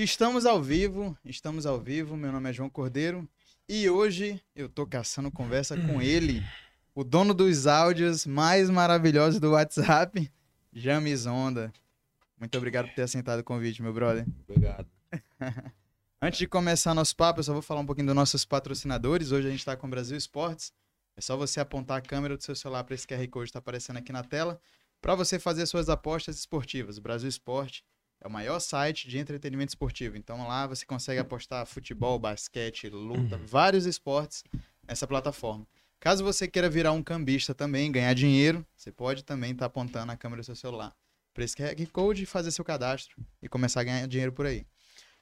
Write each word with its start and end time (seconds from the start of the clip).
Estamos 0.00 0.46
ao 0.46 0.62
vivo, 0.62 1.18
estamos 1.24 1.66
ao 1.66 1.80
vivo. 1.80 2.16
Meu 2.16 2.30
nome 2.30 2.48
é 2.48 2.52
João 2.52 2.70
Cordeiro 2.70 3.28
e 3.68 3.90
hoje 3.90 4.40
eu 4.54 4.68
tô 4.68 4.86
caçando 4.86 5.28
conversa 5.28 5.76
com 5.76 6.00
ele, 6.00 6.40
o 6.94 7.02
dono 7.02 7.34
dos 7.34 7.66
áudios 7.66 8.24
mais 8.24 8.70
maravilhosos 8.70 9.40
do 9.40 9.50
WhatsApp, 9.50 10.30
James 10.72 11.26
Onda. 11.26 11.72
Muito 12.38 12.56
obrigado 12.56 12.86
por 12.86 12.94
ter 12.94 13.02
aceitado 13.02 13.40
o 13.40 13.44
convite, 13.44 13.82
meu 13.82 13.92
brother. 13.92 14.24
Obrigado. 14.48 14.86
Antes 16.22 16.38
de 16.38 16.46
começar 16.46 16.94
nosso 16.94 17.16
papo, 17.16 17.40
eu 17.40 17.44
só 17.44 17.52
vou 17.52 17.60
falar 17.60 17.80
um 17.80 17.86
pouquinho 17.86 18.06
dos 18.06 18.14
nossos 18.14 18.44
patrocinadores. 18.44 19.32
Hoje 19.32 19.48
a 19.48 19.50
gente 19.50 19.58
está 19.58 19.76
com 19.76 19.88
o 19.88 19.90
Brasil 19.90 20.16
Esportes. 20.16 20.72
É 21.16 21.20
só 21.20 21.36
você 21.36 21.58
apontar 21.58 21.98
a 21.98 22.00
câmera 22.00 22.36
do 22.36 22.44
seu 22.44 22.54
celular 22.54 22.84
para 22.84 22.94
esse 22.94 23.04
QR 23.04 23.26
Code 23.26 23.46
que 23.46 23.50
está 23.50 23.58
aparecendo 23.58 23.96
aqui 23.96 24.12
na 24.12 24.22
tela 24.22 24.60
para 25.02 25.16
você 25.16 25.40
fazer 25.40 25.66
suas 25.66 25.88
apostas 25.88 26.38
esportivas. 26.38 26.98
O 26.98 27.02
Brasil 27.02 27.28
Esporte 27.28 27.84
é 28.20 28.26
o 28.26 28.30
maior 28.30 28.58
site 28.60 29.08
de 29.08 29.18
entretenimento 29.18 29.70
esportivo. 29.70 30.16
Então 30.16 30.46
lá 30.46 30.66
você 30.66 30.84
consegue 30.84 31.20
apostar 31.20 31.64
futebol, 31.66 32.18
basquete, 32.18 32.88
luta, 32.88 33.36
Uhum. 33.36 33.46
vários 33.46 33.86
esportes 33.86 34.42
nessa 34.86 35.06
plataforma. 35.06 35.66
Caso 36.00 36.22
você 36.24 36.46
queira 36.46 36.68
virar 36.70 36.92
um 36.92 37.02
cambista 37.02 37.54
também, 37.54 37.90
ganhar 37.90 38.14
dinheiro, 38.14 38.64
você 38.76 38.92
pode 38.92 39.24
também 39.24 39.52
estar 39.52 39.66
apontando 39.66 40.12
a 40.12 40.16
câmera 40.16 40.42
do 40.42 40.44
seu 40.44 40.54
celular 40.56 40.94
para 41.34 41.44
esse 41.44 41.56
QR 41.56 41.86
Code 41.92 42.24
fazer 42.26 42.50
seu 42.50 42.64
cadastro 42.64 43.16
e 43.42 43.48
começar 43.48 43.80
a 43.80 43.84
ganhar 43.84 44.06
dinheiro 44.06 44.32
por 44.32 44.46
aí. 44.46 44.64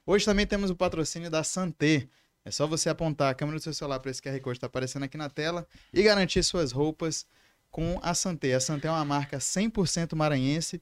Hoje 0.07 0.25
também 0.25 0.47
temos 0.47 0.71
o 0.71 0.77
patrocínio 0.77 1.31
da 1.31 1.43
Santé. 1.43 2.09
É 2.45 2.51
só 2.51 2.67
você 2.67 2.89
apontar 2.89 3.31
a 3.31 3.35
câmera 3.35 3.59
do 3.59 3.63
seu 3.63 3.75
celular 3.75 3.99
para 4.01 4.11
esse 4.11 4.23
QR 4.23 4.39
Code 4.41 4.43
que 4.43 4.51
está 4.59 4.67
aparecendo 4.69 5.03
aqui 5.03 5.17
na 5.17 5.29
tela 5.29 5.67
e 5.93 6.03
garantir 6.03 6.43
suas 6.45 6.73
roupas 6.73 7.27
com 7.71 7.99
a 8.03 8.15
Santé. 8.15 8.55
A 8.55 8.61
Santé 8.61 8.87
é 8.87 8.91
uma 8.91 9.05
marca 9.05 9.39
100% 9.39 10.15
maranhense. 10.15 10.81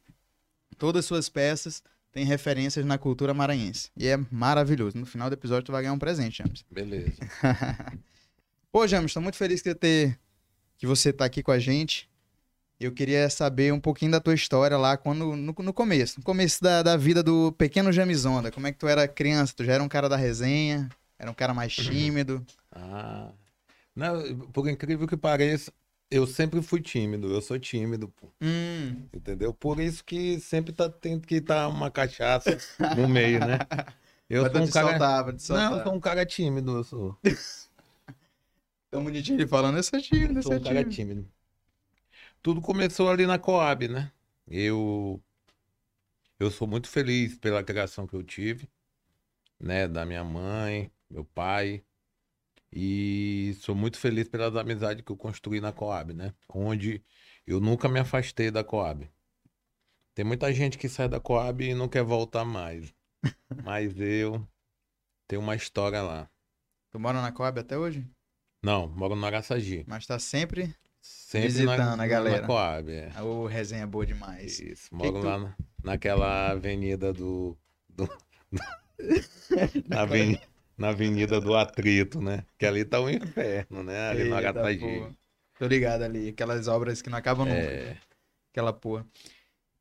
Todas 0.77 1.01
as 1.01 1.07
suas 1.07 1.29
peças 1.29 1.83
têm 2.15 2.25
referências 2.25 2.87
na 2.87 2.97
cultura 2.97 3.34
maranhense. 3.34 3.91
E 3.97 4.07
é 4.07 4.17
maravilhoso. 4.31 4.97
No 4.97 5.05
final 5.05 5.29
do 5.29 5.34
episódio 5.34 5.65
tu 5.65 5.73
vai 5.73 5.83
ganhar 5.83 5.93
um 5.93 5.98
presente, 5.98 6.39
James. 6.39 6.65
Beleza. 6.71 7.12
Pô, 8.71 8.87
James, 8.87 9.11
estou 9.11 9.23
muito 9.23 9.37
feliz 9.37 9.61
que, 9.61 9.75
ter... 9.75 10.19
que 10.79 10.87
você 10.87 11.12
tá 11.12 11.25
aqui 11.25 11.43
com 11.43 11.51
a 11.51 11.59
gente. 11.59 12.09
Eu 12.79 12.93
queria 12.93 13.29
saber 13.29 13.73
um 13.73 13.81
pouquinho 13.81 14.12
da 14.12 14.21
tua 14.21 14.34
história 14.34 14.79
lá 14.79 14.97
quando, 14.97 15.34
no, 15.37 15.53
no 15.53 15.73
começo. 15.73 16.21
No 16.21 16.25
começo 16.25 16.62
da, 16.62 16.83
da 16.83 16.97
vida 16.97 17.23
do 17.23 17.53
pequeno 17.53 17.93
James 17.93 18.25
Onda. 18.25 18.51
Como 18.51 18.67
é 18.67 18.73
que 18.73 18.78
tu 18.78 18.87
era 18.87 19.09
criança? 19.09 19.53
Tu 19.56 19.65
já 19.65 19.75
era 19.75 19.83
um 19.83 19.89
cara 19.89 20.09
da 20.09 20.17
resenha? 20.17 20.89
Era 21.19 21.31
um 21.31 21.34
cara 21.34 21.53
mais 21.53 21.75
tímido? 21.77 22.45
Ah. 22.71 23.33
Não, 23.95 24.41
por 24.53 24.69
incrível 24.69 25.06
que 25.06 25.17
pareça, 25.17 25.73
eu 26.15 26.27
sempre 26.27 26.62
fui 26.62 26.81
tímido. 26.81 27.33
Eu 27.33 27.43
sou 27.43 27.59
tímido, 27.59 28.09
pô. 28.09 28.29
Hum, 28.41 29.09
Entendeu? 29.12 29.53
Por 29.55 29.81
isso 29.81 30.05
que 30.05 30.41
sempre 30.41 30.73
tá 30.73 30.89
tendo 30.89 31.27
que 31.27 31.37
estar 31.37 31.69
uma 31.69 31.91
cachaça 31.91 32.56
no 32.97 33.09
meio, 33.09 33.41
né? 33.41 33.59
Eu 34.29 34.43
mas 34.43 34.53
sou 34.53 34.61
tu 34.61 34.65
um 34.65 34.71
cara. 34.71 34.89
soltava, 34.91 35.33
te 35.33 35.48
Não, 35.51 35.77
eu 35.77 35.83
sou 35.84 35.95
um 35.95 36.01
cara 36.01 36.27
tímido, 36.27 36.77
eu 36.77 36.84
sou. 36.84 37.19
Tão 38.91 39.03
bonitinho 39.05 39.41
ele 39.41 39.47
falando, 39.48 39.77
eu 39.77 39.83
sou 39.83 40.01
tímido, 40.01 40.39
eu 40.39 40.43
sou 40.43 40.53
um 40.55 40.61
cara 40.62 40.83
tímido. 40.83 40.91
tímido. 40.91 41.29
Tudo 42.43 42.61
começou 42.61 43.09
ali 43.11 43.27
na 43.27 43.39
Coab, 43.39 43.89
né? 43.89 44.12
Eu 44.47 45.23
eu 46.39 46.51
sou 46.51 46.67
muito 46.69 46.89
feliz 46.89 47.37
pela 47.39 47.62
criação 47.65 48.06
que 48.06 48.15
eu 48.15 48.23
tive, 48.23 48.69
né, 49.61 49.89
da 49.89 50.06
minha 50.06 50.25
mãe, 50.25 50.91
meu 51.11 51.25
pai, 51.25 51.84
e 52.77 53.55
sou 53.61 53.75
muito 53.75 53.97
feliz 53.98 54.28
pelas 54.28 54.56
amizades 54.56 55.05
que 55.05 55.12
eu 55.12 55.17
construí 55.17 55.61
na 55.61 55.70
Coab, 55.72 56.12
né? 56.12 56.34
Onde 56.48 57.00
eu 57.47 57.61
nunca 57.61 57.89
me 57.89 58.00
afastei 58.00 58.50
da 58.50 58.64
Coab. 58.64 59.08
Tem 60.12 60.25
muita 60.25 60.53
gente 60.53 60.77
que 60.77 60.89
sai 60.89 61.08
da 61.08 61.20
Coab 61.20 61.64
e 61.64 61.72
não 61.75 61.89
quer 61.89 62.03
voltar 62.03 62.44
mais, 62.44 62.92
mas 63.64 63.98
eu 64.00 64.44
tenho 65.28 65.41
uma 65.41 65.55
história 65.55 66.03
lá. 66.03 66.28
Tu 66.91 66.99
mora 66.99 67.22
na 67.22 67.31
Coab 67.32 67.60
até 67.60 67.78
hoje? 67.78 68.04
Não, 68.62 68.88
moro 68.88 69.15
no 69.15 69.25
Araçagi. 69.26 69.84
Mas 69.87 70.06
tá 70.06 70.19
sempre. 70.19 70.75
Sempre 71.00 71.49
Visitando 71.49 71.97
na, 71.97 72.03
a 72.04 72.06
galera. 72.06 72.41
Na 72.43 72.47
Coab, 72.47 72.91
é. 72.91 73.22
Ô, 73.22 73.47
resenha 73.47 73.87
boa 73.87 74.06
demais. 74.06 74.59
Isso, 74.59 74.88
moro 74.94 75.12
que 75.12 75.20
tu- 75.20 75.26
lá 75.26 75.38
na- 75.38 75.56
naquela 75.82 76.50
avenida 76.50 77.12
do. 77.12 77.56
do- 77.88 78.09
na, 79.88 80.00
aveni- 80.03 80.41
na 80.77 80.89
avenida 80.89 81.41
do 81.41 81.55
atrito, 81.55 82.21
né? 82.21 82.45
Que 82.59 82.67
ali 82.67 82.85
tá 82.85 83.01
o 83.01 83.09
inferno, 83.09 83.83
né? 83.83 84.11
Ali 84.11 84.25
no 84.25 84.37
Eita, 84.37 84.53
porra. 84.53 85.15
Tô 85.59 85.67
ligado 85.67 86.03
ali. 86.03 86.29
Aquelas 86.29 86.67
obras 86.67 87.01
que 87.01 87.09
não 87.09 87.19
acabam 87.19 87.47
nunca. 87.47 87.61
É. 87.61 87.97
Aquela 88.53 88.73
porra. 88.73 89.07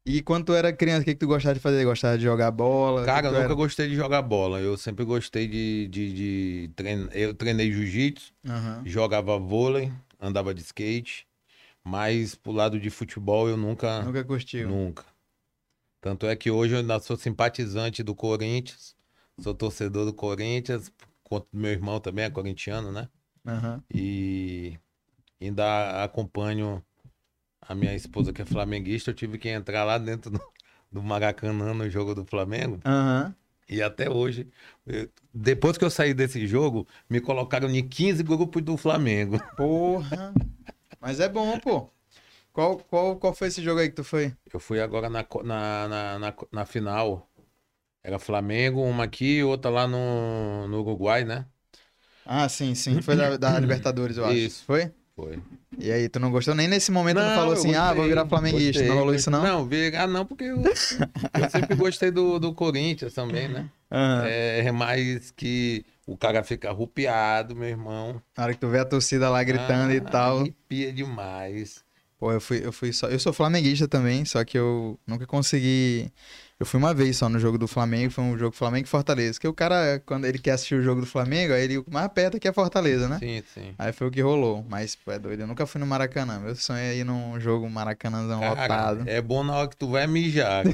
E 0.06 0.22
quando 0.22 0.48
tu 0.48 0.54
era 0.54 0.74
criança, 0.74 1.02
o 1.02 1.06
que, 1.06 1.14
que 1.14 1.20
tu 1.20 1.28
gostava 1.28 1.56
de 1.56 1.62
fazer? 1.62 1.86
Gostava 1.86 2.18
de 2.18 2.24
jogar 2.24 2.52
bola? 2.52 3.06
Cara, 3.06 3.28
eu 3.28 3.42
nunca 3.42 3.54
gostei 3.54 3.88
de 3.88 3.96
jogar 3.96 4.22
bola. 4.22 4.60
Eu 4.60 4.78
sempre 4.78 5.06
gostei 5.06 5.48
de, 5.48 5.88
de, 5.88 6.14
de 6.14 6.72
treinar. 6.76 7.10
Eu 7.16 7.34
treinei 7.34 7.72
jiu-jitsu, 7.72 8.34
era? 8.44 8.54
Aham. 8.54 8.82
jogava 8.86 9.40
vôlei, 9.40 9.92
andava 10.20 10.54
de 10.54 10.62
skate, 10.62 11.26
mas 11.84 12.36
pro 12.36 12.52
lado 12.52 12.80
de 12.80 12.90
futebol 12.90 13.48
eu 13.48 13.56
nunca. 13.56 14.02
Nunca 14.02 14.24
curtiu. 14.26 14.68
Nunca. 14.68 15.06
Tanto 16.02 16.28
é 16.28 16.36
que 16.36 16.52
hoje 16.52 16.76
eu 16.76 17.00
sou 17.00 17.16
simpatizante 17.16 18.04
do 18.04 18.14
Corinthians, 18.14 18.94
sou 19.40 19.54
torcedor 19.54 20.06
do 20.06 20.14
Corinthians, 20.14 20.92
quanto 21.24 21.48
meu 21.54 21.72
irmão 21.72 22.00
também 22.00 22.26
é 22.26 22.30
corintiano, 22.30 22.92
né? 22.92 23.10
Aham. 23.46 23.84
E 23.94 24.78
ainda 25.42 26.04
acompanho 26.04 26.84
a 27.62 27.74
minha 27.76 27.96
esposa 27.96 28.34
que 28.34 28.42
é 28.42 28.46
flamenguista, 28.46 29.12
eu 29.12 29.16
tive 29.16 29.38
que 29.38 29.50
entrar 29.50 29.84
lá 29.84 29.98
dentro 29.98 30.32
do, 30.32 30.42
do 30.92 31.02
Maracanã 31.04 31.74
no 31.74 31.90
jogo 31.90 32.14
do 32.16 32.26
Flamengo. 32.26 32.80
Aham. 32.86 33.36
E 33.70 33.82
até 33.82 34.10
hoje, 34.10 34.50
eu- 34.86 35.10
depois 35.34 35.78
que 35.78 35.86
eu 35.86 35.90
saí 35.90 36.14
desse 36.14 36.46
jogo, 36.46 36.86
me 37.10 37.22
colocaram 37.22 37.70
em 37.70 37.88
15 37.88 38.22
grupos 38.22 38.62
do 38.62 38.76
Flamengo. 38.78 39.40
Porra. 39.56 40.34
Mas 41.00 41.20
é 41.20 41.30
bom, 41.30 41.58
pô. 41.60 41.90
Qual, 42.52 42.78
qual, 42.78 43.16
qual 43.18 43.34
foi 43.34 43.48
esse 43.48 43.64
jogo 43.64 43.80
aí 43.80 43.90
que 43.90 43.96
tu 43.96 44.04
foi? 44.04 44.36
Eu 44.54 44.60
fui 44.60 44.80
agora 44.80 45.10
na, 45.10 45.26
na, 45.44 45.88
na, 45.88 46.20
na, 46.20 46.34
na 46.52 46.66
final. 46.66 47.28
Era 48.04 48.20
Flamengo, 48.20 48.82
uma 48.84 49.06
aqui 49.06 49.38
e 49.38 49.44
outra 49.44 49.72
lá 49.72 49.88
no, 49.88 50.68
no 50.68 50.82
Uruguai, 50.82 51.24
né? 51.24 51.46
Ah, 52.26 52.48
sim, 52.48 52.74
sim. 52.76 53.02
Foi 53.02 53.16
da, 53.16 53.38
da 53.38 53.60
Libertadores, 53.60 54.18
eu 54.18 54.26
acho. 54.26 54.36
Isso. 54.38 54.64
Foi? 54.66 54.92
Foi. 55.16 55.40
E 55.80 55.92
aí, 55.92 56.08
tu 56.08 56.20
não 56.20 56.32
gostou? 56.32 56.56
Nem 56.56 56.68
nesse 56.68 56.92
momento 56.92 57.18
tu 57.18 57.24
Não, 57.24 57.32
falou 57.32 57.54
eu 57.54 57.60
assim, 57.60 57.74
ah, 57.76 57.88
vou 57.88 57.96
gostei, 57.96 58.10
virar 58.10 58.26
flamenguista. 58.30 58.80
gostei, 58.80 58.88
não 58.90 58.96
rolou 58.96 59.16
isso, 59.16 59.30
não? 59.32 59.44
Não, 59.44 59.66
virar 59.66 60.08
não, 60.08 60.26
porque 60.26 60.46
eu, 60.46 60.64
eu 60.64 61.50
sempre 61.50 61.76
gostei 61.76 62.12
do, 62.12 62.40
do 62.40 62.54
Corinthians 62.54 63.14
também, 63.14 63.48
né? 63.50 63.70
Aham. 63.92 64.26
É 64.26 64.72
mais 64.72 65.32
que 65.32 65.86
o 66.08 66.16
cara 66.18 66.44
fica 66.44 66.70
arrupiado, 66.70 67.56
meu 67.56 67.68
irmão. 67.68 68.22
Na 68.38 68.44
hora 68.46 68.54
que 68.54 68.60
tu 68.60 68.68
vê 68.70 68.80
a 68.80 68.86
torcida 68.86 69.30
lá 69.30 69.44
gritando 69.44 69.92
e 69.94 70.00
Ah, 70.00 70.10
tal. 70.10 70.40
Arrepia 70.40 70.92
demais. 70.94 71.84
Pô, 72.20 72.32
eu 72.32 72.40
fui, 72.40 72.66
eu 72.66 72.72
fui 72.72 72.94
só. 72.94 73.08
Eu 73.08 73.20
sou 73.20 73.34
flamenguista 73.34 73.88
também, 73.88 74.24
só 74.26 74.44
que 74.46 74.58
eu 74.58 74.98
nunca 75.06 75.28
consegui. 75.28 76.12
Eu 76.60 76.66
fui 76.66 76.78
uma 76.80 76.94
vez 76.94 77.18
só 77.18 77.28
no 77.28 77.40
jogo 77.40 77.58
do 77.58 77.68
Flamengo, 77.68 78.12
foi 78.12 78.24
um 78.24 78.38
jogo 78.38 78.56
Flamengo 78.56 78.86
e 78.86 78.90
Fortaleza. 78.90 79.40
Que 79.40 79.48
o 79.48 79.54
cara, 79.54 80.02
quando 80.06 80.26
ele 80.26 80.38
quer 80.40 80.52
assistir 80.52 80.76
o 80.76 80.82
jogo 80.82 81.02
do 81.02 81.08
Flamengo, 81.08 81.52
aí 81.54 81.64
ele 81.64 81.78
o 81.80 81.86
mais 81.92 82.08
perto 82.10 82.40
que 82.40 82.48
é 82.48 82.54
Fortaleza, 82.54 83.10
né? 83.10 83.18
Sim, 83.20 83.44
sim. 83.54 83.74
Aí 83.78 83.92
foi 83.92 84.08
o 84.08 84.12
que 84.12 84.22
rolou. 84.22 84.64
Mas, 84.70 84.96
pô, 84.96 85.12
é 85.12 85.20
doido. 85.20 85.42
Eu 85.42 85.48
nunca 85.48 85.66
fui 85.66 85.82
no 85.82 85.88
Maracanã. 85.88 86.40
Meu 86.40 86.56
sonho 86.56 86.80
é 86.80 86.96
ir 86.96 87.04
num 87.04 87.38
jogo 87.40 87.70
Maracanãzão 87.70 88.40
lotado. 88.48 89.04
é 89.08 89.20
bom 89.22 89.44
na 89.44 89.56
hora 89.58 89.68
que 89.68 89.76
tu 89.76 89.90
vai 89.90 90.08
mijar. 90.08 90.64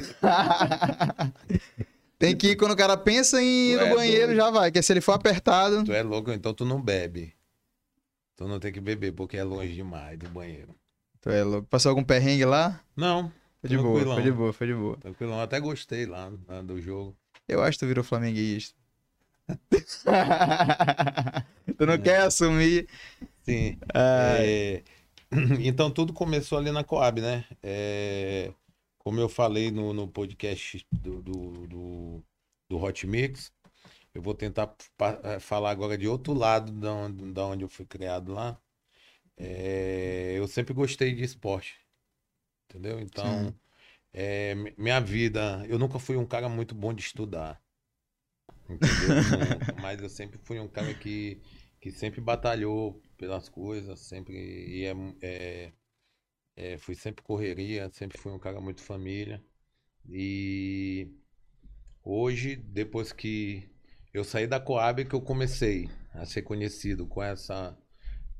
Tem 2.18 2.36
que 2.36 2.48
ir 2.50 2.56
quando 2.56 2.72
o 2.72 2.76
cara 2.76 2.96
pensa 2.98 3.40
em 3.40 3.70
ir 3.72 3.78
Tu 3.78 3.80
no 3.80 3.86
é 3.86 3.94
banheiro, 3.94 4.26
doido. 4.26 4.36
já 4.36 4.50
vai. 4.50 4.70
Que 4.70 4.82
se 4.82 4.92
ele 4.92 5.00
for 5.00 5.12
apertado. 5.12 5.82
Tu 5.84 5.92
é 5.92 6.02
louco, 6.02 6.30
então 6.30 6.52
tu 6.52 6.66
não 6.66 6.80
bebe. 6.80 7.32
Tu 8.36 8.46
não 8.46 8.60
tem 8.60 8.70
que 8.72 8.80
beber 8.80 9.12
porque 9.12 9.36
é 9.38 9.44
longe 9.44 9.72
demais 9.74 10.18
do 10.18 10.28
banheiro. 10.28 10.74
Tu 11.22 11.30
é 11.30 11.42
louco. 11.42 11.66
Passou 11.68 11.88
algum 11.90 12.04
perrengue 12.04 12.44
lá? 12.44 12.78
Não, 12.94 13.32
Foi 13.60 13.68
de 13.70 13.76
boa, 13.78 14.00
Tranquilão. 14.00 14.08
foi 14.08 14.22
de 14.22 14.32
boa, 14.32 14.52
foi 14.52 14.66
de 14.66 14.74
boa. 14.74 14.96
tranquilo. 14.98 15.32
Eu 15.32 15.40
até 15.40 15.60
gostei 15.60 16.06
lá, 16.06 16.32
lá 16.48 16.62
do 16.62 16.80
jogo. 16.80 17.16
Eu 17.48 17.62
acho 17.62 17.78
que 17.78 17.84
tu 17.84 17.88
virou 17.88 18.04
flamenguista. 18.04 18.74
tu 21.76 21.86
não 21.86 21.98
quer 22.00 22.22
assumir. 22.22 22.88
Sim. 23.42 23.78
É, 23.94 24.82
Então 25.60 25.90
tudo 25.90 26.12
começou 26.12 26.58
ali 26.58 26.70
na 26.72 26.82
Coab, 26.84 27.20
né? 27.20 27.44
É, 27.62 28.52
Como 28.98 29.20
eu 29.20 29.28
falei 29.28 29.70
no, 29.70 29.92
no 29.92 30.08
podcast 30.08 30.84
do, 30.92 31.22
do, 31.22 31.66
do, 31.68 32.24
do 32.68 32.82
Hot 32.82 33.06
Mix, 33.06 33.52
eu 34.14 34.22
vou 34.22 34.34
tentar 34.34 34.74
eh, 35.24 35.38
falar 35.40 35.70
agora 35.70 35.96
de 35.98 36.08
outro 36.08 36.32
lado 36.34 36.72
da 36.72 36.92
onde, 36.92 37.32
da 37.32 37.46
onde 37.46 37.64
eu 37.64 37.68
fui 37.68 37.86
criado 37.86 38.32
lá. 38.34 38.58
É, 39.36 40.34
Eu 40.36 40.46
sempre 40.48 40.74
gostei 40.74 41.14
de 41.14 41.22
esporte, 41.24 41.76
entendeu? 42.70 43.00
Então, 43.00 43.54
é, 44.12 44.54
mi- 44.56 44.74
minha 44.78 45.00
vida, 45.00 45.64
eu 45.68 45.78
nunca 45.78 45.98
fui 45.98 46.16
um 46.16 46.26
cara 46.26 46.48
muito 46.48 46.74
bom 46.74 46.94
de 46.94 47.02
estudar, 47.02 47.62
entendeu? 48.68 49.20
Mas 49.76 50.00
eu 50.02 50.08
sempre 50.08 50.38
fui 50.44 50.58
um 50.60 50.68
cara 50.68 50.94
que, 50.94 51.40
que 51.80 51.90
sempre 51.90 52.20
batalhou 52.20 53.02
pelas 53.16 53.48
coisas, 53.48 54.00
sempre 54.00 54.34
ia, 54.80 54.94
é, 55.20 55.72
é, 56.56 56.78
fui 56.78 56.94
sempre 56.96 57.22
correria, 57.24 57.90
sempre 57.92 58.18
fui 58.18 58.32
um 58.32 58.38
cara 58.38 58.60
muito 58.60 58.82
família. 58.82 59.44
E 60.08 61.10
Hoje, 62.04 62.56
depois 62.56 63.12
que 63.12 63.68
eu 64.14 64.24
saí 64.24 64.46
da 64.46 64.60
Coab, 64.60 65.04
que 65.06 65.14
eu 65.14 65.20
comecei 65.22 65.90
a 66.14 66.26
ser 66.26 66.42
conhecido 66.42 67.06
com 67.06 67.22
essa. 67.22 67.76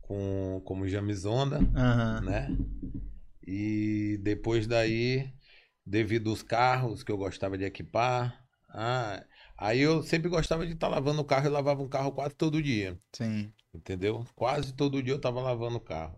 Com, 0.02 0.62
como 0.64 0.88
Jamizonda, 0.88 1.70
Aham. 1.74 2.22
né? 2.22 2.56
E 3.52 4.16
depois 4.18 4.68
daí, 4.68 5.28
devido 5.84 6.30
aos 6.30 6.40
carros 6.40 7.02
que 7.02 7.10
eu 7.10 7.18
gostava 7.18 7.58
de 7.58 7.64
equipar, 7.64 8.44
ah, 8.68 9.24
aí 9.58 9.80
eu 9.80 10.04
sempre 10.04 10.28
gostava 10.28 10.64
de 10.64 10.74
estar 10.74 10.86
lavando 10.86 11.20
o 11.20 11.24
carro 11.24 11.46
e 11.46 11.50
lavava 11.50 11.82
um 11.82 11.88
carro 11.88 12.12
quase 12.12 12.32
todo 12.36 12.62
dia. 12.62 12.96
Sim. 13.12 13.52
Entendeu? 13.74 14.24
Quase 14.36 14.72
todo 14.72 15.02
dia 15.02 15.14
eu 15.14 15.20
tava 15.20 15.40
lavando 15.40 15.78
o 15.78 15.80
carro. 15.80 16.16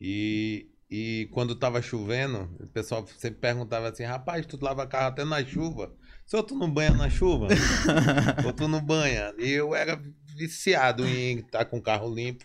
E, 0.00 0.72
e 0.90 1.28
quando 1.30 1.54
tava 1.54 1.80
chovendo, 1.80 2.52
o 2.58 2.66
pessoal 2.66 3.06
sempre 3.06 3.38
perguntava 3.38 3.88
assim: 3.88 4.02
rapaz, 4.02 4.44
tu 4.44 4.58
lava 4.60 4.88
carro 4.88 5.06
até 5.06 5.24
na 5.24 5.44
chuva? 5.44 5.94
Se 6.26 6.42
tu 6.42 6.56
não 6.56 6.68
banha 6.68 6.94
na 6.94 7.08
chuva? 7.08 7.46
Ou 8.44 8.52
tu 8.52 8.66
não 8.66 8.82
banha? 8.82 9.32
E 9.38 9.50
eu 9.50 9.72
era 9.72 10.02
viciado 10.36 11.06
em 11.06 11.38
estar 11.38 11.64
com 11.66 11.78
o 11.78 11.82
carro 11.82 12.12
limpo. 12.12 12.44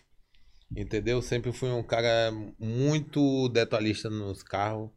Entendeu? 0.71 1.21
Sempre 1.21 1.51
fui 1.51 1.69
um 1.69 1.83
cara 1.83 2.31
muito 2.59 3.49
detalhista 3.49 4.09
nos 4.09 4.43
carros. 4.43 4.89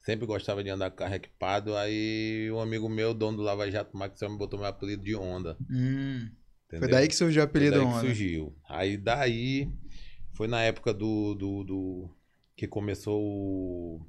Sempre 0.00 0.26
gostava 0.26 0.62
de 0.62 0.70
andar 0.70 0.90
com 0.90 0.96
carro 0.98 1.14
equipado. 1.14 1.76
Aí 1.76 2.50
um 2.52 2.60
amigo 2.60 2.88
meu, 2.88 3.14
dono 3.14 3.38
do 3.38 3.42
Lava 3.42 3.70
Jato, 3.70 3.96
Maxwell, 3.96 4.32
me 4.32 4.38
botou 4.38 4.58
meu 4.58 4.68
apelido 4.68 5.02
de 5.02 5.14
Honda. 5.16 5.56
Hum, 5.70 6.30
foi 6.78 6.88
daí 6.88 7.08
que 7.08 7.14
surgiu 7.14 7.42
o 7.42 7.44
Foi 7.44 7.50
apelido 7.50 7.78
daí 7.78 7.86
que 7.86 7.92
Honda. 7.92 8.00
surgiu. 8.00 8.56
Aí 8.68 8.96
daí 8.96 9.68
foi 10.34 10.46
na 10.46 10.62
época 10.62 10.92
do, 10.92 11.34
do, 11.34 11.64
do- 11.64 12.10
que 12.56 12.66
começou 12.68 13.20
o 13.20 14.06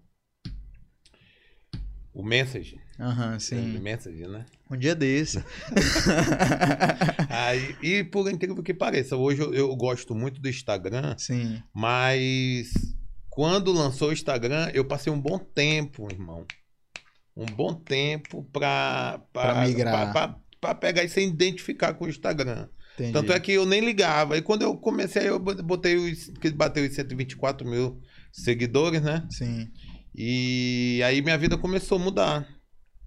o 2.15 2.23
Message, 2.23 2.79
Aham, 2.99 3.35
o 3.35 3.39
sim. 3.39 3.77
Message, 3.79 4.25
né? 4.27 4.45
Um 4.71 4.77
dia 4.77 4.95
desse. 4.95 5.43
Aí 7.29 7.75
e 7.81 8.03
por 8.03 8.29
incrível 8.31 8.63
que 8.63 8.73
pareça, 8.73 9.15
hoje 9.15 9.41
eu, 9.41 9.53
eu 9.53 9.75
gosto 9.75 10.15
muito 10.15 10.41
do 10.41 10.49
Instagram, 10.49 11.15
sim. 11.17 11.61
mas 11.73 12.71
quando 13.29 13.71
lançou 13.71 14.09
o 14.09 14.13
Instagram, 14.13 14.69
eu 14.73 14.85
passei 14.85 15.11
um 15.11 15.19
bom 15.19 15.37
tempo, 15.37 16.07
irmão. 16.11 16.45
Um 17.35 17.45
bom 17.45 17.73
tempo 17.73 18.43
pra, 18.53 19.19
Pra 19.33 19.65
migrar. 19.65 20.11
pra- 20.13 20.27
pra- 20.27 20.39
pra 20.61 20.73
pegar 20.73 21.03
e 21.03 21.09
se 21.09 21.21
identificar 21.21 21.93
com 21.93 22.05
o 22.05 22.09
Instagram. 22.09 22.67
Entendi. 22.95 23.11
Tanto 23.11 23.33
é 23.33 23.39
que 23.41 23.51
eu 23.51 23.65
nem 23.65 23.81
ligava. 23.81 24.37
E 24.37 24.41
quando 24.41 24.61
eu 24.61 24.75
comecei, 24.77 25.27
eu 25.27 25.37
botei 25.37 25.97
os. 25.97 26.29
que 26.39 26.49
bateu 26.51 26.85
os 26.85 26.95
124 26.95 27.67
mil 27.67 27.99
seguidores, 28.31 29.01
né? 29.01 29.27
Sim. 29.29 29.69
E 30.17 31.01
aí 31.03 31.21
minha 31.21 31.37
vida 31.37 31.57
começou 31.57 31.97
a 31.97 32.01
mudar. 32.01 32.47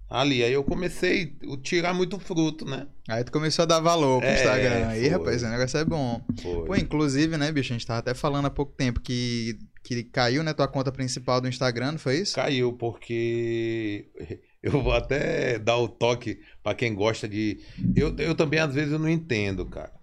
Ali. 0.09 0.43
Aí 0.43 0.51
eu 0.53 0.63
comecei 0.63 1.37
a 1.43 1.57
tirar 1.61 1.93
muito 1.93 2.19
fruto, 2.19 2.65
né? 2.65 2.87
Aí 3.07 3.23
tu 3.23 3.31
começou 3.31 3.61
a 3.63 3.65
dar 3.67 3.79
valor 3.79 4.19
pro 4.19 4.27
É, 4.27 4.33
Instagram. 4.33 4.87
Aí, 4.87 5.01
foi. 5.01 5.09
rapaz, 5.09 5.43
o 5.43 5.47
negócio 5.49 5.77
é 5.77 5.85
bom. 5.85 6.21
Foi. 6.41 6.65
Pô, 6.65 6.75
inclusive, 6.75 7.37
né, 7.37 7.51
bicho, 7.51 7.71
a 7.71 7.75
gente 7.75 7.85
tava 7.85 7.99
até 7.99 8.15
falando 8.15 8.45
há 8.47 8.49
pouco 8.49 8.73
tempo 8.75 8.99
que, 9.01 9.59
que 9.83 10.03
caiu, 10.05 10.41
né, 10.43 10.51
tua 10.51 10.67
conta 10.67 10.91
principal 10.91 11.39
do 11.39 11.47
Instagram, 11.47 11.91
não 11.91 11.99
foi 11.99 12.21
isso? 12.21 12.33
Caiu, 12.33 12.73
porque 12.73 14.07
eu 14.63 14.81
vou 14.81 14.93
até 14.93 15.59
dar 15.59 15.77
o 15.77 15.87
toque 15.87 16.39
pra 16.63 16.73
quem 16.73 16.95
gosta 16.95 17.27
de. 17.27 17.59
Eu, 17.95 18.15
eu 18.17 18.33
também, 18.33 18.59
às 18.59 18.73
vezes, 18.73 18.91
eu 18.91 18.99
não 18.99 19.09
entendo, 19.09 19.63
cara. 19.67 19.93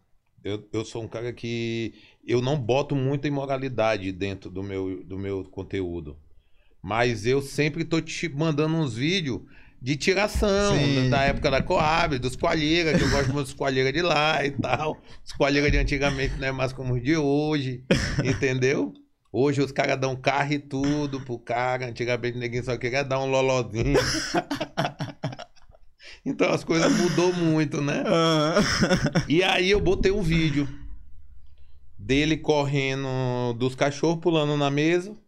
Eu, 0.45 0.65
eu 0.73 0.85
sou 0.85 1.03
um 1.03 1.09
cara 1.09 1.33
que 1.33 1.95
eu 2.25 2.41
não 2.41 2.57
boto 2.57 2.95
muita 2.95 3.27
imoralidade 3.27 4.13
dentro 4.13 4.49
do 4.51 4.63
meu, 4.63 5.03
do 5.03 5.19
meu 5.19 5.43
conteúdo. 5.51 6.17
Mas 6.87 7.27
eu 7.27 7.43
sempre 7.43 7.85
tô 7.85 8.01
te 8.01 8.29
mandando 8.29 8.77
uns 8.77 8.95
vídeos 8.95 9.41
de 9.83 9.97
tiração, 9.97 10.79
Sim. 10.79 11.11
da 11.11 11.23
época 11.23 11.51
da 11.51 11.61
Coab, 11.61 12.17
dos 12.17 12.37
coalheiras, 12.37 12.97
que 12.97 13.03
eu 13.03 13.11
gosto 13.11 13.33
muito 13.33 13.47
dos 13.47 13.55
coalheiras 13.55 13.93
de 13.93 14.03
lá 14.03 14.47
e 14.47 14.53
tal. 14.53 14.97
Os 15.25 15.33
coalheiras 15.33 15.73
de 15.73 15.79
antigamente 15.79 16.37
não 16.39 16.47
é 16.47 16.53
mais 16.53 16.73
como 16.73 16.95
os 16.95 17.03
de 17.03 17.17
hoje, 17.17 17.83
entendeu? 18.25 18.93
Hoje 19.33 19.61
os 19.61 19.73
caras 19.73 19.99
dão 19.99 20.15
carro 20.15 20.53
e 20.53 20.61
tudo 20.61 21.21
pro 21.23 21.41
cara. 21.41 21.89
Antigamente 21.89 22.39
ninguém 22.39 22.63
só 22.63 22.77
queria 22.77 23.03
dar 23.03 23.19
um 23.19 23.27
lolozinho. 23.27 23.99
então 26.25 26.53
as 26.53 26.63
coisas 26.63 26.97
mudou 26.97 27.33
muito, 27.33 27.83
né? 27.83 28.05
Ah. 28.07 28.61
E 29.27 29.43
aí 29.43 29.73
eu 29.73 29.81
botei 29.81 30.13
um 30.13 30.23
vídeo 30.23 30.69
dele 31.99 32.37
correndo 32.37 33.09
dos 33.55 33.75
cachorros 33.75 34.21
pulando 34.21 34.57
na 34.57 34.71
mesa. 34.71 35.26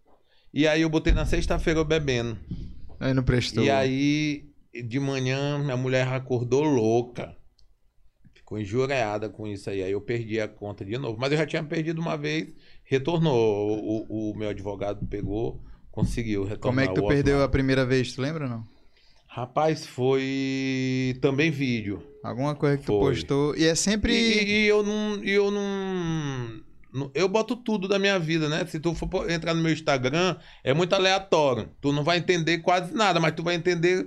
E 0.53 0.67
aí 0.67 0.83
eu 0.83 0.89
botei 0.89 1.13
na 1.13 1.27
sexta-feira 1.27 1.85
bebendo. 1.85 2.39
Aí 2.99 3.15
não 3.15 3.23
prestou. 3.23 3.63
E 3.63 3.71
aí 3.71 4.49
de 4.85 5.01
manhã 5.01 5.59
minha 5.59 5.77
mulher 5.77 6.09
acordou 6.09 6.63
louca. 6.63 7.37
Ficou 8.35 8.59
injuriada 8.59 9.29
com 9.29 9.47
isso 9.47 9.69
aí. 9.69 9.83
Aí 9.83 9.93
eu 9.93 10.01
perdi 10.01 10.41
a 10.41 10.49
conta 10.49 10.85
de 10.85 10.97
novo. 10.97 11.19
Mas 11.19 11.33
eu 11.33 11.39
já 11.39 11.47
tinha 11.47 11.63
perdido 11.63 12.01
uma 12.01 12.17
vez, 12.17 12.49
retornou. 12.85 14.07
O, 14.09 14.31
o 14.31 14.37
meu 14.37 14.49
advogado 14.49 15.07
pegou, 15.07 15.63
conseguiu 15.91 16.45
retornar. 16.45 16.61
Como 16.61 16.81
é 16.81 16.89
que 16.89 16.95
tu 16.95 17.07
perdeu 17.07 17.43
a 17.43 17.49
primeira 17.49 17.85
vez, 17.85 18.15
tu 18.15 18.23
lembra 18.23 18.49
não? 18.49 18.65
Rapaz, 19.29 19.87
foi 19.87 21.17
também 21.21 21.51
vídeo. 21.51 22.03
Alguma 22.25 22.55
coisa 22.55 22.79
que 22.79 22.85
tu 22.85 22.99
Foi. 22.99 23.15
postou. 23.15 23.57
E 23.57 23.67
é 23.67 23.75
sempre. 23.75 24.13
E, 24.13 24.65
e 24.65 24.67
eu 24.67 24.83
não. 24.83 25.23
e 25.23 25.31
eu 25.31 25.51
não. 25.51 26.61
Eu 27.15 27.29
boto 27.29 27.57
tudo 27.57 27.87
da 27.89 27.99
minha 27.99 28.19
vida, 28.19 28.49
né? 28.49 28.65
Se 28.67 28.79
tu 28.81 28.95
for 28.95 29.31
entrar 29.31 29.55
no 29.55 29.63
meu 29.63 29.73
Instagram, 29.73 30.37
é 30.65 30.73
muito 30.75 30.95
aleatório. 30.95 31.71
Tu 31.81 31.93
não 31.93 32.03
vai 32.03 32.19
entender 32.19 32.59
quase 32.59 32.95
nada, 32.95 33.21
mas 33.21 33.33
tu 33.35 33.43
vai 33.43 33.55
entender 33.55 34.07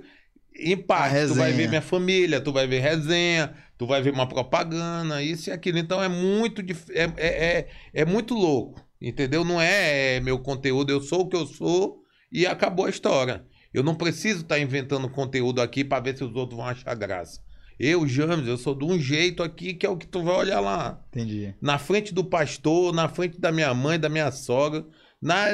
em 0.56 0.76
parte. 0.76 1.14
Tu 1.28 1.34
vai 1.34 1.52
ver 1.52 1.68
minha 1.68 1.82
família, 1.82 2.40
tu 2.40 2.52
vai 2.52 2.66
ver 2.66 2.80
resenha, 2.80 3.54
tu 3.78 3.86
vai 3.86 4.02
ver 4.02 4.12
uma 4.12 4.26
propaganda, 4.28 5.22
isso 5.22 5.48
e 5.50 5.52
aquilo. 5.52 5.78
Então 5.78 6.02
é 6.02 6.08
muito 6.08 6.62
dif- 6.62 6.90
é, 6.90 7.04
é, 7.16 7.26
é, 7.58 7.68
é 7.94 8.04
muito 8.04 8.34
louco. 8.34 8.80
Entendeu? 9.00 9.44
Não 9.44 9.60
é 9.60 10.20
meu 10.20 10.38
conteúdo, 10.38 10.90
eu 10.90 11.00
sou 11.00 11.22
o 11.22 11.28
que 11.28 11.34
eu 11.36 11.46
sou 11.46 12.02
e 12.30 12.46
acabou 12.46 12.86
a 12.86 12.90
história. 12.90 13.44
Eu 13.74 13.82
não 13.82 13.94
preciso 13.94 14.42
estar 14.42 14.58
inventando 14.58 15.08
conteúdo 15.08 15.60
aqui 15.60 15.82
para 15.82 16.02
ver 16.02 16.16
se 16.16 16.22
os 16.22 16.34
outros 16.36 16.56
vão 16.58 16.66
achar 16.68 16.94
graça. 16.94 17.40
Eu, 17.78 18.06
James, 18.06 18.46
eu 18.46 18.56
sou 18.56 18.74
de 18.74 18.84
um 18.84 18.98
jeito 18.98 19.42
aqui 19.42 19.74
que 19.74 19.84
é 19.84 19.88
o 19.88 19.96
que 19.96 20.06
tu 20.06 20.22
vai 20.22 20.36
olhar 20.36 20.60
lá. 20.60 21.00
Entendi. 21.10 21.54
Na 21.60 21.78
frente 21.78 22.14
do 22.14 22.22
pastor, 22.24 22.92
na 22.94 23.08
frente 23.08 23.40
da 23.40 23.50
minha 23.50 23.72
mãe, 23.74 23.98
da 23.98 24.08
minha 24.08 24.30
sogra. 24.30 24.84
Na, 25.20 25.46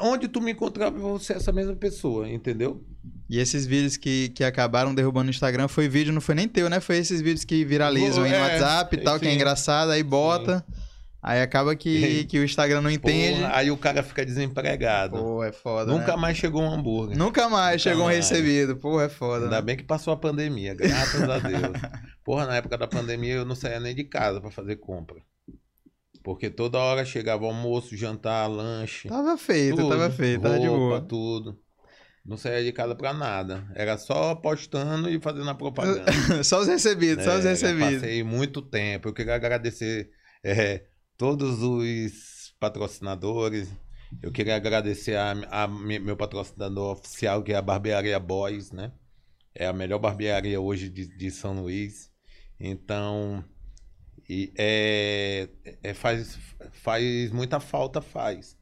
onde 0.00 0.26
tu 0.26 0.40
me 0.40 0.50
encontrava, 0.50 0.98
você 0.98 1.32
é 1.34 1.36
essa 1.36 1.52
mesma 1.52 1.76
pessoa, 1.76 2.28
entendeu? 2.28 2.84
E 3.30 3.38
esses 3.38 3.64
vídeos 3.66 3.96
que, 3.96 4.30
que 4.30 4.42
acabaram 4.42 4.92
derrubando 4.94 5.28
o 5.28 5.30
Instagram 5.30 5.68
foi 5.68 5.88
vídeo, 5.88 6.12
não 6.12 6.20
foi 6.20 6.34
nem 6.34 6.48
teu, 6.48 6.68
né? 6.68 6.80
Foi 6.80 6.96
esses 6.96 7.20
vídeos 7.20 7.44
que 7.44 7.64
viralizam 7.64 8.24
aí 8.24 8.30
no 8.30 8.36
É, 8.36 8.40
WhatsApp 8.40 8.96
e 8.96 9.00
tal, 9.00 9.18
que 9.20 9.26
é 9.26 9.30
sim. 9.30 9.36
engraçado, 9.36 9.90
aí 9.92 10.02
bota. 10.02 10.64
Aí 11.22 11.40
acaba 11.40 11.76
que, 11.76 12.24
que 12.26 12.38
o 12.40 12.44
Instagram 12.44 12.80
não 12.80 12.90
entende. 12.90 13.40
Porra, 13.40 13.56
aí 13.56 13.70
o 13.70 13.76
cara 13.76 14.02
fica 14.02 14.26
desempregado. 14.26 15.16
Pô, 15.16 15.44
é 15.44 15.52
foda. 15.52 15.92
Nunca 15.92 16.16
né? 16.16 16.16
mais 16.16 16.36
chegou 16.36 16.62
um 16.62 16.72
hambúrguer. 16.72 17.16
Nunca 17.16 17.48
mais 17.48 17.76
Nunca 17.76 17.78
chegou 17.78 18.02
um 18.02 18.06
mais. 18.06 18.28
recebido. 18.28 18.76
Pô, 18.76 19.00
é 19.00 19.08
foda. 19.08 19.44
Ainda 19.44 19.56
né? 19.56 19.62
bem 19.62 19.76
que 19.76 19.84
passou 19.84 20.12
a 20.12 20.16
pandemia, 20.16 20.74
graças 20.74 21.22
a 21.22 21.38
Deus. 21.38 21.62
Porra, 22.24 22.46
na 22.46 22.56
época 22.56 22.76
da 22.76 22.88
pandemia 22.88 23.34
eu 23.34 23.44
não 23.44 23.54
saía 23.54 23.78
nem 23.78 23.94
de 23.94 24.02
casa 24.04 24.40
pra 24.40 24.50
fazer 24.50 24.76
compra. 24.76 25.22
Porque 26.24 26.50
toda 26.50 26.78
hora 26.78 27.04
chegava 27.04 27.44
almoço, 27.44 27.96
jantar, 27.96 28.48
lanche. 28.48 29.08
Tava 29.08 29.36
feito, 29.36 29.76
tudo, 29.76 29.88
tava 29.90 30.10
feito, 30.10 30.42
tava 30.42 30.58
de 30.58 30.68
boa. 30.68 31.00
tudo. 31.00 31.58
Não 32.24 32.36
saía 32.36 32.62
de 32.62 32.72
casa 32.72 32.94
pra 32.94 33.12
nada. 33.12 33.66
Era 33.74 33.98
só 33.98 34.34
postando 34.36 35.10
e 35.10 35.20
fazendo 35.20 35.50
a 35.50 35.54
propaganda. 35.54 36.04
só 36.44 36.60
os 36.60 36.68
recebidos, 36.68 37.24
só 37.24 37.36
os 37.36 37.44
É, 37.44 37.50
recebidos. 37.50 37.94
Passei 37.94 38.22
muito 38.22 38.62
tempo. 38.62 39.08
Eu 39.08 39.12
queria 39.12 39.34
agradecer 39.34 40.10
é, 40.44 40.82
todos 41.22 41.62
os 41.62 42.52
patrocinadores. 42.58 43.68
Eu 44.20 44.32
queria 44.32 44.56
agradecer 44.56 45.14
a, 45.16 45.30
a 45.64 45.68
me- 45.68 46.00
meu 46.00 46.16
patrocinador 46.16 46.98
oficial, 46.98 47.44
que 47.44 47.52
é 47.52 47.56
a 47.56 47.62
Barbearia 47.62 48.18
Boys, 48.18 48.72
né? 48.72 48.92
É 49.54 49.66
a 49.66 49.72
melhor 49.72 49.98
barbearia 50.00 50.60
hoje 50.60 50.88
de, 50.90 51.06
de 51.06 51.30
São 51.30 51.62
Luís. 51.62 52.10
Então, 52.60 53.44
e 54.28 54.52
é, 54.58 55.48
é- 55.82 55.94
faz, 55.94 56.38
faz 56.72 57.32
muita 57.32 57.60
falta, 57.60 58.00
faz. 58.02 58.58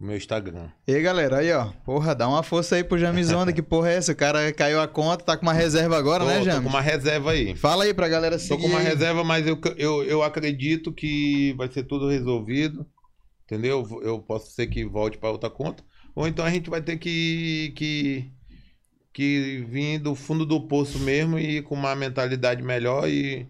Meu 0.00 0.16
Instagram. 0.16 0.68
E 0.86 0.94
aí, 0.94 1.02
galera, 1.02 1.38
aí, 1.38 1.50
ó. 1.52 1.70
Porra, 1.84 2.14
dá 2.14 2.28
uma 2.28 2.44
força 2.44 2.76
aí 2.76 2.84
pro 2.84 2.96
Jamizonda. 2.98 3.52
que 3.52 3.60
porra 3.60 3.90
é 3.90 3.96
essa? 3.96 4.12
O 4.12 4.16
cara 4.16 4.52
caiu 4.52 4.80
a 4.80 4.86
conta, 4.86 5.24
tá 5.24 5.36
com 5.36 5.42
uma 5.44 5.52
reserva 5.52 5.96
agora, 5.98 6.22
Tô- 6.24 6.30
né, 6.30 6.38
tô 6.38 6.44
James? 6.44 6.62
com 6.62 6.68
uma 6.68 6.80
reserva 6.80 7.32
aí. 7.32 7.56
Fala 7.56 7.82
aí 7.82 7.92
pra 7.92 8.08
galera 8.08 8.38
seguir. 8.38 8.50
Tô 8.50 8.58
com 8.62 8.68
uma 8.68 8.78
reserva, 8.78 9.24
mas 9.24 9.44
eu, 9.46 9.58
eu, 9.76 10.04
eu 10.04 10.22
acredito 10.22 10.92
que 10.92 11.52
vai 11.54 11.68
ser 11.68 11.82
tudo 11.82 12.08
resolvido. 12.08 12.86
Entendeu? 13.44 13.84
Eu 14.02 14.20
posso 14.20 14.52
ser 14.52 14.68
que 14.68 14.84
volte 14.84 15.18
para 15.18 15.30
outra 15.32 15.50
conta. 15.50 15.82
Ou 16.14 16.28
então 16.28 16.44
a 16.44 16.50
gente 16.50 16.70
vai 16.70 16.80
ter 16.80 16.96
que, 16.98 17.72
que, 17.74 18.30
que 19.12 19.66
vir 19.68 19.98
do 19.98 20.14
fundo 20.14 20.46
do 20.46 20.60
poço 20.60 20.98
mesmo 21.00 21.38
e 21.40 21.60
com 21.62 21.74
uma 21.74 21.96
mentalidade 21.96 22.62
melhor 22.62 23.08
e 23.08 23.48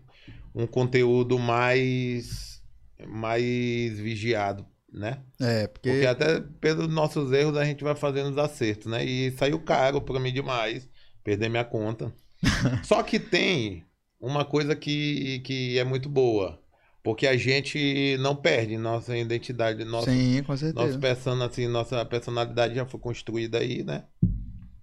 um 0.54 0.66
conteúdo 0.66 1.38
mais, 1.38 2.62
mais 3.06 3.98
vigiado, 3.98 4.64
né? 4.98 5.20
É, 5.40 5.66
porque. 5.66 5.90
Porque 5.90 6.06
até 6.06 6.40
pelos 6.60 6.88
nossos 6.88 7.32
erros 7.32 7.56
a 7.56 7.64
gente 7.64 7.84
vai 7.84 7.94
fazendo 7.94 8.30
os 8.30 8.38
acertos, 8.38 8.90
né? 8.90 9.04
E 9.04 9.30
saiu 9.32 9.58
caro 9.60 10.00
para 10.00 10.20
mim 10.20 10.32
demais 10.32 10.88
perder 11.22 11.48
minha 11.48 11.64
conta. 11.64 12.12
Só 12.84 13.02
que 13.02 13.18
tem 13.18 13.84
uma 14.20 14.44
coisa 14.44 14.74
que, 14.74 15.40
que 15.40 15.78
é 15.78 15.84
muito 15.84 16.08
boa. 16.08 16.60
Porque 17.02 17.26
a 17.26 17.36
gente 17.36 18.16
não 18.18 18.34
perde 18.34 18.76
nossa 18.76 19.16
identidade, 19.16 19.84
nosso, 19.84 20.10
Sim, 20.10 20.42
com 20.42 20.56
certeza. 20.56 20.86
nosso 20.86 20.98
persona, 20.98 21.46
assim, 21.46 21.66
nossa 21.66 22.04
personalidade 22.04 22.74
já 22.74 22.84
foi 22.84 23.00
construída 23.00 23.58
aí, 23.58 23.82
né? 23.82 24.04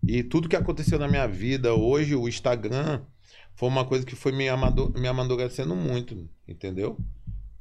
E 0.07 0.23
tudo 0.23 0.47
que 0.47 0.55
aconteceu 0.55 0.97
na 0.97 1.07
minha 1.07 1.27
vida 1.27 1.73
hoje, 1.73 2.15
o 2.15 2.27
Instagram 2.27 3.01
foi 3.55 3.69
uma 3.69 3.85
coisa 3.85 4.05
que 4.05 4.15
foi 4.15 4.31
me, 4.31 4.47
amado, 4.47 4.93
me 4.97 5.07
amadurecendo 5.07 5.75
muito, 5.75 6.27
entendeu? 6.47 6.97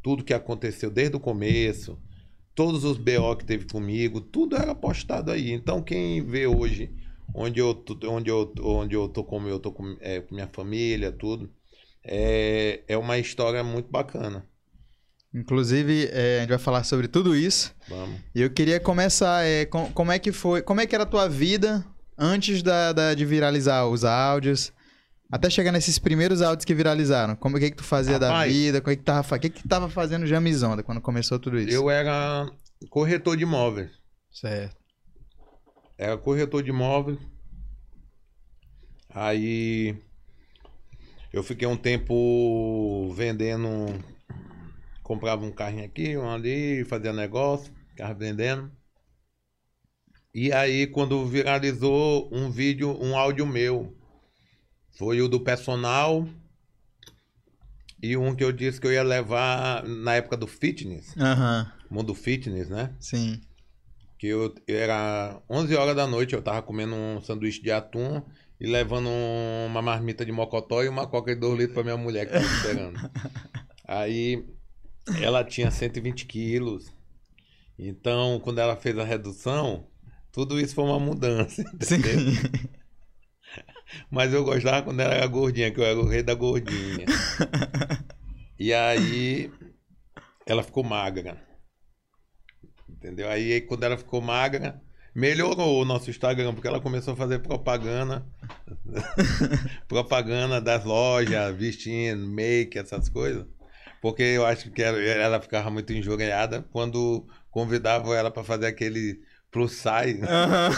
Tudo 0.02 0.24
que 0.24 0.34
aconteceu 0.34 0.90
desde 0.90 1.16
o 1.16 1.20
começo, 1.20 1.98
todos 2.54 2.84
os 2.84 2.96
BO 2.96 3.36
que 3.36 3.44
teve 3.44 3.66
comigo, 3.66 4.20
tudo 4.20 4.56
era 4.56 4.74
postado 4.74 5.30
aí. 5.30 5.50
Então 5.52 5.82
quem 5.82 6.24
vê 6.24 6.46
hoje 6.46 6.90
onde 7.34 7.58
eu 7.60 7.74
tô- 7.74 8.10
onde 8.10 8.30
eu 8.30 8.52
onde 8.62 8.94
eu 8.94 9.08
tô 9.08 9.24
como 9.24 9.48
eu 9.48 9.58
tô 9.58 9.72
com, 9.72 9.96
é, 10.00 10.20
com 10.20 10.34
minha 10.34 10.48
família, 10.52 11.10
tudo, 11.10 11.50
é, 12.04 12.82
é 12.86 12.96
uma 12.96 13.18
história 13.18 13.62
muito 13.64 13.90
bacana. 13.90 14.46
Inclusive, 15.34 16.08
é, 16.12 16.36
a 16.38 16.40
gente 16.42 16.50
vai 16.50 16.58
falar 16.58 16.84
sobre 16.84 17.08
tudo 17.08 17.34
isso. 17.34 17.74
Vamos. 17.88 18.20
E 18.34 18.40
eu 18.40 18.50
queria 18.50 18.78
começar, 18.78 19.44
é, 19.44 19.64
com- 19.64 19.90
como 19.92 20.12
é 20.12 20.18
que 20.18 20.30
foi, 20.30 20.62
como 20.62 20.80
é 20.80 20.86
que 20.86 20.94
era 20.94 21.02
a 21.04 21.06
tua 21.08 21.28
vida 21.28 21.84
antes 22.16 22.62
da, 22.62 22.92
da- 22.92 23.14
de 23.14 23.24
viralizar 23.24 23.86
os 23.88 24.04
áudios, 24.04 24.72
até 25.34 25.50
chegar 25.50 25.72
nesses 25.72 25.98
primeiros 25.98 26.40
áudios 26.40 26.64
que 26.64 26.72
viralizaram. 26.72 27.34
Como 27.34 27.56
é 27.56 27.60
que, 27.60 27.70
que 27.72 27.76
tu 27.78 27.82
fazia 27.82 28.20
da 28.20 28.28
Rapaz. 28.28 28.52
vida, 28.52 28.78
o 28.78 28.82
que 28.82 28.94
que 28.94 29.02
tava, 29.02 29.36
que 29.40 29.50
que 29.50 29.66
tava 29.66 29.90
fazendo 29.90 30.28
Jamizonda 30.28 30.80
quando 30.80 31.00
começou 31.00 31.40
tudo 31.40 31.58
isso? 31.58 31.72
Eu 31.72 31.90
era 31.90 32.48
corretor 32.88 33.36
de 33.36 33.42
imóveis. 33.42 33.90
Certo. 34.30 34.76
Era 35.98 36.16
corretor 36.16 36.62
de 36.62 36.70
imóveis. 36.70 37.18
Aí 39.10 40.00
eu 41.32 41.42
fiquei 41.42 41.66
um 41.66 41.76
tempo 41.76 43.12
vendendo. 43.16 43.66
Comprava 45.02 45.44
um 45.44 45.50
carrinho 45.50 45.84
aqui, 45.84 46.16
um 46.16 46.30
ali, 46.30 46.84
fazia 46.84 47.12
negócio, 47.12 47.74
ficava 47.88 48.14
vendendo. 48.14 48.70
E 50.32 50.52
aí, 50.52 50.86
quando 50.86 51.26
viralizou 51.26 52.28
um 52.32 52.52
vídeo, 52.52 52.96
um 53.02 53.18
áudio 53.18 53.44
meu, 53.44 53.92
foi 54.96 55.20
o 55.20 55.28
do 55.28 55.40
personal 55.40 56.26
e 58.02 58.16
um 58.16 58.34
que 58.34 58.44
eu 58.44 58.52
disse 58.52 58.80
que 58.80 58.86
eu 58.86 58.92
ia 58.92 59.02
levar 59.02 59.82
na 59.84 60.14
época 60.14 60.36
do 60.36 60.46
fitness, 60.46 61.16
Aham, 61.18 61.70
mundo 61.90 62.14
fitness, 62.14 62.68
né? 62.68 62.94
sim. 63.00 63.40
que 64.18 64.26
eu, 64.28 64.54
era 64.68 65.40
11 65.50 65.74
horas 65.74 65.96
da 65.96 66.06
noite, 66.06 66.34
eu 66.34 66.42
tava 66.42 66.62
comendo 66.62 66.94
um 66.94 67.20
sanduíche 67.20 67.60
de 67.62 67.70
atum 67.70 68.22
e 68.60 68.66
levando 68.66 69.08
um- 69.08 69.66
uma 69.66 69.82
marmita 69.82 70.24
de 70.24 70.32
mocotó 70.32 70.82
e 70.82 70.88
uma 70.88 71.06
coca 71.06 71.34
de 71.34 71.40
2 71.40 71.58
litros 71.58 71.74
pra 71.74 71.82
minha 71.82 71.96
mulher 71.96 72.26
que 72.26 72.32
tava 72.32 72.46
esperando. 72.46 72.94
Aí 73.86 74.44
ela 75.20 75.44
tinha 75.44 75.70
120 75.70 76.24
quilos. 76.26 76.90
Então, 77.78 78.40
quando 78.42 78.60
ela 78.60 78.76
fez 78.76 78.96
a 78.98 79.04
redução, 79.04 79.86
tudo 80.32 80.58
isso 80.60 80.74
foi 80.74 80.84
uma 80.84 80.98
mudança. 81.00 81.62
Sim. 81.82 82.00
Mas 84.10 84.32
eu 84.32 84.44
gostava 84.44 84.82
quando 84.82 85.00
ela 85.00 85.14
era 85.14 85.26
gordinha, 85.26 85.70
que 85.70 85.80
eu 85.80 85.84
era 85.84 85.98
o 85.98 86.08
rei 86.08 86.22
da 86.22 86.34
gordinha. 86.34 87.06
E 88.58 88.72
aí 88.72 89.52
ela 90.46 90.62
ficou 90.62 90.84
magra. 90.84 91.36
Entendeu? 92.88 93.28
Aí 93.28 93.60
quando 93.62 93.82
ela 93.82 93.98
ficou 93.98 94.20
magra, 94.20 94.80
melhorou 95.14 95.82
o 95.82 95.84
nosso 95.84 96.08
Instagram, 96.08 96.54
porque 96.54 96.68
ela 96.68 96.80
começou 96.80 97.14
a 97.14 97.16
fazer 97.16 97.40
propaganda. 97.40 98.24
propaganda 99.88 100.60
das 100.60 100.84
lojas, 100.84 101.54
vestindo, 101.56 102.26
make, 102.26 102.78
essas 102.78 103.08
coisas. 103.08 103.44
Porque 104.00 104.22
eu 104.22 104.46
acho 104.46 104.70
que 104.70 104.82
ela, 104.82 104.98
ela 104.98 105.40
ficava 105.40 105.70
muito 105.70 105.92
enjoreada 105.92 106.62
quando 106.70 107.26
convidavam 107.50 108.14
ela 108.14 108.30
para 108.30 108.44
fazer 108.44 108.66
aquele 108.66 109.20
plus 109.54 109.70
size. 109.72 110.20
Aham. 110.24 110.70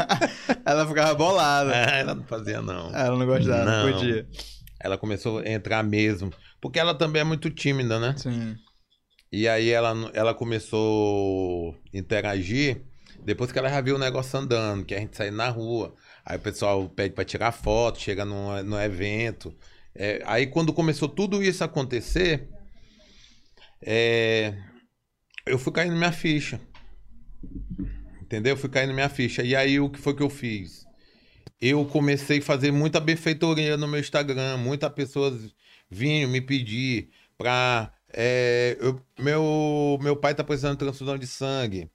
Ela 0.64 0.88
ficava 0.88 1.14
bolada. 1.14 1.74
ela 1.74 2.14
não 2.14 2.24
fazia, 2.24 2.62
não. 2.62 2.88
Ela 2.94 3.18
não 3.18 3.26
gostava, 3.26 3.64
não, 3.66 3.86
Não. 3.86 3.92
podia. 3.92 4.26
Ela 4.80 4.96
começou 4.96 5.38
a 5.40 5.48
entrar 5.48 5.82
mesmo. 5.84 6.32
Porque 6.60 6.78
ela 6.78 6.94
também 6.94 7.20
é 7.20 7.24
muito 7.24 7.50
tímida, 7.50 8.00
né? 8.00 8.14
Sim. 8.16 8.56
E 9.30 9.46
aí 9.46 9.68
ela, 9.70 9.94
ela 10.14 10.32
começou 10.34 11.74
a 11.92 11.96
interagir 11.98 12.80
depois 13.24 13.52
que 13.52 13.58
ela 13.58 13.68
já 13.68 13.80
viu 13.82 13.96
o 13.96 13.98
negócio 13.98 14.38
andando, 14.38 14.84
que 14.86 14.94
a 14.94 14.98
gente 14.98 15.16
sai 15.16 15.30
na 15.30 15.50
rua. 15.50 15.94
Aí 16.24 16.38
o 16.38 16.40
pessoal 16.40 16.88
pede 16.88 17.14
pra 17.14 17.24
tirar 17.24 17.52
foto, 17.52 18.00
chega 18.00 18.24
no, 18.24 18.62
no 18.62 18.80
evento. 18.80 19.54
É, 19.94 20.22
aí 20.24 20.46
quando 20.46 20.72
começou 20.72 21.08
tudo 21.08 21.42
isso 21.42 21.62
a 21.62 21.66
acontecer, 21.66 22.48
é, 23.82 24.54
eu 25.46 25.58
fui 25.58 25.72
caindo 25.72 25.94
minha 25.96 26.12
ficha. 26.12 26.58
Entendeu? 28.34 28.56
Fui 28.56 28.68
caindo 28.68 28.92
minha 28.92 29.08
ficha. 29.08 29.42
E 29.44 29.54
aí 29.54 29.78
o 29.78 29.88
que 29.88 29.98
foi 29.98 30.14
que 30.14 30.22
eu 30.22 30.28
fiz? 30.28 30.84
Eu 31.60 31.84
comecei 31.86 32.38
a 32.38 32.42
fazer 32.42 32.72
muita 32.72 33.00
benfeitoria 33.00 33.76
no 33.76 33.86
meu 33.86 34.00
Instagram. 34.00 34.56
Muitas 34.58 34.92
pessoas 34.92 35.54
vinham 35.88 36.28
me 36.28 36.40
pedir 36.40 37.10
pra. 37.38 37.92
é, 38.12 38.76
eu- 38.80 39.00
meu, 39.18 39.98
meu 40.02 40.16
pai 40.16 40.34
tá 40.34 40.42
precisando 40.44 40.72
de 40.72 40.78
transfusão 40.80 41.16
de 41.16 41.26
sangue. 41.26 41.88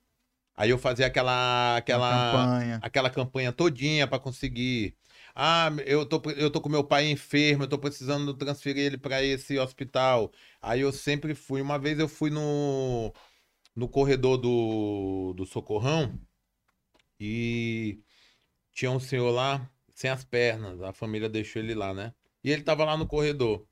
Aí 0.55 0.69
eu 0.69 0.77
fazia 0.77 1.07
aquela. 1.07 1.77
aquela 1.77 2.31
Campanha. 2.31 2.79
aquela 2.81 3.09
campanha 3.09 3.51
todinha 3.51 4.07
para 4.07 4.19
conseguir. 4.19 4.95
Ah, 5.35 5.69
eu 5.85 6.05
tô, 6.05 6.21
eu 6.31 6.49
tô 6.49 6.59
com 6.61 6.69
meu 6.69 6.83
pai 6.83 7.09
enfermo, 7.11 7.63
eu 7.63 7.67
tô 7.67 7.77
precisando 7.77 8.33
transferir 8.33 8.83
ele 8.85 8.97
para 8.97 9.23
esse 9.23 9.57
hospital. 9.59 10.31
Aí 10.61 10.81
eu 10.81 10.91
sempre 10.91 11.35
fui. 11.35 11.61
Uma 11.61 11.77
vez 11.77 11.99
eu 11.99 12.07
fui 12.09 12.29
no, 12.29 13.13
no 13.75 13.87
corredor 13.87 14.37
do, 14.37 15.33
do 15.37 15.45
Socorrão 15.45 16.19
e 17.19 17.99
tinha 18.71 18.91
um 18.91 18.99
senhor 18.99 19.31
lá 19.31 19.69
sem 19.93 20.09
as 20.09 20.23
pernas. 20.23 20.81
A 20.81 20.93
família 20.93 21.27
deixou 21.27 21.61
ele 21.61 21.75
lá, 21.75 21.93
né? 21.93 22.13
E 22.43 22.51
ele 22.51 22.63
tava 22.63 22.85
lá 22.85 22.95
no 22.97 23.07
corredor. 23.07 23.67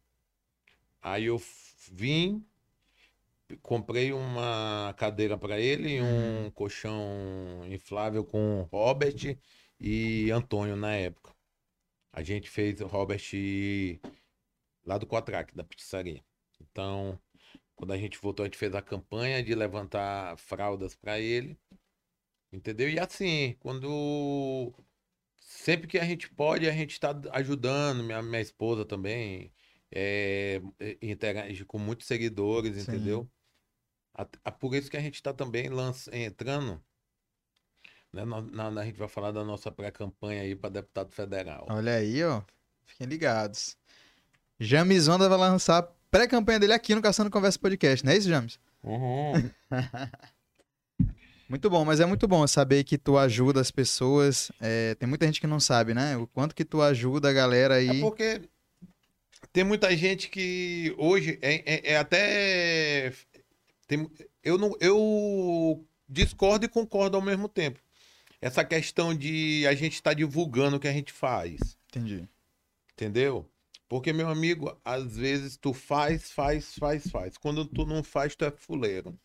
Aí 1.01 1.25
eu 1.25 1.41
vim, 1.91 2.45
comprei 3.61 4.11
uma 4.11 4.93
cadeira 4.97 5.37
para 5.37 5.59
ele 5.59 5.97
e 5.97 6.01
um 6.01 6.51
colchão 6.51 7.63
inflável 7.69 8.25
com 8.25 8.67
Robert 8.71 9.37
e 9.79 10.29
Antônio 10.31 10.75
na 10.75 10.93
época. 10.95 11.33
A 12.11 12.23
gente 12.23 12.49
fez 12.49 12.81
o 12.81 12.87
Robert 12.87 13.21
lá 14.85 14.97
do 14.97 15.05
Cotrac, 15.05 15.55
da 15.55 15.63
pizzaria. 15.63 16.23
Então, 16.59 17.19
quando 17.75 17.93
a 17.93 17.97
gente 17.97 18.17
voltou, 18.17 18.43
a 18.43 18.47
gente 18.47 18.57
fez 18.57 18.73
a 18.73 18.81
campanha 18.81 19.43
de 19.43 19.53
levantar 19.53 20.37
fraldas 20.37 20.95
para 20.95 21.19
ele. 21.19 21.57
Entendeu? 22.51 22.89
E 22.89 22.99
assim, 22.99 23.55
quando 23.59 24.73
sempre 25.37 25.87
que 25.87 25.97
a 25.99 26.03
gente 26.05 26.29
pode, 26.29 26.67
a 26.67 26.71
gente 26.71 26.91
está 26.93 27.13
ajudando, 27.31 28.03
minha, 28.03 28.21
minha 28.21 28.41
esposa 28.41 28.85
também 28.85 29.51
é, 29.91 30.61
é, 30.79 30.97
interage 31.01 31.65
com 31.65 31.77
muitos 31.77 32.07
seguidores, 32.07 32.75
Sim. 32.75 32.81
entendeu? 32.91 33.29
A- 34.13 34.27
a- 34.45 34.51
por 34.51 34.73
isso 34.75 34.89
que 34.89 34.97
a 34.97 35.01
gente 35.01 35.15
está 35.15 35.33
também 35.33 35.69
lança, 35.69 36.15
entrando, 36.15 36.81
né? 38.11 38.23
Na, 38.25 38.71
na- 38.71 38.81
a 38.81 38.85
gente 38.85 38.97
vai 38.97 39.07
falar 39.07 39.31
da 39.31 39.43
nossa 39.43 39.71
pré-campanha 39.71 40.41
aí 40.41 40.55
para 40.55 40.69
deputado 40.69 41.11
federal. 41.11 41.65
Olha 41.69 41.95
aí, 41.95 42.23
ó. 42.23 42.41
Fiquem 42.85 43.07
ligados. 43.07 43.77
James 44.59 45.07
Onda 45.07 45.27
vai 45.29 45.37
lançar 45.37 45.77
a 45.79 45.83
pré-campanha 46.09 46.59
dele 46.59 46.73
aqui 46.73 46.95
no 46.95 47.01
Caçando 47.01 47.29
Conversa 47.29 47.59
Podcast, 47.59 48.03
não 48.05 48.11
é 48.13 48.17
isso, 48.17 48.29
James? 48.29 48.59
Uhum. 48.83 49.33
Muito 51.49 51.69
bom, 51.69 51.85
mas 51.85 51.99
é 51.99 52.05
muito 52.05 52.27
bom 52.27 52.45
saber 52.45 52.83
que 52.83 52.97
tu 52.97 53.17
ajuda 53.17 53.61
as 53.61 53.71
pessoas. 53.71 54.51
É, 54.59 54.95
tem 54.95 55.07
muita 55.07 55.25
gente 55.25 55.39
que 55.39 55.47
não 55.47 55.59
sabe, 55.59 55.93
né? 55.93 56.17
O 56.17 56.27
quanto 56.27 56.53
que 56.53 56.65
tu 56.65 56.81
ajuda 56.81 57.29
a 57.29 57.33
galera 57.33 57.75
aí. 57.75 57.89
É 57.89 58.01
porque 58.01 58.41
tem 59.53 59.63
muita 59.63 59.95
gente 59.95 60.29
que 60.29 60.93
hoje 60.97 61.39
é, 61.41 61.63
é- 61.75 61.91
é 61.93 61.97
até. 61.97 63.13
tem- 63.87 64.09
eu, 64.43 64.57
não, 64.57 64.75
eu 64.81 65.85
discordo 66.07 66.65
e 66.65 66.69
concordo 66.69 67.15
ao 67.15 67.23
mesmo 67.23 67.47
tempo. 67.47 67.79
Essa 68.41 68.63
questão 68.63 69.15
de 69.15 69.65
a 69.67 69.73
gente 69.73 69.93
estar 69.93 70.13
divulgando 70.13 70.75
o 70.77 70.79
que 70.79 70.87
a 70.87 70.93
gente 70.93 71.11
faz, 71.11 71.77
Entendi. 71.89 72.27
entendeu? 72.93 73.49
Porque, 73.89 74.11
meu 74.13 74.27
amigo, 74.29 74.77
às 74.83 75.15
vezes 75.17 75.55
tu 75.57 75.73
faz, 75.73 76.29
faz, 76.29 76.75
faz, 76.77 77.07
faz. 77.09 77.37
Quando 77.37 77.65
tu 77.65 77.85
não 77.85 78.03
faz, 78.03 78.35
tu 78.35 78.43
é 78.45 78.51
fuleiro. 78.51 79.17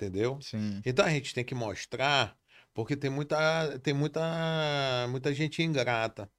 Entendeu? 0.00 0.40
Sim. 0.40 0.80
Então 0.84 1.04
a 1.04 1.10
gente 1.10 1.34
tem 1.34 1.44
que 1.44 1.54
mostrar, 1.54 2.34
porque 2.72 2.96
tem 2.96 3.10
muita, 3.10 3.78
tem 3.80 3.92
muita, 3.92 5.06
muita 5.10 5.34
gente 5.34 5.62
ingrata. 5.62 6.30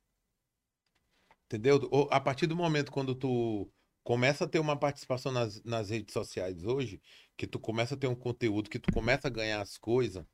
Entendeu? 1.45 1.79
A 2.09 2.19
partir 2.19 2.47
do 2.47 2.55
momento 2.55 2.91
quando 2.91 3.13
tu 3.13 3.71
começa 4.03 4.45
a 4.45 4.47
ter 4.47 4.57
uma 4.57 4.75
participação 4.75 5.31
nas, 5.31 5.63
nas 5.63 5.91
redes 5.91 6.11
sociais 6.11 6.63
hoje, 6.63 6.99
que 7.37 7.45
tu 7.45 7.59
começa 7.59 7.93
a 7.93 7.97
ter 7.97 8.07
um 8.07 8.15
conteúdo, 8.15 8.67
que 8.67 8.79
tu 8.79 8.91
começa 8.91 9.27
a 9.27 9.31
ganhar 9.31 9.61
as 9.61 9.77
coisas, 9.77 10.25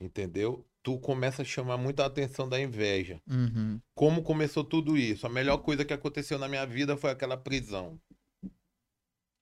entendeu? 0.00 0.64
tu 0.84 0.98
começa 0.98 1.40
a 1.40 1.44
chamar 1.44 1.78
muita 1.78 2.04
atenção 2.04 2.46
da 2.46 2.60
inveja. 2.60 3.20
Uhum. 3.28 3.80
Como 3.94 4.22
começou 4.22 4.62
tudo 4.62 4.98
isso? 4.98 5.26
A 5.26 5.30
melhor 5.30 5.56
coisa 5.56 5.82
que 5.82 5.94
aconteceu 5.94 6.38
na 6.38 6.46
minha 6.46 6.66
vida 6.66 6.94
foi 6.94 7.10
aquela 7.10 7.38
prisão. 7.38 7.98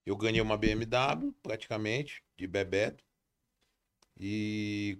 Eu 0.04 0.16
ganhei 0.16 0.40
uma 0.40 0.56
BMW, 0.56 1.32
praticamente, 1.42 2.22
de 2.36 2.46
Bebeto. 2.46 3.04
E 4.18 4.98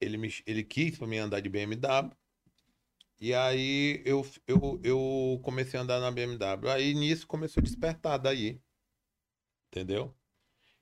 ele, 0.00 0.16
me, 0.18 0.32
ele 0.46 0.64
quis 0.64 0.98
para 0.98 1.06
mim 1.06 1.18
andar 1.18 1.40
de 1.40 1.48
BMW. 1.48 2.16
E 3.20 3.34
aí 3.34 4.02
eu, 4.04 4.26
eu, 4.46 4.80
eu 4.82 5.40
comecei 5.42 5.78
a 5.78 5.82
andar 5.82 6.00
na 6.00 6.10
BMW. 6.10 6.68
Aí 6.70 6.94
nisso 6.94 7.26
começou 7.26 7.60
a 7.60 7.64
despertar 7.64 8.18
daí. 8.18 8.60
Entendeu? 9.68 10.14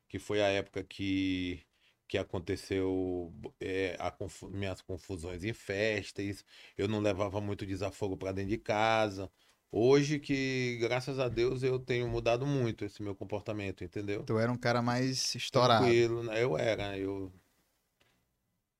Que 0.08 0.18
foi 0.18 0.42
a 0.42 0.48
época 0.48 0.84
que, 0.84 1.62
que 2.08 2.18
aconteceu 2.18 3.32
é, 3.60 3.96
a 4.00 4.14
minhas 4.50 4.82
confusões 4.82 5.44
em 5.44 5.52
festas. 5.52 6.44
Eu 6.76 6.88
não 6.88 7.00
levava 7.00 7.40
muito 7.40 7.66
desafogo 7.66 8.16
para 8.16 8.32
dentro 8.32 8.50
de 8.50 8.58
casa. 8.58 9.30
Hoje 9.72 10.18
que, 10.18 10.78
graças 10.80 11.18
a 11.20 11.28
Deus, 11.28 11.62
eu 11.62 11.78
tenho 11.78 12.08
mudado 12.08 12.44
muito 12.44 12.84
esse 12.84 13.02
meu 13.02 13.14
comportamento, 13.14 13.84
entendeu? 13.84 14.24
Tu 14.24 14.38
era 14.38 14.50
um 14.50 14.56
cara 14.56 14.82
mais 14.82 15.34
estourado. 15.34 15.84
Tranquilo, 15.84 16.24
né? 16.24 16.42
Eu 16.42 16.58
era, 16.58 16.98
eu. 16.98 17.32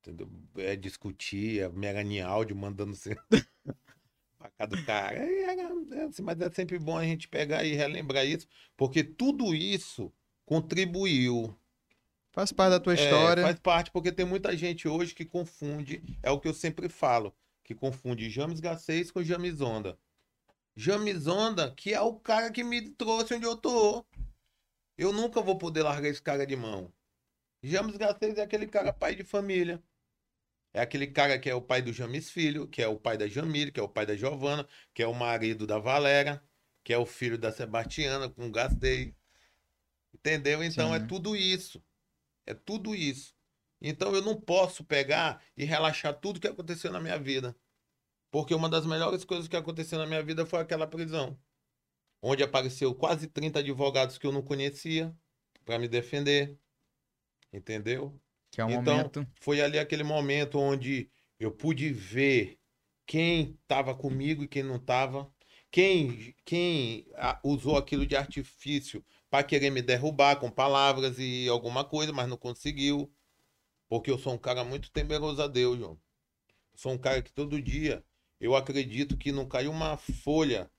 Entendeu? 0.01 0.29
É, 0.57 0.75
discutia, 0.75 1.69
me 1.69 1.85
era 1.87 2.01
em 2.01 2.21
áudio, 2.21 2.55
mandando 2.55 2.91
assim. 2.91 3.11
pra 4.37 4.49
cá 4.49 4.65
do 4.65 4.83
cara. 4.83 5.23
E 5.23 5.43
era, 5.43 5.61
é 5.61 6.03
assim, 6.05 6.23
mas 6.23 6.41
é 6.41 6.51
sempre 6.51 6.77
bom 6.77 6.97
a 6.97 7.03
gente 7.05 7.27
pegar 7.27 7.63
e 7.63 7.73
relembrar 7.73 8.25
isso, 8.25 8.47
porque 8.75 9.03
tudo 9.03 9.53
isso 9.55 10.11
contribuiu. 10.45 11.55
Faz 12.31 12.51
parte 12.51 12.71
da 12.71 12.79
tua 12.79 12.93
É, 12.93 12.95
história. 12.95 13.43
faz 13.43 13.59
parte, 13.59 13.91
porque 13.91 14.11
tem 14.11 14.25
muita 14.25 14.55
gente 14.57 14.87
hoje 14.87 15.13
que 15.13 15.25
confunde, 15.25 16.01
é 16.23 16.31
o 16.31 16.39
que 16.39 16.47
eu 16.47 16.53
sempre 16.53 16.89
falo, 16.89 17.33
que 17.63 17.75
confunde 17.75 18.29
James 18.29 18.59
Gacês 18.59 19.11
com 19.11 19.23
James 19.23 19.61
Onda. 19.61 19.97
James 20.75 21.27
Onda, 21.27 21.73
que 21.75 21.93
é 21.93 22.01
o 22.01 22.15
cara 22.15 22.51
que 22.51 22.63
me 22.63 22.89
trouxe 22.91 23.33
onde 23.33 23.45
eu 23.45 23.57
tô. 23.57 24.05
Eu 24.97 25.11
nunca 25.11 25.41
vou 25.41 25.57
poder 25.57 25.83
largar 25.83 26.09
esse 26.09 26.21
cara 26.21 26.45
de 26.45 26.55
mão. 26.55 26.93
James 27.63 27.97
Gacês 27.97 28.37
é 28.37 28.41
aquele 28.41 28.67
cara 28.67 28.93
pai 28.93 29.15
de 29.15 29.23
família. 29.23 29.81
É 30.73 30.81
aquele 30.81 31.07
cara 31.07 31.37
que 31.37 31.49
é 31.49 31.55
o 31.55 31.61
pai 31.61 31.81
do 31.81 31.91
James 31.91 32.29
Filho, 32.29 32.67
que 32.67 32.81
é 32.81 32.87
o 32.87 32.97
pai 32.97 33.17
da 33.17 33.27
Jamile, 33.27 33.71
que 33.71 33.79
é 33.79 33.83
o 33.83 33.89
pai 33.89 34.05
da 34.05 34.15
Giovana, 34.15 34.67
que 34.93 35.03
é 35.03 35.07
o 35.07 35.13
marido 35.13 35.67
da 35.67 35.77
Valéria, 35.77 36.41
que 36.83 36.93
é 36.93 36.97
o 36.97 37.05
filho 37.05 37.37
da 37.37 37.51
Sebastiana, 37.51 38.29
com 38.29 38.49
Gastei. 38.51 39.13
Entendeu? 40.13 40.63
Então 40.63 40.89
Sim. 40.89 40.95
é 40.95 40.99
tudo 40.99 41.35
isso. 41.35 41.83
É 42.45 42.53
tudo 42.53 42.95
isso. 42.95 43.35
Então 43.81 44.13
eu 44.15 44.21
não 44.21 44.39
posso 44.39 44.83
pegar 44.83 45.43
e 45.57 45.65
relaxar 45.65 46.13
tudo 46.19 46.39
que 46.39 46.47
aconteceu 46.47 46.91
na 46.91 47.01
minha 47.01 47.19
vida. 47.19 47.55
Porque 48.31 48.53
uma 48.55 48.69
das 48.69 48.85
melhores 48.85 49.25
coisas 49.25 49.47
que 49.47 49.57
aconteceu 49.57 49.99
na 49.99 50.07
minha 50.07 50.23
vida 50.23 50.45
foi 50.45 50.59
aquela 50.61 50.87
prisão. 50.87 51.37
Onde 52.21 52.43
apareceu 52.43 52.93
quase 52.95 53.27
30 53.27 53.59
advogados 53.59 54.17
que 54.17 54.25
eu 54.25 54.31
não 54.31 54.41
conhecia 54.41 55.15
para 55.65 55.77
me 55.77 55.87
defender. 55.87 56.57
Entendeu? 57.51 58.19
Que 58.51 58.61
é 58.61 58.65
um 58.65 58.71
Então, 58.71 58.97
momento. 58.97 59.27
Foi 59.41 59.61
ali 59.61 59.77
aquele 59.77 60.03
momento 60.03 60.59
onde 60.59 61.09
eu 61.39 61.51
pude 61.51 61.91
ver 61.91 62.59
quem 63.05 63.57
estava 63.61 63.95
comigo 63.95 64.43
e 64.43 64.47
quem 64.47 64.63
não 64.63 64.77
estava. 64.77 65.31
Quem, 65.69 66.35
quem 66.45 67.07
usou 67.43 67.77
aquilo 67.77 68.05
de 68.05 68.15
artifício 68.15 69.03
para 69.29 69.43
querer 69.43 69.69
me 69.69 69.81
derrubar 69.81 70.37
com 70.37 70.51
palavras 70.51 71.17
e 71.17 71.47
alguma 71.47 71.83
coisa, 71.85 72.11
mas 72.11 72.27
não 72.27 72.37
conseguiu. 72.37 73.11
Porque 73.89 74.11
eu 74.11 74.17
sou 74.17 74.33
um 74.33 74.37
cara 74.37 74.63
muito 74.63 74.91
temeroso 74.91 75.41
a 75.41 75.47
Deus, 75.47 75.77
João. 75.77 75.99
Sou 76.75 76.93
um 76.93 76.97
cara 76.97 77.21
que 77.21 77.31
todo 77.31 77.61
dia 77.61 78.03
eu 78.41 78.55
acredito 78.55 79.17
que 79.17 79.31
não 79.31 79.47
cai 79.47 79.67
uma 79.67 79.97
folha 79.97 80.69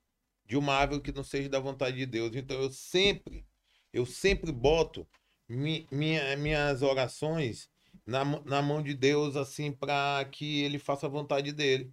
de 0.46 0.56
uma 0.56 0.74
árvore 0.74 1.02
que 1.02 1.12
não 1.12 1.24
seja 1.24 1.48
da 1.48 1.60
vontade 1.60 1.96
de 1.96 2.06
Deus. 2.06 2.34
Então 2.36 2.60
eu 2.60 2.70
sempre, 2.72 3.46
eu 3.92 4.06
sempre 4.06 4.52
boto 4.52 5.06
mi- 5.48 5.86
minha- 5.90 6.36
minhas 6.36 6.82
orações 6.82 7.70
na, 8.06 8.24
mão- 8.24 8.42
na 8.44 8.62
mão 8.62 8.82
de 8.82 8.94
Deus, 8.94 9.36
assim, 9.36 9.72
para 9.72 10.24
que 10.26 10.62
ele 10.62 10.78
faça 10.78 11.06
a 11.06 11.10
vontade 11.10 11.52
dele. 11.52 11.92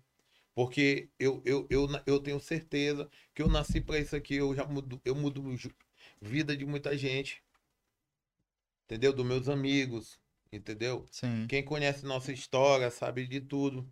Porque 0.56 1.10
eu, 1.20 1.42
eu, 1.46 1.68
eu, 1.70 1.88
eu 2.06 2.20
tenho 2.20 2.40
certeza 2.40 3.10
que 3.34 3.42
eu 3.42 3.48
nasci 3.48 3.82
para 3.82 4.00
isso 4.00 4.16
aqui, 4.16 4.36
eu 4.36 4.56
já 4.56 4.66
mudo, 4.66 5.02
eu 5.06 5.16
mudo 5.16 5.44
vida 6.22 6.58
de 6.58 6.66
muita 6.66 6.98
gente. 6.98 7.44
Entendeu? 8.86 9.14
Dos 9.14 9.26
meus 9.26 9.48
amigos, 9.48 10.20
entendeu? 10.52 11.06
Sim. 11.12 11.46
Quem 11.48 11.64
conhece 11.64 12.06
nossa 12.06 12.32
história 12.32 12.90
sabe 12.92 13.28
de 13.28 13.40
tudo. 13.40 13.90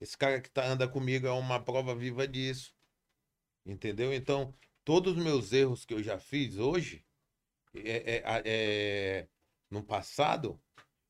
Esse 0.00 0.16
cara 0.16 0.40
que 0.40 0.50
tá, 0.50 0.66
anda 0.66 0.88
comigo 0.88 1.26
é 1.26 1.32
uma 1.32 1.60
prova 1.60 1.94
viva 1.94 2.26
disso. 2.26 2.72
Entendeu? 3.66 4.12
Então, 4.14 4.54
todos 4.84 5.16
os 5.16 5.22
meus 5.22 5.52
erros 5.52 5.84
que 5.84 5.92
eu 5.92 6.02
já 6.02 6.18
fiz 6.18 6.56
hoje, 6.56 7.04
é, 7.74 8.22
é- 8.24 8.42
é- 8.44 9.26
no 9.70 9.82
passado, 9.82 10.58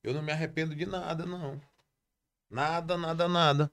eu 0.02 0.12
não 0.12 0.22
me 0.22 0.32
arrependo 0.32 0.74
de 0.74 0.84
nada, 0.84 1.24
não. 1.24 1.60
Nada, 2.50 2.96
nada, 2.96 3.28
nada. 3.28 3.70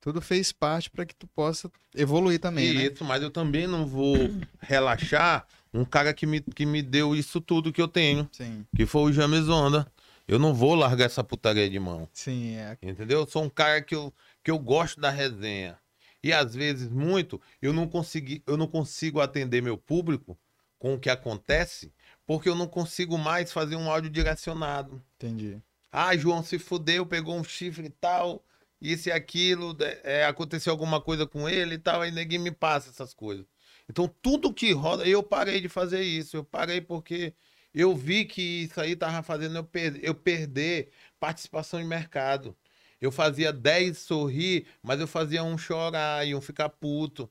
Tudo 0.00 0.20
fez 0.20 0.50
parte 0.50 0.90
para 0.90 1.06
que 1.06 1.14
tu 1.14 1.28
possa 1.28 1.70
evoluir 1.94 2.40
também, 2.40 2.74
né? 2.74 2.82
Isso, 2.86 3.04
mas 3.04 3.22
eu 3.22 3.30
também 3.30 3.66
não 3.68 3.86
vou 3.86 4.16
relaxar 4.60 5.46
um 5.72 5.84
cara 5.84 6.12
que 6.12 6.26
me, 6.26 6.40
que 6.40 6.66
me 6.66 6.82
deu 6.82 7.14
isso 7.14 7.40
tudo 7.40 7.72
que 7.72 7.80
eu 7.80 7.86
tenho, 7.86 8.28
Sim. 8.32 8.66
que 8.74 8.84
foi 8.84 9.02
o 9.02 9.12
James 9.12 9.48
Onda. 9.48 9.90
Eu 10.32 10.38
não 10.38 10.54
vou 10.54 10.74
largar 10.74 11.04
essa 11.04 11.22
putaria 11.22 11.68
de 11.68 11.78
mão. 11.78 12.08
Sim, 12.10 12.56
é. 12.56 12.78
Entendeu? 12.80 13.20
Eu 13.20 13.26
sou 13.26 13.42
um 13.42 13.50
cara 13.50 13.82
que 13.82 13.94
eu, 13.94 14.10
que 14.42 14.50
eu 14.50 14.58
gosto 14.58 14.98
da 14.98 15.10
resenha. 15.10 15.78
E 16.22 16.32
às 16.32 16.54
vezes, 16.54 16.88
muito, 16.88 17.38
eu 17.60 17.70
não, 17.70 17.86
consegui, 17.86 18.42
eu 18.46 18.56
não 18.56 18.66
consigo 18.66 19.20
atender 19.20 19.60
meu 19.60 19.76
público 19.76 20.38
com 20.78 20.94
o 20.94 20.98
que 20.98 21.10
acontece, 21.10 21.92
porque 22.24 22.48
eu 22.48 22.54
não 22.54 22.66
consigo 22.66 23.18
mais 23.18 23.52
fazer 23.52 23.76
um 23.76 23.90
áudio 23.90 24.08
direcionado. 24.08 25.02
Entendi. 25.16 25.60
Ah, 25.92 26.16
João 26.16 26.42
se 26.42 26.58
fudeu, 26.58 27.04
pegou 27.04 27.36
um 27.36 27.44
chifre 27.44 27.88
e 27.88 27.90
tal, 27.90 28.42
isso 28.80 29.10
e 29.10 29.12
aquilo, 29.12 29.76
é, 30.02 30.24
aconteceu 30.24 30.72
alguma 30.72 30.98
coisa 30.98 31.26
com 31.26 31.46
ele 31.46 31.74
e 31.74 31.78
tal, 31.78 32.00
aí 32.00 32.10
ninguém 32.10 32.38
me 32.38 32.50
passa 32.50 32.88
essas 32.88 33.12
coisas. 33.12 33.44
Então, 33.86 34.08
tudo 34.22 34.54
que 34.54 34.72
roda, 34.72 35.06
eu 35.06 35.22
parei 35.22 35.60
de 35.60 35.68
fazer 35.68 36.00
isso. 36.00 36.38
Eu 36.38 36.44
parei 36.44 36.80
porque 36.80 37.34
eu 37.74 37.94
vi 37.96 38.24
que 38.24 38.42
isso 38.64 38.80
aí 38.80 38.94
tava 38.96 39.22
fazendo 39.22 39.56
eu, 39.56 39.64
per- 39.64 39.98
eu 40.02 40.14
perder 40.14 40.90
participação 41.20 41.80
em 41.80 41.86
mercado. 41.86 42.56
Eu 43.00 43.10
fazia 43.10 43.52
10 43.52 43.98
sorrir, 43.98 44.66
mas 44.82 45.00
eu 45.00 45.06
fazia 45.06 45.42
um 45.42 45.58
chorar 45.58 46.26
e 46.26 46.34
um 46.34 46.40
ficar 46.40 46.68
puto. 46.68 47.30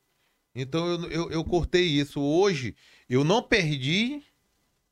Então, 0.54 0.86
eu, 0.88 1.10
eu, 1.12 1.32
eu 1.32 1.44
cortei 1.46 1.86
isso. 1.86 2.20
Hoje, 2.20 2.76
eu 3.10 3.24
não 3.24 3.42
perdi 3.42 4.22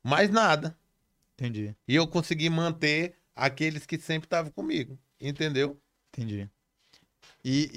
mais 0.02 0.30
nada. 0.30 0.76
Entendi. 1.34 1.74
E 1.86 1.94
eu 1.94 2.06
consegui 2.06 2.48
manter 2.48 3.16
aqueles 3.34 3.84
que 3.86 3.98
sempre 3.98 4.26
estavam 4.26 4.50
comigo. 4.52 4.98
Entendeu? 5.20 5.78
Entendi. 6.12 6.48
E, 7.44 7.70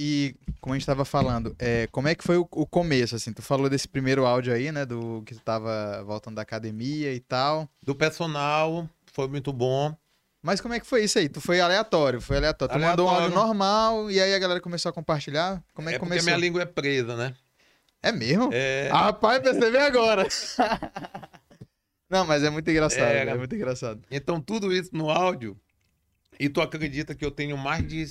e 0.46 0.54
como 0.60 0.74
a 0.74 0.78
gente 0.78 0.86
tava 0.86 1.06
falando, 1.06 1.56
é, 1.58 1.88
como 1.92 2.08
é 2.10 2.16
que 2.16 2.24
foi 2.24 2.38
o, 2.38 2.48
o 2.52 2.66
começo, 2.66 3.16
assim? 3.16 3.32
Tu 3.32 3.42
falou 3.42 3.70
desse 3.70 3.88
primeiro 3.88 4.26
áudio 4.26 4.54
aí, 4.54 4.72
né? 4.72 4.86
Do 4.86 5.24
que 5.26 5.34
tu 5.36 5.42
tava 5.42 6.04
voltando 6.06 6.36
da 6.36 6.42
academia 6.42 7.14
e 7.14 7.20
tal. 7.20 7.70
Do 7.82 7.96
personal, 7.96 8.90
foi 9.14 9.28
muito 9.28 9.54
bom. 9.54 9.96
Mas 10.42 10.60
como 10.60 10.74
é 10.74 10.80
que 10.82 10.86
foi 10.86 11.06
isso 11.06 11.18
aí? 11.18 11.30
Tu 11.30 11.40
foi 11.40 11.62
aleatório, 11.62 12.20
foi 12.20 12.36
aleatório. 12.36 12.76
Tu 12.76 12.80
mandou 12.82 13.06
um 13.06 13.10
áudio 13.10 13.24
Aleatório. 13.28 13.48
normal 13.48 14.12
e 14.12 14.20
aí 14.20 14.34
a 14.34 14.40
galera 14.40 14.60
começou 14.60 14.90
a 14.90 14.94
compartilhar? 14.94 15.64
Como 15.74 15.88
é 15.88 15.94
É 15.94 15.96
que 15.96 16.00
porque 16.00 16.10
começou? 16.10 16.26
minha 16.26 16.38
língua 16.38 16.62
é 16.64 16.66
presa, 16.66 17.16
né? 17.16 17.34
É 18.02 18.12
mesmo? 18.12 18.50
É, 18.52 18.90
Ah, 18.92 19.04
rapaz, 19.06 19.42
percebi 19.42 19.78
agora. 19.78 20.28
Não, 22.10 22.26
mas 22.26 22.44
é 22.44 22.50
muito 22.50 22.70
engraçado, 22.70 23.02
é 23.02 23.36
muito 23.36 23.56
engraçado. 23.56 24.02
Então, 24.12 24.40
tudo 24.40 24.72
isso 24.74 24.90
no 24.94 25.10
áudio. 25.10 25.58
E 26.40 26.50
tu 26.50 26.62
acredita 26.62 27.16
que 27.16 27.24
eu 27.26 27.32
tenho 27.32 27.58
mais 27.58 27.88
de 27.88 28.06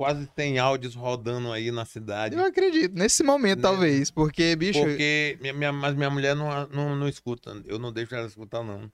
quase 0.00 0.26
100 0.34 0.58
áudios 0.58 0.94
rodando 0.94 1.52
aí 1.52 1.70
na 1.70 1.84
cidade? 1.84 2.34
Eu 2.34 2.42
acredito, 2.42 2.94
nesse 2.94 3.22
momento 3.22 3.58
Né? 3.58 3.62
talvez, 3.62 4.10
porque, 4.10 4.56
bicho... 4.56 4.80
Porque 4.80 5.36
minha, 5.42 5.52
minha- 5.52 5.72
mas 5.72 5.94
minha 5.94 6.08
mulher 6.08 6.34
não, 6.34 6.66
não, 6.68 6.96
não 6.96 7.06
escuta. 7.06 7.54
Eu 7.66 7.78
não 7.78 7.92
deixo 7.92 8.14
ela 8.14 8.26
escutar, 8.26 8.64
não. 8.64 8.90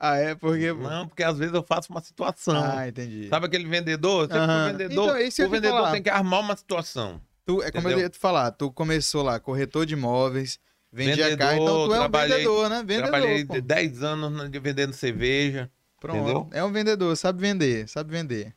Ah, 0.00 0.16
é? 0.16 0.34
Porque... 0.34 0.72
Não, 0.72 1.06
porque 1.06 1.22
às 1.22 1.38
vezes 1.38 1.54
eu 1.54 1.62
faço 1.62 1.92
uma 1.92 2.00
situação. 2.00 2.56
Ah, 2.76 2.88
entendi. 2.88 3.28
Sabe 3.28 3.46
aquele 3.46 3.68
vendedor? 3.68 4.28
Aham. 4.32 4.64
o 4.66 4.72
vendedor, 4.72 5.04
Então, 5.04 5.18
isso 5.20 5.44
o 5.44 5.48
vendedor 5.48 5.76
falar. 5.76 5.92
tem 5.92 6.02
que 6.02 6.10
armar 6.10 6.40
uma 6.40 6.56
situação. 6.56 7.20
Tu, 7.46 7.62
é 7.62 7.70
como 7.70 7.86
eu 7.86 7.92
Entendeu? 7.92 8.06
ia 8.06 8.10
te 8.10 8.18
falar, 8.18 8.50
tu 8.50 8.72
começou 8.72 9.22
lá, 9.22 9.38
corretor 9.38 9.86
de 9.86 9.94
imóveis, 9.94 10.58
vendia 10.92 11.24
Vendedor, 11.28 11.38
carro, 11.38 11.62
então 11.62 11.86
tu 11.88 11.94
é 11.94 12.00
um 12.00 12.10
vendedor, 12.10 12.68
né? 12.68 12.78
Vendedor, 12.80 13.02
Trabalhei 13.10 13.44
pô. 13.44 13.60
10 13.60 14.02
anos 14.02 14.50
vendendo 14.60 14.92
cerveja. 14.92 15.70
Pronto. 16.00 16.16
entendeu? 16.18 16.48
É 16.52 16.64
um 16.64 16.72
vendedor, 16.72 17.16
sabe 17.16 17.40
vender, 17.40 17.88
sabe 17.88 18.10
vender. 18.10 18.52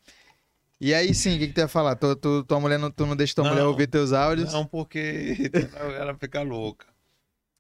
E 0.84 0.96
aí 0.96 1.14
sim, 1.14 1.36
o 1.36 1.40
que, 1.40 1.48
que 1.50 1.54
tu 1.54 1.60
ia 1.60 1.68
falar? 1.68 1.96
Tu, 1.96 2.16
tu- 2.16 2.44
tua 2.44 2.60
mulher 2.60 2.80
não, 2.80 2.90
tu 2.90 3.06
não 3.06 3.16
deixa 3.16 3.36
tua 3.36 3.44
Não. 3.44 3.52
mulher 3.52 3.66
ouvir 3.66 3.86
teus 3.86 4.12
áudios? 4.12 4.52
Não, 4.52 4.66
porque 4.66 5.38
ela 6.00 6.16
fica 6.18 6.42
louca. 6.42 6.88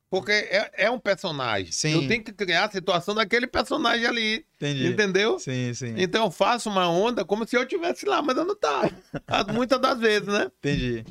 Porque 0.10 0.31
é, 0.31 0.71
é 0.86 0.89
um 0.91 0.99
personagem. 0.99 1.71
Sim. 1.71 1.93
Eu 2.01 2.07
tenho 2.07 2.23
que 2.23 2.34
criar 2.34 2.65
a 2.65 2.71
situação 2.71 3.13
daquele 3.13 3.45
personagem 3.45 4.07
ali. 4.07 4.45
Entendi. 4.55 4.88
Entendeu? 4.88 5.38
Sim, 5.39 5.71
sim. 5.73 5.93
Então 5.97 6.25
eu 6.25 6.31
faço 6.31 6.67
uma 6.69 6.89
onda 6.89 7.23
como 7.23 7.47
se 7.47 7.55
eu 7.55 7.62
estivesse 7.62 8.05
lá, 8.07 8.21
mas 8.23 8.36
eu 8.36 8.43
não 8.43 8.55
tava. 8.60 8.91
Ah, 9.27 9.43
Muitas 9.53 9.79
das 9.79 9.99
vezes, 9.99 10.27
né? 10.27 10.51
Entendi. 10.57 11.05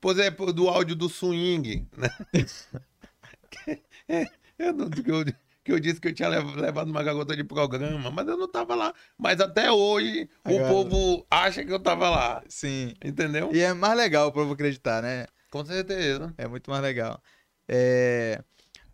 Por 0.00 0.12
exemplo, 0.12 0.52
do 0.54 0.68
áudio 0.70 0.96
do 0.96 1.08
swing, 1.10 1.86
né? 1.98 2.08
eu 4.58 4.72
não, 4.72 4.88
que, 4.90 5.08
eu, 5.08 5.24
que 5.64 5.70
eu 5.72 5.78
disse 5.80 6.00
que 6.00 6.08
eu 6.08 6.14
tinha 6.14 6.28
lev- 6.28 6.56
levado 6.56 6.88
uma 6.90 7.02
garota 7.02 7.36
de 7.36 7.44
programa, 7.44 8.10
mas 8.10 8.26
eu 8.26 8.36
não 8.36 8.48
tava 8.50 8.74
lá. 8.74 8.94
Mas 9.18 9.40
até 9.40 9.70
hoje 9.70 10.28
o 10.46 10.56
Agora- 10.56 10.68
povo 10.68 11.26
acha 11.30 11.64
que 11.64 11.72
eu 11.72 11.78
tava 11.80 12.08
lá. 12.08 12.42
Sim. 12.48 12.94
Entendeu? 13.04 13.50
E 13.52 13.60
é 13.60 13.72
mais 13.74 13.96
legal 13.96 14.28
o 14.28 14.32
povo 14.32 14.52
acreditar, 14.54 15.02
né? 15.02 15.26
Com 15.50 15.64
certeza. 15.64 16.32
É 16.38 16.46
muito 16.48 16.70
mais 16.70 16.82
legal. 16.82 17.20
É, 17.68 18.42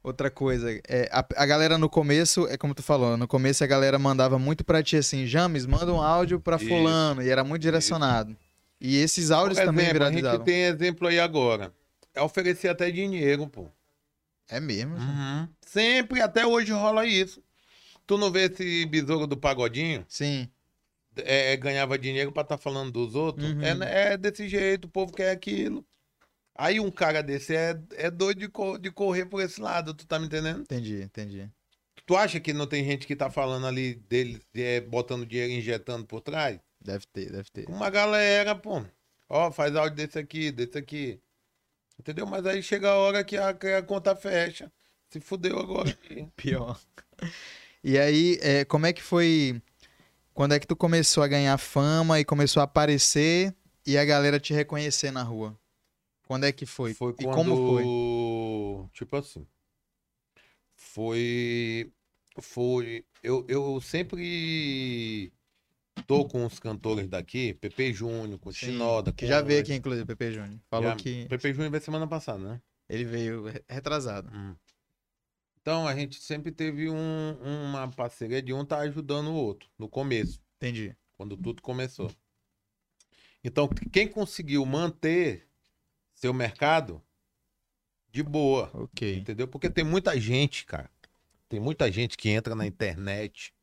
Outra 0.02 0.30
coisa, 0.30 0.70
é, 0.88 1.08
a, 1.10 1.26
a 1.36 1.44
galera 1.46 1.76
no 1.76 1.88
começo, 1.90 2.46
é 2.46 2.56
como 2.56 2.72
tu 2.72 2.80
falou, 2.80 3.16
no 3.16 3.26
começo 3.26 3.64
a 3.64 3.66
galera 3.66 3.98
mandava 3.98 4.38
muito 4.38 4.64
pra 4.64 4.80
ti 4.80 4.96
assim, 4.96 5.26
James, 5.26 5.66
manda 5.66 5.92
um 5.92 6.00
áudio 6.00 6.38
pra 6.38 6.54
Isso. 6.54 6.68
fulano, 6.68 7.20
e 7.22 7.28
era 7.28 7.42
muito 7.42 7.62
direcionado. 7.62 8.36
E 8.80 8.98
esses 8.98 9.32
áudios 9.32 9.58
Por 9.58 9.64
também 9.66 9.86
exemplo, 9.86 10.04
a 10.04 10.12
gente 10.12 10.44
tem 10.44 10.62
exemplo 10.62 11.08
aí 11.08 11.18
agora. 11.18 11.72
É 12.14 12.22
oferecer 12.22 12.68
até 12.68 12.88
dinheiro, 12.88 13.48
pô. 13.48 13.66
É 14.48 14.60
mesmo? 14.60 14.96
Uhum. 14.96 15.48
Sempre, 15.60 16.20
até 16.20 16.46
hoje 16.46 16.72
rola 16.72 17.04
isso. 17.06 17.42
Tu 18.06 18.16
não 18.16 18.30
vê 18.30 18.44
esse 18.44 18.86
besouro 18.86 19.26
do 19.26 19.36
pagodinho? 19.36 20.04
Sim. 20.08 20.48
É, 21.16 21.56
ganhava 21.56 21.98
dinheiro 21.98 22.30
pra 22.30 22.42
estar 22.42 22.58
falando 22.58 22.92
dos 22.92 23.14
outros? 23.14 23.50
Uhum. 23.50 23.62
É, 23.62 24.12
é 24.12 24.16
desse 24.16 24.48
jeito, 24.48 24.84
o 24.84 24.90
povo 24.90 25.12
quer 25.12 25.30
aquilo. 25.30 25.84
Aí 26.54 26.78
um 26.80 26.90
cara 26.90 27.22
desse 27.22 27.54
é, 27.54 27.78
é 27.96 28.10
doido 28.10 28.38
de, 28.40 28.48
co- 28.48 28.78
de 28.78 28.90
correr 28.90 29.26
por 29.26 29.42
esse 29.42 29.60
lado, 29.60 29.92
tu 29.92 30.06
tá 30.06 30.18
me 30.18 30.26
entendendo? 30.26 30.60
Entendi, 30.62 31.02
entendi. 31.02 31.50
Tu 32.06 32.16
acha 32.16 32.38
que 32.38 32.52
não 32.52 32.66
tem 32.66 32.84
gente 32.84 33.06
que 33.06 33.16
tá 33.16 33.28
falando 33.30 33.66
ali 33.66 33.94
dele, 33.94 34.40
é, 34.54 34.80
botando 34.80 35.26
dinheiro 35.26 35.52
e 35.52 35.58
injetando 35.58 36.06
por 36.06 36.20
trás? 36.20 36.58
Deve 36.80 37.04
ter, 37.12 37.30
deve 37.32 37.50
ter. 37.50 37.68
Uma 37.68 37.90
galera, 37.90 38.54
pô. 38.54 38.82
Ó, 39.28 39.50
faz 39.50 39.74
áudio 39.74 39.96
desse 39.96 40.18
aqui, 40.18 40.52
desse 40.52 40.78
aqui. 40.78 41.20
Entendeu? 41.98 42.26
Mas 42.26 42.46
aí 42.46 42.62
chega 42.62 42.90
a 42.90 42.96
hora 42.96 43.24
que 43.24 43.36
a, 43.36 43.54
que 43.54 43.66
a 43.68 43.82
conta 43.82 44.14
fecha. 44.14 44.70
Se 45.08 45.20
fudeu 45.20 45.58
agora. 45.58 45.96
Pior. 46.36 46.78
E 47.82 47.98
aí, 47.98 48.38
é, 48.42 48.64
como 48.64 48.86
é 48.86 48.92
que 48.92 49.02
foi. 49.02 49.60
Quando 50.34 50.52
é 50.52 50.60
que 50.60 50.66
tu 50.66 50.76
começou 50.76 51.22
a 51.22 51.28
ganhar 51.28 51.56
fama 51.56 52.20
e 52.20 52.24
começou 52.24 52.60
a 52.60 52.64
aparecer 52.64 53.54
e 53.86 53.96
a 53.96 54.04
galera 54.04 54.38
te 54.38 54.52
reconhecer 54.52 55.10
na 55.10 55.22
rua? 55.22 55.58
Quando 56.26 56.44
é 56.44 56.52
que 56.52 56.66
foi? 56.66 56.92
Foi 56.92 57.12
e 57.18 57.24
quando. 57.24 57.34
como 57.34 57.56
foi? 57.56 58.90
Tipo 58.92 59.16
assim. 59.16 59.46
Foi. 60.74 61.90
Foi. 62.38 63.04
Eu, 63.22 63.46
eu 63.48 63.80
sempre 63.80 65.32
tô 66.06 66.24
com 66.26 66.44
os 66.44 66.58
cantores 66.58 67.08
daqui, 67.08 67.54
Pepe 67.54 67.92
Júnior, 67.92 68.38
com 68.38 68.50
Sim, 68.52 68.66
Shinoda. 68.66 69.12
que 69.12 69.26
já 69.26 69.40
veio 69.40 69.60
aqui, 69.60 69.74
inclusive, 69.74 70.06
Pepe 70.06 70.32
Júnior. 70.32 70.60
Falou 70.68 70.90
já- 70.90 70.96
que 70.96 71.26
Pepe 71.28 71.52
Júnior 71.52 71.70
veio 71.70 71.82
semana 71.82 72.06
passada, 72.06 72.38
né? 72.38 72.60
ele 72.88 73.04
veio 73.04 73.46
re- 73.46 73.64
retrasado. 73.68 74.30
Hum. 74.32 74.54
Então 75.60 75.88
a 75.88 75.94
gente 75.96 76.20
sempre 76.22 76.52
teve 76.52 76.88
um- 76.88 77.36
uma 77.42 77.88
parceria 77.90 78.40
de 78.40 78.52
um 78.52 78.64
tá 78.64 78.78
ajudando 78.78 79.28
o 79.28 79.34
outro 79.34 79.68
no 79.78 79.88
começo. 79.88 80.40
Entendi. 80.56 80.94
quando 81.16 81.34
tudo 81.36 81.62
começou. 81.62 82.10
Então, 83.42 83.66
quem 83.90 84.06
conseguiu 84.06 84.64
manter 84.66 85.48
seu 86.14 86.32
mercado 86.34 87.02
de 88.10 88.22
boa, 88.22 88.70
Ok. 88.74 89.16
entendeu? 89.16 89.48
Porque 89.48 89.70
tem 89.70 89.82
muita 89.84 90.18
gente, 90.20 90.66
cara. 90.66 90.90
Tem 91.48 91.58
muita 91.58 91.90
gente 91.90 92.16
que 92.18 92.28
entra 92.28 92.54
na 92.54 92.66
internet 92.66 93.54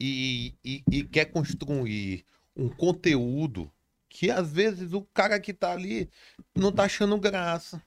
e, 0.00 0.54
e, 0.64 0.82
e 0.90 1.04
quer 1.04 1.26
construir 1.26 2.24
um 2.56 2.68
conteúdo 2.68 3.70
que 4.08 4.30
às 4.30 4.52
vezes 4.52 4.92
o 4.92 5.02
cara 5.02 5.40
que 5.40 5.52
tá 5.52 5.72
ali 5.72 6.08
não 6.54 6.70
tá 6.72 6.84
achando 6.84 7.18
graça. 7.18 7.82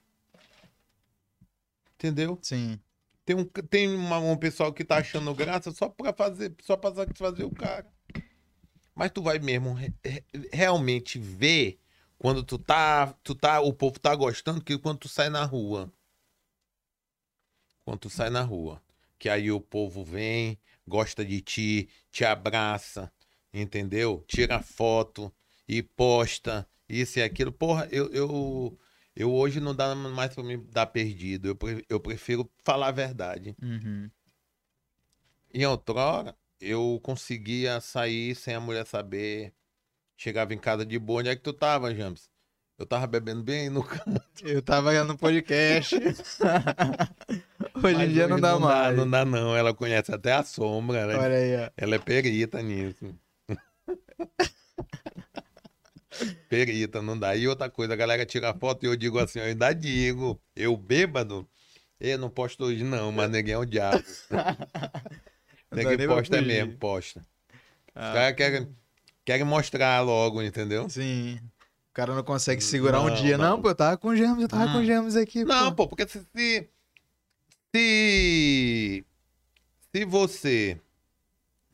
Entendeu? 1.94 2.38
Sim. 2.42 2.78
Tem 3.24 3.36
um, 3.36 3.44
tem 3.44 3.94
uma- 3.94 4.18
um 4.18 4.36
pessoal 4.36 4.72
que 4.72 4.84
tá 4.84 4.98
achando 4.98 5.34
graça 5.34 5.70
só 5.72 5.88
pra 5.88 6.12
fazer, 6.12 6.54
só 6.62 6.76
pra 6.76 6.94
satisfazer 6.94 7.44
o 7.46 7.50
cara. 7.50 7.86
Mas 8.94 9.10
tu 9.10 9.22
vai 9.22 9.38
mesmo 9.38 9.74
re- 9.74 9.92
re- 10.04 10.24
realmente 10.52 11.18
ver 11.18 11.78
quando 12.18 12.42
tu 12.42 12.58
tá, 12.58 13.12
tu 13.22 13.34
tá, 13.34 13.60
o 13.60 13.72
povo 13.72 13.98
tá 13.98 14.14
gostando 14.14 14.62
que 14.62 14.78
quando 14.78 14.98
tu 14.98 15.08
sai 15.08 15.28
na 15.28 15.44
rua. 15.44 15.92
Quando 17.84 18.00
tu 18.00 18.10
sai 18.10 18.28
na 18.28 18.42
rua, 18.42 18.82
que 19.18 19.28
aí 19.28 19.50
o 19.50 19.60
povo 19.60 20.04
vem, 20.04 20.58
gosta 20.88 21.24
de 21.24 21.40
ti, 21.40 21.88
te 22.10 22.24
abraça, 22.24 23.12
entendeu? 23.52 24.24
Tira 24.26 24.60
foto 24.60 25.32
e 25.68 25.82
posta 25.82 26.66
isso 26.88 27.18
e 27.18 27.22
aquilo. 27.22 27.52
Porra, 27.52 27.86
eu, 27.92 28.08
eu, 28.12 28.78
eu 29.14 29.32
hoje 29.32 29.60
não 29.60 29.74
dá 29.74 29.94
mais 29.94 30.34
pra 30.34 30.42
me 30.42 30.56
dar 30.56 30.86
perdido. 30.86 31.48
Eu, 31.48 31.54
pre- 31.56 31.84
eu 31.88 32.00
prefiro 32.00 32.50
falar 32.64 32.88
a 32.88 32.92
verdade. 32.92 33.54
Uhum. 33.62 34.10
Em 35.52 35.64
outrora, 35.66 36.34
eu 36.60 36.98
conseguia 37.02 37.80
sair 37.80 38.34
sem 38.34 38.54
a 38.54 38.60
mulher 38.60 38.86
saber. 38.86 39.52
Chegava 40.16 40.52
em 40.52 40.58
casa 40.58 40.84
de 40.84 40.98
boa. 40.98 41.20
Onde 41.20 41.28
é 41.28 41.36
que 41.36 41.42
tu 41.42 41.52
tava, 41.52 41.94
James? 41.94 42.28
Eu 42.78 42.86
tava 42.86 43.06
bebendo 43.06 43.42
bem 43.42 43.68
no 43.68 43.82
canto. 43.82 44.22
Eu 44.42 44.62
tava 44.62 44.92
no 45.04 45.16
podcast. 45.16 45.96
Hoje 47.82 48.02
em 48.04 48.12
dia 48.12 48.28
não 48.28 48.40
dá 48.40 48.58
mais. 48.58 48.96
Não 48.96 49.08
dá, 49.08 49.24
não. 49.24 49.56
Ela 49.56 49.72
conhece 49.74 50.12
até 50.12 50.32
a 50.32 50.42
sombra. 50.42 50.98
Ela, 50.98 51.18
Olha 51.18 51.36
aí, 51.36 51.56
ó. 51.66 51.70
ela 51.76 51.94
é 51.94 51.98
perita 51.98 52.62
nisso. 52.62 53.14
perita, 56.48 57.02
não 57.02 57.18
dá. 57.18 57.36
E 57.36 57.46
outra 57.48 57.68
coisa, 57.70 57.92
a 57.92 57.96
galera 57.96 58.24
tira 58.26 58.54
foto 58.54 58.84
e 58.84 58.86
eu 58.86 58.96
digo 58.96 59.18
assim, 59.18 59.38
eu 59.38 59.46
ainda 59.46 59.72
digo, 59.72 60.40
eu 60.56 60.76
bêbado, 60.76 61.48
eu 62.00 62.18
não 62.18 62.30
posto 62.30 62.64
hoje 62.64 62.84
não, 62.84 63.12
mas 63.12 63.30
ninguém 63.30 63.54
é 63.54 63.58
o 63.58 63.64
diabo. 63.64 64.02
Não 65.70 65.82
dá 65.84 65.96
pra 65.98 66.06
posta 66.06 66.38
é 66.38 66.40
mesmo, 66.40 66.78
posta. 66.78 67.20
Os 67.20 67.26
Ah, 67.94 68.12
caras 68.14 68.36
querem, 68.36 68.68
querem 69.22 69.44
mostrar 69.44 70.00
logo, 70.00 70.42
entendeu? 70.42 70.88
Sim. 70.88 71.38
O 71.90 71.92
cara 71.92 72.14
não 72.14 72.22
consegue 72.22 72.62
segurar 72.64 73.02
um 73.02 73.08
Não, 73.08 73.14
dia. 73.14 73.36
Não, 73.36 73.50
não. 73.56 73.62
pô, 73.62 73.68
eu 73.68 73.74
tava 73.74 73.98
com 73.98 74.16
gêmeos, 74.16 74.40
eu 74.40 74.48
tava 74.48 74.64
Hum. 74.64 74.72
com 74.72 74.82
gêmeos 74.84 75.14
aqui. 75.14 75.44
Não, 75.44 75.66
pô. 75.70 75.86
pô, 75.86 75.88
porque 75.88 76.08
se, 76.08 76.24
se, 76.34 76.70
se, 77.74 79.04
se 79.94 80.04
você 80.04 80.80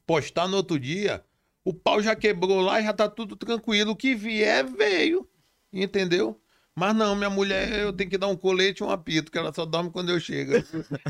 postar 0.07 0.49
no 0.49 0.57
outro 0.57 0.79
dia, 0.79 1.25
o 1.65 1.73
pau 1.73 2.03
já 2.03 2.15
quebrou 2.15 2.61
lá 2.61 2.81
e 2.81 2.85
já 2.85 2.93
tá 2.93 3.09
tudo 3.09 3.37
tranquilo. 3.37 3.93
O 3.93 3.97
que 3.97 4.15
vier, 4.15 4.65
veio. 4.65 5.29
Entendeu? 5.73 6.41
Mas 6.77 6.95
não, 6.95 7.15
minha 7.15 7.31
mulher, 7.31 7.73
eu 7.73 7.93
tenho 7.93 8.11
que 8.11 8.19
dar 8.19 8.27
um 8.27 8.37
colete 8.37 8.83
e 8.83 8.87
um 8.87 8.91
apito, 8.91 9.31
que 9.31 9.39
ela 9.39 9.53
só 9.55 9.65
dorme 9.65 9.91
quando 9.91 10.11
eu 10.11 10.19
chego. 10.19 10.53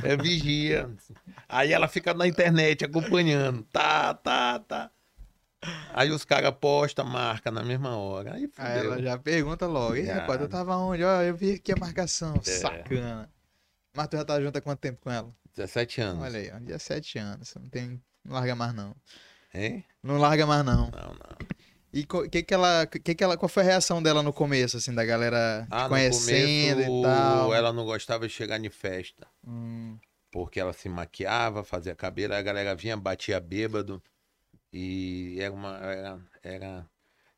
É 0.02 0.16
vigia. 0.16 0.90
Aí 1.48 1.72
ela 1.72 1.88
fica 1.88 2.12
na 2.12 2.26
internet 2.26 2.84
acompanhando. 2.84 3.62
Tá, 3.72 4.12
tá, 4.12 4.58
tá. 4.58 4.90
Aí 5.94 6.10
os 6.10 6.24
caras 6.24 6.54
postam, 6.60 7.06
marca 7.06 7.50
na 7.50 7.62
mesma 7.62 7.96
hora. 7.96 8.34
Aí 8.34 8.50
Aí 8.58 8.78
ela 8.78 9.00
já 9.00 9.18
pergunta 9.18 9.66
logo. 9.66 9.96
E 9.96 10.02
rapaz, 10.02 10.38
tu 10.38 10.48
tava 10.48 10.76
onde? 10.76 11.02
Ó, 11.02 11.22
eu 11.22 11.34
vi 11.34 11.54
aqui 11.54 11.72
a 11.72 11.76
marcação. 11.76 12.34
É. 12.46 12.50
Sacana. 12.50 13.30
Mas 13.94 14.08
tu 14.08 14.16
já 14.16 14.24
tá 14.24 14.40
junto 14.40 14.56
há 14.56 14.60
quanto 14.60 14.80
tempo 14.80 15.00
com 15.00 15.10
ela? 15.10 15.34
17 15.54 16.00
anos. 16.00 16.22
Olha 16.24 16.38
aí, 16.38 16.50
ó. 16.52 16.58
17 16.58 17.18
anos. 17.18 17.54
Não 17.54 17.68
tem. 17.68 18.02
Não 18.24 18.34
larga 18.34 18.54
mais, 18.56 18.74
não. 18.74 18.94
Hein? 19.54 19.84
Não 20.02 20.18
larga 20.18 20.46
mais, 20.46 20.64
não. 20.64 20.90
Não, 20.90 21.14
não. 21.14 21.46
E 21.92 22.04
que 22.04 22.42
que 22.42 22.52
ela, 22.52 22.86
que 22.86 23.14
que 23.14 23.22
ela, 23.22 23.36
qual 23.36 23.48
foi 23.48 23.62
a 23.62 23.66
reação 23.66 24.02
dela 24.02 24.20
no 24.20 24.32
começo, 24.32 24.76
assim, 24.78 24.92
da 24.92 25.04
galera 25.04 25.62
te 25.62 25.68
Ah, 25.70 25.88
conhecendo 25.88 26.82
começo, 26.82 26.98
e 26.98 27.02
tal? 27.02 27.54
ela 27.54 27.72
não 27.72 27.84
gostava 27.84 28.26
de 28.26 28.34
chegar 28.34 28.58
em 28.58 28.68
festa, 28.68 29.28
Hum, 29.46 29.96
porque 30.32 30.58
ela 30.58 30.72
se 30.72 30.88
maquiava, 30.88 31.62
fazia 31.62 31.94
cabelo, 31.94 32.34
a 32.34 32.42
galera 32.42 32.74
vinha, 32.74 32.96
batia 32.96 33.38
bêbado, 33.38 34.02
e 34.72 35.36
era 35.38 35.52
uma... 35.54 35.76
Era, 35.78 36.20
era... 36.42 36.90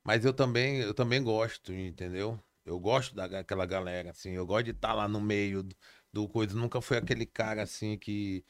Mas 0.03 0.25
eu 0.25 0.33
também, 0.33 0.79
eu 0.79 0.95
também 0.95 1.23
gosto, 1.23 1.71
entendeu? 1.75 2.41
Eu 2.65 2.81
gosto 2.81 3.15
daquela 3.15 3.67
galera, 3.67 4.11
assim, 4.13 4.31
eu 4.31 4.47
gosto 4.47 4.65
de 4.65 4.71
estar 4.71 4.95
lá 4.95 5.07
no 5.07 5.21
meio 5.21 5.63
do, 5.63 5.77
do 6.17 6.29
coisa, 6.29 6.55
nunca 6.57 6.81
foi 6.81 6.97
aquele 6.99 7.27
cara, 7.27 7.63
assim, 7.63 7.99
que, 7.99 8.45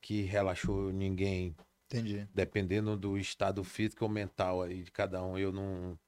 que 0.00 0.22
relaxou 0.22 0.92
ninguém, 0.92 1.56
entendi. 1.86 2.28
dependendo 2.34 2.96
do 2.96 3.16
estado 3.18 3.62
físico 3.64 4.04
ou 4.04 4.10
mental 4.10 4.62
aí 4.62 4.82
de 4.82 4.90
cada 4.90 5.24
um, 5.24 5.38
eu 5.38 5.52
não 5.52 5.98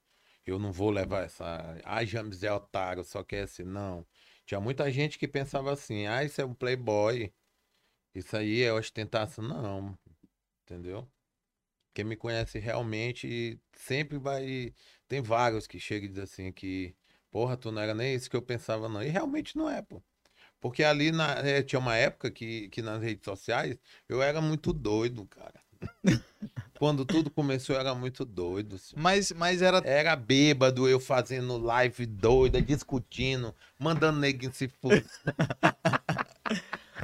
eu 0.45 0.59
não 0.59 0.71
vou 0.71 0.91
levar 0.91 1.23
essa, 1.25 1.79
ah, 1.83 2.05
James 2.05 2.43
é 2.43 2.51
otário, 2.53 3.03
só 3.03 3.23
quer 3.23 3.43
assim, 3.43 3.63
não. 3.63 4.05
Tinha 4.45 4.59
muita 4.61 4.91
gente 4.91 5.17
que 5.17 5.27
pensava 5.27 5.73
assim, 5.73 6.05
ah, 6.07 6.23
isso 6.23 6.39
é 6.41 6.45
um 6.45 6.53
playboy, 6.53 7.33
isso 8.15 8.37
aí 8.37 8.61
é 8.63 8.73
ostentação, 8.73 9.43
não, 9.43 9.97
entendeu? 10.63 11.07
Quem 11.93 12.05
me 12.05 12.15
conhece 12.17 12.59
realmente 12.59 13.59
sempre 13.73 14.17
vai, 14.17 14.73
tem 15.07 15.21
vários 15.21 15.67
que 15.67 15.79
chegam 15.79 16.07
e 16.07 16.09
dizem 16.09 16.23
assim 16.23 16.51
que, 16.51 16.95
porra, 17.31 17.57
tu 17.57 17.71
não 17.71 17.81
era 17.81 17.93
nem 17.95 18.15
isso 18.15 18.29
que 18.29 18.35
eu 18.35 18.41
pensava 18.41 18.89
não, 18.89 19.01
e 19.03 19.09
realmente 19.09 19.57
não 19.57 19.69
é, 19.69 19.81
pô. 19.81 20.03
Porque 20.65 20.83
ali 20.83 21.11
na, 21.11 21.33
é, 21.41 21.61
tinha 21.61 21.77
uma 21.77 21.95
época 21.95 22.31
que, 22.31 22.69
que 22.69 22.81
nas 22.81 22.99
redes 22.99 23.23
sociais 23.23 23.77
eu 24.09 24.19
era 24.19 24.41
muito 24.41 24.73
doido, 24.73 25.27
cara. 25.27 25.53
Quando 26.79 27.05
tudo 27.05 27.29
começou, 27.29 27.75
eu 27.75 27.81
era 27.81 27.93
muito 27.93 28.25
doido. 28.25 28.77
Assim. 28.77 28.95
Mas, 28.97 29.31
mas 29.31 29.61
era. 29.61 29.77
Era 29.85 30.15
bêbado, 30.15 30.89
eu 30.89 30.99
fazendo 30.99 31.59
live 31.59 32.07
doida, 32.07 32.59
discutindo, 32.59 33.53
mandando 33.77 34.19
neguinho 34.19 34.51
se 34.51 34.67
for. 34.67 34.93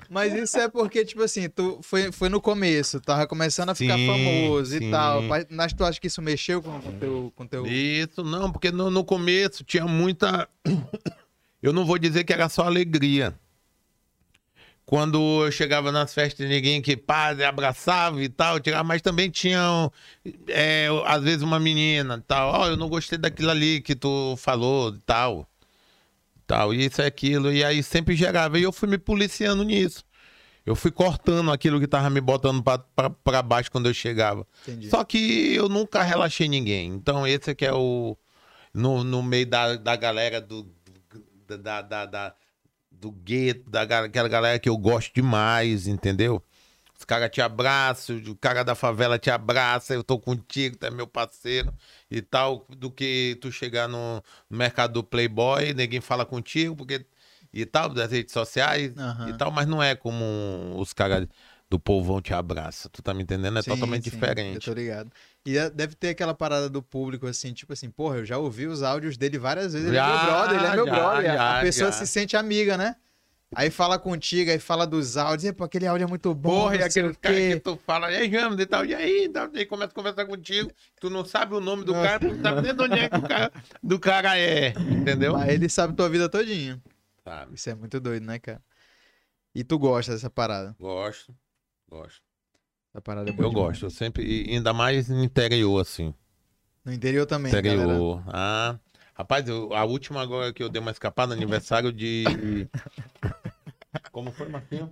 Mas 0.09 0.33
isso 0.33 0.57
é 0.57 0.67
porque, 0.67 1.05
tipo 1.05 1.21
assim, 1.21 1.47
tu 1.47 1.79
foi, 1.83 2.11
foi 2.11 2.29
no 2.29 2.41
começo, 2.41 2.99
tava 2.99 3.27
começando 3.27 3.69
a 3.69 3.75
ficar 3.75 3.97
Sim, 3.97 4.07
famoso 4.07 4.71
sim. 4.71 4.87
e 4.87 4.91
tal. 4.91 5.21
Mas 5.21 5.45
mas 5.49 5.73
tu 5.73 5.85
acha 5.85 5.99
que 5.99 6.07
isso 6.07 6.21
mexeu 6.21 6.61
com 6.61 6.77
o 6.77 6.93
teu. 6.93 7.33
Com 7.35 7.45
teu... 7.45 7.67
Isso, 7.67 8.23
não, 8.23 8.51
porque 8.51 8.71
no, 8.71 8.89
no 8.89 9.05
começo 9.05 9.63
tinha 9.63 9.85
muita. 9.85 10.49
Eu 11.61 11.71
não 11.71 11.85
vou 11.85 11.99
dizer 11.99 12.23
que 12.23 12.33
era 12.33 12.49
só 12.49 12.63
alegria. 12.63 13.35
Quando 14.91 15.45
eu 15.45 15.51
chegava 15.53 15.89
nas 15.89 16.13
festas, 16.13 16.49
ninguém 16.49 16.81
que 16.81 16.97
pá, 16.97 17.29
abraçava 17.47 18.21
e 18.21 18.27
tal, 18.27 18.59
tirava, 18.59 18.83
mas 18.83 19.01
também 19.01 19.29
tinha, 19.29 19.89
é, 20.49 20.87
às 21.05 21.23
vezes, 21.23 21.43
uma 21.43 21.61
menina 21.61 22.17
e 22.17 22.21
tal. 22.27 22.51
Ó, 22.51 22.67
eu 22.67 22.75
não 22.75 22.89
gostei 22.89 23.17
daquilo 23.17 23.51
ali 23.51 23.79
que 23.79 23.95
tu 23.95 24.35
falou 24.35 24.93
e 24.93 24.99
tal. 25.05 25.47
Tal, 26.45 26.73
isso 26.73 27.01
e 27.01 27.05
aquilo. 27.05 27.53
E 27.53 27.63
aí 27.63 27.81
sempre 27.81 28.17
gerava. 28.17 28.59
E 28.59 28.63
eu 28.63 28.73
fui 28.73 28.89
me 28.89 28.97
policiando 28.97 29.63
nisso. 29.63 30.03
Eu 30.65 30.75
fui 30.75 30.91
cortando 30.91 31.53
aquilo 31.53 31.79
que 31.79 31.87
tava 31.87 32.09
me 32.09 32.19
botando 32.19 32.61
pra 32.61 33.41
baixo 33.41 33.71
quando 33.71 33.87
eu 33.87 33.93
chegava. 33.93 34.45
Entendi. 34.67 34.89
Só 34.89 35.05
que 35.05 35.55
eu 35.55 35.69
nunca 35.69 36.03
relaxei 36.03 36.49
ninguém. 36.49 36.89
Então, 36.89 37.25
esse 37.25 37.51
aqui 37.51 37.65
é 37.65 37.71
o. 37.73 38.17
No, 38.73 39.05
no 39.05 39.23
meio 39.23 39.45
da, 39.45 39.77
da 39.77 39.95
galera 39.95 40.41
do. 40.41 40.69
Da, 41.47 41.81
da, 41.81 42.05
da- 42.05 42.35
do 43.01 43.11
gueto, 43.11 43.69
da, 43.69 43.85
ga- 43.85 44.05
aquela 44.05 44.29
galera 44.29 44.59
que 44.59 44.69
eu 44.69 44.77
gosto 44.77 45.13
demais, 45.15 45.87
entendeu? 45.87 46.43
Os 46.97 47.03
caras 47.05 47.31
te 47.31 47.41
abraçam, 47.41 48.17
o 48.27 48.35
cara 48.35 48.63
da 48.63 48.75
favela 48.75 49.17
te 49.17 49.31
abraça, 49.31 49.93
eu 49.93 50.03
tô 50.03 50.19
contigo, 50.19 50.77
tu 50.77 50.85
é 50.85 50.91
meu 50.91 51.07
parceiro 51.07 51.73
e 52.11 52.21
tal, 52.21 52.65
do 52.69 52.91
que 52.91 53.37
tu 53.41 53.51
chegar 53.51 53.87
no, 53.87 54.23
no 54.49 54.57
mercado 54.57 54.93
do 54.93 55.03
Playboy, 55.03 55.73
ninguém 55.73 56.01
fala 56.01 56.25
contigo, 56.25 56.75
porque. 56.75 57.05
E 57.53 57.65
tal, 57.65 57.89
das 57.89 58.11
redes 58.11 58.31
sociais 58.33 58.93
Aham. 58.97 59.27
e 59.27 59.33
tal, 59.33 59.51
mas 59.51 59.67
não 59.67 59.83
é 59.83 59.93
como 59.95 60.23
os 60.79 60.93
caras 60.93 61.27
do 61.69 61.77
povão 61.79 62.21
te 62.21 62.33
abraçam. 62.33 62.89
Tu 62.91 63.01
tá 63.01 63.13
me 63.13 63.23
entendendo? 63.23 63.59
É 63.59 63.63
Sim, 63.63 63.63
totalmente 63.63 64.03
sim, 64.03 64.05
diferente. 64.05 64.55
Eu 64.55 64.61
tô 64.61 64.73
ligado. 64.73 65.11
E 65.45 65.57
é- 65.57 65.69
deve 65.69 65.95
ter 65.95 66.09
aquela 66.09 66.33
parada 66.33 66.69
do 66.69 66.83
público, 66.83 67.25
assim, 67.25 67.51
tipo 67.53 67.73
assim, 67.73 67.89
porra, 67.89 68.17
eu 68.17 68.25
já 68.25 68.37
ouvi 68.37 68.67
os 68.67 68.83
áudios 68.83 69.17
dele 69.17 69.39
várias 69.39 69.73
vezes. 69.73 69.87
Ele 69.87 69.97
é 69.97 70.05
meu 70.05 70.25
brother, 70.25 70.55
ele 70.57 70.65
é 70.67 70.75
meu 70.75 70.85
já, 70.85 70.91
brother. 70.93 71.31
a 71.31 71.35
já, 71.35 71.61
pessoa 71.61 71.91
já. 71.91 71.97
se 71.97 72.07
sente 72.07 72.37
amiga, 72.37 72.77
né? 72.77 72.95
Aí 73.53 73.69
fala 73.69 73.99
contigo, 73.99 74.49
aí 74.49 74.59
fala 74.59 74.87
dos 74.87 75.17
áudios, 75.17 75.43
e, 75.43 75.51
pô, 75.51 75.65
aquele 75.65 75.85
áudio 75.85 76.05
é 76.05 76.07
muito 76.07 76.33
bom. 76.33 76.51
Porra, 76.51 76.77
e 76.77 76.83
aquele 76.83 77.13
cara 77.15 77.35
que 77.35 77.59
tu 77.59 77.77
fala, 77.85 78.09
e 78.09 78.15
aí, 78.15 78.31
James, 78.31 78.57
e 78.57 78.65
tal, 78.65 78.85
e 78.85 78.95
aí, 78.95 79.27
tal, 79.27 79.49
e 79.53 79.59
aí 79.59 79.65
começa 79.65 79.91
a 79.91 79.93
conversar 79.93 80.25
contigo, 80.25 80.71
tu 81.01 81.09
não 81.09 81.25
sabe 81.25 81.53
o 81.53 81.59
nome 81.59 81.83
do 81.83 81.91
Nossa. 81.91 82.07
cara, 82.07 82.19
tu 82.19 82.27
não 82.33 82.41
sabe 82.41 82.61
nem 82.61 82.73
de 82.73 82.81
onde 82.81 82.99
é 82.99 83.09
que 83.09 83.17
o 83.17 83.21
cara, 83.21 83.51
do 83.83 83.99
cara 83.99 84.37
é, 84.39 84.69
entendeu? 84.69 85.35
Aí 85.35 85.53
ele 85.53 85.67
sabe 85.67 85.93
tua 85.95 86.07
vida 86.07 86.29
todinha. 86.29 86.81
Sabe, 87.25 87.55
Isso 87.55 87.69
é 87.69 87.75
muito 87.75 87.99
doido, 87.99 88.25
né, 88.25 88.39
cara? 88.39 88.61
E 89.53 89.65
tu 89.65 89.77
gosta 89.77 90.13
dessa 90.13 90.29
parada? 90.29 90.73
gosto, 90.79 91.35
gosto. 91.89 92.21
Parada 92.99 93.29
é 93.29 93.31
Eu 93.31 93.35
demais. 93.35 93.53
gosto, 93.53 93.85
eu 93.85 93.89
sempre, 93.89 94.23
e 94.25 94.51
ainda 94.55 94.73
mais 94.73 95.07
no 95.07 95.23
interior, 95.23 95.79
assim, 95.79 96.13
No 96.83 96.91
interior 96.91 97.25
também, 97.25 97.51
galera. 97.51 97.83
interior. 97.83 98.23
Ah, 98.27 98.77
rapaz, 99.13 99.47
eu- 99.47 99.73
a 99.73 99.85
última 99.85 100.21
agora 100.21 100.51
que 100.51 100.61
eu 100.61 100.67
dei 100.69 100.81
uma 100.81 100.91
escapada, 100.91 101.33
aniversário 101.33 101.91
de... 101.93 102.25
Como 104.11 104.31
foi, 104.31 104.49
Marquinhos? 104.49 104.89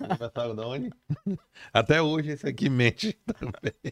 Aniversário 0.00 0.54
de 0.54 0.60
onde? 0.62 0.90
Até 1.72 2.02
hoje 2.02 2.30
esse 2.30 2.46
aqui 2.46 2.68
mente. 2.68 3.18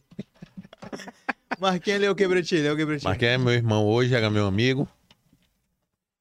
Marquinhos, 1.59 1.97
ele 1.97 2.07
é 2.07 2.11
o 2.11 2.15
que, 2.15 2.27
Bretinho? 2.29 2.61
Ele 2.61 2.69
é 2.69 2.73
o 2.73 2.77
que, 2.77 2.85
Bretinho? 2.85 3.09
Marquinhos 3.11 3.35
é 3.35 3.39
meu 3.39 3.53
irmão 3.53 3.87
hoje, 3.87 4.15
era 4.15 4.31
meu 4.31 4.47
amigo. 4.47 4.89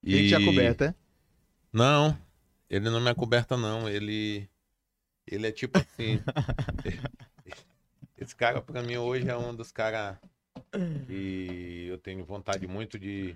Ele 0.03 0.27
tinha 0.27 0.43
coberta, 0.43 0.85
é? 0.85 0.95
Não, 1.73 2.17
ele 2.69 2.89
não 2.89 3.01
me 3.01 3.09
acoberta, 3.09 3.57
não. 3.57 3.89
Ele. 3.89 4.47
Ele 5.27 5.47
é 5.47 5.51
tipo 5.51 5.77
assim. 5.77 6.19
Esse 8.17 8.35
cara, 8.35 8.61
pra 8.61 8.81
mim, 8.81 8.97
hoje 8.97 9.29
é 9.29 9.37
um 9.37 9.53
dos 9.53 9.71
caras 9.71 10.17
que 11.05 11.87
eu 11.87 11.97
tenho 11.97 12.25
vontade 12.25 12.65
muito 12.65 12.97
de 12.97 13.35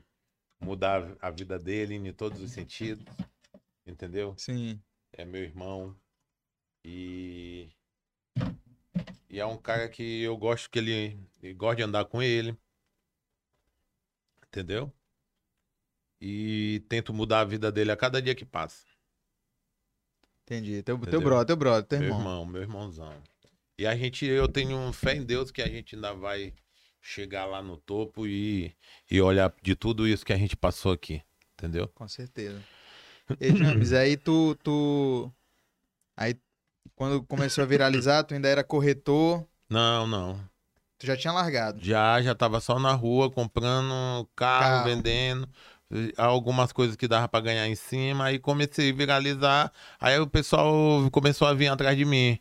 mudar 0.60 1.16
a 1.22 1.30
vida 1.30 1.60
dele 1.60 1.96
em 1.96 2.14
todos 2.14 2.42
os 2.42 2.52
sentidos. 2.52 3.06
Entendeu? 3.86 4.34
Sim. 4.38 4.82
É 5.12 5.26
meu 5.26 5.44
irmão. 5.44 5.96
E. 6.84 7.70
E 9.30 9.40
é 9.40 9.46
um 9.46 9.58
cara 9.58 9.88
que 9.88 10.22
eu 10.24 10.38
gosto 10.38 10.70
que 10.70 10.80
ele. 10.80 11.20
Eu 11.44 11.56
gosto 11.56 11.78
de 11.78 11.84
andar 11.84 12.06
com 12.06 12.22
ele. 12.22 12.58
Entendeu? 14.48 14.92
E 16.20 16.84
tento 16.88 17.14
mudar 17.14 17.42
a 17.42 17.46
vida 17.46 17.72
dele 17.72 17.92
a 17.92 17.98
cada 17.98 18.22
dia 18.22 18.36
que 18.36 18.46
passa. 18.46 18.86
Entendi. 20.52 20.84
Teu, 20.84 20.98
teu 21.00 21.22
brother, 21.22 21.46
teu 21.48 21.56
brother, 21.56 21.84
teu 21.86 22.00
Meu 22.00 22.08
irmão. 22.10 22.20
irmão, 22.20 22.46
meu 22.46 22.62
irmãozão. 22.62 23.14
E 23.78 23.88
a 23.88 23.96
gente, 23.96 24.26
eu 24.26 24.50
tenho 24.50 24.92
fé 24.92 25.16
em 25.16 25.24
Deus 25.24 25.50
que 25.50 25.62
a 25.62 25.68
gente 25.68 25.96
ainda 25.96 26.14
vai 26.14 26.54
chegar 27.02 27.46
lá 27.46 27.64
no 27.64 27.78
topo 27.78 28.28
e, 28.28 28.76
e 29.10 29.22
olhar 29.22 29.54
de 29.62 29.76
tudo 29.76 30.06
isso 30.06 30.26
que 30.26 30.34
a 30.34 30.38
gente 30.38 30.58
passou 30.58 30.92
aqui. 30.92 31.22
Entendeu? 31.54 31.88
Com 31.96 32.06
certeza. 32.08 32.62
E, 33.40 33.56
James, 33.56 33.94
aí 33.94 34.18
tu, 34.18 34.56
tu. 34.62 35.32
Aí, 36.18 36.36
quando 36.96 37.24
começou 37.24 37.64
a 37.64 37.68
viralizar, 37.68 38.24
tu 38.26 38.34
ainda 38.34 38.50
era 38.50 38.62
corretor, 38.64 39.48
Não, 39.70 40.06
não. 40.06 40.38
tu 41.00 41.06
já 41.08 41.16
tinha 41.16 41.32
largado. 41.32 41.80
Já, 41.82 42.22
já 42.22 42.36
tava 42.36 42.60
só 42.60 42.78
na 42.78 42.92
rua 42.92 43.32
comprando 43.32 44.28
carro, 44.36 44.84
Carro. 44.84 44.84
vendendo 44.86 45.48
algumas 46.18 46.72
coisas 46.72 46.96
que 46.96 47.08
dava 47.08 47.28
pra 47.28 47.42
ganhar 47.42 47.68
em 47.68 47.76
cima. 47.76 48.26
Aí 48.26 48.40
comecei 48.40 48.92
a 48.92 48.94
viralizar. 48.94 49.72
Aí 50.00 50.20
o 50.20 50.28
pessoal 50.28 51.10
começou 51.12 51.48
a 51.48 51.54
vir 51.54 51.68
atrás 51.68 51.98
de 51.98 52.06
mim. 52.06 52.40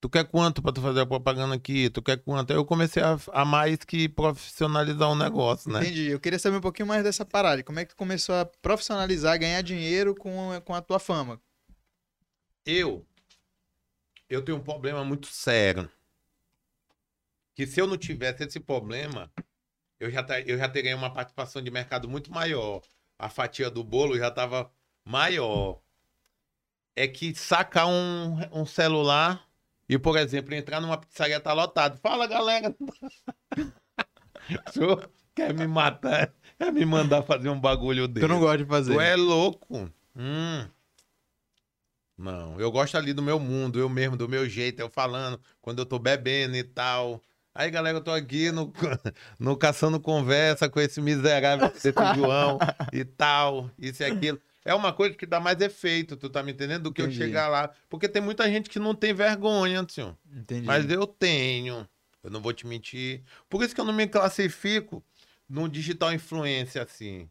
Tu 0.00 0.08
quer 0.10 0.24
quanto 0.24 0.60
pra 0.60 0.70
tu 0.70 0.82
fazer 0.82 1.00
a 1.00 1.06
propaganda 1.06 1.54
aqui? 1.54 1.88
Tu 1.88 2.02
quer 2.02 2.18
quanto? 2.18 2.50
Aí 2.50 2.58
eu 2.58 2.64
comecei 2.64 3.02
a, 3.02 3.18
a 3.32 3.42
mais 3.42 3.78
que 3.78 4.06
profissionalizar 4.06 5.08
o 5.08 5.14
negócio, 5.14 5.72
né? 5.72 5.80
Entendi. 5.80 6.10
Eu 6.10 6.20
queria 6.20 6.38
saber 6.38 6.58
um 6.58 6.60
pouquinho 6.60 6.86
mais 6.86 7.02
dessa 7.02 7.24
parada. 7.24 7.62
Como 7.62 7.78
é 7.78 7.86
que 7.86 7.94
tu 7.94 7.96
começou 7.96 8.34
a 8.34 8.44
profissionalizar, 8.44 9.38
ganhar 9.38 9.62
dinheiro 9.62 10.14
com, 10.14 10.60
com 10.62 10.74
a 10.74 10.82
tua 10.82 10.98
fama? 10.98 11.40
Eu, 12.66 13.06
eu 14.28 14.42
tenho 14.42 14.58
um 14.58 14.62
problema 14.62 15.02
muito 15.02 15.26
sério. 15.26 15.90
Que 17.54 17.66
se 17.66 17.80
eu 17.80 17.86
não 17.86 17.96
tivesse 17.96 18.44
esse 18.44 18.60
problema, 18.60 19.30
eu 19.98 20.10
já, 20.10 20.24
eu 20.46 20.58
já 20.58 20.68
teria 20.68 20.96
uma 20.96 21.12
participação 21.12 21.62
de 21.62 21.70
mercado 21.70 22.08
muito 22.08 22.32
maior. 22.32 22.82
A 23.18 23.28
fatia 23.28 23.70
do 23.70 23.84
bolo 23.84 24.18
já 24.18 24.28
estava 24.28 24.70
maior. 25.04 25.80
É 26.96 27.08
que 27.08 27.34
sacar 27.34 27.86
um, 27.86 28.38
um 28.52 28.66
celular 28.66 29.48
e, 29.88 29.98
por 29.98 30.16
exemplo, 30.16 30.54
entrar 30.54 30.80
numa 30.80 30.96
pizzaria 30.96 31.40
tá 31.40 31.52
lotado. 31.52 31.98
Fala, 31.98 32.26
galera. 32.26 32.74
O 34.68 34.72
senhor 34.72 35.10
quer 35.34 35.54
me 35.54 35.66
matar? 35.66 36.30
Quer 36.58 36.70
me 36.70 36.84
mandar 36.84 37.22
fazer 37.22 37.48
um 37.48 37.58
bagulho 37.58 38.06
desse? 38.06 38.26
Tu 38.26 38.28
não 38.28 38.38
gosta 38.38 38.58
de 38.58 38.66
fazer. 38.66 38.92
Tu 38.92 39.00
é 39.00 39.16
louco. 39.16 39.90
Hum. 40.14 40.68
Não, 42.16 42.60
eu 42.60 42.70
gosto 42.70 42.96
ali 42.96 43.12
do 43.12 43.22
meu 43.22 43.40
mundo, 43.40 43.78
eu 43.78 43.88
mesmo, 43.88 44.16
do 44.16 44.28
meu 44.28 44.46
jeito, 44.48 44.80
eu 44.80 44.88
falando, 44.88 45.40
quando 45.60 45.78
eu 45.80 45.86
tô 45.86 45.98
bebendo 45.98 46.56
e 46.56 46.62
tal. 46.62 47.22
Aí, 47.54 47.70
galera, 47.70 47.98
eu 47.98 48.02
tô 48.02 48.10
aqui 48.10 48.50
no, 48.50 48.72
no 49.38 49.56
Caçando 49.56 50.00
Conversa 50.00 50.68
com 50.68 50.80
esse 50.80 51.00
miserável 51.00 51.68
desse 51.70 51.92
João 52.16 52.58
e 52.92 53.04
tal, 53.04 53.70
isso 53.78 54.02
e 54.02 54.06
aquilo. 54.06 54.40
É 54.64 54.74
uma 54.74 54.92
coisa 54.92 55.14
que 55.14 55.26
dá 55.26 55.38
mais 55.38 55.60
efeito, 55.60 56.16
tu 56.16 56.28
tá 56.30 56.42
me 56.42 56.50
entendendo? 56.52 56.84
Do 56.84 56.92
que 56.92 57.02
Entendi. 57.02 57.20
eu 57.20 57.26
chegar 57.26 57.48
lá. 57.48 57.70
Porque 57.88 58.08
tem 58.08 58.22
muita 58.22 58.48
gente 58.48 58.68
que 58.70 58.78
não 58.78 58.94
tem 58.94 59.12
vergonha, 59.12 59.84
senhor. 59.88 60.16
Entendi. 60.34 60.66
Mas 60.66 60.88
eu 60.90 61.06
tenho. 61.06 61.86
Eu 62.22 62.30
não 62.30 62.40
vou 62.40 62.52
te 62.54 62.66
mentir. 62.66 63.22
Por 63.48 63.62
isso 63.62 63.74
que 63.74 63.80
eu 63.80 63.84
não 63.84 63.92
me 63.92 64.06
classifico 64.06 65.04
num 65.48 65.68
digital 65.68 66.12
influencer 66.14 66.82
assim. 66.82 67.28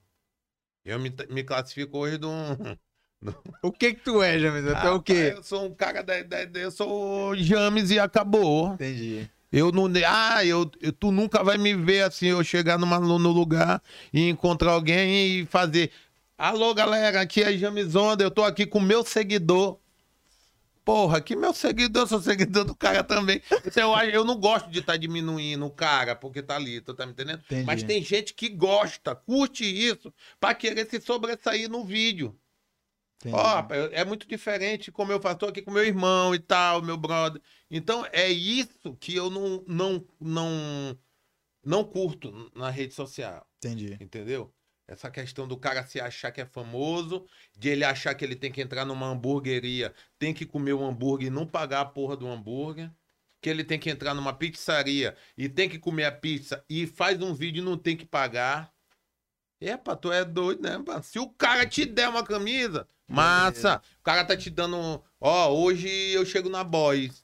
Eu 0.85 0.99
me, 0.99 1.11
me 1.29 1.43
classifico 1.43 1.97
hoje 1.97 2.17
de 2.17 2.25
um. 2.27 2.77
O 3.63 3.71
que 3.71 3.93
que 3.93 4.01
tu 4.01 4.21
é, 4.21 4.37
James? 4.37 4.63
Tu 4.65 4.69
é 4.69 4.91
o 4.91 4.95
Ah, 4.95 5.01
quê? 5.01 5.33
Eu 5.37 5.41
sou 5.43 5.65
um 5.65 5.73
cara 5.73 6.03
da, 6.03 6.21
da- 6.23 6.43
da- 6.43 6.59
Eu 6.59 6.69
sou 6.69 7.33
James 7.37 7.89
e 7.89 7.97
acabou. 7.97 8.73
Entendi. 8.73 9.29
Eu 9.53 9.71
não. 9.71 9.85
Ah, 10.07 10.43
eu, 10.43 10.69
eu- 10.81 10.91
tu 10.91 11.11
nunca 11.11 11.43
vai 11.43 11.59
me 11.59 11.75
ver 11.75 12.01
assim, 12.01 12.25
eu 12.25 12.43
chegar 12.43 12.79
numa, 12.79 12.99
no 12.99 13.17
lugar 13.31 13.81
e 14.11 14.27
encontrar 14.27 14.71
alguém 14.71 15.41
e 15.41 15.45
fazer. 15.45 15.91
Alô, 16.35 16.73
galera, 16.73 17.21
aqui 17.21 17.43
é 17.43 17.55
James 17.55 17.95
Onda, 17.95 18.23
eu 18.23 18.31
tô 18.31 18.43
aqui 18.43 18.65
com 18.65 18.79
meu 18.79 19.05
seguidor. 19.05 19.79
Porra, 20.83 21.21
que 21.21 21.35
meu 21.35 21.53
seguidor, 21.53 22.03
eu 22.03 22.07
sou 22.07 22.19
seguidor 22.19 22.65
do 22.65 22.75
cara 22.75 23.03
também. 23.03 23.41
Então 23.65 23.97
eu, 24.01 24.09
eu 24.09 24.25
não 24.25 24.37
gosto 24.37 24.69
de 24.69 24.79
estar 24.79 24.97
diminuindo 24.97 25.65
o 25.65 25.71
cara, 25.71 26.15
porque 26.15 26.41
tá 26.41 26.55
ali, 26.55 26.81
tu 26.81 26.93
tá 26.93 27.05
me 27.05 27.13
entendendo? 27.13 27.41
Entendi. 27.45 27.63
Mas 27.65 27.83
tem 27.83 28.03
gente 28.03 28.33
que 28.33 28.49
gosta, 28.49 29.15
curte 29.15 29.63
isso, 29.63 30.11
pra 30.39 30.53
querer 30.55 30.89
se 30.89 30.99
sobressair 30.99 31.69
no 31.69 31.85
vídeo. 31.85 32.35
Ó, 33.31 33.41
rapaz, 33.41 33.89
é 33.93 34.03
muito 34.03 34.27
diferente 34.27 34.91
como 34.91 35.11
eu 35.11 35.21
faço 35.21 35.45
aqui 35.45 35.61
com 35.61 35.71
meu 35.71 35.85
irmão 35.85 36.35
e 36.35 36.39
tal, 36.39 36.81
meu 36.81 36.97
brother. 36.97 37.41
Então 37.75 38.05
é 38.11 38.29
isso 38.29 38.95
que 38.99 39.15
eu 39.15 39.31
não 39.31 39.63
não 39.67 40.05
não 40.19 40.95
não 41.65 41.83
curto 41.83 42.51
na 42.53 42.69
rede 42.69 42.93
social, 42.93 43.47
Entendi. 43.57 43.97
entendeu? 43.99 44.53
Essa 44.87 45.09
questão 45.09 45.47
do 45.47 45.57
cara 45.57 45.83
se 45.83 45.99
achar 45.99 46.31
que 46.31 46.39
é 46.39 46.45
famoso, 46.45 47.25
de 47.57 47.69
ele 47.69 47.83
achar 47.83 48.13
que 48.13 48.23
ele 48.23 48.35
tem 48.35 48.51
que 48.51 48.61
entrar 48.61 48.85
numa 48.85 49.07
hamburgueria, 49.07 49.91
tem 50.19 50.35
que 50.35 50.45
comer 50.45 50.73
um 50.73 50.85
hambúrguer 50.85 51.27
e 51.27 51.31
não 51.31 51.47
pagar 51.47 51.81
a 51.81 51.85
porra 51.85 52.15
do 52.15 52.27
hambúrguer, 52.27 52.91
que 53.41 53.49
ele 53.49 53.63
tem 53.63 53.79
que 53.79 53.89
entrar 53.89 54.13
numa 54.13 54.33
pizzaria 54.33 55.17
e 55.35 55.49
tem 55.49 55.67
que 55.67 55.79
comer 55.79 56.05
a 56.05 56.11
pizza 56.11 56.63
e 56.69 56.85
faz 56.85 57.19
um 57.23 57.33
vídeo 57.33 57.61
e 57.61 57.65
não 57.65 57.77
tem 57.77 57.97
que 57.97 58.05
pagar. 58.05 58.71
Epa, 59.59 59.95
tu 59.95 60.11
é 60.11 60.23
doido, 60.23 60.61
né? 60.61 60.79
pá? 60.85 61.01
Se 61.01 61.17
o 61.17 61.27
cara 61.27 61.65
te 61.65 61.85
der 61.85 62.07
uma 62.07 62.23
camisa, 62.23 62.87
massa. 63.07 63.81
O 63.99 64.03
cara 64.03 64.23
tá 64.23 64.37
te 64.37 64.51
dando. 64.51 65.01
Ó, 65.19 65.49
hoje 65.53 65.87
eu 65.87 66.23
chego 66.23 66.49
na 66.49 66.63
Boys. 66.63 67.22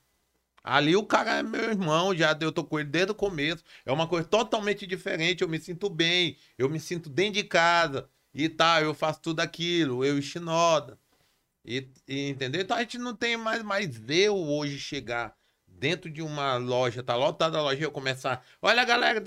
Ali 0.69 0.95
o 0.95 1.03
cara 1.03 1.39
é 1.39 1.43
meu 1.43 1.71
irmão, 1.71 2.15
já 2.15 2.37
eu 2.39 2.51
tô 2.51 2.63
com 2.63 2.79
ele 2.79 2.89
desde 2.89 3.11
o 3.11 3.15
começo. 3.15 3.63
É 3.83 3.91
uma 3.91 4.07
coisa 4.07 4.27
totalmente 4.27 4.85
diferente. 4.85 5.41
Eu 5.41 5.49
me 5.49 5.59
sinto 5.59 5.89
bem, 5.89 6.37
eu 6.59 6.69
me 6.69 6.79
sinto 6.79 7.09
dentro 7.09 7.33
de 7.33 7.43
casa 7.43 8.07
e 8.31 8.47
tal. 8.47 8.81
Eu 8.81 8.93
faço 8.93 9.19
tudo 9.19 9.39
aquilo, 9.39 10.05
eu 10.05 10.19
e 10.19 10.21
Shinoda. 10.21 10.99
E, 11.65 11.89
e, 12.07 12.29
entendeu? 12.29 12.61
Então 12.61 12.77
a 12.77 12.81
gente 12.81 12.99
não 12.99 13.15
tem 13.15 13.35
mais, 13.35 13.63
mais 13.63 13.99
o 14.29 14.35
hoje 14.35 14.77
chegar 14.77 15.35
dentro 15.67 16.07
de 16.09 16.21
uma 16.21 16.57
loja, 16.57 17.01
tá 17.01 17.15
lotada 17.15 17.57
a 17.57 17.61
loja 17.63 17.83
eu 17.83 17.91
começar. 17.91 18.45
Olha, 18.61 18.85
galera. 18.85 19.19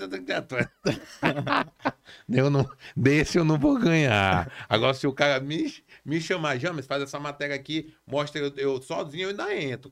eu 2.29 2.49
não, 2.49 2.69
desse 2.95 3.37
eu 3.37 3.43
não 3.43 3.59
vou 3.59 3.77
ganhar. 3.77 4.49
Agora, 4.69 4.93
se 4.93 5.05
o 5.05 5.11
cara 5.11 5.41
me, 5.41 5.83
me 6.05 6.21
chamar, 6.21 6.57
James, 6.57 6.85
faz 6.85 7.03
essa 7.03 7.19
matéria 7.19 7.55
aqui, 7.55 7.93
mostra 8.07 8.39
eu, 8.39 8.53
eu 8.55 8.81
sozinho, 8.81 9.23
eu 9.23 9.29
ainda 9.31 9.53
entro. 9.53 9.91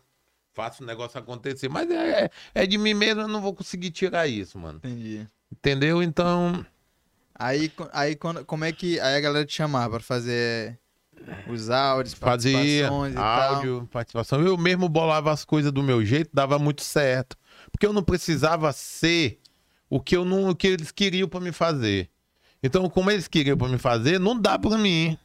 Faço 0.54 0.84
o 0.84 0.86
negócio 0.86 1.20
acontecer. 1.20 1.70
Mas 1.70 1.90
é, 1.90 2.30
é 2.54 2.68
de 2.68 2.78
mim 2.78 2.94
mesmo, 2.94 3.22
eu 3.22 3.28
não 3.28 3.42
vou 3.42 3.54
conseguir 3.54 3.92
tirar 3.92 4.28
isso, 4.28 4.58
mano. 4.58 4.78
Entendi. 4.80 5.28
Entendeu? 5.52 6.04
Então. 6.04 6.66
Aí, 7.36 7.72
aí 7.92 8.16
quando, 8.16 8.46
como 8.46 8.66
é 8.66 8.72
que 8.72 9.00
aí 9.00 9.16
a 9.16 9.22
galera 9.22 9.46
te 9.46 9.54
chamava 9.54 9.96
pra 9.96 10.00
fazer 10.00 10.78
os 11.48 11.70
áudios, 11.70 12.14
Fazia 12.14 12.54
participações 12.88 13.14
e 13.14 13.16
tal? 13.16 13.56
áudio, 13.56 13.90
participação. 13.92 14.42
Eu 14.42 14.58
mesmo 14.58 14.88
bolava 14.88 15.32
as 15.32 15.46
coisas 15.46 15.72
do 15.72 15.82
meu 15.82 16.06
jeito, 16.06 16.30
dava 16.34 16.60
muito 16.60 16.84
certo. 16.84 17.38
Porque 17.72 17.86
eu 17.86 17.94
não 17.94 18.04
precisava 18.04 18.72
ser 18.74 19.40
o 19.90 20.00
que, 20.00 20.16
eu 20.16 20.26
não, 20.26 20.50
o 20.50 20.56
que 20.56 20.68
eles 20.68 20.92
queriam 20.92 21.28
pra 21.28 21.40
me 21.40 21.52
fazer. 21.52 22.10
Então, 22.64 22.90
como 22.90 23.10
eles 23.10 23.28
queriam 23.28 23.58
pra 23.58 23.68
me 23.68 23.78
fazer, 23.78 24.20
não 24.20 24.40
dá 24.40 24.60
pra 24.60 24.78
mim. 24.78 25.18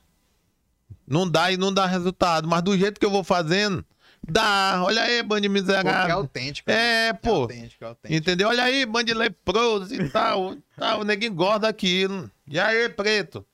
Não 1.06 1.28
dá 1.28 1.52
e 1.52 1.56
não 1.56 1.72
dá 1.72 1.86
resultado. 1.86 2.48
Mas 2.48 2.62
do 2.62 2.76
jeito 2.76 2.98
que 2.98 3.06
eu 3.06 3.10
vou 3.10 3.22
fazendo, 3.22 3.84
dá. 4.28 4.82
Olha 4.84 5.02
aí, 5.02 5.22
bando 5.22 5.42
de 5.42 5.48
Pô, 5.48 5.54
que 5.54 5.58
é 5.58 5.62
miserável. 5.62 6.14
autêntico. 6.16 6.70
É, 6.70 7.08
É 7.08 7.12
pô. 7.12 7.30
autêntico, 7.42 7.84
é 7.84 7.86
autêntico. 7.88 8.18
Entendeu? 8.20 8.48
Olha 8.48 8.64
aí, 8.64 8.84
bando 8.86 9.04
de 9.06 9.14
leproso 9.14 9.94
e 9.94 10.08
tal. 10.10 10.56
tal. 10.76 11.00
O 11.00 11.04
neguinho 11.04 11.32
engorda 11.32 11.68
aquilo. 11.68 12.30
E 12.46 12.58
aí, 12.58 12.88
preto? 12.88 13.44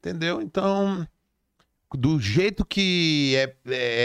Entendeu? 0.00 0.40
Então, 0.40 1.06
do 1.94 2.20
jeito 2.20 2.64
que 2.64 3.34
é, 3.36 3.56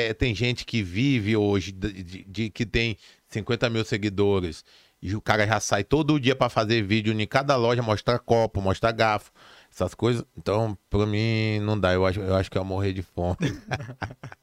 é, 0.09 0.13
tem 0.13 0.33
gente 0.33 0.65
que 0.65 0.81
vive 0.81 1.35
hoje, 1.35 1.71
de, 1.71 2.03
de- 2.03 2.23
de 2.23 2.49
que 2.49 2.65
tem 2.65 2.97
50 3.29 3.69
mil 3.69 3.83
seguidores, 3.85 4.63
e 5.01 5.15
o 5.15 5.21
cara 5.21 5.45
já 5.45 5.59
sai 5.59 5.83
todo 5.83 6.19
dia 6.19 6.35
pra 6.35 6.47
fazer 6.49 6.81
vídeo 6.81 7.13
em 7.19 7.27
cada 7.27 7.55
loja, 7.57 7.81
mostrar 7.81 8.17
copo, 8.19 8.61
mostrar 8.61 8.91
garfo, 8.93 9.31
essas 9.69 9.93
coisas. 9.93 10.23
Então, 10.37 10.77
pra 10.89 11.05
mim, 11.05 11.59
não 11.59 11.77
dá. 11.79 11.93
Eu 11.93 12.05
acho, 12.05 12.19
eu 12.21 12.35
acho 12.35 12.49
que 12.49 12.57
eu 12.57 12.61
ia 12.61 12.67
morrer 12.67 12.93
de 12.93 13.01
fome. 13.01 13.35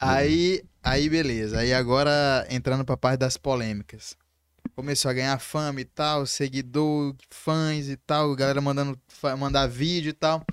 Aí, 0.00 0.62
aí 0.82 1.08
beleza. 1.08 1.58
Aí 1.60 1.72
agora 1.72 2.46
entrando 2.50 2.84
pra 2.84 2.96
parte 2.96 3.20
das 3.20 3.36
polêmicas. 3.36 4.16
Começou 4.76 5.10
a 5.10 5.14
ganhar 5.14 5.38
fama 5.40 5.80
e 5.80 5.84
tal, 5.84 6.24
seguidor, 6.24 7.14
fãs 7.30 7.88
e 7.88 7.96
tal, 7.96 8.34
galera 8.36 8.60
mandando 8.60 8.98
mandar 9.36 9.66
vídeo 9.66 10.10
e 10.10 10.12
tal. 10.12 10.44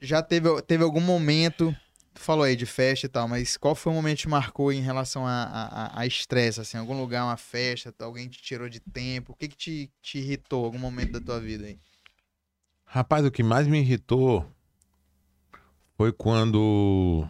Já 0.00 0.20
teve, 0.20 0.48
teve 0.62 0.82
algum 0.82 1.00
momento, 1.00 1.72
tu 2.12 2.20
falou 2.20 2.42
aí 2.42 2.56
de 2.56 2.66
festa 2.66 3.06
e 3.06 3.08
tal, 3.08 3.28
mas 3.28 3.56
qual 3.56 3.74
foi 3.76 3.92
o 3.92 3.94
momento 3.94 4.16
que 4.16 4.22
te 4.22 4.28
marcou 4.28 4.72
em 4.72 4.80
relação 4.80 5.24
a- 5.24 5.44
a 5.44 5.64
a- 5.84 6.00
a 6.00 6.06
estresse, 6.06 6.60
assim, 6.60 6.76
algum 6.76 6.98
lugar, 7.00 7.24
uma 7.24 7.36
festa, 7.36 7.94
alguém 8.00 8.28
te 8.28 8.42
tirou 8.42 8.68
de 8.68 8.80
tempo, 8.80 9.32
o 9.32 9.36
que 9.36 9.46
que 9.46 9.56
te, 9.56 9.90
te 10.02 10.18
irritou 10.18 10.64
algum 10.64 10.78
momento 10.78 11.12
da 11.12 11.20
tua 11.20 11.38
vida 11.40 11.66
aí? 11.66 11.78
Rapaz, 12.84 13.24
o 13.24 13.30
que 13.30 13.44
mais 13.44 13.68
me 13.68 13.78
irritou 13.78 14.44
foi 15.96 16.12
quando 16.12 17.28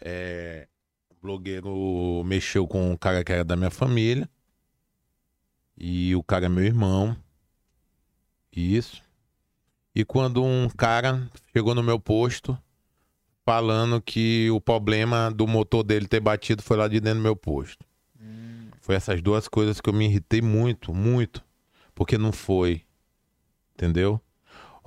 é, 0.00 0.66
o 1.10 1.14
blogueiro 1.20 2.22
mexeu 2.24 2.66
com 2.66 2.90
um 2.90 2.96
cara 2.96 3.22
que 3.24 3.32
era 3.32 3.44
da 3.44 3.56
minha 3.56 3.70
família. 3.70 4.28
E 5.76 6.14
o 6.14 6.22
cara 6.22 6.46
é 6.46 6.48
meu 6.48 6.64
irmão. 6.64 7.16
Isso. 8.54 9.02
E 9.94 10.04
quando 10.04 10.44
um 10.44 10.68
cara 10.68 11.28
chegou 11.52 11.74
no 11.74 11.82
meu 11.82 11.98
posto 11.98 12.58
falando 13.44 14.00
que 14.00 14.50
o 14.50 14.60
problema 14.60 15.30
do 15.30 15.46
motor 15.46 15.82
dele 15.82 16.06
ter 16.06 16.20
batido 16.20 16.62
foi 16.62 16.76
lá 16.76 16.86
de 16.86 17.00
dentro 17.00 17.20
do 17.20 17.22
meu 17.22 17.36
posto. 17.36 17.84
Foi 18.80 18.94
essas 18.94 19.22
duas 19.22 19.46
coisas 19.46 19.80
que 19.80 19.88
eu 19.88 19.94
me 19.94 20.06
irritei 20.06 20.42
muito, 20.42 20.92
muito. 20.94 21.44
Porque 21.94 22.18
não 22.18 22.32
foi. 22.32 22.82
Entendeu? 23.74 24.20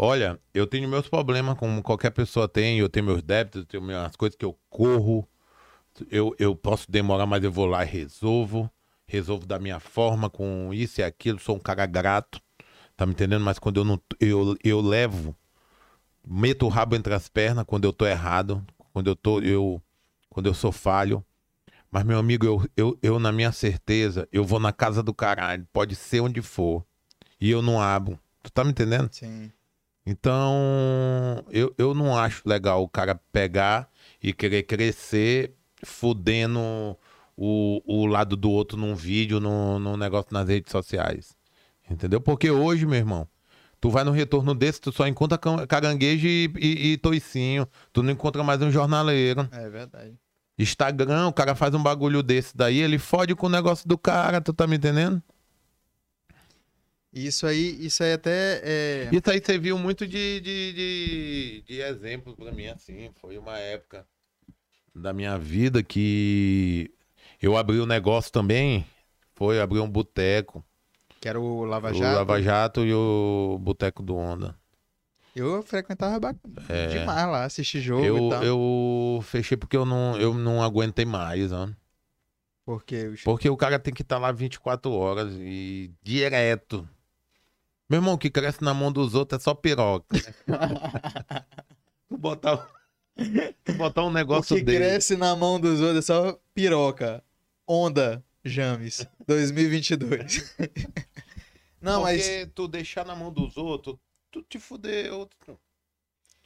Olha, 0.06 0.38
eu 0.54 0.68
tenho 0.68 0.90
meus 0.90 1.08
problemas, 1.08 1.58
como 1.58 1.82
qualquer 1.82 2.12
pessoa 2.12 2.46
tem. 2.46 2.78
Eu 2.78 2.90
tenho 2.90 3.06
meus 3.06 3.22
débitos, 3.24 3.62
eu 3.62 3.66
tenho 3.66 3.82
minhas 3.82 4.14
coisas 4.18 4.36
que 4.36 4.44
eu 4.44 4.54
corro. 4.70 5.26
Eu, 6.12 6.36
eu 6.38 6.54
posso 6.54 6.92
demorar, 6.92 7.26
mas 7.26 7.42
eu 7.42 7.50
vou 7.50 7.66
lá 7.66 7.86
e 7.86 7.88
resolvo. 7.88 8.70
Resolvo 9.08 9.46
da 9.46 9.58
minha 9.58 9.80
forma, 9.80 10.30
com 10.30 10.74
isso 10.74 11.00
e 11.00 11.06
aquilo. 11.06 11.40
Sou 11.40 11.56
um 11.56 11.60
cara 11.60 11.86
grato. 11.86 12.42
Tá 12.98 13.06
me 13.06 13.14
entendendo? 13.14 13.46
Mas 13.46 13.58
quando 13.58 13.78
eu 13.78 13.86
não. 13.86 13.98
Eu, 14.20 14.58
eu 14.62 14.82
levo. 14.82 15.34
Meto 16.28 16.66
o 16.66 16.70
rabo 16.70 16.98
entre 16.98 17.14
as 17.14 17.30
pernas 17.30 17.64
quando 17.66 17.86
eu 17.86 17.94
tô 17.94 18.06
errado. 18.06 18.62
Quando 18.92 19.08
eu 19.08 19.16
tô. 19.16 19.40
Eu, 19.40 19.82
quando 20.30 20.48
eu 20.48 20.54
sou 20.54 20.74
falho. 20.74 21.24
Mas, 21.90 22.04
meu 22.04 22.20
amigo, 22.20 22.46
eu, 22.46 22.70
eu, 22.76 23.00
eu, 23.02 23.20
na 23.20 23.32
minha 23.32 23.54
certeza, 23.54 24.28
eu 24.34 24.44
vou 24.44 24.60
na 24.60 24.74
casa 24.74 25.02
do 25.02 25.14
caralho. 25.14 25.66
Pode 25.72 25.96
ser 25.96 26.20
onde 26.20 26.42
for. 26.42 26.86
E 27.40 27.50
eu 27.50 27.62
não 27.62 27.82
abro. 27.82 28.20
Tu 28.42 28.52
tá 28.52 28.66
me 28.66 28.72
entendendo? 28.72 29.10
Sim. 29.10 29.50
Então, 30.06 31.44
eu, 31.50 31.74
eu 31.78 31.94
não 31.94 32.18
acho 32.18 32.42
legal 32.46 32.84
o 32.84 32.90
cara 32.90 33.16
pegar 33.32 33.90
e 34.22 34.34
querer 34.34 34.64
crescer 34.64 35.54
fudendo 35.84 36.60
o, 37.38 37.82
o 37.86 38.06
lado 38.06 38.36
do 38.36 38.52
outro 38.52 38.78
num 38.78 38.96
vídeo, 38.96 39.40
num, 39.40 39.80
num 39.80 39.98
negócio 39.98 40.34
nas 40.34 40.48
redes 40.48 40.72
sociais. 40.72 41.36
Entendeu? 41.90 42.20
Porque 42.20 42.50
hoje, 42.50 42.86
meu 42.86 42.98
irmão, 42.98 43.28
tu 43.80 43.90
vai 43.90 44.04
no 44.04 44.12
retorno 44.12 44.54
desse, 44.54 44.82
tu 44.82 44.92
só 44.92 45.08
encontra 45.08 45.38
caranguejo 45.68 46.28
e, 46.28 46.52
e, 46.58 46.92
e 46.94 46.98
toicinho. 46.98 47.68
Tu 47.92 48.04
não 48.04 48.12
encontra 48.12 48.44
mais 48.44 48.62
um 48.62 48.72
jornaleiro. 48.72 49.48
É 49.52 49.70
verdade. 49.70 50.18
Instagram, 50.58 51.28
o 51.28 51.34
cara 51.34 51.56
faz 51.56 51.74
um 51.74 51.82
bagulho 51.82 52.22
desse 52.22 52.56
daí, 52.56 52.80
ele 52.80 53.00
fode 53.00 53.34
com 53.36 53.48
o 53.48 53.50
negócio 53.50 53.88
do 53.88 53.98
cara, 53.98 54.40
tu 54.40 54.54
tá 54.54 54.68
me 54.68 54.76
entendendo? 54.76 55.22
Isso 57.14 57.46
aí, 57.46 57.78
isso 57.86 58.04
aí 58.04 58.14
até 58.14 58.60
é... 58.64 59.10
Isso 59.12 59.30
aí 59.30 59.40
serviu 59.44 59.78
muito 59.78 60.08
de, 60.08 60.40
de, 60.42 60.74
de, 60.74 61.64
de 61.68 61.82
exemplo 61.82 62.36
pra 62.36 62.52
mim, 62.52 62.68
assim. 62.68 63.12
Foi 63.22 63.38
uma 63.38 63.58
época 63.60 64.06
da 64.96 65.14
minha 65.14 65.38
vida 65.38 65.84
que 65.84 66.90
eu 67.42 67.56
abri 67.56 67.80
um 67.80 67.86
negócio 67.86 68.32
também. 68.32 68.86
Foi 69.36 69.60
abrir 69.62 69.80
um 69.80 69.90
boteco. 69.90 70.64
que 71.22 71.30
era 71.30 71.40
o 71.40 71.64
Lava 71.66 71.92
O 71.92 71.94
Jato. 71.94 72.16
Lava 72.16 72.42
Jato 72.42 72.86
e 72.86 72.94
o 72.94 73.58
Boteco 73.62 74.02
do 74.02 74.16
Onda. 74.16 74.56
Eu 75.36 75.64
frequentava 75.64 76.36
É. 76.70 76.88
demais 76.88 77.28
lá, 77.28 77.44
assistir 77.46 77.82
jogo 77.82 78.06
Eu, 78.06 78.28
e 78.28 78.30
tal. 78.30 78.44
eu 78.44 79.20
fechei 79.24 79.58
porque 79.58 79.76
eu 79.76 79.86
não, 79.86 80.16
eu 80.20 80.34
não 80.34 80.62
aguentei 80.64 81.06
mais, 81.06 81.52
ó. 81.52 81.70
Porque. 82.66 83.14
Porque 83.24 83.50
o 83.50 83.58
cara 83.58 83.78
tem 83.80 83.94
que 83.94 84.04
estar 84.04 84.18
lá 84.20 84.32
24 84.32 84.92
horas 84.92 85.34
e 85.40 85.92
direto. 86.04 86.88
Meu 87.94 88.00
irmão, 88.00 88.16
o 88.16 88.18
que 88.18 88.32
cresce 88.32 88.64
na 88.64 88.74
mão 88.74 88.92
dos 88.92 89.14
outros 89.14 89.40
é 89.40 89.44
só 89.44 89.54
piroca. 89.54 90.18
tu 92.10 92.18
botar, 92.18 92.68
tu 93.64 93.74
botar 93.74 94.02
um 94.04 94.08
o 94.08 94.12
negócio 94.12 94.56
que 94.56 94.64
dele. 94.64 94.80
cresce 94.80 95.16
na 95.16 95.36
mão 95.36 95.60
dos 95.60 95.80
outros 95.80 96.00
é 96.00 96.02
só 96.02 96.40
piroca. 96.56 97.24
Onda 97.68 98.26
James 98.44 99.06
2022. 99.28 100.56
Não, 101.80 102.02
mas 102.02 102.24
Porque 102.28 102.46
tu 102.56 102.68
deixar 102.68 103.06
na 103.06 103.16
mão 103.16 103.32
dos 103.32 103.58
outros, 103.58 103.96
tu 104.32 104.42
te 104.42 104.58
fudeu. 104.58 105.30
tu- 105.46 105.60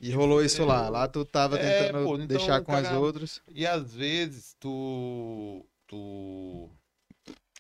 e 0.01 0.11
rolou 0.11 0.43
isso 0.43 0.65
lá. 0.65 0.89
Lá 0.89 1.07
tu 1.07 1.23
tava 1.23 1.57
É, 1.57 1.83
tentando 1.85 2.03
pô, 2.05 2.15
então 2.15 2.27
deixar 2.27 2.61
o 2.61 2.65
com 2.65 2.73
as 2.75 2.83
cara- 2.83 2.99
outras. 2.99 3.41
E 3.53 3.65
às 3.65 3.93
vezes 3.95 4.53
tu. 4.59 5.65
Tu. 5.87 6.69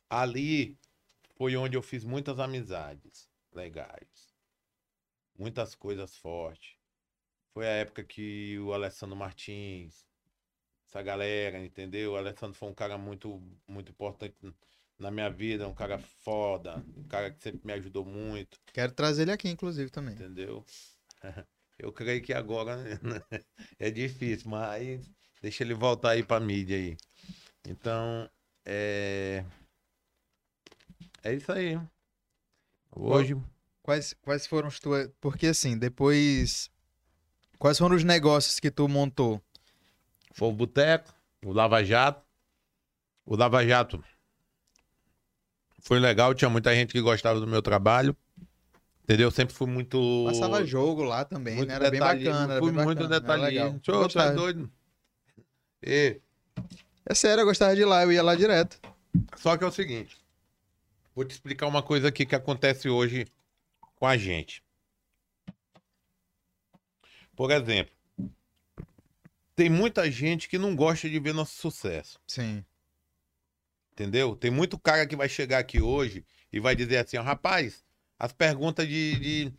Ali 0.09 0.77
foi 1.37 1.55
onde 1.55 1.77
eu 1.77 1.81
fiz 1.81 2.03
muitas 2.03 2.37
amizades 2.37 3.26
legais. 3.57 4.33
Muitas 5.37 5.75
coisas 5.75 6.15
fortes. 6.15 6.77
Foi 7.53 7.67
a 7.67 7.71
época 7.71 8.03
que 8.03 8.57
o 8.59 8.71
Alessandro 8.73 9.15
Martins, 9.15 10.05
essa 10.87 11.01
galera, 11.01 11.59
entendeu? 11.59 12.13
O 12.13 12.15
Alessandro 12.15 12.55
foi 12.55 12.69
um 12.69 12.73
cara 12.73 12.97
muito, 12.97 13.41
muito 13.67 13.91
importante 13.91 14.35
na 14.97 15.11
minha 15.11 15.29
vida, 15.29 15.67
um 15.67 15.73
cara 15.73 15.97
foda, 15.99 16.83
um 16.95 17.03
cara 17.03 17.31
que 17.31 17.41
sempre 17.41 17.61
me 17.65 17.73
ajudou 17.73 18.05
muito, 18.05 18.59
Quero 18.73 18.91
trazer 18.91 19.23
ele 19.23 19.31
aqui, 19.31 19.49
inclusive, 19.49 19.89
também. 19.91 20.15
entendeu? 20.15 20.65
Eu 21.77 21.91
creio 21.93 22.23
que 22.23 22.33
agora 22.33 22.75
é 23.77 23.91
difícil, 23.91 24.49
mas 24.49 25.07
deixa 25.41 25.63
ele 25.63 25.75
voltar 25.75 26.11
aí 26.11 26.23
pra 26.23 26.39
mídia 26.39 26.75
aí. 26.75 26.97
Então, 27.67 28.27
é. 28.65 29.45
É 31.23 31.33
isso 31.33 31.51
aí. 31.51 31.79
Hoje. 32.99 33.37
Quais, 33.81 34.13
quais 34.21 34.45
foram 34.47 34.67
os 34.67 34.79
tuas. 34.79 35.09
Porque 35.21 35.47
assim, 35.47 35.77
depois. 35.77 36.69
Quais 37.57 37.77
foram 37.77 37.95
os 37.95 38.03
negócios 38.03 38.59
que 38.59 38.69
tu 38.69 38.87
montou? 38.87 39.41
Foi 40.33 40.47
o 40.49 40.51
Boteco, 40.51 41.13
o 41.43 41.51
Lava 41.51 41.83
Jato. 41.83 42.21
O 43.25 43.35
Lava 43.35 43.65
Jato 43.65 44.03
foi 45.87 45.99
legal, 45.99 46.33
tinha 46.33 46.49
muita 46.49 46.75
gente 46.75 46.91
que 46.91 47.01
gostava 47.01 47.39
do 47.39 47.47
meu 47.47 47.61
trabalho. 47.61 48.15
Entendeu? 49.03 49.31
Sempre 49.31 49.55
fui 49.55 49.67
muito. 49.67 50.25
Passava 50.27 50.65
jogo 50.65 51.01
lá 51.01 51.23
também, 51.23 51.55
muito 51.55 51.69
né? 51.69 51.75
Era 51.75 51.89
bem 51.89 51.99
bacana. 51.99 52.53
Era 52.53 52.59
Fui 52.61 52.71
bem 52.73 52.83
muito 52.83 53.07
bacana, 53.07 53.15
era 53.15 53.49
detalhista. 53.49 53.79
Show, 53.83 54.03
gostava. 54.03 54.33
doido. 54.33 54.69
E, 55.81 56.19
É 57.05 57.15
sério, 57.15 57.41
eu 57.41 57.45
gostava 57.45 57.73
de 57.73 57.81
ir 57.81 57.85
lá, 57.85 58.03
eu 58.03 58.11
ia 58.11 58.21
lá 58.21 58.35
direto. 58.35 58.77
só 59.37 59.55
que 59.55 59.63
é 59.63 59.67
o 59.67 59.71
seguinte. 59.71 60.17
Vou 61.17 61.25
te 61.25 61.31
explicar 61.31 61.65
uma 61.65 61.81
coisa 61.81 62.09
aqui 62.09 62.27
que 62.27 62.35
acontece 62.35 62.87
hoje 62.87 63.25
com 63.95 64.05
a 64.05 64.15
gente. 64.15 64.63
Por 67.35 67.49
exemplo, 67.49 67.91
tem 69.55 69.67
muita 69.67 70.11
gente 70.11 70.47
que 70.47 70.59
não 70.59 70.75
gosta 70.75 71.09
de 71.09 71.19
ver 71.19 71.33
nosso 71.33 71.55
sucesso. 71.55 72.19
Sim. 72.27 72.63
Entendeu? 73.93 74.35
Tem 74.35 74.51
muito 74.51 74.77
cara 74.77 75.07
que 75.07 75.15
vai 75.15 75.27
chegar 75.27 75.57
aqui 75.57 75.81
hoje 75.81 76.23
e 76.53 76.59
vai 76.59 76.75
dizer 76.75 76.97
assim, 76.97 77.17
ó, 77.17 77.23
rapaz, 77.23 77.83
as 78.19 78.31
perguntas 78.31 78.87
de, 78.87 79.19
de, 79.19 79.53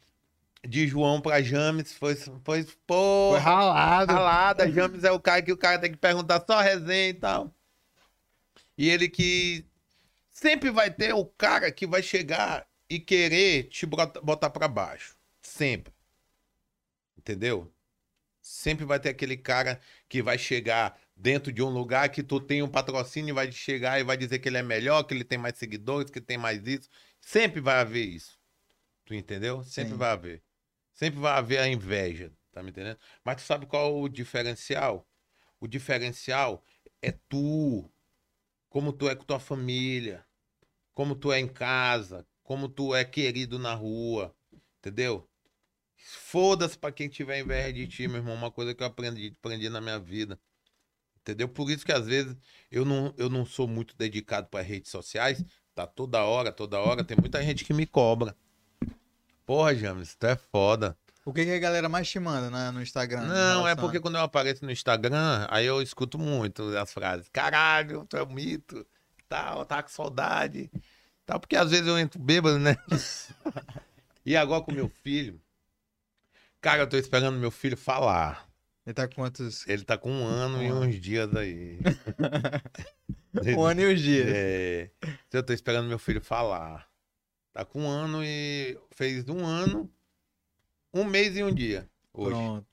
de 0.64 0.86
João 0.86 1.20
pra 1.20 1.42
James 1.42 1.92
foi, 1.92 2.14
foi 2.14 2.64
pô, 2.86 3.30
Foi 3.32 3.40
ralado. 3.40 4.12
ralada. 4.12 4.70
James 4.70 5.02
é 5.02 5.10
o 5.10 5.18
cara 5.18 5.42
que 5.42 5.50
o 5.50 5.58
cara 5.58 5.80
tem 5.80 5.90
que 5.90 5.98
perguntar 5.98 6.40
só 6.46 6.60
resenha 6.60 7.08
e 7.08 7.14
tal. 7.14 7.52
E 8.76 8.88
ele 8.88 9.08
que 9.08 9.67
sempre 10.38 10.70
vai 10.70 10.88
ter 10.88 11.12
o 11.12 11.24
cara 11.24 11.70
que 11.72 11.84
vai 11.86 12.00
chegar 12.00 12.68
e 12.88 13.00
querer 13.00 13.64
te 13.64 13.84
bota- 13.84 14.20
botar 14.20 14.50
pra 14.50 14.68
baixo. 14.68 15.16
Sempre. 15.42 15.92
Entendeu? 17.16 17.72
Sempre 18.40 18.84
vai 18.84 19.00
ter 19.00 19.08
aquele 19.08 19.36
cara 19.36 19.80
que 20.08 20.22
vai 20.22 20.38
chegar 20.38 20.98
dentro 21.16 21.52
de 21.52 21.60
um 21.60 21.68
lugar 21.68 22.08
que 22.10 22.22
tu 22.22 22.40
tem 22.40 22.62
um 22.62 22.68
patrocínio 22.68 23.32
e 23.32 23.34
vai 23.34 23.50
chegar 23.50 23.98
e 23.98 24.04
vai 24.04 24.16
dizer 24.16 24.38
que 24.38 24.48
ele 24.48 24.58
é 24.58 24.62
melhor, 24.62 25.02
que 25.02 25.12
ele 25.12 25.24
tem 25.24 25.36
mais 25.36 25.58
seguidores, 25.58 26.10
que 26.10 26.20
tem 26.20 26.38
mais 26.38 26.64
isso. 26.66 26.88
Sempre 27.20 27.60
vai 27.60 27.80
haver 27.80 28.06
isso. 28.06 28.38
Tu 29.04 29.14
entendeu? 29.14 29.64
Sempre 29.64 29.92
Sim. 29.92 29.98
vai 29.98 30.10
haver. 30.10 30.42
Sempre 30.94 31.18
vai 31.18 31.32
haver 31.32 31.58
a 31.58 31.68
inveja, 31.68 32.32
tá 32.52 32.62
me 32.62 32.70
entendendo? 32.70 32.98
Mas 33.24 33.36
tu 33.36 33.42
sabe 33.42 33.66
qual 33.66 33.88
é 33.90 34.02
o 34.02 34.08
diferencial? 34.08 35.06
O 35.58 35.66
diferencial 35.66 36.62
é 37.02 37.10
tu. 37.10 37.90
Como 38.68 38.92
tu 38.92 39.08
é 39.08 39.16
com 39.16 39.24
tua 39.24 39.40
família. 39.40 40.24
Como 40.98 41.14
tu 41.14 41.32
é 41.32 41.38
em 41.38 41.46
casa. 41.46 42.26
Como 42.42 42.68
tu 42.68 42.92
é 42.92 43.04
querido 43.04 43.56
na 43.56 43.72
rua. 43.72 44.34
Entendeu? 44.80 45.24
Foda-se 45.96 46.76
pra 46.76 46.90
quem 46.90 47.08
tiver 47.08 47.38
inveja 47.38 47.72
de 47.72 47.86
ti, 47.86 48.08
meu 48.08 48.16
irmão. 48.16 48.34
Uma 48.34 48.50
coisa 48.50 48.74
que 48.74 48.82
eu 48.82 48.88
aprendi, 48.88 49.32
aprendi 49.38 49.68
na 49.68 49.80
minha 49.80 50.00
vida. 50.00 50.36
Entendeu? 51.20 51.48
Por 51.48 51.70
isso 51.70 51.86
que 51.86 51.92
às 51.92 52.04
vezes 52.04 52.36
eu 52.68 52.84
não, 52.84 53.14
eu 53.16 53.30
não 53.30 53.46
sou 53.46 53.68
muito 53.68 53.96
dedicado 53.96 54.48
para 54.48 54.60
redes 54.60 54.90
sociais. 54.90 55.44
Tá 55.72 55.86
toda 55.86 56.24
hora, 56.24 56.50
toda 56.50 56.80
hora. 56.80 57.04
Tem 57.04 57.16
muita 57.16 57.40
gente 57.44 57.64
que 57.64 57.72
me 57.72 57.86
cobra. 57.86 58.34
Porra, 59.46 59.76
James, 59.76 60.16
tu 60.16 60.26
é 60.26 60.34
foda. 60.34 60.98
O 61.24 61.32
que, 61.32 61.44
que 61.44 61.52
a 61.52 61.60
galera 61.60 61.88
mais 61.88 62.10
te 62.10 62.18
manda 62.18 62.50
né, 62.50 62.72
no 62.72 62.82
Instagram? 62.82 63.22
Não, 63.22 63.68
é 63.68 63.76
porque 63.76 64.00
quando 64.00 64.16
eu 64.16 64.22
apareço 64.22 64.64
no 64.64 64.72
Instagram, 64.72 65.46
aí 65.48 65.64
eu 65.64 65.80
escuto 65.80 66.18
muito 66.18 66.76
as 66.76 66.92
frases. 66.92 67.28
Caralho, 67.32 68.04
tu 68.08 68.16
é 68.16 68.22
um 68.24 68.32
mito. 68.32 68.84
Tal, 69.28 69.64
tá 69.64 69.82
com 69.82 69.88
saudade. 69.88 70.70
Tal, 71.26 71.38
porque 71.38 71.56
às 71.56 71.70
vezes 71.70 71.86
eu 71.86 71.98
entro 71.98 72.18
bêbado, 72.18 72.58
né? 72.58 72.76
e 74.24 74.36
agora 74.36 74.62
com 74.62 74.72
meu 74.72 74.88
filho. 74.88 75.40
Cara, 76.60 76.82
eu 76.82 76.88
tô 76.88 76.96
esperando 76.96 77.38
meu 77.38 77.50
filho 77.50 77.76
falar. 77.76 78.48
Ele 78.86 78.94
tá 78.94 79.06
com 79.06 79.16
quantos? 79.16 79.66
Ele 79.68 79.84
tá 79.84 79.98
com 79.98 80.10
um 80.10 80.26
ano 80.26 80.62
e 80.62 80.72
Um 80.72 80.76
ano. 80.76 80.86
uns 80.86 81.00
dias 81.00 81.34
aí. 81.36 81.78
Um 83.56 83.62
ano 83.62 83.82
e 83.82 83.94
os 83.94 84.00
dias. 84.00 84.26
É, 84.26 84.90
eu 85.32 85.42
tô 85.42 85.52
esperando 85.52 85.86
meu 85.86 85.98
filho 85.98 86.20
falar. 86.20 86.88
Tá 87.52 87.64
com 87.64 87.82
um 87.82 87.88
ano 87.88 88.24
e 88.24 88.76
fez 88.90 89.28
um 89.28 89.44
ano, 89.44 89.88
um 90.92 91.04
mês 91.04 91.36
e 91.36 91.44
um 91.44 91.54
dia. 91.54 91.88
Hoje. 92.12 92.30
Pronto. 92.34 92.66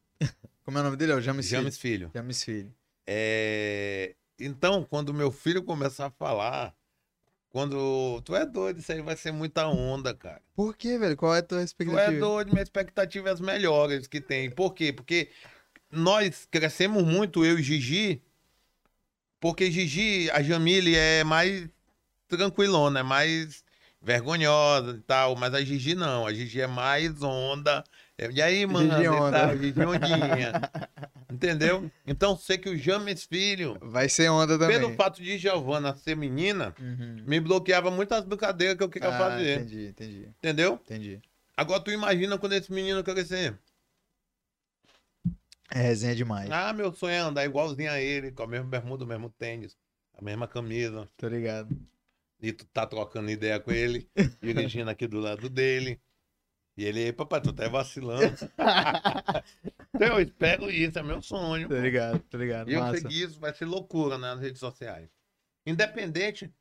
Como 0.63 0.77
é 0.77 0.81
o 0.81 0.83
nome 0.85 0.95
dele? 0.95 1.11
É 1.11 1.15
o 1.15 1.21
James, 1.21 1.45
James 1.45 1.77
Filho. 1.77 2.09
Filho. 2.09 2.11
James 2.15 2.43
Filho. 2.43 2.73
É, 3.05 4.15
Então, 4.39 4.83
quando 4.83 5.13
meu 5.13 5.31
filho 5.31 5.63
começar 5.63 6.07
a 6.07 6.11
falar, 6.11 6.75
quando. 7.49 8.21
Tu 8.23 8.35
é 8.35 8.45
doido, 8.45 8.79
isso 8.79 8.91
aí 8.91 9.01
vai 9.01 9.15
ser 9.15 9.31
muita 9.31 9.67
onda, 9.67 10.13
cara. 10.13 10.41
Por 10.53 10.75
quê, 10.75 10.97
velho? 10.97 11.15
Qual 11.15 11.33
é 11.33 11.39
a 11.39 11.43
tua 11.43 11.59
Tu 11.59 11.63
expectativa? 11.65 12.11
é 12.15 12.19
doido, 12.19 12.51
minha 12.51 12.63
expectativa 12.63 13.29
é 13.29 13.31
as 13.31 13.39
melhores 13.39 14.07
que 14.07 14.19
tem. 14.19 14.49
Por 14.51 14.73
quê? 14.73 14.91
Porque 14.91 15.29
nós 15.89 16.45
crescemos 16.51 17.03
muito, 17.03 17.45
eu 17.45 17.57
e 17.57 17.63
Gigi, 17.63 18.21
porque 19.39 19.71
Gigi, 19.71 20.29
a 20.31 20.41
Jamile 20.43 20.95
é 20.95 21.23
mais 21.23 21.69
tranquilona, 22.27 22.99
é 22.99 23.03
mais 23.03 23.63
vergonhosa 24.01 24.97
e 24.97 25.01
tal, 25.01 25.35
mas 25.35 25.53
a 25.53 25.61
Gigi 25.63 25.95
não, 25.95 26.27
a 26.27 26.33
Gigi 26.33 26.61
é 26.61 26.67
mais 26.67 27.21
onda. 27.23 27.83
É, 28.17 28.31
E 28.31 28.41
aí, 28.41 28.65
mano, 28.65 28.93
e 28.93 29.57
Gigi 29.57 29.79
ondinha. 29.81 30.51
Entendeu? 31.31 31.91
Então, 32.07 32.37
sei 32.37 32.57
que 32.57 32.69
o 32.69 32.77
James 32.77 33.23
Filho, 33.25 33.77
Vai 33.81 34.07
ser 34.07 34.29
onda 34.29 34.57
também. 34.57 34.79
pelo 34.79 34.93
fato 34.95 35.21
de 35.21 35.37
Giovana 35.37 35.95
ser 35.97 36.15
menina, 36.15 36.73
Uhum. 36.79 37.23
me 37.27 37.39
bloqueava 37.41 37.91
muitas 37.91 38.23
brincadeiras 38.23 38.77
que 38.77 38.83
eu 38.83 38.89
queria 38.89 39.09
Ah, 39.09 39.17
fazer. 39.17 39.57
Entendi, 39.61 39.87
entendi, 39.87 40.29
Entendeu? 40.39 40.79
entendi. 40.85 41.21
Agora 41.57 41.81
tu 41.81 41.91
imagina 41.91 42.37
quando 42.37 42.53
esse 42.53 42.71
menino 42.71 43.03
crescer. 43.03 43.57
É 45.71 45.79
resenha 45.81 46.15
demais. 46.15 46.49
Ah, 46.51 46.71
meu 46.71 46.93
sonho 46.93 47.13
é 47.13 47.17
andar 47.17 47.43
igualzinho 47.45 47.91
a 47.91 47.99
ele, 47.99 48.31
com 48.31 48.43
a 48.43 48.47
mesma 48.47 48.67
bermuda, 48.67 49.03
o 49.03 49.07
mesmo 49.07 49.29
tênis, 49.29 49.75
a 50.13 50.23
mesma 50.23 50.47
camisa. 50.47 51.09
Tô 51.17 51.27
ligado. 51.27 51.75
E 52.41 52.53
tu 52.53 52.65
tá 52.67 52.85
trocando 52.85 53.29
ideia 53.31 53.59
com 53.59 53.71
ele, 53.71 54.07
dirigindo 54.41 54.89
aqui 54.89 55.07
do 55.07 55.19
lado 55.19 55.49
dele. 55.49 55.99
E 56.77 56.83
ele, 56.83 56.99
"Ei, 56.99 57.13
papai, 57.13 57.39
tu 57.41 57.53
tá 57.53 57.67
vacilando. 57.69 58.35
então 59.93 60.07
eu 60.07 60.21
espero 60.21 60.69
isso, 60.69 60.99
é 60.99 61.03
meu 61.03 61.21
sonho. 61.21 61.69
Tô 61.69 61.79
ligado, 61.79 62.19
tô 62.29 62.37
ligado. 62.37 62.69
E 62.69 62.73
eu 62.73 62.81
Massa. 62.81 63.07
que 63.07 63.13
isso 63.21 63.39
vai 63.39 63.53
ser 63.53 63.65
loucura 63.65 64.17
nas 64.17 64.39
redes 64.39 64.59
sociais. 64.59 65.09
Independente 65.65 66.51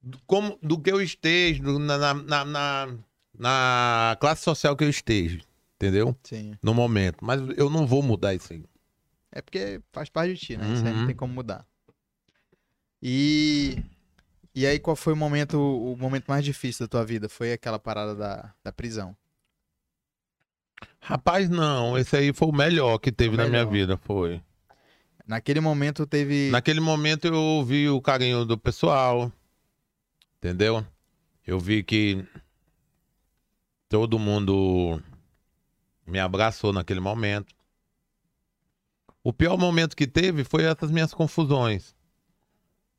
do, 0.00 0.18
como, 0.26 0.58
do 0.62 0.80
que 0.80 0.90
eu 0.90 1.00
esteja, 1.02 1.62
do- 1.62 1.78
na, 1.78 1.98
na, 1.98 2.14
na, 2.14 2.44
na- 2.44 2.98
na 3.38 4.16
classe 4.20 4.42
social 4.42 4.74
que 4.76 4.84
eu 4.84 4.88
esteja. 4.90 5.40
Entendeu? 5.76 6.16
Sim. 6.24 6.54
No 6.62 6.72
momento. 6.74 7.18
Mas 7.24 7.40
eu 7.56 7.68
não 7.70 7.86
vou 7.86 8.02
mudar 8.02 8.34
isso 8.34 8.52
aí. 8.52 8.64
É 9.30 9.42
porque 9.42 9.80
faz 9.92 10.08
parte 10.08 10.34
de 10.34 10.40
ti, 10.40 10.56
né? 10.56 10.72
Isso 10.72 10.84
aí 10.86 10.92
não 10.92 11.00
Uhum. 11.02 11.06
tem 11.06 11.14
como 11.14 11.34
mudar. 11.34 11.66
E. 13.02 13.76
E 14.58 14.66
aí, 14.66 14.80
qual 14.80 14.96
foi 14.96 15.12
o 15.12 15.16
momento, 15.16 15.56
o 15.56 15.96
momento 15.96 16.24
mais 16.26 16.44
difícil 16.44 16.84
da 16.84 16.90
tua 16.90 17.04
vida? 17.04 17.28
Foi 17.28 17.52
aquela 17.52 17.78
parada 17.78 18.12
da, 18.12 18.52
da 18.64 18.72
prisão. 18.72 19.16
Rapaz, 21.00 21.48
não. 21.48 21.96
Esse 21.96 22.16
aí 22.16 22.32
foi 22.32 22.48
o 22.48 22.52
melhor 22.52 22.98
que 22.98 23.12
teve 23.12 23.34
O 23.34 23.36
na 23.36 23.44
minha 23.44 23.60
melhor. 23.64 23.70
vida. 23.70 23.96
Foi. 23.98 24.42
Naquele 25.24 25.60
momento 25.60 26.04
teve. 26.04 26.50
Naquele 26.50 26.80
momento 26.80 27.28
eu 27.28 27.64
vi 27.64 27.88
o 27.88 28.02
carinho 28.02 28.44
do 28.44 28.58
pessoal. 28.58 29.30
Entendeu? 30.38 30.84
Eu 31.46 31.60
vi 31.60 31.84
que 31.84 32.26
todo 33.88 34.18
mundo 34.18 35.00
me 36.04 36.18
abraçou 36.18 36.72
naquele 36.72 36.98
momento. 36.98 37.54
O 39.22 39.32
pior 39.32 39.56
momento 39.56 39.94
que 39.94 40.08
teve 40.08 40.42
foi 40.42 40.64
essas 40.64 40.90
minhas 40.90 41.14
confusões. 41.14 41.94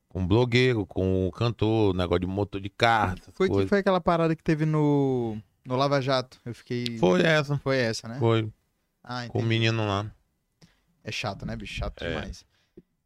Com 0.10 0.24
o 0.24 0.28
blogueiro, 0.28 0.86
com 0.88 1.28
o 1.28 1.32
cantor, 1.32 1.94
negócio 1.94 2.22
de 2.22 2.26
motor 2.28 2.60
de 2.60 2.70
carro, 2.70 3.16
Foi, 3.34 3.48
que 3.48 3.54
coisas. 3.54 3.70
foi 3.70 3.80
aquela 3.80 4.02
parada 4.02 4.36
que 4.36 4.44
teve 4.44 4.66
no, 4.66 5.38
no 5.64 5.76
Lava 5.76 6.02
Jato. 6.02 6.40
Eu 6.44 6.54
fiquei. 6.56 6.98
Foi 6.98 7.22
essa. 7.22 7.58
Foi 7.60 7.78
essa, 7.78 8.08
né? 8.08 8.18
Foi. 8.20 8.52
Ah, 9.04 9.28
Com 9.30 9.40
o 9.40 9.44
menino 9.44 9.86
lá. 9.88 10.12
É 11.04 11.12
chato, 11.12 11.46
né, 11.46 11.56
bicho? 11.56 11.76
Chato 11.76 12.04
É. 12.04 12.10
demais. 12.10 12.44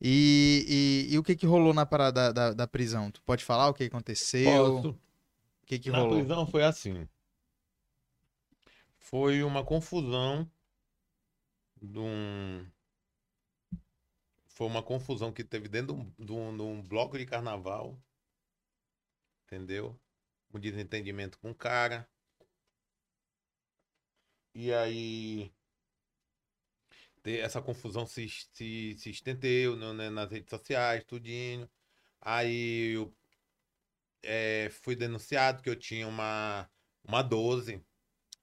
E, 0.01 1.05
e, 1.09 1.13
e 1.13 1.17
o 1.19 1.23
que 1.23 1.35
que 1.35 1.45
rolou 1.45 1.73
na 1.73 1.85
parada 1.85 2.31
da, 2.33 2.49
da, 2.49 2.53
da 2.53 2.67
prisão? 2.67 3.11
Tu 3.11 3.21
pode 3.21 3.43
falar 3.43 3.67
o 3.69 3.73
que 3.73 3.83
aconteceu? 3.83 4.75
Posso? 4.75 4.89
O 4.89 5.65
que 5.65 5.79
que 5.79 5.91
Na 5.91 5.99
rolou? 5.99 6.17
prisão 6.19 6.45
foi 6.47 6.63
assim. 6.63 7.07
Foi 8.97 9.43
uma 9.43 9.63
confusão 9.63 10.49
de 11.81 11.99
um. 11.99 12.65
Foi 14.53 14.67
uma 14.67 14.81
confusão 14.81 15.31
que 15.33 15.43
teve 15.43 15.67
dentro 15.67 15.95
de 16.17 16.31
um, 16.31 16.55
de 16.57 16.61
um- 16.63 16.81
bloco 16.81 17.17
de 17.17 17.25
carnaval. 17.25 18.01
Entendeu? 19.45 19.97
Um 20.53 20.59
desentendimento 20.59 21.39
com 21.39 21.51
o 21.51 21.55
cara. 21.55 22.05
E 24.55 24.73
aí. 24.73 25.53
Essa 27.25 27.61
confusão 27.61 28.05
se, 28.05 28.27
se, 28.29 28.95
se 28.97 29.09
estendeu 29.09 29.75
no- 29.75 29.93
né, 29.93 30.09
nas 30.09 30.29
redes 30.31 30.49
sociais, 30.49 31.03
tudinho. 31.05 31.69
Aí 32.21 32.93
eu 32.95 33.13
é, 34.21 34.69
fui 34.69 34.95
denunciado 34.95 35.61
que 35.61 35.69
eu 35.69 35.75
tinha 35.75 36.07
uma, 36.07 36.69
uma 37.03 37.21
12. 37.21 37.83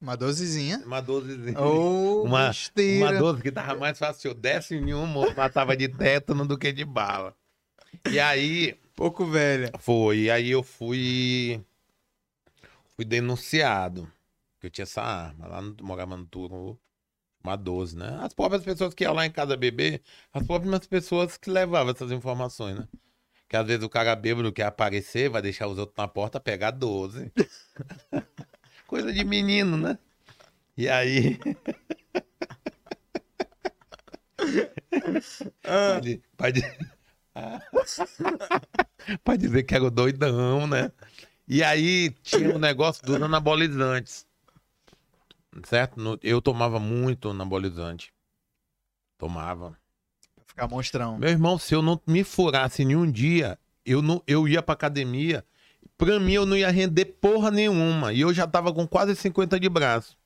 Uma 0.00 0.16
dosezinha. 0.16 0.82
Uma 0.86 1.00
12. 1.02 1.54
Ou 1.58 2.24
Uma- 2.24 2.48
besteira. 2.48 3.10
Uma 3.10 3.18
12 3.18 3.42
que 3.42 3.52
tava 3.52 3.74
mais 3.78 3.98
fácil. 3.98 4.20
Se 4.22 4.28
eu 4.28 4.34
desse 4.34 4.74
em 4.74 4.94
uma, 4.94 5.32
matava 5.34 5.76
de 5.76 5.88
tétano 5.88 6.46
do 6.46 6.56
que 6.56 6.72
de 6.72 6.84
bala. 6.84 7.34
E 8.10 8.18
aí, 8.18 8.78
Pouco 8.96 9.26
velha. 9.26 9.70
foi. 9.78 10.20
E 10.20 10.30
aí 10.30 10.50
eu 10.50 10.62
fui. 10.62 11.60
Fui 12.96 13.04
denunciado. 13.04 14.10
Que 14.58 14.66
eu 14.66 14.70
tinha 14.70 14.84
essa 14.84 15.02
arma. 15.02 15.46
Lá 15.46 15.60
no, 15.60 15.76
morava 15.82 16.16
no 16.16 16.24
turno. 16.26 16.78
Uma 17.42 17.56
12, 17.56 17.96
né? 17.96 18.18
As 18.22 18.34
próprias 18.34 18.62
pessoas 18.62 18.92
que 18.92 19.02
iam 19.04 19.14
lá 19.14 19.24
em 19.24 19.30
casa 19.30 19.56
beber, 19.56 20.02
as 20.32 20.46
próprias 20.46 20.86
pessoas 20.86 21.38
que 21.38 21.48
levavam 21.50 21.90
essas 21.92 22.12
informações, 22.12 22.78
né? 22.78 22.86
Que 23.48 23.56
às 23.56 23.66
vezes 23.66 23.82
o 23.82 23.88
cara 23.88 24.14
bêbado 24.14 24.52
quer 24.52 24.64
aparecer, 24.66 25.30
vai 25.30 25.40
deixar 25.40 25.66
os 25.66 25.78
outros 25.78 25.96
na 25.96 26.06
porta, 26.06 26.38
pegar 26.38 26.70
12. 26.70 27.32
Coisa 28.90 29.12
de 29.12 29.22
menino, 29.22 29.76
né? 29.76 29.96
E 30.76 30.88
aí. 30.88 31.38
Pode, 35.62 36.22
pode... 36.36 36.60
pode 39.22 39.42
dizer 39.42 39.62
que 39.62 39.74
era 39.76 39.84
o 39.84 39.90
doidão, 39.90 40.66
né? 40.66 40.90
E 41.46 41.62
aí 41.62 42.10
tinha 42.22 42.52
o 42.52 42.58
negócio 42.58 43.04
dos 43.06 43.22
anabolizantes. 43.22 44.26
Certo? 45.64 46.18
Eu 46.20 46.42
tomava 46.42 46.80
muito 46.80 47.30
anabolizante. 47.30 48.12
Tomava. 49.16 49.78
Pra 50.34 50.44
ficar 50.44 50.66
monstrão. 50.66 51.16
Meu 51.16 51.30
irmão, 51.30 51.56
se 51.58 51.76
eu 51.76 51.82
não 51.82 52.00
me 52.04 52.24
furasse 52.24 52.84
nenhum 52.84 53.08
dia, 53.08 53.56
eu, 53.86 54.02
não, 54.02 54.20
eu 54.26 54.48
ia 54.48 54.60
pra 54.60 54.72
academia. 54.72 55.44
Pra 56.00 56.18
mim, 56.18 56.32
eu 56.32 56.46
não 56.46 56.56
ia 56.56 56.70
render 56.70 57.04
porra 57.04 57.50
nenhuma. 57.50 58.10
E 58.10 58.22
eu 58.22 58.32
já 58.32 58.46
tava 58.46 58.72
com 58.72 58.88
quase 58.88 59.14
50 59.14 59.60
de 59.60 59.68
braço. 59.68 60.16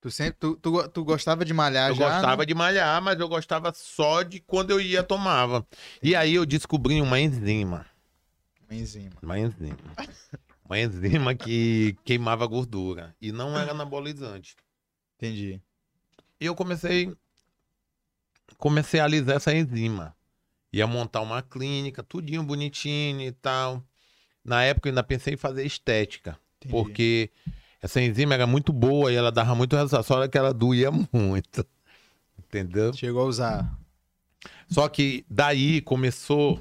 Tu, 0.00 0.10
sempre, 0.10 0.38
tu, 0.40 0.56
tu, 0.56 0.88
tu 0.88 1.04
gostava 1.04 1.44
de 1.44 1.52
malhar 1.52 1.90
eu 1.90 1.94
já? 1.94 2.08
gostava 2.08 2.38
né? 2.38 2.46
de 2.46 2.54
malhar, 2.54 3.02
mas 3.02 3.20
eu 3.20 3.28
gostava 3.28 3.70
só 3.74 4.22
de 4.22 4.40
quando 4.40 4.70
eu 4.70 4.80
ia 4.80 5.02
tomava. 5.02 5.66
E 6.02 6.16
aí 6.16 6.34
eu 6.34 6.46
descobri 6.46 7.02
uma 7.02 7.20
enzima. 7.20 7.84
Uma 8.66 8.74
enzima. 8.74 9.16
Uma 9.22 9.38
enzima. 9.38 9.76
Uma 10.64 10.80
enzima 10.80 11.34
que 11.34 11.94
queimava 12.02 12.46
gordura. 12.46 13.14
E 13.20 13.30
não 13.30 13.58
era 13.58 13.72
anabolizante. 13.72 14.56
Entendi. 15.18 15.60
E 16.40 16.46
eu 16.46 16.54
comecei 16.54 17.14
comecei 18.56 19.00
a 19.00 19.04
alisar 19.04 19.36
essa 19.36 19.54
enzima. 19.54 20.16
Ia 20.72 20.86
montar 20.86 21.20
uma 21.20 21.42
clínica, 21.42 22.02
tudinho 22.02 22.42
bonitinho 22.42 23.20
e 23.20 23.32
tal. 23.32 23.84
Na 24.44 24.62
época 24.64 24.88
eu 24.88 24.90
ainda 24.90 25.02
pensei 25.02 25.34
em 25.34 25.36
fazer 25.36 25.64
estética, 25.64 26.38
entendi. 26.56 26.72
porque 26.72 27.30
essa 27.80 28.00
enzima 28.00 28.34
era 28.34 28.46
muito 28.46 28.72
boa 28.72 29.12
e 29.12 29.14
ela 29.16 29.30
dava 29.30 29.54
muito 29.54 29.76
resultado, 29.76 30.04
só 30.04 30.26
que 30.28 30.36
ela 30.38 30.52
doía 30.52 30.90
muito. 31.12 31.64
Entendeu? 32.38 32.92
Chegou 32.92 33.22
a 33.22 33.26
usar. 33.26 33.78
Só 34.68 34.88
que 34.88 35.24
daí 35.30 35.80
começou 35.80 36.60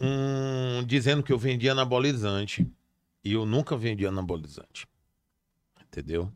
um 0.00 0.84
dizendo 0.86 1.22
que 1.22 1.32
eu 1.32 1.38
vendia 1.38 1.72
anabolizante. 1.72 2.66
E 3.24 3.32
eu 3.32 3.44
nunca 3.44 3.76
vendi 3.76 4.06
anabolizante. 4.06 4.86
Entendeu? 5.82 6.32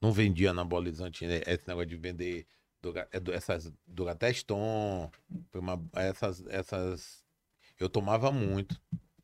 Não 0.00 0.10
vendia 0.12 0.50
anabolizante. 0.50 1.26
né? 1.26 1.42
Esse 1.46 1.68
negócio 1.68 1.88
de 1.88 1.96
vender 1.96 2.46
Dura- 2.80 3.08
é 3.12 3.20
essas 3.34 3.72
Durateston, 3.86 5.10
essas, 5.94 6.44
essas. 6.46 7.22
Eu 7.78 7.88
tomava 7.88 8.32
muito. 8.32 8.80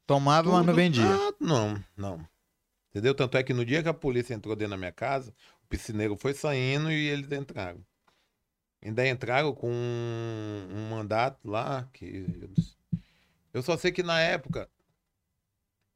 Tomava, 0.09 0.48
mas 0.50 0.59
não 0.66 0.72
Tudo- 0.72 0.74
vendia. 0.76 1.04
Ah, 1.06 1.32
não, 1.38 1.84
não. 1.96 2.26
Entendeu? 2.90 3.14
Tanto 3.14 3.36
é 3.36 3.42
que 3.42 3.52
no 3.52 3.62
dia 3.64 3.82
que 3.82 3.88
a 3.90 3.94
polícia 3.94 4.32
entrou 4.32 4.56
dentro 4.56 4.70
da 4.70 4.76
minha 4.78 4.90
casa, 4.90 5.34
o 5.62 5.66
piscineiro 5.68 6.16
foi 6.16 6.32
saindo 6.32 6.90
e 6.90 7.09
eles 7.09 7.30
entraram. 7.30 7.78
Ainda 8.82 9.06
entraram 9.06 9.52
com 9.54 9.70
um, 9.70 10.68
um 10.72 10.88
mandato 10.90 11.46
lá 11.48 11.86
que. 11.92 12.48
Eu 13.52 13.62
só 13.62 13.76
sei 13.76 13.92
que 13.92 14.02
na 14.02 14.18
época. 14.18 14.66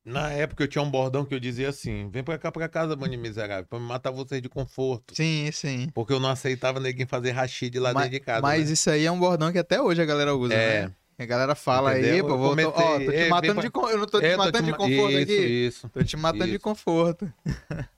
Na 0.05 0.31
época 0.33 0.65
eu 0.65 0.69
tinha 0.69 0.83
um 0.83 0.91
bordão 0.91 1.25
que 1.25 1.33
eu 1.35 1.41
dizia 1.41 1.71
assim: 1.71 2.11
vem 2.11 2.23
pra 2.25 2.37
cá 2.37 2.53
pra 2.53 2.69
casa, 2.69 2.95
mano 2.97 3.17
miserável, 3.17 3.65
pra 3.67 3.79
me 3.79 3.87
matar 3.87 4.11
vocês 4.11 4.43
de 4.43 4.49
conforto. 4.51 5.15
Sim, 5.15 5.49
sim. 5.53 5.89
Porque 5.95 6.13
eu 6.13 6.21
não 6.21 6.29
aceitava 6.29 6.79
ninguém 6.81 7.07
fazer 7.07 7.31
rachide 7.31 7.79
lá 7.79 7.95
Ma- 7.95 8.01
dentro 8.03 8.19
de 8.19 8.21
casa. 8.21 8.43
Mas 8.43 8.67
né? 8.67 8.73
isso 8.75 8.91
aí 8.91 9.07
é 9.07 9.11
um 9.13 9.19
bordão 9.19 9.51
que 9.53 9.59
até 9.59 9.81
hoje 9.81 10.03
a 10.03 10.05
galera 10.05 10.35
usa, 10.35 10.53
É. 10.53 10.89
né? 10.89 10.95
A 11.19 11.25
galera 11.25 11.55
fala 11.55 11.91
aí, 11.91 12.03
Entendeu? 12.03 12.27
pô, 12.27 12.33
Eu 12.33 12.39
vou, 12.39 12.57
tô, 12.57 12.69
ó, 12.69 12.99
tô 12.99 13.13
te 13.13 13.17
"Ei, 13.17 13.29
matando 13.29 13.61
de 13.61 13.71
Eu 13.91 13.99
não 13.99 14.07
tô 14.07 14.21
te 14.21 14.27
É, 14.27 14.37
matando 14.37 14.67
de 14.67 14.77
conforto 14.77 15.17
aqui. 15.19 15.33
Isso. 15.67 15.89
Tô 15.91 16.03
te 16.03 16.17
matando 16.17 16.51
de 16.51 16.59
conforto. 16.59 17.33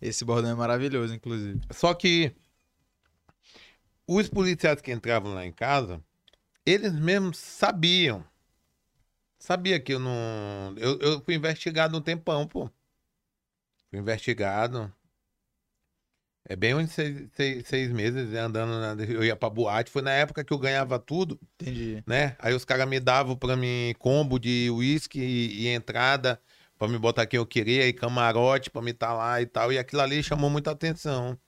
Esse 0.00 0.24
bordão 0.24 0.50
é 0.50 0.54
maravilhoso, 0.54 1.14
inclusive. 1.14 1.60
Só 1.70 1.92
que 1.94 2.34
os 4.06 4.28
policiais 4.28 4.80
que 4.80 4.92
entravam 4.92 5.34
lá 5.34 5.44
em 5.46 5.52
casa, 5.52 6.02
eles 6.64 6.92
mesmos 6.92 7.38
sabiam. 7.38 8.24
Sabia 9.38 9.78
que 9.80 9.92
eu 9.92 9.98
não. 9.98 10.74
Eu, 10.76 10.98
eu 11.00 11.20
fui 11.20 11.34
investigado 11.34 11.96
um 11.96 12.00
tempão, 12.00 12.46
pô. 12.46 12.70
Fui 13.90 13.98
investigado. 13.98 14.92
É 16.46 16.54
bem 16.54 16.74
uns 16.74 16.90
seis, 16.92 17.26
seis, 17.34 17.66
seis 17.66 17.90
meses 17.90 18.28
né, 18.28 18.40
andando. 18.40 18.70
na- 18.96 19.02
eu 19.04 19.24
ia 19.24 19.34
pra 19.34 19.48
boate. 19.48 19.90
Foi 19.90 20.02
na 20.02 20.10
época 20.10 20.44
que 20.44 20.52
eu 20.52 20.58
ganhava 20.58 20.98
tudo, 20.98 21.38
Entendi. 21.60 22.02
né? 22.06 22.36
Aí 22.38 22.52
os 22.54 22.64
caras 22.64 22.86
me 22.88 23.00
davam 23.00 23.34
pra 23.36 23.56
mim 23.56 23.94
combo 23.98 24.38
de 24.38 24.68
uísque 24.70 25.18
e, 25.20 25.62
e 25.62 25.68
entrada 25.68 26.38
pra 26.78 26.86
me 26.88 26.98
botar 26.98 27.24
quem 27.26 27.38
eu 27.38 27.46
queria, 27.46 27.86
e 27.86 27.92
camarote 27.92 28.68
pra 28.70 28.82
me 28.82 28.90
estar 28.90 29.14
lá 29.14 29.40
e 29.40 29.46
tal. 29.46 29.72
E 29.72 29.78
aquilo 29.78 30.02
ali 30.02 30.22
chamou 30.22 30.50
muita 30.50 30.70
atenção. 30.72 31.38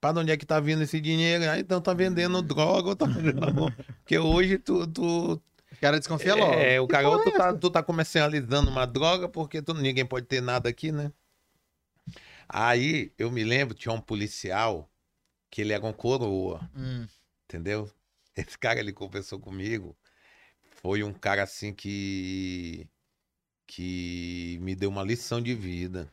Para 0.00 0.18
onde 0.20 0.32
é 0.32 0.36
que 0.36 0.46
tá 0.46 0.58
vindo 0.58 0.82
esse 0.82 0.98
dinheiro? 1.00 1.44
Ah, 1.50 1.58
então 1.58 1.80
tá 1.80 1.92
vendendo 1.92 2.40
droga, 2.42 2.88
ou 2.88 2.96
tá 2.96 3.04
vendendo... 3.06 3.70
Porque 3.98 4.18
hoje 4.18 4.56
tu, 4.58 4.86
tu, 4.86 5.32
O 5.34 5.76
cara 5.80 5.98
desconfia 5.98 6.34
logo. 6.34 6.54
é, 6.54 6.80
o 6.80 6.88
cara, 6.88 7.08
ou 7.08 7.22
tu 7.22 7.28
é 7.28 7.32
tá, 7.32 7.52
tu 7.52 7.70
tá 7.70 7.82
comercializando 7.82 8.70
uma 8.70 8.86
droga, 8.86 9.28
porque 9.28 9.60
tu, 9.60 9.74
ninguém 9.74 10.06
pode 10.06 10.26
ter 10.26 10.40
nada 10.40 10.68
aqui, 10.70 10.90
né? 10.90 11.12
Aí, 12.52 13.12
eu 13.18 13.30
me 13.30 13.44
lembro, 13.44 13.74
tinha 13.74 13.92
um 13.92 14.00
policial, 14.00 14.90
que 15.50 15.62
ele 15.62 15.72
era 15.72 15.84
um 15.86 15.92
coroa, 15.92 16.70
Hum, 16.76 17.06
entendeu? 17.44 17.90
Esse 18.36 18.58
cara, 18.58 18.80
ele 18.80 18.92
conversou 18.92 19.40
comigo, 19.40 19.96
foi 20.82 21.02
um 21.04 21.12
cara, 21.14 21.42
assim, 21.44 21.74
que... 21.74 22.88
que 23.66 24.58
me 24.62 24.74
deu 24.76 24.90
uma 24.90 25.04
lição 25.04 25.40
de 25.42 25.54
vida. 25.54 26.12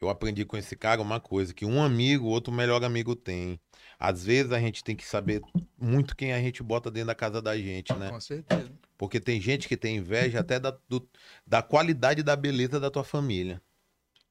Eu 0.00 0.10
aprendi 0.10 0.44
com 0.44 0.56
esse 0.56 0.76
cara 0.76 1.00
uma 1.00 1.18
coisa, 1.20 1.54
que 1.54 1.64
um 1.64 1.82
amigo, 1.82 2.26
outro 2.26 2.52
melhor 2.52 2.84
amigo 2.84 3.16
tem. 3.16 3.58
Às 3.98 4.24
vezes 4.24 4.52
a 4.52 4.60
gente 4.60 4.84
tem 4.84 4.94
que 4.94 5.06
saber 5.06 5.40
muito 5.78 6.14
quem 6.14 6.32
a 6.32 6.40
gente 6.40 6.62
bota 6.62 6.90
dentro 6.90 7.08
da 7.08 7.14
casa 7.14 7.40
da 7.40 7.56
gente, 7.56 7.94
né? 7.94 8.10
Com 8.10 8.20
certeza. 8.20 8.70
Porque 8.98 9.20
tem 9.20 9.40
gente 9.40 9.68
que 9.68 9.76
tem 9.76 9.96
inveja 9.96 10.40
até 10.40 10.58
da, 10.60 10.70
do- 10.88 11.08
da 11.46 11.62
qualidade 11.62 12.22
da 12.22 12.36
beleza 12.36 12.78
da 12.80 12.90
tua 12.90 13.04
família, 13.04 13.62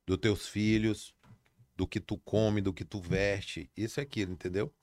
dos 0.06 0.18
teus 0.18 0.48
filhos, 0.48 1.14
do 1.76 1.88
que 1.88 2.00
tu 2.00 2.18
come, 2.18 2.62
do 2.62 2.74
que 2.74 2.86
tu 2.86 3.00
veste, 3.02 3.70
isso 3.76 4.00
é 4.00 4.04
aquilo, 4.04 4.34
entendeu? 4.34 4.74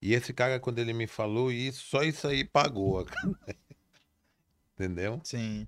E 0.00 0.12
esse 0.12 0.32
cara, 0.32 0.60
quando 0.60 0.78
ele 0.78 0.92
me 0.92 1.06
falou 1.06 1.50
isso, 1.50 1.86
só 1.86 2.02
isso 2.02 2.28
aí 2.28 2.44
pagou. 2.44 3.06
entendeu? 4.76 5.20
Sim. 5.24 5.66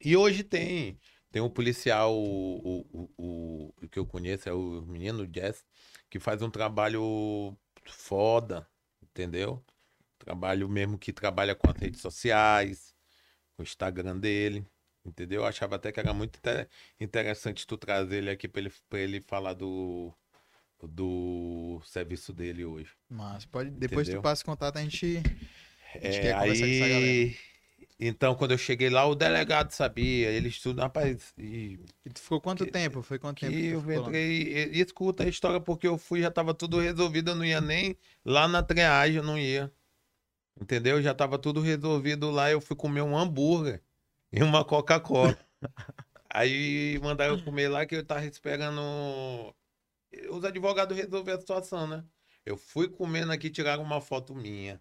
E 0.00 0.16
hoje 0.16 0.44
tem. 0.44 0.98
Tem 1.30 1.42
um 1.42 1.50
policial, 1.50 2.14
o, 2.14 2.86
o, 2.92 3.10
o, 3.18 3.74
o 3.82 3.88
que 3.88 3.98
eu 3.98 4.06
conheço 4.06 4.48
é 4.48 4.52
o 4.52 4.82
menino 4.82 5.28
Jess, 5.30 5.64
que 6.08 6.18
faz 6.18 6.40
um 6.40 6.50
trabalho 6.50 7.54
foda, 7.84 8.66
entendeu? 9.02 9.62
Trabalho 10.18 10.68
mesmo 10.68 10.98
que 10.98 11.12
trabalha 11.12 11.54
com 11.54 11.70
as 11.70 11.76
redes 11.76 12.00
sociais, 12.00 12.94
com 13.54 13.62
o 13.62 13.64
Instagram 13.64 14.18
dele, 14.18 14.66
entendeu? 15.08 15.42
Eu 15.42 15.46
achava 15.46 15.76
até 15.76 15.90
que 15.92 16.00
era 16.00 16.12
muito 16.14 16.36
inte- 16.38 16.68
interessante 17.00 17.66
tu 17.66 17.76
trazer 17.76 18.18
ele 18.18 18.30
aqui 18.30 18.46
pra 18.48 18.60
ele, 18.60 18.72
pra 18.88 18.98
ele 19.00 19.20
falar 19.20 19.54
do, 19.54 20.12
do 20.82 21.80
serviço 21.84 22.32
dele 22.32 22.64
hoje. 22.64 22.90
Mas 23.08 23.44
pode, 23.46 23.70
depois 23.70 24.06
Entendeu? 24.06 24.20
tu 24.20 24.24
passa 24.24 24.42
o 24.42 24.46
contato, 24.46 24.76
a 24.76 24.82
gente. 24.82 25.18
A 25.94 25.98
gente 25.98 26.18
É, 26.18 26.32
aí 26.34 27.36
Então, 28.00 28.34
quando 28.36 28.52
eu 28.52 28.58
cheguei 28.58 28.88
lá, 28.90 29.04
o 29.06 29.14
delegado 29.14 29.72
sabia, 29.72 30.28
ele 30.30 30.48
estuda, 30.48 30.82
rapaz, 30.82 31.32
e, 31.36 31.78
E 32.04 32.10
tu 32.10 32.20
ficou 32.20 32.40
quanto 32.40 32.64
Que- 32.64 32.70
tempo? 32.70 33.02
Foi 33.02 33.18
quanto 33.18 33.40
tempo? 33.40 33.52
tu 33.82 33.90
eu 33.90 34.00
entrei, 34.02 34.42
e, 34.42 34.78
e 34.78 34.80
escuta 34.80 35.24
a 35.24 35.28
história, 35.28 35.60
porque 35.60 35.86
eu 35.88 35.98
fui, 35.98 36.20
já 36.20 36.30
tava 36.30 36.54
tudo 36.54 36.78
resolvido, 36.78 37.30
eu 37.32 37.34
não 37.34 37.44
ia 37.44 37.60
nem 37.60 37.96
lá 38.24 38.46
na 38.46 38.62
triagem, 38.62 39.16
eu 39.16 39.22
não 39.24 39.36
ia. 39.38 39.72
Entendeu? 40.60 41.00
Já 41.02 41.14
tava 41.14 41.38
tudo 41.38 41.60
resolvido 41.60 42.30
lá, 42.30 42.50
eu 42.50 42.60
fui 42.60 42.76
comer 42.76 43.02
um 43.02 43.16
hambúrguer 43.16 43.82
e 44.32 44.42
uma 44.42 44.64
Coca-Cola. 44.64 45.36
Aí 46.30 46.98
mandaram 47.02 47.36
eu 47.36 47.44
comer 47.44 47.68
lá 47.68 47.86
que 47.86 47.96
eu 47.96 48.04
tava 48.04 48.24
esperando 48.26 49.54
os 50.30 50.44
advogados 50.44 50.96
resolver 50.96 51.32
a 51.32 51.40
situação, 51.40 51.86
né? 51.86 52.04
Eu 52.44 52.56
fui 52.56 52.88
comendo 52.88 53.32
aqui, 53.32 53.50
tiraram 53.50 53.82
uma 53.82 54.00
foto 54.00 54.34
minha. 54.34 54.80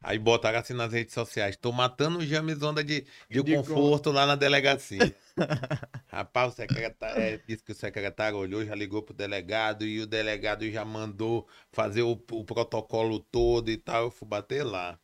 Aí 0.00 0.18
botaram 0.18 0.58
assim 0.58 0.74
nas 0.74 0.92
redes 0.92 1.14
sociais. 1.14 1.56
Tô 1.56 1.70
matando 1.70 2.18
o 2.18 2.26
James 2.26 2.60
Onda 2.62 2.82
de, 2.82 3.06
de, 3.30 3.42
De 3.42 3.54
conforto 3.56 4.10
lá 4.10 4.26
na 4.26 4.34
delegacia. 4.34 5.14
Rapaz, 6.08 6.52
o 6.52 6.56
secretário 6.56 7.22
é, 7.22 7.38
disse 7.46 7.62
que 7.62 7.72
o 7.72 7.74
secretário 7.74 8.36
olhou, 8.36 8.64
já 8.64 8.74
ligou 8.74 9.02
pro 9.02 9.14
delegado 9.14 9.86
e 9.86 10.00
o 10.00 10.06
delegado 10.06 10.68
já 10.70 10.84
mandou 10.84 11.48
fazer 11.70 12.02
o, 12.02 12.12
o 12.12 12.44
protocolo 12.44 13.20
todo 13.20 13.70
e 13.70 13.76
tal. 13.76 14.04
Eu 14.04 14.10
fui 14.10 14.26
bater 14.26 14.64
lá. 14.64 14.98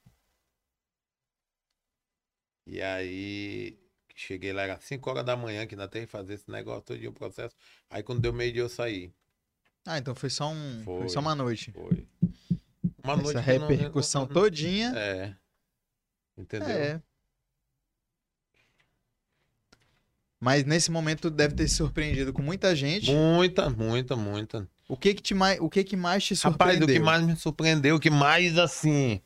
E 2.68 2.82
aí 2.82 3.78
cheguei 4.14 4.52
lá, 4.52 4.62
era 4.62 4.78
5 4.80 5.08
horas 5.08 5.24
da 5.24 5.34
manhã, 5.36 5.66
que 5.66 5.74
ainda 5.74 5.88
tem 5.88 6.02
que 6.04 6.10
fazer 6.12 6.34
esse 6.34 6.50
negócio 6.50 6.82
todo 6.82 6.98
dia, 6.98 7.08
o 7.08 7.12
processo. 7.12 7.56
Aí 7.88 8.02
quando 8.02 8.20
deu 8.20 8.32
meio 8.32 8.52
dia 8.52 8.62
eu 8.62 8.68
saí. 8.68 9.10
Ah, 9.86 9.96
então 9.96 10.14
foi 10.14 10.28
só 10.28 10.50
um. 10.50 10.82
Foi, 10.84 10.98
Foi. 11.00 11.08
só 11.08 11.20
uma 11.20 11.34
noite. 11.34 11.72
Foi. 11.72 12.06
Uma 13.02 13.14
Essa 13.14 13.30
eu 13.52 13.60
não- 13.60 13.68
repercussão 13.68 14.26
todinha. 14.26 14.92
É. 14.94 15.34
Entendeu? 16.36 16.68
É. 16.68 17.02
Mas 20.40 20.64
nesse 20.64 20.90
momento 20.90 21.22
tu 21.22 21.30
deve 21.30 21.54
ter 21.54 21.66
se 21.68 21.76
surpreendido 21.76 22.32
com 22.32 22.42
muita 22.42 22.74
gente. 22.76 23.10
Muita, 23.12 23.70
muita, 23.70 24.14
muita. 24.14 24.68
O 24.88 24.96
que 24.96 25.14
que, 25.14 25.22
te 25.22 25.34
mais, 25.34 25.58
o 25.60 25.68
que 25.68 25.82
que 25.82 25.96
mais 25.96 26.22
te 26.24 26.36
surpreendeu? 26.36 26.80
Rapaz, 26.86 26.96
o 26.96 26.98
que 26.98 27.04
mais 27.04 27.22
me 27.24 27.36
surpreendeu, 27.36 27.96
o 27.96 28.00
que 28.00 28.10
mais 28.10 28.56
assim. 28.58 29.20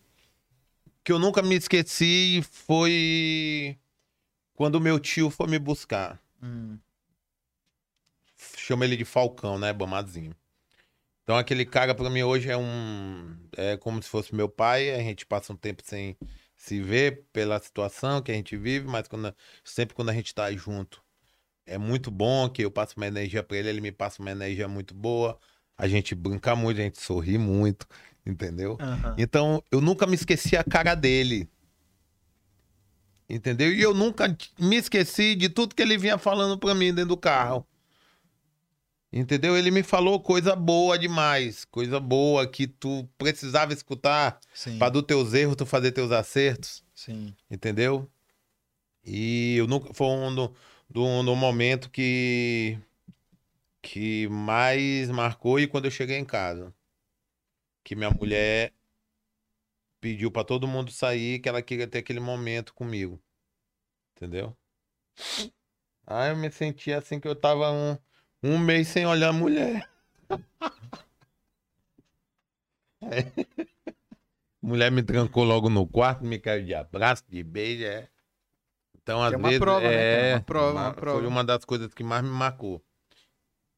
Que 1.04 1.12
eu 1.12 1.18
nunca 1.18 1.42
me 1.42 1.56
esqueci 1.56 2.42
foi 2.42 3.78
quando 4.54 4.80
meu 4.80 4.98
tio 5.00 5.30
foi 5.30 5.48
me 5.48 5.58
buscar. 5.58 6.20
Hum, 6.42 6.78
Chama 8.56 8.84
ele 8.84 8.96
de 8.96 9.04
Falcão, 9.04 9.58
né? 9.58 9.72
Bamazinho. 9.72 10.34
Então 11.22 11.36
aquele 11.36 11.64
cara 11.64 11.94
pra 11.94 12.10
mim 12.10 12.22
hoje 12.22 12.50
é 12.50 12.56
um. 12.56 13.36
É 13.56 13.76
como 13.76 14.02
se 14.02 14.08
fosse 14.08 14.34
meu 14.34 14.48
pai. 14.48 14.90
A 14.90 14.98
gente 14.98 15.26
passa 15.26 15.52
um 15.52 15.56
tempo 15.56 15.82
sem 15.84 16.16
se 16.56 16.80
ver 16.80 17.24
pela 17.32 17.60
situação 17.60 18.22
que 18.22 18.30
a 18.30 18.34
gente 18.34 18.56
vive, 18.56 18.86
mas 18.86 19.08
quando, 19.08 19.34
sempre 19.64 19.94
quando 19.94 20.10
a 20.10 20.14
gente 20.14 20.34
tá 20.34 20.50
junto 20.52 21.02
é 21.66 21.78
muito 21.78 22.10
bom 22.10 22.48
que 22.48 22.62
eu 22.64 22.70
passo 22.70 22.94
uma 22.96 23.06
energia 23.06 23.42
pra 23.42 23.56
ele, 23.56 23.68
ele 23.68 23.80
me 23.80 23.92
passa 23.92 24.20
uma 24.22 24.30
energia 24.30 24.68
muito 24.68 24.94
boa. 24.94 25.38
A 25.76 25.88
gente 25.88 26.14
brinca 26.14 26.54
muito, 26.54 26.80
a 26.80 26.84
gente 26.84 27.00
sorri 27.00 27.38
muito, 27.38 27.86
entendeu? 28.24 28.76
aham. 28.80 29.14
Então, 29.18 29.62
eu 29.70 29.80
nunca 29.80 30.06
me 30.06 30.14
esqueci 30.14 30.56
a 30.56 30.64
cara 30.64 30.94
dele. 30.94 31.48
Entendeu? 33.28 33.72
E 33.72 33.80
eu 33.80 33.94
nunca 33.94 34.36
me 34.58 34.76
esqueci 34.76 35.34
de 35.34 35.48
tudo 35.48 35.74
que 35.74 35.82
ele 35.82 35.96
vinha 35.96 36.18
falando 36.18 36.58
pra 36.58 36.74
mim 36.74 36.92
dentro 36.92 37.10
do 37.10 37.16
carro. 37.16 37.66
Entendeu? 39.12 39.56
Ele 39.56 39.70
me 39.70 39.82
falou 39.82 40.20
coisa 40.20 40.56
boa 40.56 40.98
demais, 40.98 41.66
coisa 41.66 42.00
boa 42.00 42.46
que 42.46 42.66
tu 42.66 43.06
precisava 43.18 43.72
escutar 43.74 44.40
para 44.78 44.88
dos 44.88 45.02
teus 45.02 45.34
erros 45.34 45.54
tu 45.54 45.66
fazer 45.66 45.92
teus 45.92 46.10
acertos, 46.10 46.82
sim. 46.94 47.34
entendeu? 47.50 48.10
E 49.04 49.56
eu 49.56 49.66
nunca 49.66 49.92
foi 49.92 50.06
um 50.06 50.34
do, 50.34 50.54
do, 50.88 51.22
do 51.22 51.36
momento 51.36 51.90
que 51.90 52.78
que 53.82 54.28
mais 54.28 55.10
marcou 55.10 55.58
e 55.58 55.66
quando 55.66 55.86
eu 55.86 55.90
cheguei 55.90 56.16
em 56.16 56.24
casa, 56.24 56.72
que 57.84 57.94
minha 57.96 58.10
mulher 58.10 58.72
pediu 60.00 60.30
pra 60.30 60.44
todo 60.44 60.66
mundo 60.68 60.90
sair, 60.90 61.38
que 61.40 61.48
ela 61.48 61.62
queria 61.62 61.86
ter 61.86 61.98
aquele 61.98 62.20
momento 62.20 62.74
comigo. 62.74 63.22
Entendeu? 64.16 64.56
Aí 66.06 66.30
eu 66.30 66.36
me 66.36 66.50
senti 66.50 66.92
assim 66.92 67.20
que 67.20 67.28
eu 67.28 67.34
tava 67.36 67.70
um, 67.70 67.96
um 68.42 68.58
mês 68.58 68.88
sem 68.88 69.06
olhar 69.06 69.28
a 69.28 69.32
mulher. 69.32 69.88
É. 73.00 73.22
Mulher 74.62 74.92
me 74.92 75.02
trancou 75.02 75.42
logo 75.42 75.68
no 75.68 75.84
quarto, 75.86 76.24
me 76.24 76.38
caiu 76.38 76.64
de 76.64 76.72
abraço, 76.72 77.24
de 77.28 77.42
beijo, 77.42 77.84
é. 77.84 78.08
Então, 78.94 79.20
às 79.20 79.32
é 79.32 79.36
uma 79.36 79.48
vezes, 79.48 79.58
prova, 79.58 79.80
né, 79.88 80.30
é, 80.30 80.34
Uma 80.34 80.40
prova, 80.42 80.72
uma 80.72 80.82
uma- 80.86 80.94
prova. 80.94 81.18
foi 81.18 81.26
uma 81.26 81.42
das 81.44 81.64
coisas 81.64 81.92
que 81.92 82.04
mais 82.04 82.22
me 82.22 82.30
marcou. 82.30 82.80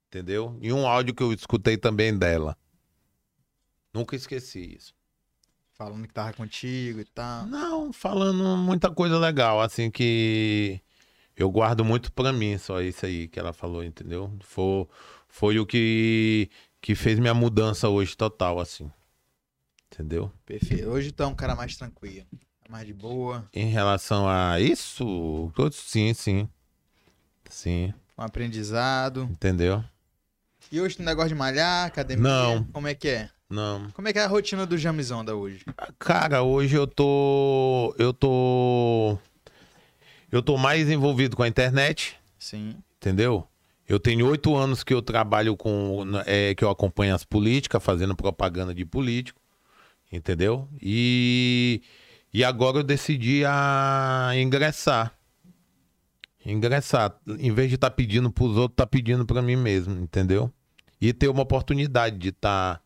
Entendeu? 0.08 0.58
E 0.60 0.70
um 0.72 0.86
áudio 0.86 1.14
que 1.14 1.22
eu 1.22 1.32
escutei 1.32 1.78
também 1.78 2.16
dela. 2.16 2.54
Nunca 3.94 4.16
esqueci 4.16 4.74
isso. 4.76 4.92
Falando 5.72 6.06
que 6.06 6.12
tava 6.14 6.32
contigo 6.32 7.00
e 7.00 7.04
tal. 7.04 7.46
Não, 7.46 7.92
falando 7.92 8.56
muita 8.56 8.90
coisa 8.90 9.18
legal, 9.18 9.60
assim, 9.60 9.90
que 9.90 10.80
eu 11.36 11.50
guardo 11.50 11.84
muito 11.84 12.12
pra 12.12 12.32
mim, 12.32 12.58
só 12.58 12.80
isso 12.80 13.06
aí 13.06 13.28
que 13.28 13.38
ela 13.38 13.52
falou, 13.52 13.82
entendeu? 13.84 14.36
Foi, 14.40 14.86
foi 15.28 15.58
o 15.58 15.66
que, 15.66 16.48
que 16.80 16.94
fez 16.94 17.18
minha 17.18 17.34
mudança 17.34 17.88
hoje 17.88 18.16
total, 18.16 18.60
assim. 18.60 18.90
Entendeu? 19.92 20.30
Perfeito. 20.44 20.88
Hoje 20.88 21.14
é 21.16 21.26
um 21.26 21.34
cara 21.34 21.54
mais 21.54 21.76
tranquilo. 21.76 22.26
Mais 22.68 22.86
de 22.86 22.94
boa, 22.94 23.46
Em 23.52 23.66
relação 23.66 24.26
a 24.28 24.58
isso, 24.58 25.52
todos 25.54 25.76
sim, 25.76 26.14
sim. 26.14 26.48
Sim, 27.50 27.92
com 28.16 28.22
aprendizado. 28.22 29.24
entendeu? 29.30 29.84
E 30.72 30.80
hoje 30.80 31.00
não 31.02 31.14
gosta 31.14 31.28
de 31.28 31.34
malhar, 31.34 31.86
academia? 31.86 32.22
Não. 32.22 32.64
Como 32.64 32.88
é 32.88 32.94
que 32.94 33.08
é? 33.08 33.30
Não. 33.48 33.90
Como 33.90 34.08
é 34.08 34.12
que 34.12 34.18
é 34.18 34.22
a 34.22 34.26
rotina 34.26 34.66
do 34.66 34.76
Jamizonda 34.76 35.36
hoje? 35.36 35.64
Cara, 35.98 36.42
hoje 36.42 36.76
eu 36.76 36.86
tô. 36.86 37.94
Eu 37.98 38.12
tô. 38.12 39.18
Eu 40.32 40.42
tô 40.42 40.56
mais 40.56 40.90
envolvido 40.90 41.36
com 41.36 41.42
a 41.42 41.48
internet, 41.48 42.16
Sim. 42.38 42.76
entendeu? 42.96 43.46
Eu 43.86 44.00
tenho 44.00 44.26
oito 44.26 44.56
anos 44.56 44.82
que 44.82 44.94
eu 44.94 45.02
trabalho 45.02 45.56
com. 45.56 46.04
é, 46.26 46.54
que 46.54 46.64
eu 46.64 46.70
acompanho 46.70 47.14
as 47.14 47.24
políticas, 47.24 47.82
fazendo 47.82 48.16
propaganda 48.16 48.74
de 48.74 48.84
político, 48.84 49.40
entendeu? 50.10 50.68
E. 50.80 51.82
E 52.32 52.42
agora 52.42 52.78
eu 52.78 52.82
decidi 52.82 53.44
a 53.46 54.32
ingressar. 54.34 55.14
Ingressar. 56.44 57.16
Em 57.38 57.52
vez 57.52 57.68
de 57.68 57.76
estar 57.76 57.90
pedindo 57.90 58.30
pros 58.30 58.56
outros, 58.56 58.74
tá 58.74 58.86
pedindo 58.86 59.24
pra 59.24 59.40
mim 59.40 59.54
mesmo, 59.54 60.02
entendeu? 60.02 60.52
E 61.00 61.12
ter 61.12 61.28
uma 61.28 61.42
oportunidade 61.42 62.18
de 62.18 62.30
estar. 62.30 62.82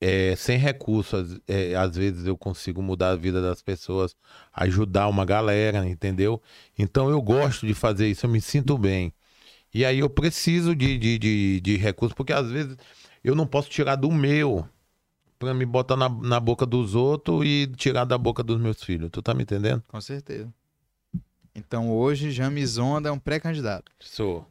É, 0.00 0.36
sem 0.36 0.56
recursos, 0.58 1.38
é, 1.46 1.74
às 1.74 1.96
vezes 1.96 2.26
eu 2.26 2.36
consigo 2.36 2.80
mudar 2.82 3.10
a 3.10 3.16
vida 3.16 3.42
das 3.42 3.62
pessoas, 3.62 4.16
ajudar 4.52 5.08
uma 5.08 5.24
galera, 5.24 5.86
entendeu? 5.86 6.40
Então 6.78 7.10
eu 7.10 7.20
gosto 7.20 7.66
de 7.66 7.74
fazer 7.74 8.08
isso, 8.08 8.26
eu 8.26 8.30
me 8.30 8.40
sinto 8.40 8.78
bem. 8.78 9.12
E 9.72 9.84
aí 9.84 9.98
eu 9.98 10.08
preciso 10.08 10.74
de, 10.74 10.96
de, 10.96 11.18
de, 11.18 11.60
de 11.60 11.76
recursos, 11.76 12.14
porque 12.14 12.32
às 12.32 12.50
vezes 12.50 12.76
eu 13.22 13.34
não 13.34 13.46
posso 13.46 13.68
tirar 13.68 13.96
do 13.96 14.10
meu 14.10 14.66
pra 15.38 15.52
me 15.52 15.66
botar 15.66 15.96
na, 15.96 16.08
na 16.08 16.40
boca 16.40 16.64
dos 16.64 16.94
outros 16.94 17.44
e 17.44 17.66
tirar 17.76 18.04
da 18.04 18.16
boca 18.16 18.42
dos 18.42 18.60
meus 18.60 18.82
filhos. 18.82 19.10
Tu 19.10 19.20
tá 19.20 19.34
me 19.34 19.42
entendendo? 19.42 19.82
Com 19.88 20.00
certeza. 20.00 20.52
Então 21.54 21.90
hoje 21.90 22.30
Jamizonda 22.30 23.08
é 23.08 23.12
um 23.12 23.18
pré-candidato. 23.18 23.90
Sou. 23.98 24.46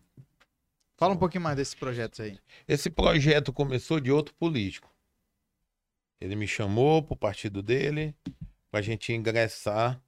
Fala 0.98 1.14
um 1.14 1.18
pouquinho 1.18 1.43
mais 1.43 1.56
desses 1.56 1.76
projetos 1.76 2.20
aí. 2.20 2.38
Esse 2.68 2.89
projeto 2.89 3.54
começou 3.54 4.00
de 4.00 4.12
outro 4.12 4.34
político. 4.36 4.89
Ele 6.20 6.36
me 6.36 6.47
chamou 6.47 7.03
pro 7.03 7.15
partido 7.15 7.61
dele 7.61 8.15
pra 8.72 8.82
gente 8.82 9.13
ingressar 9.13 10.01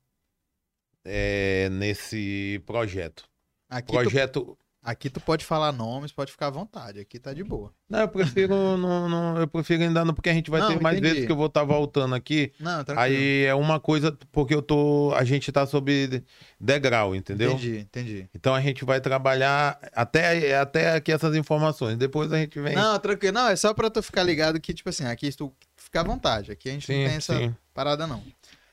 é, 1.05 1.70
nesse 1.72 2.62
projeto. 2.66 3.24
Aqui 3.70 3.88
tu, 3.91 3.93
Projeto. 3.93 4.57
aqui 4.82 5.10
tu 5.12 5.22
pode 5.22 5.45
falar 5.45 5.72
nomes, 5.72 6.12
pode 6.12 6.32
ficar 6.32 6.47
à 6.47 6.49
vontade. 6.49 6.99
Aqui 6.99 7.20
tá 7.20 7.32
de 7.34 7.43
boa. 7.43 7.72
Não, 7.88 7.99
eu 7.99 8.07
prefiro 8.07 8.53
não, 8.78 9.07
não- 9.07 9.38
eu 9.38 9.47
prefiro 9.47 9.84
ainda 9.84 10.03
não, 10.03 10.14
porque 10.14 10.30
a 10.30 10.34
gente 10.34 10.49
vai 10.49 10.60
Não, 10.60 10.70
ter 10.70 10.82
mais 10.82 10.97
entendi. 10.97 11.14
vezes 11.14 11.26
que 11.28 11.32
eu 11.32 11.36
vou 11.36 11.45
estar 11.45 11.64
voltando 11.64 12.16
aqui. 12.16 12.51
Não, 12.60 12.84
tranquilo. 12.84 12.99
Aí 12.99 13.43
é 13.45 13.53
uma 13.53 13.80
coisa, 13.80 14.12
porque 14.32 14.53
eu 14.55 14.62
tô. 14.64 15.14
A 15.16 15.24
gente 15.24 15.51
tá 15.51 15.68
sob 15.68 16.24
degrau, 16.60 17.16
entendeu? 17.16 17.51
Entendi, 17.51 17.78
entendi. 17.80 18.30
Então 18.34 18.55
a 18.55 18.62
gente 18.62 18.84
vai 18.84 18.99
trabalhar 18.99 19.80
até, 19.93 20.57
até 20.57 20.93
aqui 20.95 21.12
essas 21.12 21.36
informações. 21.36 21.95
Depois 21.95 22.34
a 22.34 22.39
gente 22.39 22.60
vem. 22.60 22.74
Não, 22.76 22.97
tranquilo. 22.99 23.36
Não, 23.36 23.47
é 23.49 23.55
só 23.55 23.72
pra 23.76 23.91
tu 23.91 24.01
ficar 24.01 24.24
ligado 24.24 24.60
que, 24.60 24.74
tipo 24.74 24.89
assim, 24.89 25.05
aqui 25.05 25.32
tu 25.32 25.53
fica 25.90 26.02
à 26.02 26.04
vontade. 26.04 26.52
Aqui 26.52 26.70
a 26.70 26.74
gente 26.74 26.86
sim, 26.86 27.02
não 27.02 27.08
tem 27.10 27.18
essa 27.18 27.38
sim. 27.38 27.56
parada, 27.74 28.06
não. 28.06 28.24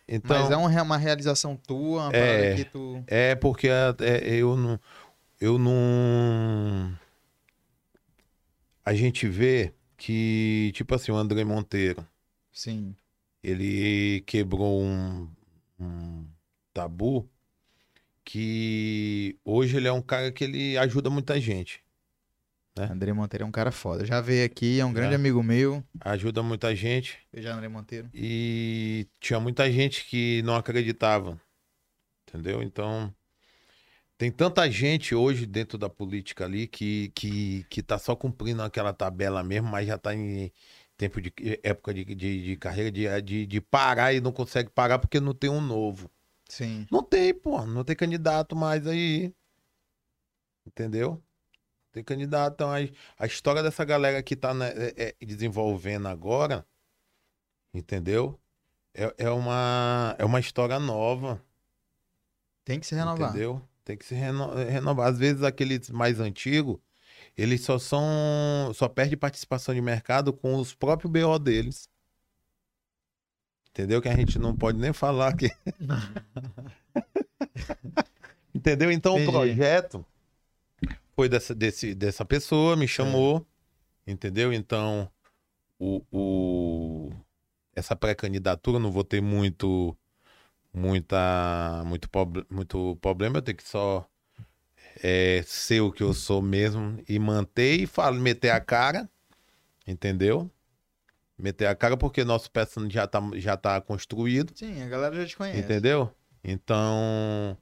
Então, 0.07 0.39
Mas 0.39 0.51
é 0.51 0.57
um- 0.57 0.83
uma 0.85 0.97
realização 0.99 1.57
tua, 1.57 2.03
uma 2.09 2.17
É. 2.17 2.21
parada 2.39 2.55
que 2.57 2.65
tu. 2.71 3.03
É 3.07 3.35
porque 3.35 3.69
é, 3.69 3.95
é, 4.01 4.35
eu 4.37 4.57
não. 4.57 4.79
Eu 5.41 5.59
não. 5.59 6.97
A 8.85 8.95
gente 8.95 9.27
vê 9.27 9.73
que, 9.97 10.71
tipo 10.75 10.95
assim, 10.95 11.11
o 11.11 11.17
André 11.17 11.43
Monteiro, 11.45 12.07
Sim. 12.53 12.95
ele 13.43 14.23
quebrou 14.27 14.81
um, 14.83 15.29
um 15.81 16.25
tabu 16.73 17.29
que 18.25 19.37
hoje 19.45 19.77
ele 19.77 19.89
é 19.89 19.93
um 19.93 20.03
cara 20.03 20.31
que 20.31 20.45
ele 20.45 20.79
ajuda 20.79 21.11
muita 21.11 21.41
gente. 21.41 21.83
Né? 22.77 22.89
André 22.91 23.13
Monteiro 23.13 23.45
é 23.45 23.47
um 23.47 23.53
cara 23.53 23.73
foda. 23.73 24.05
Já 24.05 24.21
veio 24.21 24.45
aqui, 24.45 24.79
é 24.79 24.85
um 24.85 24.93
grande 24.93 25.13
Já. 25.13 25.17
amigo 25.17 25.43
meu. 25.43 25.83
Ajuda 26.01 26.43
muita 26.43 26.75
gente 26.75 27.19
Beijar 27.33 27.55
André 27.55 27.69
Monteiro. 27.69 28.09
e 28.13 29.07
tinha 29.21 29.41
muita 29.41 29.71
gente 29.71 30.05
que 30.05 30.43
não 30.43 30.57
acreditava. 30.57 31.41
Entendeu? 32.29 32.63
Então, 32.63 33.15
tem 34.19 34.31
tanta 34.31 34.71
gente 34.71 35.15
hoje 35.15 35.47
dentro 35.47 35.79
da 35.79 35.89
política 35.89 36.45
ali 36.45 36.67
que, 36.67 37.11
que, 37.15 37.65
que 37.71 37.83
tá 37.83 37.99
só 37.99 38.17
cumprindo 38.17 38.63
aquela 38.63 38.93
tabela 38.93 39.43
mesmo, 39.43 39.69
mas 39.69 39.87
já 39.87 39.97
tá 39.97 40.15
em 40.15 40.53
tempo 40.97 41.21
de 41.21 41.33
época 41.63 41.93
de, 41.93 42.05
de, 42.05 42.45
de 42.45 42.57
carreira 42.57 42.91
de, 42.91 43.23
de, 43.23 43.47
de 43.47 43.61
parar 43.61 44.13
e 44.13 44.21
não 44.21 44.33
consegue 44.33 44.71
parar 44.71 44.99
porque 44.99 45.21
não 45.21 45.35
tem 45.35 45.51
um 45.51 45.61
novo. 45.61 46.11
Sim. 46.49 46.87
Não 46.91 47.03
tem, 47.03 47.35
pô, 47.35 47.65
não 47.67 47.85
tem 47.85 47.95
candidato 47.97 48.57
mais 48.57 48.87
aí. 48.87 49.33
Entendeu? 50.67 51.23
Tem 51.97 52.05
candidato. 52.05 52.53
Então, 52.53 52.71
a, 52.71 52.77
a 53.19 53.27
história 53.27 53.63
dessa 53.63 53.83
galera 53.83 54.23
que 54.23 54.37
tá 54.37 54.53
né, 54.53 54.69
é- 54.77 55.15
é, 55.19 55.25
desenvolvendo 55.25 56.07
agora, 56.09 56.63
entendeu? 57.73 58.39
É, 58.93 59.15
é, 59.17 59.31
uma, 59.31 60.15
é 60.19 60.25
uma 60.27 60.39
história 60.39 60.79
nova. 60.79 61.43
Tem 62.67 62.79
que 62.79 62.87
se 62.87 62.95
renovar. 62.95 63.31
Entendeu? 63.31 63.63
Tem 63.83 63.97
que 63.97 64.05
se 64.05 64.15
reno- 64.15 64.53
renovar. 64.55 65.09
Às 65.09 65.19
vezes 65.19 65.43
aqueles 65.43 65.89
mais 65.89 66.21
antigos, 66.21 66.77
eles 67.35 67.63
só 67.63 67.79
são. 67.79 68.05
só 68.75 68.91
perdem 68.91 69.17
participação 69.17 69.75
de 69.75 69.81
mercado 69.81 70.35
com 70.35 70.57
os 70.57 70.75
próprios 70.75 71.11
BO 71.11 71.39
deles. 71.39 71.89
Entendeu? 73.71 74.03
Que 74.03 74.11
a 74.11 74.17
gente 74.17 74.39
não 74.39 74.55
pode 74.55 74.77
nem 74.79 74.93
falar 74.93 75.29
aqui. 75.29 75.51
Entendeu? 78.55 78.91
Então 78.93 79.15
Entendi. 79.15 79.29
o 79.29 79.33
projeto 79.33 80.05
foi 81.17 81.29
dessa, 81.31 81.55
desse, 81.55 81.95
dessa 81.97 82.25
pessoa, 82.27 82.77
me 82.77 82.89
chamou. 82.89 83.47
Entendeu? 84.07 84.53
Então, 84.53 85.11
o, 85.79 86.03
o- 86.13 87.13
essa 87.75 87.97
pré-candidatura, 87.97 88.79
não 88.79 88.93
vou 88.93 89.05
ter 89.05 89.23
muito 89.23 89.97
muita 90.75 91.83
muito, 91.87 92.09
muito 92.51 92.97
problema, 93.01 93.39
eu 93.39 93.43
tenho 93.43 93.57
que 93.59 93.69
só 93.69 94.09
é, 95.03 95.43
ser 95.47 95.81
o 95.81 95.93
que 95.93 96.03
eu 96.03 96.13
sou 96.15 96.43
mesmo 96.43 97.03
e 97.09 97.19
manter 97.19 97.81
e 97.81 97.87
falo, 97.87 98.21
meter 98.21 98.51
a 98.51 98.61
cara, 98.61 99.09
entendeu? 99.87 100.51
Meter 101.39 101.67
a 101.67 101.75
cara 101.77 101.97
porque 101.97 102.25
nosso 102.25 102.51
personagem 102.51 102.95
já 102.95 103.07
tá, 103.07 103.21
já 103.37 103.57
tá 103.57 103.81
construído, 103.81 104.55
Sim, 104.55 104.83
a 104.83 104.89
galera 104.89 105.17
já 105.17 105.27
te 105.27 105.37
conhece. 105.37 105.63
entendeu? 105.63 106.11
Então, 106.45 107.57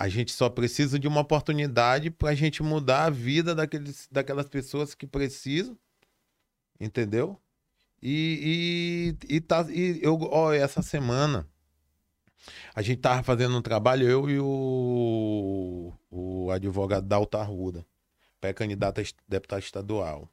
a 0.00 0.08
gente 0.08 0.32
só 0.32 0.48
precisa 0.48 0.98
de 0.98 1.06
uma 1.06 1.20
oportunidade 1.20 2.10
pra 2.10 2.34
gente 2.34 2.62
mudar 2.62 3.04
a 3.04 3.10
vida 3.10 3.54
daqueles, 3.54 4.08
daquelas 4.10 4.48
pessoas 4.48 4.94
que 4.94 5.06
precisam, 5.06 5.78
entendeu? 6.80 7.38
E, 8.02 9.14
e, 9.28 9.36
e, 9.36 9.40
tá, 9.42 9.66
e 9.68 10.00
eu, 10.02 10.18
ó, 10.22 10.54
essa 10.54 10.80
semana 10.80 11.46
a 12.74 12.80
gente 12.80 13.02
tava 13.02 13.22
fazendo 13.22 13.54
um 13.58 13.60
trabalho, 13.60 14.08
eu 14.08 14.30
e 14.30 14.38
o, 14.40 15.92
o 16.10 16.50
advogado 16.50 17.06
Dalta 17.06 17.36
Arruda, 17.38 17.84
pré-candidato 18.40 19.02
a 19.02 19.04
deputado 19.28 19.60
estadual. 19.60 20.30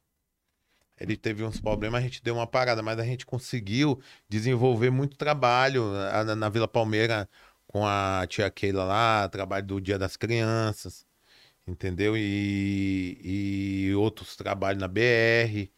Ele 0.98 1.18
teve 1.18 1.44
uns 1.44 1.60
problemas, 1.60 2.00
a 2.00 2.04
gente 2.04 2.24
deu 2.24 2.36
uma 2.36 2.48
parada, 2.48 2.82
mas 2.82 2.98
a 2.98 3.04
gente 3.04 3.26
conseguiu 3.26 4.00
desenvolver 4.30 4.90
muito 4.90 5.18
trabalho 5.18 5.92
na- 5.92 6.36
na 6.36 6.50
Vila 6.50 6.70
Palmeira 6.70 7.30
com 7.68 7.86
a 7.86 8.26
tia 8.28 8.50
Keila 8.50 8.84
lá, 8.84 9.30
trabalho 9.30 9.66
do 9.66 9.82
Dia 9.82 10.00
das 10.00 10.18
Crianças, 10.18 11.06
entendeu? 11.68 12.16
E, 12.18 13.20
e 13.90 13.96
outros 13.96 14.36
trabalhos 14.36 14.82
na 14.82 14.88
BR. 14.88 15.70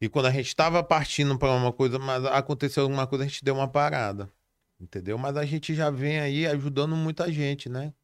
E 0.00 0.08
quando 0.08 0.26
a 0.26 0.30
gente 0.30 0.48
estava 0.48 0.82
partindo 0.82 1.38
para 1.38 1.52
uma 1.52 1.72
coisa, 1.72 1.98
mas 1.98 2.24
aconteceu 2.26 2.82
alguma 2.82 3.06
coisa, 3.06 3.24
a 3.24 3.28
gente 3.28 3.44
deu 3.44 3.54
uma 3.54 3.68
parada. 3.68 4.28
Entendeu? 4.80 5.16
Mas 5.16 5.36
a 5.36 5.44
gente 5.44 5.74
já 5.74 5.90
vem 5.90 6.18
aí 6.18 6.46
ajudando 6.46 6.96
muita 6.96 7.32
gente, 7.32 7.68
né? 7.68 7.94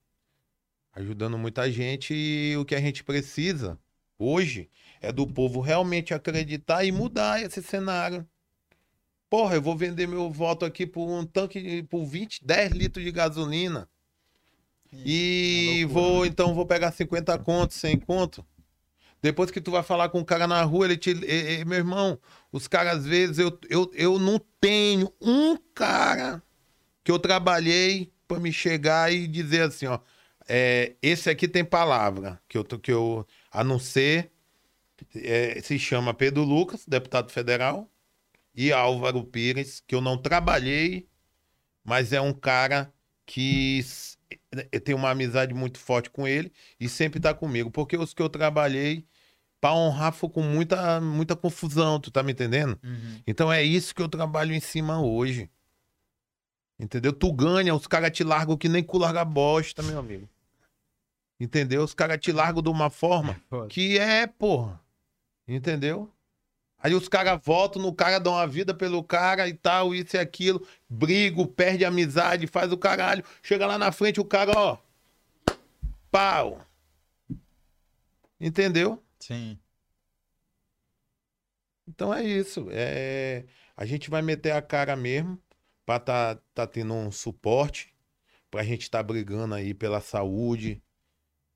Ajudando 0.92 1.36
muita 1.36 1.70
gente 1.70 2.14
e 2.14 2.56
o 2.56 2.64
que 2.64 2.74
a 2.74 2.80
gente 2.80 3.04
precisa 3.04 3.78
hoje 4.18 4.70
é 5.00 5.10
do 5.12 5.26
povo 5.26 5.60
realmente 5.60 6.14
acreditar 6.14 6.84
e 6.84 6.92
mudar 6.92 7.42
esse 7.42 7.62
cenário. 7.62 8.26
Porra, 9.30 9.54
eu 9.54 9.62
vou 9.62 9.76
vender 9.76 10.08
meu 10.08 10.30
voto 10.30 10.64
aqui 10.64 10.84
por 10.86 11.08
um 11.08 11.24
tanque 11.24 11.84
por 11.84 12.04
20, 12.04 12.44
10 12.44 12.72
litros 12.72 13.04
de 13.04 13.12
gasolina. 13.12 13.88
E 14.92 15.82
É 15.82 15.86
loucura, 15.86 15.94
vou, 15.94 16.22
né? 16.22 16.28
então, 16.28 16.54
vou 16.54 16.66
pegar 16.66 16.90
50 16.92 17.38
conto, 17.38 17.72
100 17.74 17.98
conto. 18.00 18.44
Depois 19.22 19.50
que 19.50 19.60
tu 19.60 19.70
vai 19.70 19.82
falar 19.82 20.08
com 20.08 20.18
um 20.20 20.24
cara 20.24 20.46
na 20.46 20.62
rua, 20.62 20.86
ele 20.86 20.96
te. 20.96 21.10
"Ei, 21.10 21.58
ei, 21.58 21.64
meu 21.64 21.78
irmão, 21.78 22.18
os 22.50 22.66
caras, 22.66 22.98
às 22.98 23.06
vezes, 23.06 23.38
eu, 23.38 23.56
eu, 23.68 23.90
eu 23.94 24.18
não 24.18 24.40
tenho 24.60 25.12
um 25.20 25.56
cara 25.74 26.42
que 27.04 27.12
eu 27.12 27.18
trabalhei 27.18 28.12
pra 28.26 28.40
me 28.40 28.52
chegar 28.52 29.12
e 29.12 29.26
dizer 29.28 29.62
assim, 29.62 29.86
ó. 29.86 30.00
é, 30.48 30.94
esse 31.02 31.30
aqui 31.30 31.46
tem 31.48 31.64
palavra, 31.64 32.40
que 32.48 32.58
eu, 32.58 32.64
que 32.64 32.92
eu 32.92 33.26
a 33.52 33.62
não 33.62 33.78
ser. 33.78 34.32
é, 35.16 35.60
se 35.62 35.78
chama 35.78 36.14
Pedro 36.14 36.42
Lucas, 36.44 36.84
deputado 36.86 37.30
federal, 37.30 37.90
e 38.54 38.72
Álvaro 38.72 39.24
Pires, 39.24 39.82
que 39.86 39.94
eu 39.94 40.00
não 40.00 40.16
trabalhei, 40.18 41.08
mas 41.84 42.12
é 42.12 42.20
um 42.20 42.32
cara 42.32 42.92
que 43.24 43.80
eu 44.72 44.80
tenho 44.80 44.98
uma 44.98 45.10
amizade 45.10 45.54
muito 45.54 45.78
forte 45.78 46.10
com 46.10 46.26
ele 46.26 46.52
e 46.78 46.88
sempre 46.88 47.20
tá 47.20 47.32
comigo. 47.32 47.70
Porque 47.70 47.96
os 47.96 48.12
que 48.12 48.20
eu 48.20 48.28
trabalhei, 48.28 49.06
pra 49.60 49.72
honrar, 49.72 50.12
foi 50.12 50.28
com 50.28 50.42
muita, 50.42 51.00
muita 51.00 51.36
confusão, 51.36 52.00
tu 52.00 52.10
tá 52.10 52.22
me 52.22 52.32
entendendo? 52.32 52.78
Uhum. 52.82 53.22
Então 53.26 53.52
é 53.52 53.62
isso 53.62 53.94
que 53.94 54.02
eu 54.02 54.08
trabalho 54.08 54.52
em 54.52 54.60
cima 54.60 55.00
hoje. 55.00 55.50
Entendeu? 56.78 57.12
Tu 57.12 57.32
ganha, 57.32 57.74
os 57.74 57.86
caras 57.86 58.10
te 58.10 58.24
largam 58.24 58.56
que 58.56 58.68
nem 58.68 58.82
cu 58.82 58.98
larga 58.98 59.24
bosta, 59.24 59.82
meu 59.82 59.98
amigo. 59.98 60.28
Entendeu? 61.38 61.82
Os 61.84 61.94
caras 61.94 62.18
te 62.18 62.32
largam 62.32 62.62
de 62.62 62.68
uma 62.68 62.90
forma 62.90 63.40
que 63.68 63.98
é, 63.98 64.26
porra. 64.26 64.80
Entendeu? 65.46 66.10
Aí 66.82 66.94
os 66.94 67.08
caras 67.08 67.40
votam 67.42 67.82
no 67.82 67.94
cara, 67.94 68.18
dão 68.18 68.36
a 68.36 68.46
vida 68.46 68.72
pelo 68.72 69.04
cara 69.04 69.48
e 69.48 69.54
tal, 69.54 69.94
isso 69.94 70.16
e 70.16 70.18
aquilo. 70.18 70.66
Brigo, 70.88 71.46
perde 71.46 71.84
a 71.84 71.88
amizade, 71.88 72.46
faz 72.46 72.72
o 72.72 72.78
caralho. 72.78 73.24
Chega 73.42 73.66
lá 73.66 73.76
na 73.76 73.92
frente, 73.92 74.20
o 74.20 74.24
cara, 74.24 74.52
ó. 74.56 74.78
Pau. 76.10 76.64
Entendeu? 78.40 79.02
Sim. 79.18 79.58
Então 81.86 82.14
é 82.14 82.24
isso. 82.24 82.66
É... 82.70 83.44
A 83.76 83.84
gente 83.84 84.08
vai 84.10 84.22
meter 84.22 84.52
a 84.52 84.62
cara 84.62 84.96
mesmo 84.96 85.38
pra 85.84 85.98
tá, 85.98 86.38
tá 86.54 86.66
tendo 86.66 86.94
um 86.94 87.10
suporte, 87.10 87.92
pra 88.50 88.62
gente 88.62 88.90
tá 88.90 89.02
brigando 89.02 89.54
aí 89.54 89.74
pela 89.74 90.00
saúde, 90.00 90.82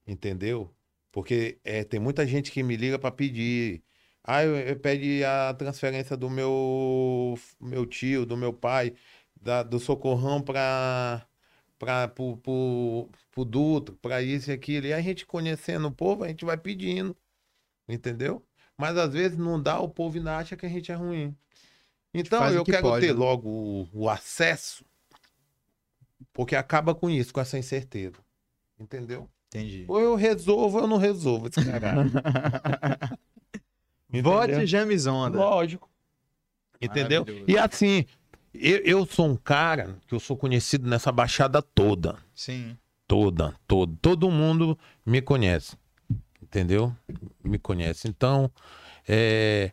entendeu? 0.06 0.74
Porque 1.12 1.58
é, 1.62 1.84
tem 1.84 2.00
muita 2.00 2.26
gente 2.26 2.50
que 2.50 2.62
me 2.62 2.76
liga 2.76 2.98
pra 2.98 3.12
pedir. 3.12 3.82
Ah, 4.26 4.42
eu, 4.42 4.56
eu 4.56 4.76
pede 4.78 5.22
a 5.22 5.52
transferência 5.54 6.16
do 6.16 6.30
meu, 6.30 7.38
meu 7.60 7.84
tio, 7.84 8.24
do 8.24 8.36
meu 8.36 8.52
pai, 8.54 8.94
da- 9.40 9.62
do 9.62 9.78
socorrão 9.78 10.40
pra, 10.40 11.26
pra, 11.78 12.08
pro, 12.08 12.36
pro, 12.38 13.08
pro 13.30 13.44
Dutra, 13.44 13.94
pra 14.00 14.22
isso 14.22 14.50
e 14.50 14.54
aquilo. 14.54 14.86
E 14.86 14.94
a 14.94 15.00
gente 15.02 15.26
conhecendo 15.26 15.88
o 15.88 15.92
povo, 15.92 16.24
a 16.24 16.28
gente 16.28 16.42
vai 16.44 16.56
pedindo, 16.56 17.14
entendeu? 17.86 18.42
Mas 18.78 18.96
às 18.96 19.12
vezes 19.12 19.36
não 19.36 19.60
dá, 19.62 19.78
o 19.78 19.88
povo 19.90 20.16
ainda 20.16 20.38
acha 20.38 20.56
que 20.56 20.64
a 20.64 20.70
gente 20.70 20.90
é 20.90 20.94
ruim. 20.94 21.36
Então 22.14 22.48
eu 22.50 22.64
que 22.64 22.70
quero 22.72 22.82
pode, 22.84 23.06
ter 23.06 23.12
né? 23.12 23.18
logo 23.18 23.48
o, 23.48 23.88
o 23.92 24.08
acesso, 24.08 24.84
porque 26.32 26.56
acaba 26.56 26.94
com 26.94 27.10
isso, 27.10 27.32
com 27.32 27.40
essa 27.40 27.58
incerteza. 27.58 28.16
Entendeu? 28.78 29.28
Entendi. 29.48 29.84
Ou 29.86 30.00
eu 30.00 30.14
resolvo 30.14 30.78
ou 30.78 30.84
eu 30.84 30.88
não 30.88 30.96
resolvo 30.96 31.48
esse 31.48 31.62
caralho. 31.64 32.10
Vote? 34.22 34.66
James 34.66 35.06
Onda. 35.06 35.38
Lógico. 35.38 35.88
Entendeu? 36.80 37.24
E 37.46 37.56
assim, 37.56 38.04
eu, 38.52 38.78
eu 38.78 39.06
sou 39.06 39.26
um 39.26 39.36
cara 39.36 39.96
que 40.06 40.14
eu 40.14 40.20
sou 40.20 40.36
conhecido 40.36 40.88
nessa 40.88 41.10
baixada 41.10 41.60
toda. 41.60 42.16
Sim. 42.34 42.76
Toda, 43.06 43.54
toda. 43.66 43.92
Todo 44.00 44.30
mundo 44.30 44.78
me 45.04 45.20
conhece. 45.20 45.76
Entendeu? 46.42 46.94
Me 47.42 47.58
conhece. 47.58 48.06
Então, 48.06 48.50
é, 49.08 49.72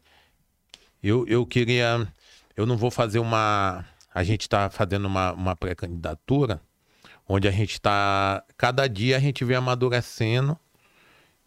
eu, 1.01 1.27
eu 1.27 1.45
queria. 1.45 2.07
Eu 2.55 2.65
não 2.65 2.77
vou 2.77 2.89
fazer 2.89 3.19
uma. 3.19 3.85
A 4.13 4.23
gente 4.23 4.41
está 4.41 4.69
fazendo 4.69 5.05
uma, 5.05 5.31
uma 5.33 5.55
pré-candidatura, 5.55 6.61
onde 7.27 7.47
a 7.47 7.51
gente 7.51 7.73
está. 7.73 8.43
Cada 8.57 8.87
dia 8.87 9.17
a 9.17 9.19
gente 9.19 9.45
vem 9.45 9.55
amadurecendo. 9.57 10.57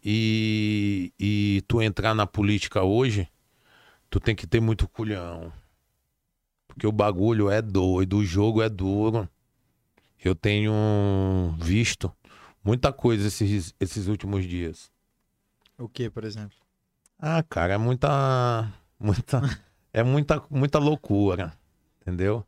E, 0.07 1.11
e 1.19 1.63
tu 1.67 1.81
entrar 1.81 2.13
na 2.13 2.27
política 2.27 2.83
hoje, 2.83 3.27
tu 4.07 4.19
tem 4.19 4.35
que 4.35 4.45
ter 4.45 4.59
muito 4.59 4.87
culhão. 4.87 5.51
Porque 6.67 6.85
o 6.85 6.91
bagulho 6.91 7.49
é 7.49 7.59
doido, 7.59 8.17
o 8.17 8.23
jogo 8.23 8.61
é 8.61 8.69
duro. 8.69 9.27
eu 10.23 10.35
tenho 10.35 11.55
visto 11.59 12.13
muita 12.63 12.93
coisa 12.93 13.27
esses, 13.27 13.73
esses 13.79 14.07
últimos 14.07 14.45
dias. 14.45 14.91
O 15.77 15.89
que, 15.89 16.07
por 16.09 16.23
exemplo? 16.23 16.57
Ah, 17.17 17.41
cara, 17.41 17.73
é 17.73 17.77
muita. 17.77 18.71
Muita. 18.97 19.41
é 19.91 20.03
muita, 20.03 20.41
muita 20.49 20.79
loucura. 20.79 21.53
Entendeu? 22.01 22.45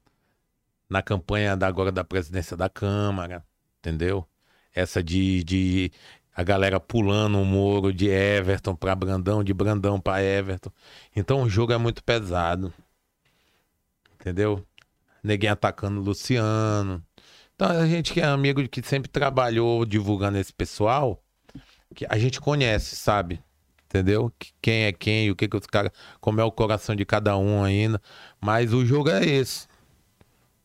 Na 0.89 1.01
campanha 1.01 1.57
da, 1.57 1.67
agora 1.67 1.91
da 1.91 2.03
presidência 2.03 2.55
da 2.55 2.69
Câmara. 2.69 3.45
Entendeu? 3.79 4.25
Essa 4.73 5.03
de, 5.03 5.43
de 5.43 5.91
a 6.37 6.43
galera 6.43 6.79
pulando 6.79 7.41
o 7.41 7.43
muro 7.43 7.91
de 7.91 8.07
Everton 8.07 8.75
para 8.75 8.93
Brandão, 8.93 9.43
de 9.43 9.51
Brandão 9.55 9.99
para 9.99 10.21
Everton. 10.21 10.69
Então 11.15 11.41
o 11.41 11.49
jogo 11.49 11.73
é 11.73 11.79
muito 11.79 12.03
pesado. 12.03 12.71
Entendeu? 14.13 14.63
Ninguém 15.23 15.49
atacando 15.49 15.99
o 15.99 16.03
Luciano. 16.03 17.03
Então 17.55 17.67
a 17.67 17.87
gente 17.87 18.13
que 18.13 18.21
é 18.21 18.25
amigo 18.25 18.69
que 18.69 18.83
sempre 18.83 19.09
trabalhou 19.09 19.83
divulgando 19.83 20.37
esse 20.37 20.53
pessoal, 20.53 21.23
que 21.95 22.05
a 22.07 22.19
gente 22.19 22.39
conhece, 22.39 22.95
sabe? 22.95 23.41
Entendeu? 23.85 24.31
Quem 24.61 24.83
é 24.83 24.91
quem, 24.91 25.31
o 25.31 25.35
que 25.35 25.47
que 25.47 25.57
os 25.57 25.65
caras, 25.65 25.91
como 26.21 26.39
é 26.39 26.43
o 26.43 26.51
coração 26.51 26.95
de 26.95 27.03
cada 27.03 27.35
um 27.35 27.63
ainda. 27.63 27.99
Mas 28.39 28.73
o 28.73 28.85
jogo 28.85 29.09
é 29.09 29.25
esse. 29.25 29.67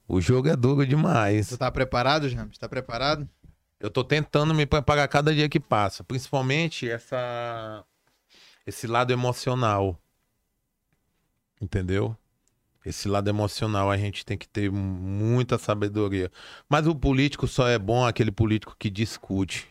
O 0.06 0.20
jogo 0.20 0.48
é 0.48 0.56
duro 0.56 0.86
demais. 0.86 1.46
Você 1.46 1.56
tá 1.56 1.70
preparado, 1.70 2.28
James? 2.28 2.58
Tá 2.58 2.68
preparado? 2.68 3.26
Eu 3.82 3.90
tô 3.90 4.04
tentando 4.04 4.54
me 4.54 4.64
preparar 4.64 5.08
cada 5.08 5.34
dia 5.34 5.48
que 5.48 5.58
passa, 5.58 6.04
principalmente 6.04 6.88
essa 6.88 7.84
esse 8.64 8.86
lado 8.86 9.12
emocional. 9.12 10.00
Entendeu? 11.60 12.16
Esse 12.86 13.08
lado 13.08 13.28
emocional 13.28 13.90
a 13.90 13.96
gente 13.96 14.24
tem 14.24 14.38
que 14.38 14.48
ter 14.48 14.70
muita 14.70 15.58
sabedoria. 15.58 16.30
Mas 16.68 16.86
o 16.86 16.94
político 16.94 17.48
só 17.48 17.66
é 17.68 17.76
bom 17.76 18.06
aquele 18.06 18.30
político 18.30 18.76
que 18.78 18.88
discute. 18.88 19.68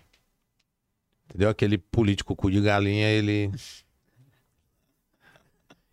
Entendeu? 1.29 1.47
Aquele 1.47 1.77
político 1.77 2.35
cu 2.35 2.51
de 2.51 2.59
galinha, 2.59 3.07
ele 3.07 3.49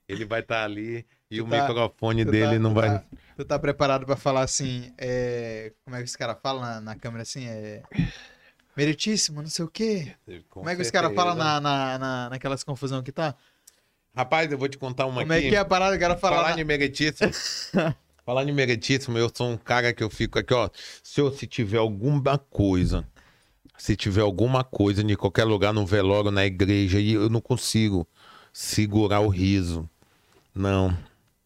ele 0.09 0.25
vai 0.25 0.41
estar 0.41 0.57
tá 0.57 0.65
ali 0.65 1.07
e 1.31 1.37
Tu 1.37 1.45
o 1.45 1.49
tá- 1.49 1.69
microfone 1.69 2.25
dele 2.25 2.55
tá- 2.55 2.59
não 2.59 2.75
vai 2.75 3.01
Tu 3.39 3.45
tá 3.45 3.57
preparado 3.57 4.05
pra 4.05 4.17
falar 4.17 4.41
assim, 4.43 4.93
é... 4.99 5.73
como 5.85 5.95
é 5.95 6.01
que 6.01 6.07
os 6.07 6.17
caras 6.17 6.37
falam 6.43 6.61
na, 6.61 6.81
na 6.81 6.97
câmera 6.97 7.23
assim? 7.23 7.47
É... 7.47 7.85
Meritíssimo, 8.77 9.41
não 9.41 9.49
sei 9.49 9.65
o 9.65 9.69
quê. 9.69 10.13
Com 10.27 10.59
como 10.59 10.69
é 10.69 10.75
que 10.75 10.83
os 10.83 10.91
caras 10.91 11.15
falam 11.15 11.37
certeza. 11.37 11.61
na, 11.61 11.61
na, 11.61 11.99
na, 11.99 12.31
naquelas 12.31 12.65
confusão 12.65 13.01
que 13.01 13.13
tá? 13.13 13.37
Rapaz, 14.13 14.51
eu 14.51 14.59
vou 14.59 14.67
te 14.67 14.77
contar 14.77 15.07
uma 15.07 15.21
Como 15.21 15.33
aqui. 15.33 15.47
é 15.47 15.51
que 15.51 15.55
é 15.55 15.59
a 15.61 15.65
parada? 15.65 15.95
O 15.95 16.01
cara 16.01 16.17
fala 16.17 16.35
Falar 16.35 16.49
na- 16.51 16.57
de 16.57 16.65
meritíssimo. 16.65 17.31
Falar 18.27 18.43
de 18.43 18.51
meritíssimo, 18.51 19.17
eu 19.17 19.31
sou 19.33 19.51
um 19.51 19.57
cara 19.57 19.93
que 19.93 20.03
eu 20.03 20.11
fico 20.11 20.37
aqui, 20.41 20.53
ó. 20.53 20.69
Se 21.05 21.21
eu 21.21 21.33
se 21.33 21.47
tiver 21.47 21.79
alguma 21.79 22.39
coisa, 22.39 23.07
se 23.77 23.95
tiver 23.95 24.23
alguma 24.23 24.65
coisa 24.65 25.01
em 25.01 25.15
qualquer 25.15 25.45
lugar, 25.45 25.73
no 25.73 25.87
velório, 25.87 26.33
na 26.33 26.45
igreja, 26.45 26.99
e 26.99 27.13
eu 27.13 27.31
não 27.31 27.41
consigo 27.41 28.05
segurar 28.53 29.21
o 29.21 29.29
riso. 29.29 29.89
Não. 30.53 30.99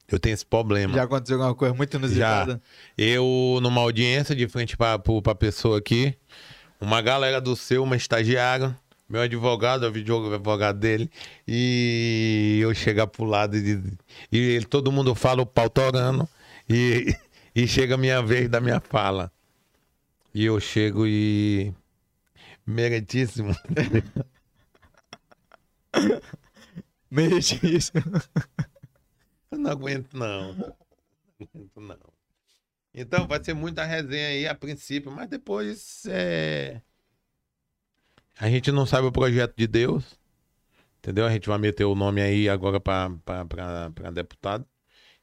Eu 0.08 0.18
tenho 0.18 0.34
esse 0.34 0.44
problema. 0.44 0.94
Já 0.94 1.04
aconteceu 1.04 1.36
alguma 1.36 1.54
coisa 1.54 1.74
muito 1.74 1.96
inusitada? 1.96 2.60
Eu, 2.98 3.58
numa 3.62 3.80
audiência 3.80 4.34
de 4.36 4.46
frente 4.48 4.76
pra, 4.76 4.98
pro- 4.98 5.22
pra 5.22 5.34
pessoa 5.34 5.78
aqui, 5.78 6.14
uma 6.80 7.00
galera 7.00 7.40
do 7.40 7.56
seu, 7.56 7.82
uma 7.82 7.96
estagiária, 7.96 8.76
meu 9.08 9.22
advogado, 9.22 9.90
vi 9.90 10.04
o 10.10 10.34
advogado 10.34 10.78
dele, 10.78 11.10
e 11.48 12.58
eu 12.62 12.74
chegar 12.74 13.06
pro 13.06 13.24
lado 13.24 13.56
e, 13.56 13.80
e 14.30 14.64
todo 14.66 14.92
mundo 14.92 15.14
fala 15.14 15.42
o 15.42 15.46
pau 15.46 15.70
torando, 15.70 16.28
e, 16.68 17.14
e 17.54 17.66
chega 17.66 17.94
a 17.94 17.98
minha 17.98 18.20
vez 18.22 18.48
da 18.48 18.60
minha 18.60 18.80
fala. 18.80 19.30
E 20.34 20.44
eu 20.44 20.58
chego 20.60 21.06
e. 21.06 21.72
Meritíssimo. 22.66 23.54
Meritíssimo. 27.10 28.02
Eu 29.52 29.58
não 29.58 29.70
aguento, 29.70 30.14
não. 30.14 30.54
Não 31.38 31.48
aguento, 31.54 31.80
não. 31.80 32.12
Então, 32.94 33.26
vai 33.26 33.42
ser 33.42 33.52
muita 33.54 33.84
resenha 33.84 34.28
aí 34.28 34.46
a 34.46 34.54
princípio, 34.54 35.10
mas 35.10 35.28
depois 35.28 36.04
é. 36.06 36.80
A 38.38 38.48
gente 38.48 38.70
não 38.70 38.86
sabe 38.86 39.06
o 39.08 39.12
projeto 39.12 39.54
de 39.56 39.66
Deus. 39.66 40.18
Entendeu? 40.98 41.26
A 41.26 41.30
gente 41.32 41.48
vai 41.48 41.58
meter 41.58 41.84
o 41.84 41.94
nome 41.96 42.20
aí 42.22 42.48
agora 42.48 42.78
para 42.80 43.08
deputado. 44.12 44.64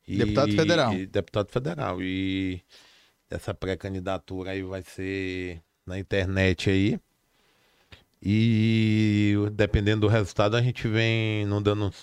E- 0.08 0.18
Deputado 0.18 0.52
federal. 0.52 0.94
e 0.94 1.06
deputado 1.08 1.52
federal. 1.52 2.02
E 2.02 2.62
essa 3.30 3.54
pré-candidatura 3.54 4.52
aí 4.52 4.62
vai 4.64 4.84
ser 4.84 5.62
na 5.86 5.98
internet 5.98 6.70
aí. 6.70 7.00
E 8.22 9.36
dependendo 9.54 10.02
do 10.02 10.08
resultado, 10.08 10.58
a 10.58 10.62
gente 10.62 10.88
vem 10.88 11.46
não 11.46 11.62
dando 11.62 11.94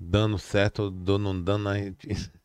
dando 0.00 0.38
certo 0.38 0.92
ou 1.06 1.18
não 1.18 1.40
dando, 1.40 1.68
a 1.68 1.76
gente. 1.78 2.08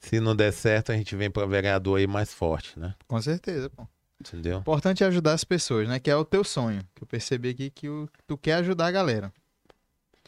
Se 0.00 0.18
não 0.18 0.34
der 0.34 0.50
certo, 0.50 0.90
a 0.92 0.96
gente 0.96 1.14
vem 1.14 1.30
para 1.30 1.46
vereador 1.46 1.98
aí 1.98 2.06
mais 2.06 2.32
forte, 2.32 2.78
né? 2.78 2.94
Com 3.06 3.20
certeza, 3.20 3.68
pô. 3.68 3.86
Entendeu? 4.18 4.58
Importante 4.58 5.04
é 5.04 5.06
ajudar 5.06 5.34
as 5.34 5.44
pessoas, 5.44 5.86
né? 5.86 6.00
Que 6.00 6.10
é 6.10 6.16
o 6.16 6.24
teu 6.24 6.42
sonho. 6.42 6.82
Que 6.94 7.02
eu 7.02 7.06
percebi 7.06 7.50
aqui 7.50 7.70
que 7.70 7.88
o- 7.88 8.08
tu 8.26 8.38
quer 8.38 8.54
ajudar 8.54 8.86
a 8.86 8.90
galera. 8.90 9.30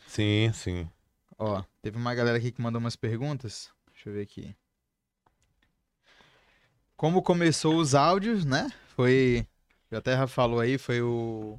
Sim, 0.06 0.50
sim. 0.52 0.88
Ó, 1.38 1.62
teve 1.80 1.96
uma 1.96 2.14
galera 2.14 2.36
aqui 2.36 2.52
que 2.52 2.60
mandou 2.60 2.78
umas 2.80 2.96
perguntas. 2.96 3.70
Deixa 3.94 4.10
eu 4.10 4.14
ver 4.14 4.22
aqui. 4.22 4.54
Como 6.96 7.22
começou 7.22 7.76
os 7.76 7.94
áudios, 7.94 8.44
né? 8.44 8.70
Foi. 8.94 9.46
Já 9.90 10.02
já 10.04 10.26
falou 10.26 10.60
aí, 10.60 10.78
foi 10.78 11.00
o. 11.02 11.58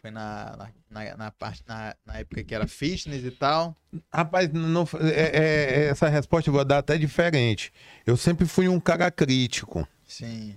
Foi 0.00 0.10
na, 0.12 0.70
na, 0.90 1.16
na, 1.16 1.30
parte, 1.32 1.62
na, 1.66 1.94
na 2.06 2.18
época 2.18 2.44
que 2.44 2.54
era 2.54 2.68
fitness 2.68 3.24
e 3.24 3.30
tal. 3.32 3.76
Rapaz, 4.12 4.48
não, 4.52 4.86
é- 5.00 5.38
é- 5.38 5.84
essa 5.88 6.08
resposta 6.08 6.48
eu 6.50 6.54
vou 6.54 6.64
dar 6.64 6.78
até 6.78 6.96
diferente. 6.96 7.72
Eu 8.06 8.16
sempre 8.16 8.46
fui 8.46 8.68
um 8.68 8.78
cara 8.78 9.10
crítico. 9.10 9.86
Sim. 10.06 10.56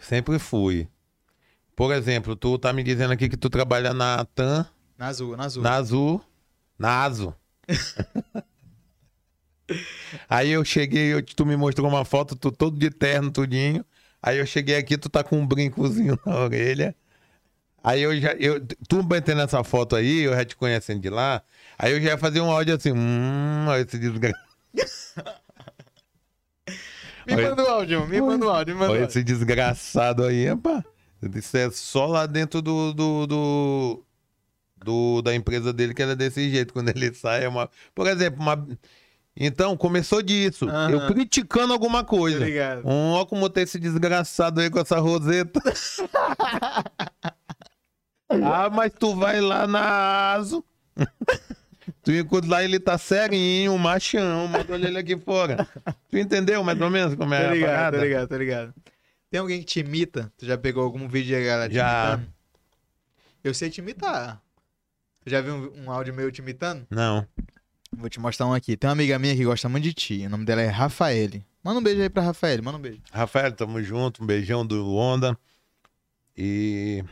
Sempre 0.00 0.38
fui. 0.38 0.88
Por 1.76 1.92
exemplo, 1.92 2.34
tu 2.34 2.58
tá 2.58 2.72
me 2.72 2.82
dizendo 2.82 3.12
aqui 3.12 3.28
que 3.28 3.36
tu 3.36 3.50
trabalha 3.50 3.92
na 3.92 4.24
TAM, 4.24 4.66
Na 4.96 5.06
azul, 5.08 5.36
na 5.36 5.44
azul. 5.44 5.62
na 5.62 5.74
Azul, 5.74 6.24
na 6.78 7.02
Azo. 7.04 7.34
Aí 10.28 10.50
eu 10.50 10.64
cheguei, 10.64 11.12
eu- 11.12 11.22
tu 11.22 11.46
me 11.46 11.56
mostrou 11.56 11.88
uma 11.88 12.04
foto, 12.04 12.34
tu 12.34 12.50
todo 12.50 12.78
de 12.78 12.90
terno, 12.90 13.30
tudinho. 13.30 13.84
Aí 14.22 14.38
eu 14.38 14.46
cheguei 14.46 14.76
aqui, 14.76 14.98
tu 14.98 15.08
tá 15.08 15.22
com 15.22 15.38
um 15.38 15.46
brincozinho 15.46 16.18
na 16.26 16.36
orelha. 16.40 16.94
Aí 17.82 18.02
eu 18.02 18.18
já, 18.20 18.32
eu, 18.34 18.60
tu 18.88 19.02
batendo 19.02 19.40
essa 19.40 19.64
foto 19.64 19.96
aí, 19.96 20.20
eu 20.20 20.32
já 20.34 20.44
te 20.44 20.54
conhecendo 20.56 21.00
de 21.00 21.08
lá. 21.10 21.42
Aí 21.78 21.92
eu 21.92 22.00
já 22.00 22.10
ia 22.10 22.18
fazer 22.18 22.40
um 22.40 22.50
áudio 22.50 22.74
assim, 22.76 22.92
hum, 22.92 23.66
olha 23.68 23.80
esse 23.82 23.98
desgra... 23.98 24.32
Me 27.26 27.34
Olha- 27.34 27.50
manda 27.50 27.62
o 27.62 27.66
áudio, 27.68 28.06
me 28.06 28.20
manda 28.20 28.46
o 28.46 28.50
áudio, 28.50 28.74
me 28.74 28.80
manda 28.80 28.92
olha 28.92 29.04
esse 29.04 29.22
desgraçado 29.22 30.24
aí, 30.24 30.46
rapaz. 30.46 30.82
Isso 31.34 31.56
é 31.56 31.70
só 31.70 32.06
lá 32.06 32.24
dentro 32.26 32.62
do, 32.62 32.92
do, 32.94 33.26
do, 33.26 34.04
do- 34.78 35.22
da 35.22 35.34
empresa 35.34 35.72
dele 35.72 35.92
que 35.92 36.02
era 36.02 36.16
desse 36.16 36.48
jeito. 36.50 36.72
Quando 36.72 36.88
ele 36.88 37.12
sai, 37.12 37.44
é 37.44 37.48
uma. 37.48 37.68
Por 37.94 38.06
exemplo, 38.06 38.40
uma. 38.40 38.66
Então, 39.36 39.76
começou 39.76 40.22
disso. 40.22 40.66
Aham. 40.68 40.90
Eu 40.90 41.06
criticando 41.06 41.72
alguma 41.74 42.02
coisa. 42.02 42.38
Obrigado. 42.38 42.86
Um, 42.86 43.12
ó, 43.12 43.24
como 43.26 43.48
tem 43.50 43.62
esse 43.64 43.78
desgraçado 43.78 44.60
aí 44.60 44.70
com 44.70 44.80
essa 44.80 44.98
roseta. 44.98 45.60
ah, 48.30 48.70
mas 48.70 48.92
tu 48.92 49.14
vai 49.14 49.40
lá 49.40 49.66
na 49.66 50.34
ASO. 50.34 50.64
tu 52.02 52.12
encontra 52.12 52.50
lá, 52.50 52.64
ele 52.64 52.78
tá 52.78 52.96
serinho, 52.96 53.76
machão, 53.78 54.46
mandou 54.48 54.76
ele 54.76 54.98
aqui 54.98 55.16
fora. 55.16 55.66
Tu 56.10 56.18
entendeu 56.18 56.62
mais 56.62 56.80
ou 56.80 56.90
menos 56.90 57.14
como 57.14 57.34
é 57.34 57.46
a 57.46 57.52
ligado, 57.52 57.70
parada? 57.70 57.98
tô 57.98 58.04
ligado, 58.04 58.28
tô 58.28 58.36
ligado. 58.36 58.74
Tem 59.30 59.40
alguém 59.40 59.60
que 59.60 59.64
te 59.64 59.80
imita? 59.80 60.32
Tu 60.36 60.46
já 60.46 60.58
pegou 60.58 60.82
algum 60.82 61.08
vídeo 61.08 61.36
aí, 61.36 61.44
galera? 61.44 61.72
Já. 61.72 62.14
imitando? 62.14 62.32
Eu 63.42 63.54
sei 63.54 63.70
te 63.70 63.78
imitar. 63.80 64.40
Tu 65.24 65.30
já 65.30 65.40
viu 65.40 65.54
um, 65.54 65.84
um 65.84 65.90
áudio 65.90 66.14
meu 66.14 66.30
te 66.30 66.40
imitando? 66.40 66.86
Não. 66.90 67.26
Vou 67.92 68.08
te 68.08 68.20
mostrar 68.20 68.46
um 68.46 68.54
aqui. 68.54 68.76
Tem 68.76 68.88
uma 68.88 68.92
amiga 68.94 69.18
minha 69.18 69.34
que 69.34 69.44
gosta 69.44 69.68
muito 69.68 69.84
de 69.84 69.94
ti. 69.94 70.26
O 70.26 70.30
nome 70.30 70.44
dela 70.44 70.62
é 70.62 70.68
Rafaele. 70.68 71.44
Manda 71.62 71.78
um 71.78 71.82
beijo 71.82 72.00
aí 72.00 72.08
pra 72.08 72.22
Rafaele, 72.22 72.62
manda 72.62 72.78
um 72.78 72.80
beijo. 72.80 73.00
Rafael, 73.12 73.52
tamo 73.52 73.82
junto. 73.82 74.22
Um 74.22 74.26
beijão 74.26 74.64
do 74.66 74.94
Onda. 74.94 75.36
E. 76.36 77.04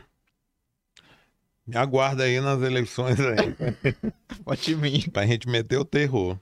Me 1.69 1.77
aguarda 1.77 2.23
aí 2.23 2.41
nas 2.41 2.59
eleições 2.63 3.19
aí. 3.19 3.53
Pode 4.43 4.75
mim. 4.75 5.07
pra 5.11 5.27
gente 5.27 5.47
meter 5.47 5.77
o 5.77 5.85
terror. 5.85 6.39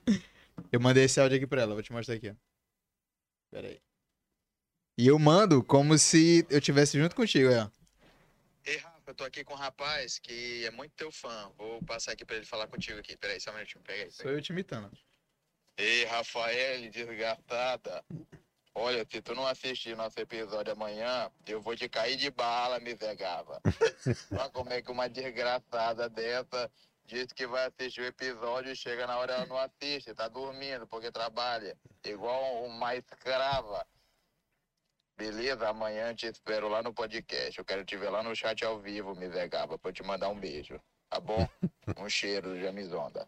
Eu 0.71 0.79
mandei 0.79 1.03
esse 1.03 1.19
áudio 1.19 1.35
aqui 1.35 1.45
pra 1.45 1.61
ela, 1.61 1.73
vou 1.73 1.83
te 1.83 1.91
mostrar 1.91 2.15
aqui, 2.15 2.29
ó. 2.29 2.35
Pera 3.51 3.67
aí. 3.67 3.81
E 4.97 5.05
eu 5.05 5.19
mando 5.19 5.61
como 5.61 5.97
se 5.97 6.47
eu 6.49 6.61
tivesse 6.61 6.97
junto 6.97 7.13
contigo, 7.13 7.49
aí, 7.49 7.57
ó. 7.57 7.69
Ei, 8.65 8.77
Rafa, 8.77 9.01
eu 9.07 9.13
tô 9.13 9.25
aqui 9.25 9.43
com 9.43 9.53
um 9.53 9.57
rapaz 9.57 10.17
que 10.17 10.65
é 10.65 10.71
muito 10.71 10.93
teu 10.95 11.11
fã. 11.11 11.51
Vou 11.57 11.83
passar 11.83 12.13
aqui 12.13 12.23
pra 12.23 12.37
ele 12.37 12.45
falar 12.45 12.67
contigo 12.67 12.97
aqui. 12.97 13.17
Pera 13.17 13.33
aí, 13.33 13.41
só 13.41 13.51
um 13.51 13.55
minutinho. 13.55 13.83
Pega 13.83 14.05
aí. 14.05 14.11
Sou 14.11 14.31
eu 14.31 14.41
te 14.41 14.53
imitando. 14.53 14.89
Ei, 15.77 16.05
Rafael, 16.05 16.89
desgastada. 16.89 18.01
Olha, 18.79 19.03
se 19.09 19.19
tu 19.23 19.33
não 19.33 19.47
assistir 19.47 19.97
nosso 19.97 20.19
episódio 20.19 20.71
amanhã, 20.71 21.31
eu 21.47 21.59
vou 21.59 21.75
te 21.75 21.89
cair 21.89 22.15
de 22.15 22.29
bala, 22.29 22.79
miserável. 22.79 23.59
Olha 24.31 24.49
como 24.51 24.71
é 24.71 24.83
que 24.83 24.91
uma 24.91 25.09
desgraçada 25.09 26.07
dessa 26.07 26.69
diz 27.03 27.33
que 27.33 27.47
vai 27.47 27.65
assistir 27.65 28.01
o 28.01 28.05
episódio 28.05 28.71
e 28.71 28.75
chega 28.75 29.07
na 29.07 29.17
hora 29.17 29.33
ela 29.33 29.45
não 29.47 29.57
assiste, 29.57 30.13
tá 30.13 30.27
dormindo 30.27 30.85
porque 30.85 31.11
trabalha. 31.11 31.75
Igual 32.05 32.65
uma 32.65 32.95
escrava. 32.95 33.83
Beleza? 35.17 35.67
Amanhã 35.67 36.13
te 36.13 36.27
espero 36.27 36.67
lá 36.67 36.83
no 36.83 36.93
podcast. 36.93 37.57
Eu 37.57 37.65
quero 37.65 37.83
te 37.83 37.97
ver 37.97 38.11
lá 38.11 38.21
no 38.21 38.35
chat 38.35 38.63
ao 38.63 38.79
vivo, 38.79 39.15
miserável, 39.15 39.79
pra 39.79 39.89
eu 39.89 39.93
te 39.93 40.03
mandar 40.03 40.29
um 40.29 40.39
beijo. 40.39 40.79
Tá 41.09 41.19
bom? 41.19 41.49
Um 41.97 42.09
cheiro 42.09 42.49
do 42.49 42.59
Jamizonda. 42.59 43.25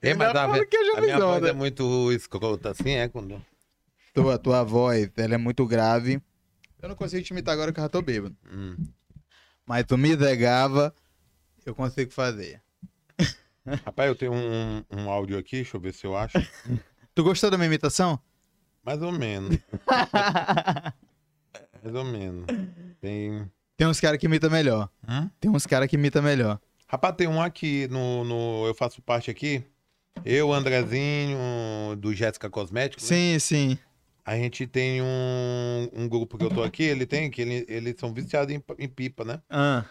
É, 0.00 0.14
mas 0.14 0.30
a, 0.30 0.32
já 0.32 0.96
a 0.96 1.00
minha 1.00 1.20
voz 1.20 1.44
é 1.44 1.52
muito 1.52 2.10
escrota 2.10 2.70
assim, 2.70 2.96
é? 2.96 3.06
Quando... 3.06 3.40
Tua, 4.22 4.38
tua 4.38 4.64
voz, 4.64 5.10
ela 5.16 5.34
é 5.34 5.38
muito 5.38 5.66
grave. 5.66 6.20
Eu 6.80 6.88
não 6.88 6.96
consigo 6.96 7.22
te 7.22 7.30
imitar 7.30 7.54
agora 7.54 7.72
que 7.72 7.80
eu 7.80 7.84
já 7.84 7.88
tô 7.88 8.02
bêbado. 8.02 8.36
Hum. 8.52 8.76
Mas 9.66 9.84
tu 9.84 9.98
me 9.98 10.16
negava, 10.16 10.94
eu 11.64 11.74
consigo 11.74 12.12
fazer. 12.12 12.62
Rapaz, 13.84 14.08
eu 14.08 14.14
tenho 14.14 14.32
um, 14.32 14.82
um 14.90 15.10
áudio 15.10 15.36
aqui, 15.36 15.56
deixa 15.56 15.76
eu 15.76 15.80
ver 15.80 15.92
se 15.92 16.06
eu 16.06 16.16
acho. 16.16 16.38
Tu 17.14 17.24
gostou 17.24 17.50
da 17.50 17.58
minha 17.58 17.66
imitação? 17.66 18.16
Mais 18.84 19.02
ou 19.02 19.10
menos, 19.10 19.58
mais 21.82 21.94
ou 21.94 22.04
menos. 22.04 22.46
Tem. 23.00 23.50
Tem 23.76 23.86
uns 23.88 23.98
caras 23.98 24.20
que 24.20 24.26
imitam 24.26 24.48
melhor. 24.48 24.88
Hum? 25.08 25.28
Tem 25.40 25.50
uns 25.50 25.66
caras 25.66 25.88
que 25.88 25.96
imitam 25.96 26.22
melhor. 26.22 26.60
Rapaz, 26.86 27.16
tem 27.16 27.26
um 27.26 27.42
aqui 27.42 27.88
no, 27.88 28.22
no. 28.22 28.66
Eu 28.66 28.74
faço 28.74 29.02
parte 29.02 29.32
aqui. 29.32 29.64
Eu, 30.24 30.52
Andrezinho, 30.52 31.38
do 31.98 32.14
Jéssica 32.14 32.48
Cosméticos. 32.48 33.10
né? 33.10 33.16
Sim, 33.16 33.38
sim. 33.38 33.78
A 34.28 34.36
gente 34.36 34.66
tem 34.66 35.00
um, 35.00 35.88
um 35.90 36.06
grupo 36.06 36.36
que 36.36 36.44
eu 36.44 36.50
tô 36.50 36.62
aqui, 36.62 36.82
ele 36.82 37.06
tem, 37.06 37.30
que 37.30 37.40
ele, 37.40 37.64
eles 37.66 37.94
são 37.96 38.12
viciados 38.12 38.54
em, 38.54 38.62
em 38.78 38.86
pipa, 38.86 39.24
né? 39.24 39.40
Ah, 39.48 39.86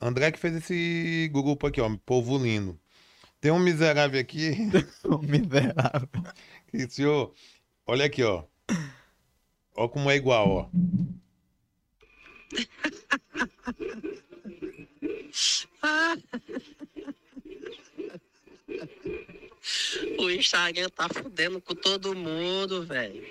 André 0.00 0.32
que 0.32 0.40
fez 0.40 0.56
esse 0.56 1.30
grupo 1.32 1.68
aqui, 1.68 1.80
ó, 1.80 1.88
Povo 2.04 2.36
Lindo. 2.36 2.76
Tem 3.40 3.52
um 3.52 3.60
miserável 3.60 4.20
aqui, 4.20 4.56
o 5.04 5.18
miserável. 5.22 6.08
que 6.66 6.90
senhor, 6.90 7.32
olha 7.86 8.06
aqui, 8.06 8.24
ó. 8.24 8.42
Ó 9.76 9.86
como 9.86 10.10
é 10.10 10.16
igual, 10.16 10.50
ó. 10.50 10.68
O 20.18 20.30
Instagram 20.30 20.88
tá 20.90 21.08
fudendo 21.08 21.60
com 21.60 21.74
todo 21.74 22.14
mundo, 22.16 22.84
velho. 22.84 23.22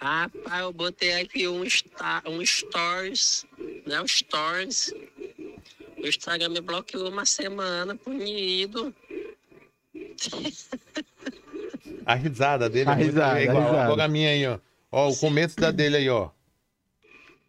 Rapaz, 0.00 0.60
eu 0.62 0.72
botei 0.72 1.12
aqui 1.20 1.46
um, 1.48 1.64
sta- 1.64 2.22
um 2.26 2.44
stories, 2.44 3.44
né? 3.86 4.00
Um 4.00 4.06
stories. 4.08 4.92
O 5.96 6.06
Instagram 6.06 6.50
me 6.50 6.60
bloqueou 6.60 7.08
uma 7.08 7.24
semana, 7.24 7.94
punido. 7.96 8.94
A 12.04 12.14
risada 12.14 12.68
dele 12.70 12.88
A 12.88 12.92
é 12.92 12.96
muito- 12.96 13.06
risada, 13.08 13.38
é 13.38 13.40
a 13.40 13.44
igual. 13.44 13.62
risada. 13.64 13.84
Agora 13.84 14.04
a 14.04 14.08
minha 14.08 14.30
aí, 14.30 14.46
ó. 14.46 14.58
Ó, 14.92 15.08
o 15.10 15.16
começo 15.16 15.56
da 15.56 15.70
dele 15.70 15.96
aí, 15.96 16.08
ó. 16.08 16.30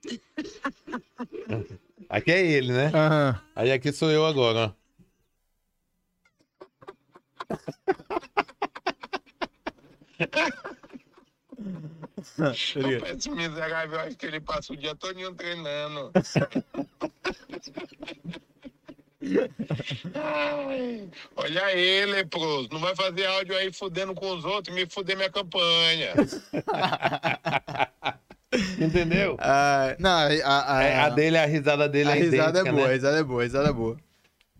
Aqui 2.10 2.32
é 2.32 2.46
ele, 2.46 2.72
né? 2.72 2.88
Aham. 2.94 3.42
Aí 3.56 3.72
aqui 3.72 3.92
sou 3.92 4.10
eu 4.10 4.26
agora, 4.26 4.60
ó. 4.74 4.87
Esse 13.16 13.30
miserável, 13.30 14.00
acho 14.00 14.18
que 14.18 14.26
ele 14.26 14.40
passa 14.40 14.74
o 14.74 14.78
dia 14.78 14.96
todinho 14.96 15.34
treinando. 15.36 16.12
Ai, 20.14 21.10
olha 21.36 21.76
ele, 21.76 22.12
leproso. 22.14 22.70
Não 22.72 22.80
vai 22.80 22.96
fazer 22.96 23.26
áudio 23.26 23.58
aí 23.58 23.74
fudendo 23.74 24.14
com 24.14 24.36
os 24.36 24.46
outros 24.46 24.76
e 24.76 24.80
me 24.80 24.88
fuder 24.90 25.18
minha 25.18 25.30
campanha. 25.30 26.14
Entendeu? 28.80 29.36
Ah, 29.40 29.96
não, 30.00 30.10
a, 30.44 30.78
a, 30.78 30.84
É, 30.84 31.00
a 31.00 31.10
dele, 31.10 31.38
a 31.38 31.46
risada 31.46 31.90
dele 31.90 32.12
a 32.12 32.16
é 32.16 32.20
risada 32.20 32.60
é 32.60 32.62
idêntica, 32.62 32.72
boa, 32.72 32.86
a 32.86 32.88
né? 32.88 32.94
risada 32.94 33.20
é 33.20 33.24
boa, 33.24 33.42
a 33.42 33.44
risada 33.44 33.70
é 33.70 33.74
boa. 33.74 33.98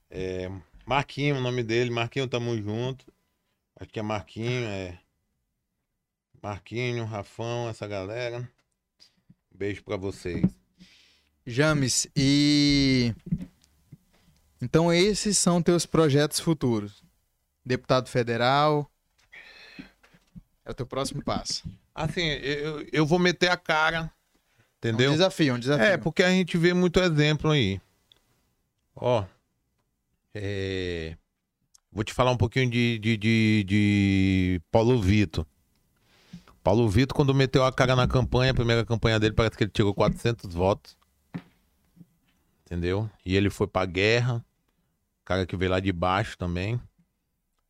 É, 0.10 0.50
Marquinho, 0.88 1.36
o 1.36 1.42
nome 1.42 1.64
dele. 1.64 1.90
Marquinho, 1.90 2.30
tamo 2.30 2.58
junto. 2.58 3.06
Acho 3.78 3.92
que 3.92 4.00
é 4.00 4.02
Marquinho, 4.02 4.66
é. 4.70 4.98
Marquinho, 6.42 7.04
Rafão, 7.04 7.68
essa 7.68 7.86
galera. 7.86 8.50
Beijo 9.54 9.84
pra 9.84 9.98
vocês. 9.98 10.50
James, 11.46 12.08
e. 12.16 13.14
Então, 14.62 14.92
esses 14.92 15.38
são 15.38 15.62
teus 15.62 15.86
projetos 15.86 16.40
futuros. 16.40 17.04
Deputado 17.66 18.08
federal. 18.08 18.90
É 20.64 20.72
o 20.72 20.74
teu 20.74 20.86
próximo 20.86 21.22
passo. 21.22 21.70
Assim, 21.94 22.22
eu, 22.22 22.88
eu 22.94 23.06
vou 23.06 23.20
meter 23.20 23.50
a 23.50 23.58
cara. 23.58 24.10
É 24.82 24.88
Entendeu? 24.88 25.10
um 25.10 25.14
desafio, 25.14 25.56
um 25.56 25.60
desafio. 25.60 25.86
É, 25.86 25.98
porque 25.98 26.24
a 26.24 26.30
gente 26.30 26.58
vê 26.58 26.74
muito 26.74 27.00
exemplo 27.02 27.52
aí. 27.52 27.82
Ó. 28.96 29.26
é, 30.42 31.18
Vou 31.98 32.04
te 32.04 32.14
falar 32.14 32.30
um 32.30 32.38
pouquinho 32.38 32.70
de, 32.70 33.00
de, 33.00 33.18
de, 33.18 33.64
de 33.64 34.62
Paulo 34.72 35.02
Vitor. 35.02 35.48
Paulo 36.64 36.88
Vitor, 36.88 37.16
quando 37.16 37.34
meteu 37.34 37.64
a 37.66 37.72
cara 37.72 37.96
na 37.96 38.08
campanha, 38.08 38.52
a 38.52 38.54
primeira 38.54 38.86
campanha 38.86 39.20
dele, 39.20 39.34
parece 39.34 39.58
que 39.58 39.64
ele 39.64 39.72
tirou 39.72 39.96
400 39.96 40.54
votos. 40.54 40.98
Entendeu? 42.66 43.10
E 43.26 43.36
ele 43.36 43.50
foi 43.50 43.66
pra 43.66 43.86
guerra. 43.86 44.46
Cara 45.26 45.46
que 45.46 45.58
veio 45.58 45.72
lá 45.72 45.80
de 45.80 45.92
baixo 45.92 46.38
também. 46.38 46.80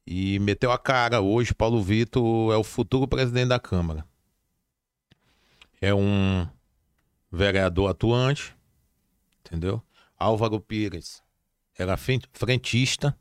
E 0.05 0.39
meteu 0.39 0.73
a 0.73 0.77
cara. 0.77 1.21
Hoje, 1.21 1.53
Paulo 1.53 1.81
Vitor 1.81 2.53
é 2.53 2.57
o 2.57 2.65
futuro 2.65 3.07
presidente 3.07 3.47
da 3.47 3.59
Câmara. 3.59 4.03
É 5.79 5.93
um 5.93 6.45
vereador 7.31 7.91
atuante, 7.91 8.53
entendeu? 9.39 9.81
Álvaro 10.17 10.59
Pires 10.59 11.25
era 11.77 11.95
frentista, 11.97 13.17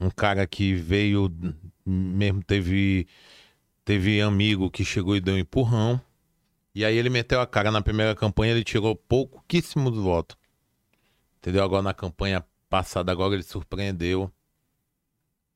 um 0.00 0.10
cara 0.10 0.46
que 0.46 0.74
veio, 0.74 1.30
mesmo 1.84 2.42
teve, 2.42 3.06
teve 3.84 4.20
amigo 4.20 4.70
que 4.70 4.84
chegou 4.84 5.16
e 5.16 5.20
deu 5.20 5.34
um 5.34 5.38
empurrão, 5.38 6.00
e 6.74 6.84
aí 6.84 6.96
ele 6.96 7.10
meteu 7.10 7.40
a 7.40 7.46
cara 7.46 7.70
na 7.70 7.82
primeira 7.82 8.14
campanha, 8.14 8.52
ele 8.52 8.64
tirou 8.64 8.94
pouquíssimos 8.96 9.96
votos, 9.96 10.36
entendeu? 11.38 11.62
Agora 11.62 11.82
na 11.82 11.92
campanha 11.92 12.44
passada, 12.68 13.12
agora 13.12 13.34
ele 13.34 13.42
surpreendeu, 13.42 14.32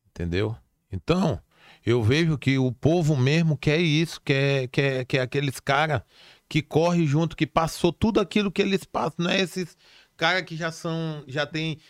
entendeu? 0.08 0.56
Então, 0.90 1.40
eu 1.86 2.02
vejo 2.02 2.36
que 2.36 2.58
o 2.58 2.70
povo 2.72 3.16
mesmo 3.16 3.56
quer 3.56 3.78
isso, 3.78 4.20
quer, 4.20 4.68
quer, 4.68 5.04
quer 5.04 5.20
aqueles 5.20 5.58
caras 5.58 6.02
que 6.48 6.60
corre 6.60 7.06
junto, 7.06 7.36
que 7.36 7.46
passou 7.46 7.92
tudo 7.92 8.20
aquilo 8.20 8.52
que 8.52 8.60
eles 8.60 8.84
passam, 8.84 9.24
não 9.24 9.30
é 9.30 9.40
esses 9.40 9.76
caras 10.22 10.42
que 10.42 10.54
já 10.54 10.70
são, 10.70 11.24
já 11.26 11.44
tem 11.44 11.80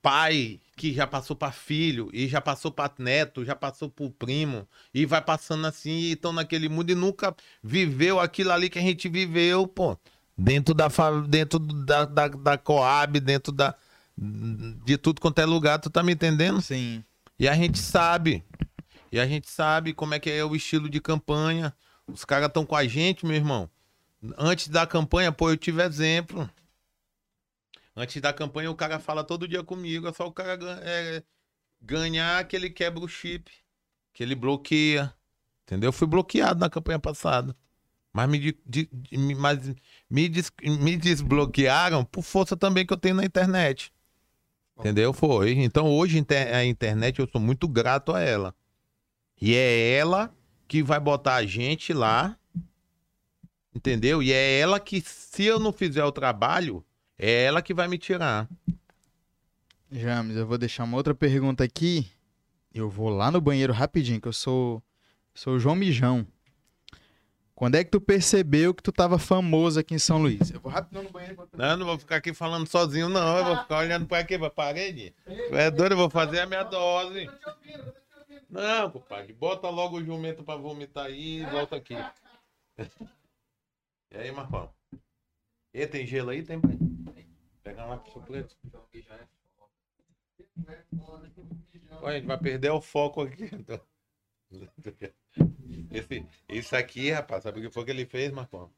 pai, 0.00 0.58
que 0.74 0.94
já 0.94 1.06
passou 1.06 1.36
para 1.36 1.52
filho, 1.52 2.08
e 2.10 2.26
já 2.26 2.40
passou 2.40 2.70
para 2.70 2.90
neto, 2.98 3.44
já 3.44 3.54
passou 3.54 3.90
pro 3.90 4.10
primo, 4.10 4.66
e 4.94 5.04
vai 5.04 5.20
passando 5.20 5.66
assim, 5.66 5.90
e 5.90 6.12
estão 6.12 6.32
naquele 6.32 6.70
mundo 6.70 6.90
e 6.90 6.94
nunca 6.94 7.36
viveu 7.62 8.18
aquilo 8.18 8.50
ali 8.50 8.70
que 8.70 8.78
a 8.78 8.82
gente 8.82 9.10
viveu, 9.10 9.66
pô, 9.66 9.94
dentro 10.38 10.72
da, 10.72 10.88
dentro 11.28 11.58
da, 11.58 12.06
da, 12.06 12.28
da 12.28 12.56
Coab, 12.56 13.20
dentro 13.20 13.52
da, 13.52 13.74
de 14.16 14.96
tudo 14.96 15.20
quanto 15.20 15.38
é 15.38 15.44
lugar, 15.44 15.78
tu 15.78 15.90
tá 15.90 16.02
me 16.02 16.14
entendendo? 16.14 16.62
Sim. 16.62 17.04
E 17.38 17.46
a 17.46 17.54
gente 17.54 17.78
sabe. 17.78 18.42
E 19.12 19.20
a 19.20 19.26
gente 19.26 19.50
sabe 19.50 19.92
como 19.92 20.14
é 20.14 20.18
que 20.18 20.30
é 20.30 20.42
o 20.42 20.56
estilo 20.56 20.88
de 20.88 20.98
campanha. 20.98 21.74
Os 22.06 22.24
caras 22.24 22.48
estão 22.48 22.64
com 22.64 22.74
a 22.74 22.86
gente, 22.86 23.26
meu 23.26 23.36
irmão. 23.36 23.68
Antes 24.38 24.68
da 24.68 24.86
campanha, 24.86 25.30
pô, 25.30 25.50
eu 25.50 25.58
tive 25.58 25.82
exemplo. 25.82 26.48
Antes 27.96 28.20
da 28.20 28.32
campanha, 28.32 28.70
o 28.70 28.74
cara 28.74 28.98
fala 29.00 29.24
todo 29.24 29.48
dia 29.48 29.64
comigo. 29.64 30.06
É 30.06 30.12
só 30.12 30.26
o 30.26 30.32
cara 30.32 30.58
é, 30.82 31.22
ganhar 31.80 32.46
que 32.46 32.54
ele 32.54 32.68
quebra 32.68 33.02
o 33.02 33.08
chip. 33.08 33.50
Que 34.12 34.22
ele 34.22 34.34
bloqueia. 34.34 35.14
Entendeu? 35.64 35.88
Eu 35.88 35.92
fui 35.92 36.06
bloqueado 36.06 36.60
na 36.60 36.68
campanha 36.68 36.98
passada. 36.98 37.56
Mas 38.12 38.28
me, 38.28 38.38
de- 38.38 38.58
de- 38.66 39.34
mas 39.34 39.74
me, 40.08 40.28
des- 40.28 40.52
me 40.62 40.96
desbloquearam 40.96 42.04
por 42.04 42.22
força 42.22 42.56
também 42.56 42.86
que 42.86 42.92
eu 42.92 42.96
tenho 42.98 43.14
na 43.16 43.24
internet. 43.24 43.92
Entendeu? 44.78 45.12
Foi. 45.12 45.52
Então 45.52 45.86
hoje 45.90 46.22
a 46.54 46.64
internet 46.64 47.18
eu 47.18 47.28
sou 47.30 47.40
muito 47.40 47.66
grato 47.66 48.12
a 48.12 48.20
ela. 48.20 48.54
E 49.40 49.54
é 49.54 49.92
ela 49.96 50.34
que 50.68 50.82
vai 50.82 51.00
botar 51.00 51.36
a 51.36 51.46
gente 51.46 51.92
lá. 51.94 52.38
Entendeu? 53.74 54.22
E 54.22 54.32
é 54.32 54.58
ela 54.58 54.80
que, 54.80 55.00
se 55.00 55.44
eu 55.44 55.58
não 55.58 55.72
fizer 55.72 56.04
o 56.04 56.12
trabalho, 56.12 56.84
é 57.18 57.44
ela 57.44 57.62
que 57.62 57.74
vai 57.74 57.88
me 57.88 57.98
tirar. 57.98 58.48
James, 59.90 60.36
eu 60.36 60.46
vou 60.46 60.58
deixar 60.58 60.84
uma 60.84 60.96
outra 60.96 61.14
pergunta 61.14 61.64
aqui. 61.64 62.10
Eu 62.74 62.90
vou 62.90 63.08
lá 63.08 63.30
no 63.30 63.40
banheiro 63.40 63.72
rapidinho, 63.72 64.20
que 64.20 64.28
eu 64.28 64.32
sou, 64.32 64.82
sou 65.34 65.54
o 65.54 65.58
João 65.58 65.74
Mijão. 65.74 66.26
Quando 67.54 67.76
é 67.76 67.82
que 67.82 67.90
tu 67.90 67.98
percebeu 67.98 68.74
que 68.74 68.82
tu 68.82 68.92
tava 68.92 69.18
famoso 69.18 69.80
aqui 69.80 69.94
em 69.94 69.98
São 69.98 70.18
Luís? 70.18 70.50
Eu 70.50 70.60
vou 70.60 70.70
rapidão 70.70 71.02
no 71.02 71.10
banheiro. 71.10 71.36
Vou... 71.36 71.48
Não, 71.54 71.76
não 71.78 71.86
vou 71.86 71.98
ficar 71.98 72.16
aqui 72.16 72.34
falando 72.34 72.66
sozinho, 72.66 73.08
não. 73.08 73.38
Eu 73.38 73.44
vou 73.46 73.56
ficar 73.56 73.78
olhando 73.78 74.06
pra 74.06 74.18
aqui, 74.18 74.38
pra 74.38 74.50
parede. 74.50 75.14
É 75.26 75.70
doido, 75.70 75.92
eu 75.92 75.96
vou 75.96 76.10
fazer 76.10 76.40
a 76.40 76.46
minha 76.46 76.64
dose. 76.64 77.30
Não, 78.50 78.90
compadre, 78.90 79.32
bota 79.32 79.70
logo 79.70 79.96
o 79.96 80.04
jumento 80.04 80.44
pra 80.44 80.56
vomitar 80.56 81.06
aí 81.06 81.40
e 81.42 81.46
volta 81.46 81.76
aqui. 81.76 81.96
E 84.08 84.18
aí, 84.18 84.30
Marcão? 84.30 84.70
E 85.76 85.86
tem 85.86 86.06
gelo 86.06 86.30
aí? 86.30 86.42
Tem, 86.42 86.58
pai? 86.58 86.78
Lá 87.76 87.98
pro 87.98 88.10
suplente. 88.10 88.56
Olha, 92.00 92.16
a 92.16 92.18
gente 92.18 92.26
vai 92.26 92.38
perder 92.38 92.70
o 92.70 92.80
foco 92.80 93.20
aqui. 93.20 93.44
então. 93.52 93.78
Esse, 95.92 96.26
isso 96.48 96.74
aqui, 96.74 97.10
rapaz, 97.10 97.42
sabe 97.42 97.60
o 97.60 97.62
que 97.62 97.70
foi 97.70 97.84
que 97.84 97.90
ele 97.90 98.06
fez, 98.06 98.32
Marcão? 98.32 98.72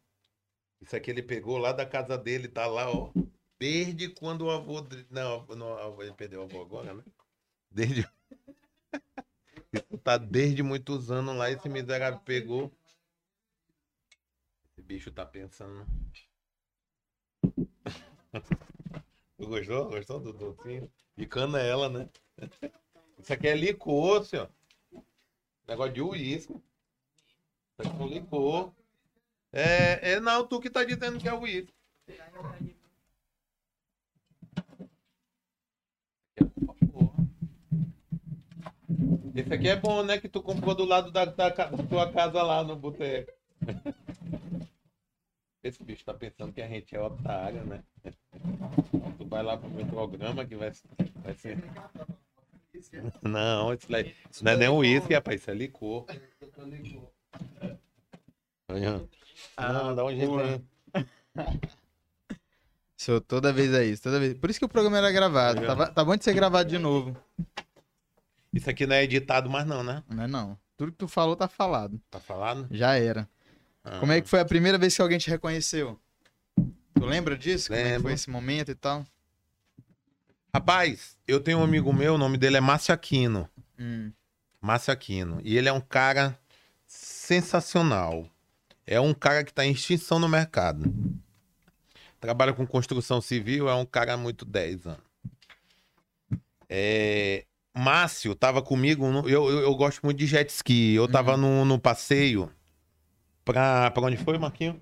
Isso 0.80 0.96
aqui 0.96 1.12
ele 1.12 1.22
pegou 1.22 1.56
lá 1.56 1.70
da 1.70 1.86
casa 1.86 2.18
dele, 2.18 2.48
tá 2.48 2.66
lá, 2.66 2.90
ó. 2.90 3.12
Desde 3.60 4.08
quando 4.08 4.46
o 4.46 4.50
avô. 4.50 4.84
Não, 5.08 5.46
não 5.54 6.02
ele 6.02 6.12
perdeu 6.14 6.40
o 6.40 6.44
avô 6.44 6.62
agora, 6.62 6.94
né? 6.94 7.04
Desde. 7.70 8.08
Isso 9.72 9.98
tá 9.98 10.18
desde 10.18 10.64
muitos 10.64 11.12
anos 11.12 11.36
lá, 11.36 11.48
esse 11.48 11.68
miserável 11.68 12.18
pegou. 12.20 12.72
Esse 14.72 14.82
bicho 14.82 15.12
tá 15.12 15.24
pensando. 15.24 15.86
Gostou? 19.38 19.90
Gostou 19.90 20.20
do 20.20 20.32
docinho? 20.32 20.90
E 21.16 21.26
canela, 21.26 21.88
né? 21.88 22.08
Isso 23.18 23.32
aqui 23.32 23.48
é 23.48 23.54
licor, 23.54 24.24
senhor. 24.24 24.48
Negócio 25.66 25.92
de 25.92 26.02
uísque. 26.02 26.52
Isso 26.52 26.62
aqui 27.78 27.90
é 27.90 28.04
um 28.04 28.06
licor. 28.06 28.72
É, 29.52 30.12
é, 30.12 30.20
não, 30.20 30.46
tu 30.46 30.60
que 30.60 30.70
tá 30.70 30.84
dizendo 30.84 31.18
que 31.18 31.28
é 31.28 31.34
uísque. 31.34 31.74
Esse 39.34 39.54
aqui 39.54 39.68
é 39.68 39.76
bom, 39.76 40.02
né? 40.02 40.18
Que 40.18 40.28
tu 40.28 40.42
comprou 40.42 40.74
do 40.74 40.84
lado 40.84 41.10
da, 41.10 41.24
da 41.24 41.48
da 41.48 41.82
tua 41.88 42.12
casa 42.12 42.42
lá 42.42 42.62
no 42.64 42.76
boteco. 42.76 43.32
Esse 45.68 45.82
bicho 45.84 46.02
tá 46.02 46.14
pensando 46.14 46.52
que 46.52 46.62
a 46.62 46.68
gente 46.68 46.96
é 46.96 47.00
otário, 47.00 47.62
né? 47.64 47.84
Tu 48.02 49.26
vai 49.26 49.42
lá 49.42 49.56
pro 49.58 49.68
meu 49.68 49.86
programa 49.86 50.46
que 50.46 50.56
vai, 50.56 50.72
vai 51.16 51.34
ser. 51.34 51.58
Não, 53.22 53.74
isso, 53.74 53.86
isso 54.30 54.44
não 54.44 54.52
é 54.52 54.56
nem 54.56 54.68
uísque, 54.68 55.12
rapaz, 55.12 55.40
isso 55.40 55.50
é 55.50 55.54
licor. 55.54 56.06
Não, 59.58 59.94
dá 59.94 60.04
um 60.04 60.10
jeito. 60.10 60.64
Sou 62.96 63.20
toda 63.20 63.52
vez 63.52 63.72
é 63.74 63.84
isso, 63.84 64.02
toda 64.02 64.18
vez. 64.18 64.34
Por 64.34 64.48
isso 64.48 64.58
que 64.58 64.64
o 64.64 64.68
programa 64.68 64.98
era 64.98 65.12
gravado. 65.12 65.64
Tava, 65.66 65.88
tá 65.88 66.04
bom 66.04 66.16
de 66.16 66.24
ser 66.24 66.32
gravado 66.32 66.68
de 66.68 66.78
novo. 66.78 67.16
Isso 68.52 68.68
aqui 68.70 68.86
não 68.86 68.96
é 68.96 69.04
editado 69.04 69.50
mais 69.50 69.66
não, 69.66 69.84
né? 69.84 70.02
Não 70.08 70.24
é 70.24 70.26
não. 70.26 70.58
Tudo 70.76 70.92
que 70.92 70.98
tu 70.98 71.08
falou 71.08 71.36
tá 71.36 71.46
falado. 71.46 72.00
Tá 72.10 72.18
falado? 72.18 72.66
Já 72.70 72.96
era. 72.96 73.28
Ah. 73.84 73.98
Como 74.00 74.12
é 74.12 74.20
que 74.20 74.28
foi 74.28 74.40
a 74.40 74.44
primeira 74.44 74.76
vez 74.78 74.94
que 74.94 75.02
alguém 75.02 75.18
te 75.18 75.30
reconheceu? 75.30 75.98
Tu 76.94 77.04
lembra 77.04 77.36
disso? 77.36 77.68
Como 77.68 77.78
é 77.78 77.82
que 77.82 77.88
Lembro. 77.90 78.02
foi 78.02 78.12
esse 78.12 78.28
momento 78.30 78.70
e 78.70 78.74
tal? 78.74 79.06
Rapaz, 80.54 81.16
eu 81.26 81.40
tenho 81.40 81.58
um 81.58 81.62
amigo 81.62 81.92
meu, 81.92 82.14
o 82.14 82.18
nome 82.18 82.36
dele 82.36 82.56
é 82.56 82.60
Márcio 82.60 82.92
Aquino. 82.92 83.48
Hum. 83.78 84.10
Márcio 84.60 84.92
Aquino. 84.92 85.40
E 85.44 85.56
ele 85.56 85.68
é 85.68 85.72
um 85.72 85.80
cara 85.80 86.38
sensacional. 86.86 88.28
É 88.86 88.98
um 89.00 89.14
cara 89.14 89.44
que 89.44 89.50
está 89.50 89.64
em 89.64 89.72
extinção 89.72 90.18
no 90.18 90.28
mercado. 90.28 90.92
Trabalha 92.20 92.52
com 92.52 92.66
construção 92.66 93.20
civil, 93.20 93.68
é 93.68 93.74
um 93.74 93.86
cara 93.86 94.16
muito 94.16 94.44
10 94.44 94.86
anos. 94.86 95.02
É, 96.68 97.44
Márcio 97.76 98.34
tava 98.34 98.60
comigo, 98.60 99.08
no- 99.10 99.28
eu, 99.28 99.48
eu, 99.48 99.58
eu 99.60 99.74
gosto 99.76 100.00
muito 100.02 100.18
de 100.18 100.26
jet 100.26 100.50
ski. 100.50 100.94
Eu 100.94 101.06
tava 101.06 101.36
no, 101.36 101.64
no 101.64 101.78
passeio 101.78 102.50
pra, 103.52 103.90
pra 103.90 104.02
onde 104.02 104.16
foi, 104.16 104.38
Marquinho? 104.38 104.80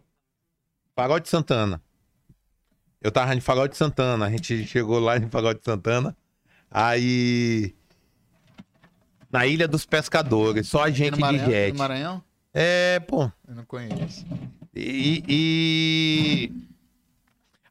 Farol 0.94 1.20
de 1.20 1.28
Santana. 1.28 1.82
Eu 3.00 3.12
tava 3.12 3.34
em 3.34 3.40
Farol 3.40 3.68
de 3.68 3.76
Santana, 3.76 4.26
a 4.26 4.30
gente 4.30 4.66
chegou 4.66 4.98
lá 4.98 5.16
em 5.16 5.28
Farol 5.28 5.54
de 5.54 5.62
Santana. 5.64 6.16
Aí. 6.70 7.74
Na 9.30 9.46
Ilha 9.46 9.68
dos 9.68 9.84
Pescadores, 9.84 10.68
só 10.68 10.82
a 10.84 10.86
Aqui 10.86 10.96
gente 10.96 11.10
no 11.12 11.16
de 11.16 11.22
Maranhão? 11.22 11.46
jet. 11.50 11.72
No 11.72 11.78
Maranhão? 11.78 12.22
É, 12.54 13.00
pô. 13.00 13.30
Eu 13.46 13.54
não 13.54 13.64
conheço. 13.64 14.24
E, 14.74 15.22
e- 15.28 16.52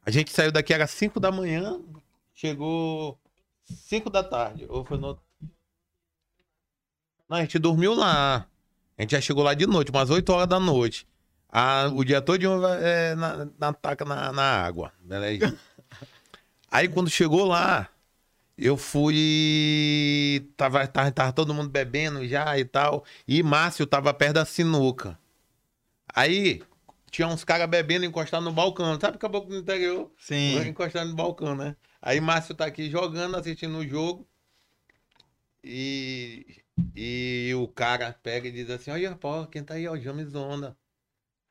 a 0.04 0.10
gente 0.10 0.30
saiu 0.32 0.52
daqui, 0.52 0.72
era 0.72 0.86
5 0.86 1.18
da 1.18 1.32
manhã, 1.32 1.80
chegou 2.34 3.18
5 3.64 4.08
da 4.10 4.22
tarde. 4.22 4.64
Ou 4.68 4.84
foi 4.84 4.98
no... 4.98 5.18
Não, 7.28 7.38
a 7.38 7.40
gente 7.40 7.58
dormiu 7.58 7.94
lá. 7.94 8.46
A 8.98 9.02
gente 9.02 9.12
já 9.12 9.20
chegou 9.20 9.44
lá 9.44 9.54
de 9.54 9.66
noite, 9.66 9.90
umas 9.90 10.10
8 10.10 10.32
horas 10.32 10.48
da 10.48 10.58
noite. 10.58 11.06
Ah, 11.48 11.90
o 11.94 12.04
dia 12.04 12.20
todo 12.20 12.42
é, 12.66 13.14
na, 13.14 13.48
na 13.58 13.72
taca 13.72 14.04
na, 14.04 14.32
na 14.32 14.64
água. 14.64 14.92
Beleza? 15.00 15.56
Aí 16.70 16.88
quando 16.88 17.08
chegou 17.08 17.44
lá, 17.44 17.88
eu 18.58 18.76
fui. 18.76 20.48
Tava, 20.56 20.86
tava, 20.86 21.10
tava 21.12 21.32
todo 21.32 21.54
mundo 21.54 21.68
bebendo 21.68 22.26
já 22.26 22.58
e 22.58 22.64
tal. 22.64 23.04
E 23.26 23.42
Márcio 23.42 23.86
tava 23.86 24.12
perto 24.12 24.34
da 24.34 24.44
sinuca. 24.44 25.18
Aí 26.14 26.62
tinha 27.10 27.28
uns 27.28 27.44
caras 27.44 27.68
bebendo 27.68 28.04
encostados 28.04 28.44
no 28.44 28.52
balcão. 28.52 28.98
Sabe 29.00 29.16
o 29.16 29.20
caboclo 29.20 29.50
do 29.50 29.58
interior? 29.58 30.10
Sim. 30.18 30.58
Encostado 30.66 31.08
no 31.08 31.14
balcão, 31.14 31.54
né? 31.54 31.76
Aí 32.00 32.20
Márcio 32.20 32.54
tá 32.54 32.66
aqui 32.66 32.90
jogando, 32.90 33.36
assistindo 33.36 33.76
o 33.78 33.86
jogo. 33.86 34.26
E, 35.68 36.62
e 36.94 37.52
o 37.56 37.66
cara 37.66 38.12
pega 38.22 38.46
e 38.46 38.52
diz 38.52 38.70
assim: 38.70 38.92
Olha, 38.92 39.16
pô, 39.16 39.44
quem 39.48 39.64
tá 39.64 39.74
aí, 39.74 39.88
ó, 39.88 39.96
James 39.96 40.32
Onda. 40.32 40.78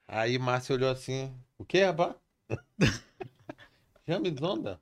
Aí 0.07 0.39
Márcio 0.39 0.76
olhou 0.76 0.89
assim: 0.89 1.38
O 1.57 1.66
que, 1.66 1.84
rapaz? 1.84 2.16
James 4.07 4.41
Onda? 4.41 4.82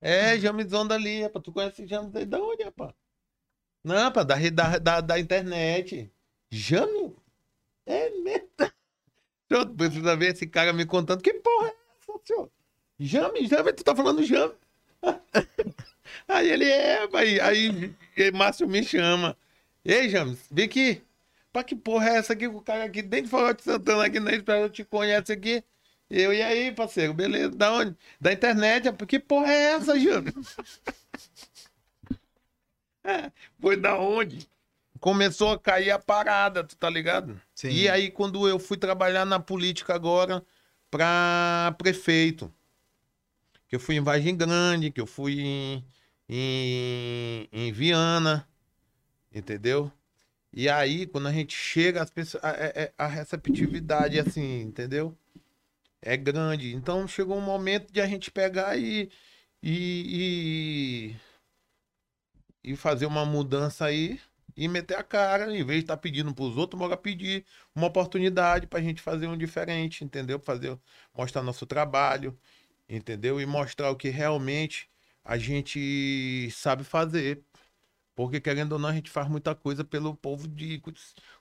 É, 0.00 0.38
James 0.38 0.72
Onda 0.72 0.94
ali, 0.94 1.22
rapaz. 1.22 1.42
Tu 1.42 1.52
conhece 1.52 1.84
James 1.84 2.14
aí 2.14 2.24
da 2.24 2.40
onde, 2.40 2.62
rapaz? 2.62 2.94
Não, 3.82 3.96
rapaz, 3.96 4.24
da, 4.24 4.36
da, 4.50 4.78
da, 4.78 5.00
da 5.00 5.18
internet. 5.18 6.12
James? 6.48 7.12
É 7.86 8.08
mesmo? 8.10 8.48
Eu 9.50 9.74
preciso 9.74 10.16
ver 10.16 10.32
esse 10.32 10.46
cara 10.46 10.72
me 10.72 10.86
contando. 10.86 11.22
Que 11.22 11.34
porra 11.34 11.70
é 11.70 11.76
essa, 11.98 12.20
senhor? 12.24 12.52
Jame, 13.00 13.46
Jame, 13.48 13.72
tu 13.72 13.82
tá 13.82 13.96
falando 13.96 14.22
Jame? 14.22 14.54
aí 16.26 16.50
ele 16.50 16.64
é, 16.64 17.08
aí, 17.12 17.40
aí, 17.40 17.94
aí 18.16 18.32
Márcio 18.32 18.68
me 18.68 18.82
chama. 18.84 19.36
Ei, 19.84 20.08
James, 20.08 20.38
vem 20.50 20.64
aqui. 20.66 21.02
Pra 21.52 21.64
que 21.64 21.74
porra 21.74 22.10
é 22.10 22.16
essa 22.18 22.32
aqui? 22.34 22.46
O 22.46 22.60
cara 22.60 22.84
aqui 22.84 23.02
dentro 23.02 23.26
de 23.26 23.30
Farol 23.30 23.54
de 23.54 23.62
Santana, 23.62 24.04
aqui 24.04 24.20
na 24.20 24.32
Espera, 24.32 24.60
eu 24.60 24.70
te 24.70 24.84
conhece 24.84 25.32
aqui. 25.32 25.64
Eu, 26.10 26.32
e 26.32 26.42
aí, 26.42 26.72
parceiro, 26.72 27.12
beleza? 27.12 27.50
Da 27.50 27.72
onde? 27.72 27.96
Da 28.20 28.32
internet. 28.32 28.86
rapaz. 28.86 29.08
Que 29.08 29.18
porra 29.18 29.52
é 29.52 29.62
essa, 29.72 29.98
James? 29.98 30.34
É, 33.04 33.32
Foi 33.58 33.74
da 33.74 33.98
onde? 33.98 34.46
Começou 35.00 35.52
a 35.52 35.58
cair 35.58 35.90
a 35.90 35.98
parada, 35.98 36.62
tu 36.62 36.76
tá 36.76 36.90
ligado? 36.90 37.40
Sim. 37.54 37.70
E 37.70 37.88
aí, 37.88 38.10
quando 38.10 38.46
eu 38.46 38.58
fui 38.58 38.76
trabalhar 38.76 39.24
na 39.24 39.40
política 39.40 39.94
agora 39.94 40.44
pra 40.90 41.74
prefeito, 41.78 42.52
que 43.66 43.76
eu 43.76 43.80
fui 43.80 43.94
em 43.96 44.00
Vargem 44.00 44.36
Grande, 44.36 44.90
que 44.90 45.00
eu 45.00 45.06
fui 45.06 45.40
em, 45.40 45.84
em, 46.28 47.48
em 47.52 47.72
Viana, 47.72 48.48
entendeu? 49.32 49.92
E 50.52 50.68
aí, 50.68 51.06
quando 51.06 51.28
a 51.28 51.32
gente 51.32 51.54
chega, 51.56 52.02
as 52.02 52.10
pessoas, 52.10 52.44
a, 52.44 52.50
a- 52.50 53.06
a 53.06 53.08
receptividade, 53.08 54.18
assim, 54.20 54.62
entendeu? 54.62 55.16
É 56.02 56.16
grande. 56.16 56.74
Então, 56.74 57.08
chegou 57.08 57.36
um 57.38 57.40
momento 57.42 57.92
de 57.92 58.00
a 58.00 58.06
gente 58.06 58.30
pegar 58.30 58.78
e, 58.78 59.10
e, 59.62 61.16
e, 62.64 62.72
e 62.72 62.76
fazer 62.76 63.06
uma 63.06 63.24
mudança 63.24 63.86
aí 63.86 64.20
e 64.56 64.66
meter 64.68 64.96
a 64.96 65.02
cara, 65.04 65.44
em 65.56 65.64
vez 65.64 65.78
de 65.80 65.84
estar 65.84 65.96
pedindo 65.96 66.34
para 66.34 66.44
os 66.44 66.56
outros, 66.56 66.78
bora 66.78 66.96
pedir 66.96 67.44
uma 67.74 67.86
oportunidade 67.86 68.66
para 68.66 68.80
a 68.80 68.82
gente 68.82 69.00
fazer 69.00 69.28
um 69.28 69.36
diferente, 69.36 70.04
entendeu? 70.04 70.38
Fazer, 70.40 70.76
mostrar 71.16 71.42
nosso 71.42 71.64
trabalho, 71.66 72.36
entendeu? 72.88 73.40
E 73.40 73.46
mostrar 73.46 73.90
o 73.90 73.96
que 73.96 74.08
realmente 74.08 74.88
a 75.24 75.38
gente 75.38 76.50
sabe 76.50 76.84
fazer. 76.84 77.42
Porque, 78.14 78.40
querendo 78.40 78.72
ou 78.72 78.78
não, 78.78 78.88
a 78.88 78.94
gente 78.94 79.10
faz 79.10 79.28
muita 79.28 79.54
coisa 79.54 79.84
pelo 79.84 80.16
povo 80.16 80.48
de 80.48 80.82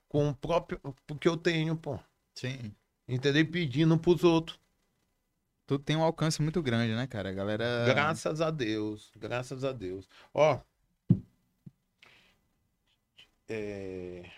com 0.08 0.30
o 0.30 0.36
próprio 0.36 0.80
que 1.20 1.28
eu 1.28 1.36
tenho, 1.36 1.76
pô. 1.76 2.00
Sim. 2.36 2.76
Entendeu? 3.08 3.50
Pedindo 3.50 3.98
pros 3.98 4.24
outros. 4.24 4.60
Tu 5.66 5.78
tem 5.80 5.96
um 5.98 6.04
alcance 6.04 6.42
muito 6.42 6.62
grande, 6.62 6.94
né, 6.96 7.08
cara? 7.08 7.30
A 7.30 7.34
galera. 7.34 7.86
Graças 7.86 8.42
a 8.42 8.52
Deus. 8.52 9.12
Graças 9.18 9.64
a 9.64 9.72
Deus. 9.74 10.08
Ó. 10.34 10.62
É... 13.50 14.30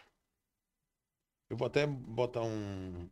Eu 1.49 1.57
vou 1.57 1.67
até 1.67 1.85
botar 1.85 2.41
um. 2.41 3.09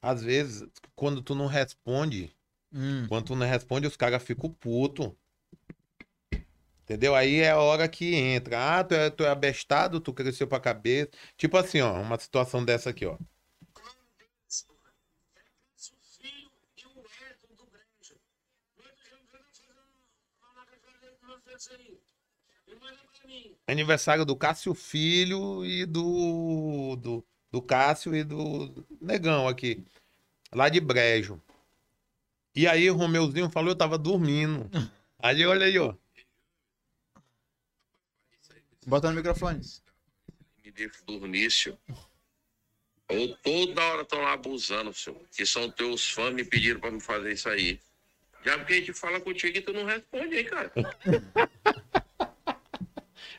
Às 0.00 0.22
vezes, 0.22 0.68
quando 0.94 1.22
tu 1.22 1.34
não 1.34 1.46
responde, 1.46 2.34
Hum, 2.74 3.06
quando 3.08 3.26
tu 3.26 3.36
não 3.36 3.46
responde, 3.46 3.86
os 3.86 3.96
caras 3.96 4.20
ficam 4.20 4.50
puto. 4.50 5.16
Entendeu? 6.82 7.14
Aí 7.14 7.40
é 7.40 7.52
a 7.52 7.58
hora 7.58 7.88
que 7.88 8.14
entra. 8.14 8.78
Ah, 8.80 8.84
tu 8.84 8.94
é, 8.94 9.10
tu 9.10 9.24
é 9.24 9.28
abestado, 9.28 10.00
tu 10.00 10.12
cresceu 10.12 10.48
pra 10.48 10.58
cabeça. 10.58 11.10
Tipo 11.36 11.56
assim, 11.56 11.80
ó, 11.80 12.00
uma 12.00 12.18
situação 12.18 12.64
dessa 12.64 12.90
aqui, 12.90 13.06
ó. 13.06 13.16
Aniversário 23.66 24.24
do 24.24 24.36
Cássio 24.36 24.74
Filho 24.74 25.64
e 25.64 25.86
do, 25.86 26.96
do, 26.96 27.24
do 27.50 27.62
Cássio 27.62 28.14
e 28.14 28.24
do 28.24 28.84
Negão 29.00 29.48
aqui. 29.48 29.82
Lá 30.52 30.68
de 30.68 30.80
Brejo. 30.80 31.40
E 32.54 32.66
aí 32.66 32.90
o 32.90 32.94
Romeuzinho 32.94 33.50
falou, 33.50 33.70
eu 33.70 33.76
tava 33.76 33.98
dormindo. 33.98 34.70
Aí 35.20 35.46
olha 35.46 35.64
aí, 35.64 35.78
ó. 35.78 35.94
bota 38.86 39.08
no 39.08 39.16
microfone. 39.16 39.58
me 40.62 40.70
deixa 40.70 41.02
dormir, 41.06 41.50
senhor. 41.50 41.78
Ou 43.08 43.34
toda 43.36 43.82
hora 43.82 44.02
estão 44.02 44.20
lá 44.20 44.34
abusando, 44.34 44.92
senhor. 44.92 45.18
Que 45.34 45.46
são 45.46 45.70
teus 45.70 46.10
fãs 46.10 46.34
me 46.34 46.44
pediram 46.44 46.78
pra 46.78 46.90
me 46.90 47.00
fazer 47.00 47.32
isso 47.32 47.48
aí. 47.48 47.80
Já 48.44 48.58
porque 48.58 48.74
a 48.74 48.76
gente 48.76 48.92
fala 48.92 49.18
contigo 49.18 49.56
e 49.56 49.62
tu 49.62 49.72
não 49.72 49.86
responde, 49.86 50.36
hein, 50.36 50.44
cara? 50.44 50.70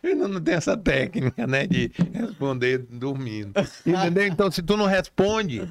Eu 0.02 0.12
ainda 0.12 0.28
não 0.28 0.42
tenho 0.42 0.58
essa 0.58 0.78
técnica, 0.78 1.48
né? 1.48 1.66
De 1.66 1.92
responder 2.14 2.80
dormindo. 2.80 3.54
Entendeu? 3.86 4.26
Então, 4.26 4.52
se 4.52 4.62
tu 4.62 4.78
não 4.78 4.86
responde, 4.86 5.68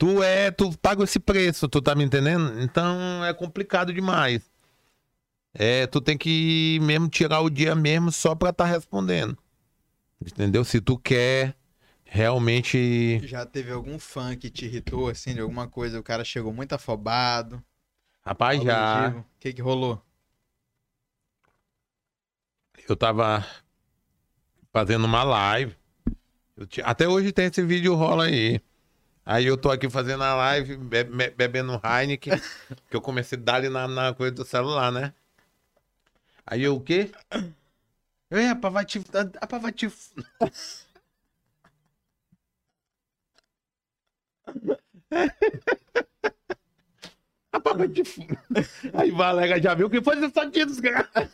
tu 0.00 0.22
é. 0.22 0.50
Tu 0.50 0.76
paga 0.78 1.04
esse 1.04 1.20
preço, 1.20 1.68
tu 1.68 1.80
tá 1.80 1.94
me 1.94 2.02
entendendo? 2.02 2.58
Então 2.60 3.22
é 3.24 3.32
complicado 3.34 3.92
demais. 3.92 4.50
É, 5.52 5.86
tu 5.86 6.00
tem 6.00 6.16
que 6.16 6.78
mesmo 6.82 7.08
tirar 7.08 7.40
o 7.40 7.50
dia 7.50 7.74
mesmo 7.74 8.10
só 8.10 8.34
pra 8.34 8.52
tá 8.52 8.64
respondendo. 8.64 9.36
Entendeu? 10.20 10.64
Se 10.64 10.80
tu 10.80 10.96
quer 10.98 11.54
realmente. 12.04 13.20
Já 13.26 13.44
teve 13.44 13.70
algum 13.72 13.98
fã 13.98 14.36
que 14.36 14.48
te 14.50 14.64
irritou, 14.64 15.08
assim, 15.08 15.34
de 15.34 15.40
alguma 15.40 15.68
coisa? 15.68 16.00
O 16.00 16.02
cara 16.02 16.24
chegou 16.24 16.52
muito 16.52 16.72
afobado. 16.72 17.62
Rapaz, 18.22 18.62
já. 18.62 19.08
tipo? 19.10 19.20
O 19.20 19.24
que 19.38 19.52
que 19.52 19.62
rolou? 19.62 20.00
Eu 22.88 22.96
tava 22.96 23.44
fazendo 24.72 25.04
uma 25.04 25.22
live. 25.22 25.74
Ti- 26.68 26.82
Até 26.82 27.08
hoje 27.08 27.32
tem 27.32 27.46
esse 27.46 27.62
vídeo 27.62 27.94
rola 27.94 28.24
aí. 28.24 28.60
Aí 29.24 29.46
eu 29.46 29.56
tô 29.56 29.70
aqui 29.70 29.88
fazendo 29.88 30.24
a 30.24 30.34
live, 30.34 30.76
be- 30.76 31.04
be- 31.04 31.30
bebendo 31.30 31.80
Heineken, 31.84 32.32
que 32.88 32.96
eu 32.96 33.00
comecei 33.00 33.38
a 33.38 33.40
dar 33.42 33.54
ali 33.56 33.68
na, 33.68 33.86
na 33.86 34.14
coisa 34.14 34.34
do 34.34 34.44
celular, 34.44 34.90
né? 34.90 35.12
Aí 36.46 36.62
eu 36.62 36.74
o 36.76 36.80
quê? 36.80 37.10
Ei, 38.30 38.46
rapaz, 38.46 38.72
vai 38.74 38.84
te. 38.84 38.98
Rapaz, 39.40 39.62
vai 39.62 39.72
te. 39.72 39.88
Rapaz, 47.52 47.76
vai 47.76 47.88
te. 47.88 48.02
Aí 48.94 49.10
Valega 49.10 49.60
já 49.60 49.74
viu 49.74 49.90
que 49.90 50.00
foi 50.02 50.16
isso 50.18 50.40
aqui, 50.40 50.64
desgraça. 50.64 51.30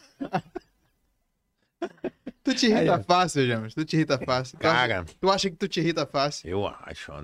Tu 2.42 2.54
te 2.54 2.66
irrita 2.66 2.96
Aí, 2.96 3.02
fácil, 3.04 3.46
James. 3.46 3.74
Tu 3.74 3.84
te 3.84 3.96
irrita 3.96 4.18
fácil. 4.18 4.58
Cara, 4.58 5.04
Tu 5.20 5.30
acha 5.30 5.50
que 5.50 5.56
tu 5.56 5.68
te 5.68 5.80
irrita 5.80 6.06
fácil? 6.06 6.48
eu 6.48 6.66
acho, 6.66 7.12
ó, 7.12 7.22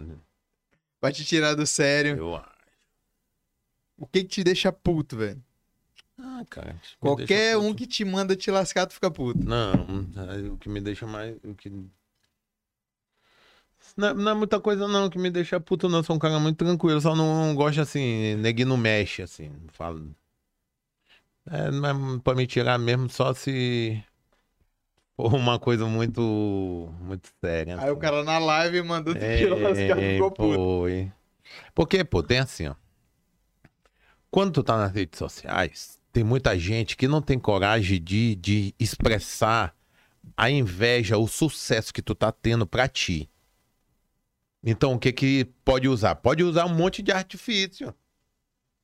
Vai 1.02 1.12
te 1.12 1.24
tirar 1.24 1.54
do 1.54 1.66
sério. 1.66 2.16
eu 2.16 2.36
acho. 2.36 2.52
O 3.98 4.06
que 4.06 4.22
que 4.22 4.28
te 4.28 4.44
deixa 4.44 4.72
puto, 4.72 5.16
velho? 5.16 5.42
Ah, 6.16 6.44
cara. 6.48 6.80
Qualquer 7.00 7.56
um 7.56 7.74
que 7.74 7.86
te 7.86 8.04
manda 8.04 8.36
te 8.36 8.50
lascar, 8.52 8.86
tu 8.86 8.94
fica 8.94 9.10
puto. 9.10 9.44
Não, 9.44 9.72
o 10.54 10.56
que 10.58 10.68
me 10.68 10.80
deixa 10.80 11.04
mais. 11.06 11.36
O 11.42 11.54
que... 11.54 11.68
Não, 13.96 14.08
é- 14.08 14.14
não 14.14 14.30
é 14.30 14.34
muita 14.34 14.60
coisa, 14.60 14.86
não, 14.86 15.10
que 15.10 15.18
me 15.18 15.28
deixa 15.30 15.58
puto, 15.60 15.88
não. 15.88 15.98
Eu 15.98 16.04
sou 16.04 16.14
um 16.14 16.18
cara 16.18 16.38
muito 16.38 16.56
tranquilo, 16.64 17.00
só 17.00 17.16
não 17.16 17.52
gosto 17.54 17.80
assim, 17.80 18.36
neguinho 18.36 18.68
não 18.68 18.76
mexe, 18.76 19.22
assim. 19.22 19.48
Não 19.48 19.68
falo. 19.72 20.14
É, 21.50 21.70
não 21.72 22.16
é 22.16 22.20
pra 22.20 22.34
me 22.36 22.46
tirar 22.46 22.78
mesmo 22.78 23.10
só 23.10 23.34
se 23.34 24.02
uma 25.16 25.58
coisa 25.58 25.86
muito. 25.86 26.20
muito 27.00 27.28
séria. 27.40 27.76
Aí 27.78 27.88
o 27.88 27.92
assim. 27.92 28.00
cara 28.00 28.24
na 28.24 28.38
live 28.38 28.82
mandou 28.82 29.14
te 29.14 29.46
lascar, 29.46 29.98
É, 29.98 30.14
ficou 30.14 30.30
puto. 30.30 30.54
foi. 30.54 31.12
Porque, 31.74 32.02
pô, 32.04 32.22
tem 32.22 32.38
assim, 32.38 32.68
ó. 32.68 32.74
Quando 34.30 34.52
tu 34.52 34.62
tá 34.62 34.76
nas 34.78 34.92
redes 34.92 35.18
sociais, 35.18 36.00
tem 36.12 36.24
muita 36.24 36.58
gente 36.58 36.96
que 36.96 37.06
não 37.06 37.20
tem 37.20 37.38
coragem 37.38 38.02
de, 38.02 38.34
de 38.36 38.74
expressar 38.78 39.74
a 40.36 40.50
inveja, 40.50 41.18
o 41.18 41.28
sucesso 41.28 41.92
que 41.92 42.00
tu 42.00 42.14
tá 42.14 42.32
tendo 42.32 42.66
pra 42.66 42.88
ti. 42.88 43.28
Então, 44.64 44.94
o 44.94 44.98
que 44.98 45.12
que 45.12 45.44
pode 45.64 45.88
usar? 45.88 46.14
Pode 46.14 46.42
usar 46.42 46.66
um 46.66 46.74
monte 46.74 47.02
de 47.02 47.10
artifício. 47.12 47.94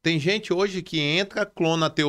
Tem 0.09 0.18
gente 0.18 0.55
hoje 0.55 0.80
que 0.80 0.98
entra, 0.98 1.44
clona 1.44 1.90
teu, 1.90 2.09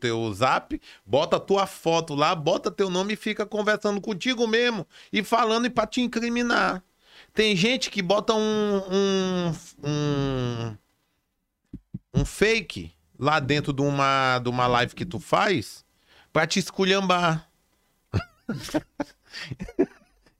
teu 0.00 0.32
zap, 0.34 0.80
bota 1.06 1.38
tua 1.38 1.64
foto 1.64 2.12
lá, 2.12 2.34
bota 2.34 2.72
teu 2.72 2.90
nome 2.90 3.12
e 3.12 3.16
fica 3.16 3.46
conversando 3.46 4.00
contigo 4.00 4.48
mesmo 4.48 4.84
e 5.12 5.22
falando 5.22 5.70
pra 5.70 5.86
te 5.86 6.00
incriminar. 6.00 6.82
Tem 7.32 7.54
gente 7.54 7.88
que 7.88 8.02
bota 8.02 8.34
um, 8.34 8.82
um, 8.90 9.54
um, 9.84 10.76
um 12.14 12.24
fake 12.24 12.90
lá 13.16 13.38
dentro 13.38 13.72
de 13.72 13.82
uma, 13.82 14.40
de 14.40 14.48
uma 14.48 14.66
live 14.66 14.92
que 14.92 15.04
tu 15.06 15.20
faz 15.20 15.84
pra 16.32 16.48
te 16.48 16.58
esculhambar. 16.58 17.48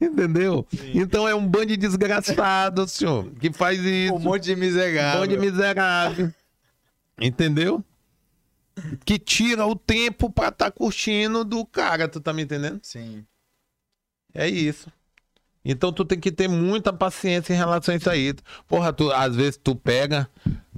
Entendeu? 0.00 0.66
Então 0.92 1.28
é 1.28 1.36
um 1.36 1.46
bando 1.46 1.66
de 1.66 1.76
desgraçado, 1.76 2.88
senhor, 2.88 3.30
que 3.38 3.52
faz 3.52 3.78
isso. 3.78 4.12
Um 4.12 4.18
monte 4.18 4.42
de 4.42 4.54
Um 4.54 4.58
miserável. 4.58 5.20
bando 5.20 5.32
de 5.32 5.38
miserável. 5.38 6.34
Entendeu? 7.20 7.84
Que 9.04 9.18
tira 9.18 9.66
o 9.66 9.76
tempo 9.76 10.30
pra 10.30 10.50
tá 10.50 10.70
curtindo 10.70 11.44
do 11.44 11.64
cara, 11.64 12.08
tu 12.08 12.20
tá 12.20 12.32
me 12.32 12.42
entendendo? 12.42 12.80
Sim. 12.82 13.24
É 14.34 14.48
isso. 14.48 14.90
Então 15.64 15.92
tu 15.92 16.04
tem 16.04 16.20
que 16.20 16.30
ter 16.30 16.48
muita 16.48 16.92
paciência 16.92 17.54
em 17.54 17.56
relação 17.56 17.94
a 17.94 17.96
isso 17.96 18.10
aí. 18.10 18.34
Porra, 18.68 18.92
tu, 18.92 19.10
às 19.10 19.34
vezes 19.34 19.56
tu 19.56 19.74
pega, 19.74 20.28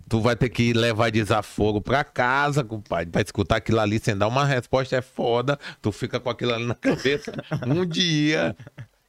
tu 0.08 0.20
vai 0.20 0.36
ter 0.36 0.48
que 0.48 0.72
levar 0.72 1.10
desaforo 1.10 1.80
pra 1.80 2.04
casa, 2.04 2.62
compadre, 2.62 3.10
pra 3.10 3.22
escutar 3.22 3.56
aquilo 3.56 3.80
ali 3.80 3.98
sem 3.98 4.16
dar 4.16 4.28
uma 4.28 4.44
resposta 4.44 4.94
é 4.96 5.02
foda. 5.02 5.58
Tu 5.82 5.90
fica 5.90 6.20
com 6.20 6.30
aquilo 6.30 6.54
ali 6.54 6.66
na 6.66 6.74
cabeça 6.74 7.32
um 7.66 7.84
dia. 7.84 8.54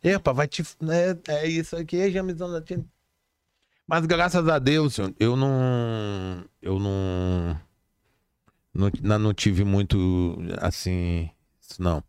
Epa, 0.03 0.33
vai 0.33 0.47
te. 0.47 0.63
É, 0.89 1.43
é 1.43 1.47
isso 1.47 1.75
aqui, 1.75 2.09
Jamizão 2.09 2.51
da 2.51 2.61
Tina. 2.61 2.85
Mas 3.87 4.05
graças 4.05 4.47
a 4.47 4.59
Deus, 4.59 4.97
eu 5.19 5.35
não. 5.35 6.43
Eu 6.61 6.77
não. 6.79 7.57
Não, 9.01 9.19
não- 9.19 9.33
tive 9.33 9.63
muito 9.63 10.37
assim. 10.59 11.29
Isso 11.61 11.81
não. 11.81 12.03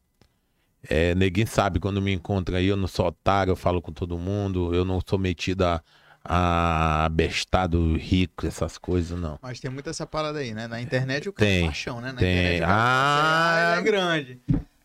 É, 0.88 1.14
ninguém 1.14 1.46
sabe 1.46 1.78
quando 1.80 2.00
me 2.02 2.12
encontra 2.12 2.58
aí, 2.58 2.66
eu 2.66 2.76
não 2.76 2.86
sou 2.88 3.06
otário, 3.06 3.50
eu 3.52 3.56
falo 3.56 3.80
com 3.82 3.92
todo 3.92 4.18
mundo, 4.18 4.74
eu 4.74 4.84
não 4.84 5.00
sou 5.06 5.18
metido 5.18 5.62
a, 5.64 5.82
a 6.24 7.04
abestado 7.04 7.96
rico, 7.96 8.46
essas 8.46 8.78
coisas, 8.78 9.18
não. 9.18 9.38
Mas 9.42 9.58
tem 9.60 9.70
muito 9.70 9.88
essa 9.90 10.06
parada 10.06 10.38
aí, 10.38 10.52
né? 10.54 10.66
Na 10.68 10.80
internet 10.80 11.28
o 11.28 11.32
cara 11.32 11.50
Tem, 11.50 11.62
é 11.64 11.66
paixão, 11.66 12.00
né? 12.00 12.12
Na 12.12 12.18
tem. 12.18 12.38
internet 12.38 12.62
Ah. 12.66 13.54
assim, 13.72 13.72
ele 13.72 13.80
é 13.80 13.90
grande. 13.90 14.40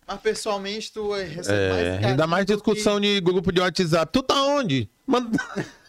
Mas 0.07 0.19
pessoalmente 0.21 0.91
tu 0.91 1.13
recebe 1.13 1.57
É, 1.57 1.69
mais 1.91 2.05
ainda 2.05 2.27
mais 2.27 2.45
discussão 2.45 2.99
de 2.99 3.19
grupo 3.21 3.51
de 3.51 3.61
WhatsApp. 3.61 4.11
Tu 4.11 4.23
tá 4.23 4.41
onde? 4.43 4.89
Manda... 5.07 5.37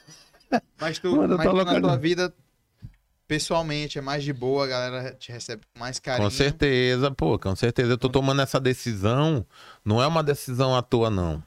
Mas 0.80 0.98
tu, 0.98 1.16
Mano, 1.16 1.36
mas 1.36 1.46
tá 1.46 1.50
tu 1.52 1.64
na 1.64 1.80
tua 1.80 1.96
vida, 1.96 2.34
pessoalmente, 3.26 3.98
é 3.98 4.00
mais 4.02 4.22
de 4.22 4.32
boa, 4.32 4.64
a 4.64 4.68
galera 4.68 5.14
te 5.14 5.32
recebe 5.32 5.62
com 5.72 5.78
mais 5.80 5.98
carinho. 5.98 6.28
Com 6.28 6.34
certeza, 6.36 7.10
pô, 7.10 7.38
com 7.38 7.54
certeza. 7.56 7.92
Eu 7.92 7.98
tô 7.98 8.08
tomando 8.08 8.42
essa 8.42 8.60
decisão, 8.60 9.44
não 9.84 10.02
é 10.02 10.06
uma 10.06 10.22
decisão 10.22 10.76
à 10.76 10.82
toa, 10.82 11.10
não. 11.10 11.42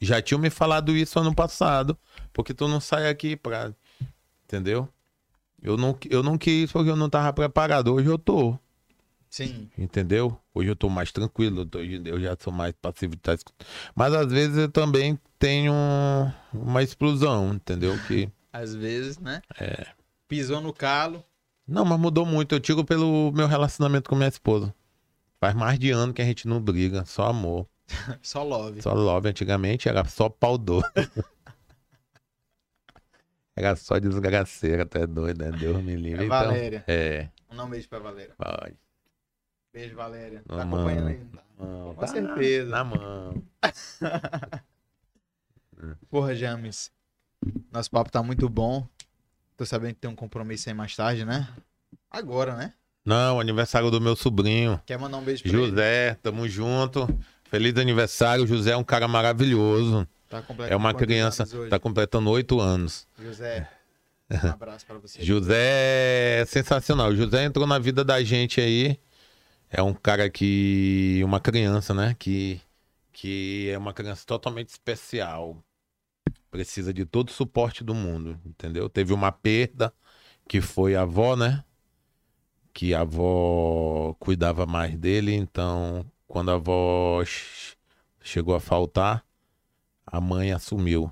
Já 0.00 0.20
tinham 0.22 0.40
me 0.40 0.50
falado 0.50 0.96
isso 0.96 1.18
ano 1.18 1.34
passado, 1.34 1.96
porque 2.32 2.54
tu 2.54 2.66
não 2.66 2.80
sai 2.80 3.08
aqui 3.08 3.36
pra. 3.36 3.72
Entendeu? 4.44 4.88
Eu 5.62 5.76
não, 5.76 5.96
eu 6.08 6.22
não 6.22 6.38
quis 6.38 6.72
porque 6.72 6.90
eu 6.90 6.96
não 6.96 7.10
tava 7.10 7.32
preparado. 7.32 7.92
Hoje 7.94 8.08
eu 8.08 8.18
tô. 8.18 8.58
Sim. 9.28 9.70
Entendeu? 9.78 10.36
Hoje 10.54 10.70
eu 10.70 10.74
tô 10.74 10.88
mais 10.88 11.12
tranquilo, 11.12 11.60
eu, 11.60 11.66
tô- 11.66 11.78
eu 11.80 12.18
já 12.20 12.36
sou 12.40 12.52
mais 12.52 12.74
passivo 12.80 13.12
de 13.12 13.18
estar 13.20 13.34
escutando. 13.34 13.68
Mas 13.94 14.12
às 14.14 14.32
vezes 14.32 14.56
eu 14.56 14.68
também 14.70 15.16
tenho 15.38 15.72
uma 16.52 16.82
explosão, 16.82 17.52
entendeu? 17.54 17.94
Que. 18.08 18.28
Às 18.52 18.74
vezes, 18.74 19.18
né? 19.18 19.42
É. 19.60 19.86
Pisou 20.28 20.60
no 20.60 20.72
calo. 20.72 21.24
Não, 21.66 21.84
mas 21.84 21.98
mudou 22.00 22.26
muito. 22.26 22.54
Eu 22.54 22.58
digo 22.58 22.84
pelo 22.84 23.30
meu 23.32 23.46
relacionamento 23.46 24.10
com 24.10 24.16
minha 24.16 24.28
esposa. 24.28 24.74
Faz 25.38 25.54
mais 25.54 25.78
de 25.78 25.90
ano 25.90 26.12
que 26.12 26.20
a 26.20 26.24
gente 26.24 26.46
não 26.48 26.60
briga, 26.60 27.04
só 27.04 27.26
amor. 27.26 27.66
Só 28.22 28.42
love. 28.44 28.80
Só 28.82 28.92
love. 28.94 29.28
Antigamente 29.28 29.88
era 29.88 30.04
só 30.04 30.28
pau 30.28 30.56
doido. 30.56 30.86
era 33.56 33.74
só 33.74 33.98
desgraceira, 33.98 34.84
até 34.84 35.04
doido, 35.06 35.44
né? 35.44 35.50
Deus 35.58 35.82
me 35.82 35.96
livre. 35.96 36.22
É 36.22 36.26
Então, 36.26 36.38
Valéria. 36.38 36.84
é, 36.86 37.28
Um 37.50 37.68
beijo 37.68 37.88
pra 37.88 37.98
Valéria. 37.98 38.34
pode. 38.36 38.76
Beijo, 39.72 39.96
Valéria. 39.96 40.42
Na 40.48 40.58
Tá 40.58 40.64
mão, 40.64 40.78
acompanhando 40.80 41.08
aí? 41.08 41.18
na 41.18 41.42
mão. 41.66 41.94
Com 41.94 42.00
Tá 42.00 42.06
certeza. 42.06 42.70
Na 42.70 42.84
mão. 42.84 43.42
Porra, 46.10 46.34
James. 46.34 46.92
Nosso 47.72 47.90
papo 47.90 48.10
tá 48.10 48.22
muito 48.22 48.48
bom. 48.48 48.86
Tô 49.56 49.64
sabendo 49.66 49.94
que 49.94 50.00
tem 50.00 50.10
um 50.10 50.16
compromisso 50.16 50.68
aí 50.68 50.74
mais 50.74 50.94
tarde, 50.94 51.24
né? 51.24 51.48
Agora, 52.10 52.56
né? 52.56 52.72
Não, 53.04 53.40
aniversário 53.40 53.90
do 53.90 54.00
meu 54.00 54.14
sobrinho. 54.14 54.80
Quer 54.86 54.98
mandar 54.98 55.18
um 55.18 55.22
beijo 55.22 55.42
pra 55.42 55.52
ele? 55.52 55.66
José, 55.68 56.14
tamo 56.22 56.48
junto. 56.48 57.08
Feliz 57.44 57.76
aniversário. 57.76 58.46
José 58.46 58.72
é 58.72 58.76
um 58.76 58.84
cara 58.84 59.08
maravilhoso. 59.08 60.06
Tá 60.28 60.40
completando 60.42 60.72
É 60.72 60.76
uma 60.76 60.94
criança, 60.94 61.44
tá 61.68 61.78
completando 61.78 62.30
oito 62.30 62.60
anos. 62.60 63.08
José, 63.18 63.68
um 64.30 64.48
abraço 64.48 64.86
pra 64.86 64.98
você. 64.98 65.22
José 65.22 66.40
é 66.40 66.44
sensacional. 66.46 67.14
José 67.14 67.44
entrou 67.44 67.66
na 67.66 67.78
vida 67.78 68.04
da 68.04 68.22
gente 68.22 68.60
aí. 68.60 68.98
É 69.68 69.82
um 69.82 69.92
cara 69.94 70.30
que. 70.30 71.20
Uma 71.24 71.40
criança, 71.40 71.92
né? 71.92 72.14
Que, 72.18 72.60
que 73.12 73.70
é 73.70 73.78
uma 73.78 73.92
criança 73.92 74.24
totalmente 74.24 74.68
especial. 74.68 75.56
Precisa 76.50 76.92
de 76.92 77.04
todo 77.06 77.28
o 77.28 77.32
suporte 77.32 77.84
do 77.84 77.94
mundo, 77.94 78.40
entendeu? 78.44 78.88
Teve 78.90 79.12
uma 79.12 79.32
perda, 79.32 79.92
que 80.48 80.60
foi 80.60 80.96
a 80.96 81.02
avó, 81.02 81.36
né? 81.36 81.64
Que 82.72 82.94
a 82.94 83.00
avó 83.02 84.14
cuidava 84.20 84.64
mais 84.66 84.96
dele, 84.96 85.34
então 85.34 86.04
quando 86.26 86.50
a 86.50 86.54
avó 86.54 87.24
che- 87.24 87.76
chegou 88.22 88.54
a 88.54 88.60
faltar, 88.60 89.26
a 90.06 90.20
mãe 90.20 90.52
assumiu. 90.52 91.10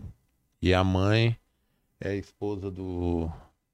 E 0.62 0.74
a 0.74 0.84
mãe 0.84 1.38
é 2.00 2.10
a 2.10 2.16
esposa 2.16 2.70
do 2.70 3.30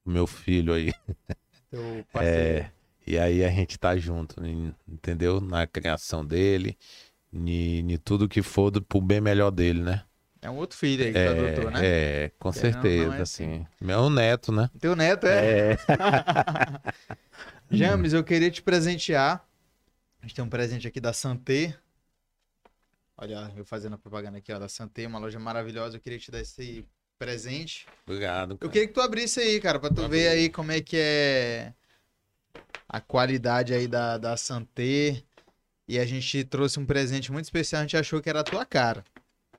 meu 0.07 0.27
filho 0.27 0.75
aí. 0.75 0.93
Teu 1.71 2.07
parceiro. 2.11 2.63
É, 2.63 2.71
e 3.07 3.19
aí 3.19 3.45
a 3.45 3.51
gente 3.51 3.79
tá 3.79 3.97
junto, 3.97 4.37
entendeu? 4.89 5.41
Na 5.41 5.67
criação 5.67 6.25
dele, 6.25 6.79
em, 7.33 7.93
em 7.93 7.99
tudo 7.99 8.29
que 8.29 8.43
for 8.43 8.71
do, 8.71 8.83
pro 8.83 9.01
bem 9.01 9.21
melhor 9.21 9.51
dele, 9.51 9.83
né? 9.83 10.05
É 10.45 10.51
um 10.51 10.57
outro 10.57 10.77
filho 10.77 11.07
aí 11.07 11.11
que 11.11 11.25
tu 11.25 11.31
adotou, 11.31 11.71
né? 11.71 11.81
é, 11.83 12.31
com 12.39 12.49
não, 12.49 12.53
certeza, 12.53 13.17
é 13.17 13.23
assim. 13.23 13.55
assim. 13.55 13.67
Meu 13.81 14.11
neto, 14.11 14.53
né? 14.53 14.69
Teu 14.79 14.95
neto 14.95 15.27
é. 15.27 15.73
É. 15.73 15.79
James, 17.75 18.13
eu 18.13 18.23
queria 18.23 18.51
te 18.51 18.61
presentear. 18.61 19.43
A 20.21 20.27
gente 20.27 20.35
tem 20.35 20.45
um 20.45 20.49
presente 20.51 20.87
aqui 20.87 21.01
da 21.01 21.15
Santé. 21.15 21.75
Olha, 23.17 23.51
eu 23.57 23.65
fazendo 23.65 23.95
a 23.95 23.99
propaganda 23.99 24.37
aqui, 24.37 24.53
ó, 24.53 24.59
da 24.59 24.69
Santé, 24.69 25.07
uma 25.07 25.19
loja 25.19 25.39
maravilhosa. 25.39 25.97
Eu 25.97 26.01
queria 26.01 26.19
te 26.19 26.31
dar 26.31 26.41
esse 26.41 26.87
presente. 27.19 27.87
Obrigado. 28.07 28.51
Eu 28.51 28.59
cara. 28.59 28.71
queria 28.71 28.87
que 28.87 28.93
tu 28.93 29.01
abrisse 29.01 29.41
aí, 29.41 29.59
cara, 29.59 29.81
pra 29.81 29.89
tu 29.89 30.03
Vou 30.03 30.11
ver 30.11 30.29
aí 30.29 30.51
como 30.51 30.73
é 30.73 30.83
que 30.83 30.99
é 30.99 31.73
a 32.87 33.01
qualidade 33.01 33.73
aí 33.73 33.89
da, 33.89 34.19
da 34.19 34.37
Santé. 34.37 35.23
E 35.89 35.99
a 35.99 36.05
gente 36.05 36.45
trouxe 36.45 36.79
um 36.79 36.85
presente 36.85 37.33
muito 37.33 37.47
especial, 37.47 37.81
a 37.81 37.85
gente 37.85 37.97
achou 37.97 38.21
que 38.21 38.29
era 38.29 38.41
a 38.41 38.45
tua 38.45 38.67
cara. 38.67 39.03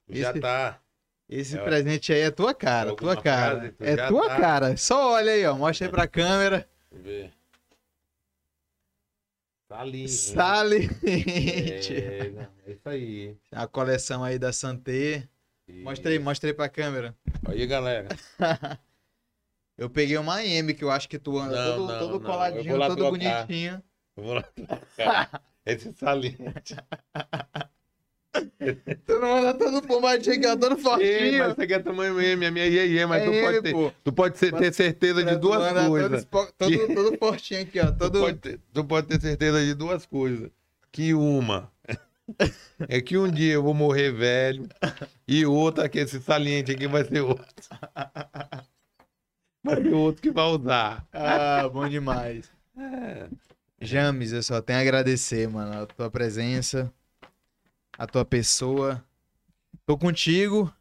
Já 0.09 0.31
esse- 0.31 0.39
tá. 0.39 0.79
Esse 1.27 1.57
É, 1.57 1.63
presente 1.63 2.13
aí 2.13 2.19
é 2.21 2.29
tua 2.31 2.53
cara, 2.53 2.95
tua 2.95 3.19
cara. 3.19 3.55
frase, 3.59 3.71
tu 3.71 3.83
É 3.83 4.07
tua 4.07 4.27
tá. 4.27 4.37
cara. 4.39 4.77
Só 4.77 5.13
olha 5.13 5.31
aí, 5.31 5.43
ó. 5.45 5.55
Mostra 5.55 5.87
aí 5.87 5.91
pra 5.91 6.07
câmera. 6.07 6.69
Deixa 6.91 6.95
eu 6.95 7.01
ver. 7.03 7.33
Saliente. 9.67 10.11
Saliente. 10.11 11.95
É, 11.95 12.47
é 12.67 12.71
isso 12.71 12.87
aí. 12.89 13.35
A 13.51 13.65
coleção 13.67 14.23
aí 14.23 14.37
da 14.37 14.53
Santé. 14.53 15.27
Mostra 15.67 16.11
aí, 16.11 16.19
mostra 16.19 16.49
aí 16.49 16.53
pra 16.53 16.69
câmera. 16.69 17.15
Aí, 17.47 17.65
galera. 17.65 18.09
Eu 19.77 19.89
peguei 19.89 20.17
uma 20.17 20.41
M 20.45 20.73
que 20.73 20.83
eu 20.85 20.89
acho 20.91 21.09
que 21.09 21.19
tu 21.19 21.37
anda 21.37 21.53
Não, 21.71 21.75
todo, 21.75 21.91
não, 21.91 21.99
todo 21.99 22.11
não. 22.13 22.19
Coladinho, 22.21 22.77
todo 22.79 22.95
trocar. 22.95 23.11
bonitinho. 23.45 23.83
Eu 24.15 24.23
vou 24.23 24.33
lá 24.35 24.41
trocar. 24.43 25.43
Esse 25.65 25.91
saliente. 25.91 26.75
Tu 29.05 29.19
não 29.19 29.37
anda 29.37 29.53
todo 29.53 29.81
bombadinho 29.87 30.35
aqui, 30.35 30.47
ó, 30.47 30.55
todo 30.57 30.75
Ei, 30.75 30.81
fortinho. 30.81 31.39
mas 31.47 31.55
você 31.55 31.67
quer 31.67 31.83
tamanho 31.83 32.19
M, 32.19 32.45
a 32.45 32.51
minha 32.51 32.65
IE, 32.67 33.05
mas 33.05 33.23
É 33.23 33.25
tu 33.25 33.45
pode 33.45 33.61
ter, 33.61 33.71
pô. 33.71 33.91
tu 34.03 34.13
pode 34.13 34.37
ser- 34.37 34.53
ter 34.53 34.73
certeza 34.73 35.23
de 35.23 35.31
Tu 35.33 35.39
duas 35.39 35.73
todo 35.73 35.87
coisas. 35.87 36.25
Todo, 36.57 36.87
todo 36.93 37.17
fortinho 37.17 37.61
aqui, 37.61 37.79
ó. 37.79 37.85
Tu 37.91 37.97
Todo... 37.97 38.19
pode, 38.19 38.37
ter, 38.39 38.59
tu 38.73 38.83
pode 38.83 39.07
ter 39.07 39.21
certeza 39.21 39.63
de 39.63 39.73
duas 39.73 40.05
coisas. 40.05 40.49
Que 40.91 41.13
uma 41.13 41.71
é 42.87 43.01
que 43.01 43.17
um 43.17 43.29
dia 43.29 43.53
eu 43.53 43.63
vou 43.63 43.73
morrer 43.73 44.11
velho 44.11 44.67
e 45.27 45.45
outra 45.45 45.87
que 45.89 45.99
esse 45.99 46.19
saliente 46.21 46.71
aqui 46.71 46.87
vai 46.87 47.03
ser 47.05 47.21
outro. 47.21 47.45
Vai 49.63 49.81
ser 49.81 49.93
outro 49.93 50.21
que 50.21 50.29
vai 50.29 50.45
usar. 50.45 51.03
Ah, 51.11 51.67
bom 51.67 51.89
demais. 51.89 52.51
É. 52.77 53.27
James, 53.81 54.31
eu 54.31 54.43
só 54.43 54.61
tenho 54.61 54.77
a 54.77 54.81
agradecer, 54.83 55.49
mano, 55.49 55.81
a 55.81 55.85
tua 55.87 56.07
presença, 56.11 56.93
a 57.97 58.05
tua 58.07 58.25
pessoa. 58.25 59.03
Tô 59.85 59.97
contigo. 59.97 60.71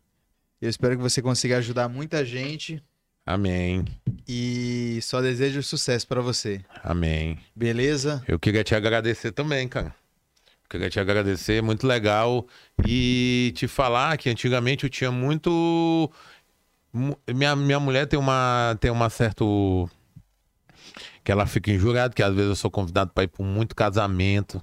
Eu 0.60 0.68
espero 0.70 0.96
que 0.96 1.02
você 1.02 1.20
consiga 1.20 1.58
ajudar 1.58 1.88
muita 1.88 2.24
gente 2.24 2.82
Amém. 3.26 3.84
e 4.26 4.98
só 5.02 5.20
desejo 5.20 5.62
sucesso 5.62 6.06
pra 6.06 6.20
você. 6.22 6.64
Amém. 6.82 7.38
Beleza? 7.54 8.22
Eu 8.26 8.38
queria 8.38 8.64
te 8.64 8.74
agradecer 8.74 9.32
também, 9.32 9.68
cara. 9.68 9.94
Queria 10.70 10.88
te 10.88 10.98
agradecer, 10.98 11.62
muito 11.62 11.86
legal. 11.86 12.46
E 12.86 13.52
te 13.54 13.68
falar 13.68 14.16
que 14.16 14.30
antigamente 14.30 14.84
eu 14.84 14.90
tinha 14.90 15.10
muito. 15.10 16.10
mu- 16.92 17.18
Minha, 17.28 17.54
minha 17.54 17.78
mulher 17.78 18.06
tem 18.06 18.18
uma, 18.18 18.76
tem 18.80 18.90
uma 18.90 19.10
certo. 19.10 19.88
Que 21.22 21.30
ela 21.30 21.46
fica 21.46 21.70
injurada, 21.70 22.12
que 22.14 22.22
às 22.22 22.34
vezes 22.34 22.48
eu 22.50 22.56
sou 22.56 22.70
convidado 22.70 23.10
para 23.12 23.24
ir 23.24 23.28
para 23.28 23.44
muito 23.44 23.74
casamento, 23.76 24.62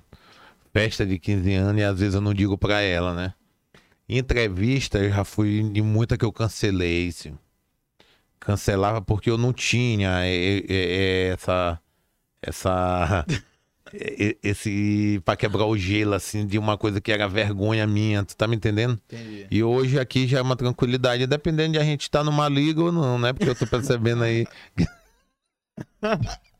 festa 0.73 1.05
de 1.05 1.19
15 1.19 1.53
anos, 1.53 1.81
e 1.81 1.83
às 1.83 1.99
vezes 1.99 2.15
eu 2.15 2.21
não 2.21 2.33
digo 2.33 2.57
para 2.57 2.81
ela, 2.81 3.13
né? 3.13 3.33
Entrevista, 4.07 4.97
eu 4.99 5.09
já 5.09 5.23
fui 5.23 5.59
em 5.59 5.81
muita 5.81 6.17
que 6.17 6.25
eu 6.25 6.31
cancelei, 6.33 7.11
sim. 7.11 7.37
Cancelava 8.39 9.01
porque 9.01 9.29
eu 9.29 9.37
não 9.37 9.53
tinha 9.53 10.25
é, 10.25 10.57
é, 10.57 10.65
é, 10.69 11.27
essa. 11.29 11.79
Essa. 12.41 13.25
esse 14.43 15.21
para 15.25 15.35
quebrar 15.35 15.65
o 15.65 15.77
gelo 15.77 16.13
assim 16.13 16.47
de 16.47 16.57
uma 16.57 16.77
coisa 16.77 17.01
que 17.01 17.11
era 17.11 17.27
vergonha 17.27 17.85
minha, 17.85 18.23
tu 18.23 18.35
tá 18.35 18.47
me 18.47 18.55
entendendo? 18.55 18.99
Entendi. 19.05 19.47
E 19.51 19.63
hoje 19.63 19.99
aqui 19.99 20.27
já 20.27 20.39
é 20.39 20.41
uma 20.41 20.55
tranquilidade, 20.55 21.27
dependendo 21.27 21.73
de 21.73 21.79
a 21.79 21.83
gente 21.83 22.03
estar 22.03 22.23
numa 22.23 22.49
liga 22.49 22.81
ou 22.81 22.91
não, 22.91 23.19
né? 23.19 23.33
Porque 23.33 23.49
eu 23.49 23.55
tô 23.55 23.67
percebendo 23.67 24.23
aí 24.23 24.45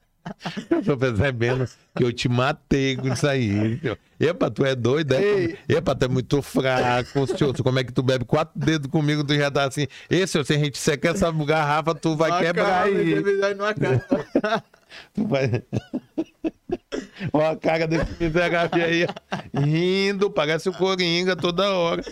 tô 0.85 0.97
percebendo 0.97 1.67
que 1.95 2.03
eu 2.03 2.13
te 2.13 2.29
matei 2.29 2.95
com 2.95 3.07
isso 3.07 3.27
aí. 3.27 3.79
senhor. 3.79 3.97
Epa, 4.19 4.51
tu 4.51 4.63
é 4.63 4.75
doido, 4.75 5.13
é? 5.13 5.21
Ei. 5.21 5.57
Epa, 5.67 5.95
tu 5.95 6.05
é 6.05 6.07
muito 6.07 6.41
fraco, 6.41 7.25
senhor. 7.27 7.55
Como 7.61 7.79
é 7.79 7.83
que 7.83 7.91
tu 7.91 8.03
bebe 8.03 8.25
quatro 8.25 8.59
dedos 8.59 8.89
comigo, 8.89 9.23
tu 9.23 9.35
já 9.35 9.49
tá 9.49 9.65
assim. 9.65 9.87
Esse, 10.09 10.43
se 10.43 10.53
a 10.53 10.57
gente 10.57 10.77
secar 10.77 11.15
essa 11.15 11.31
garrafa, 11.31 11.95
tu 11.95 12.15
vai 12.15 12.43
quebrar 12.43 12.83
aí. 12.83 13.15
Tu 15.13 15.25
vai... 15.25 15.49
Olha 17.31 17.51
a 17.51 17.55
cara 17.55 17.87
desse 17.87 18.21
miserável 18.21 18.83
aí, 18.83 19.07
rindo, 19.53 20.29
parece 20.29 20.67
o 20.67 20.73
Coringa 20.73 21.33
toda 21.33 21.71
hora. 21.71 22.03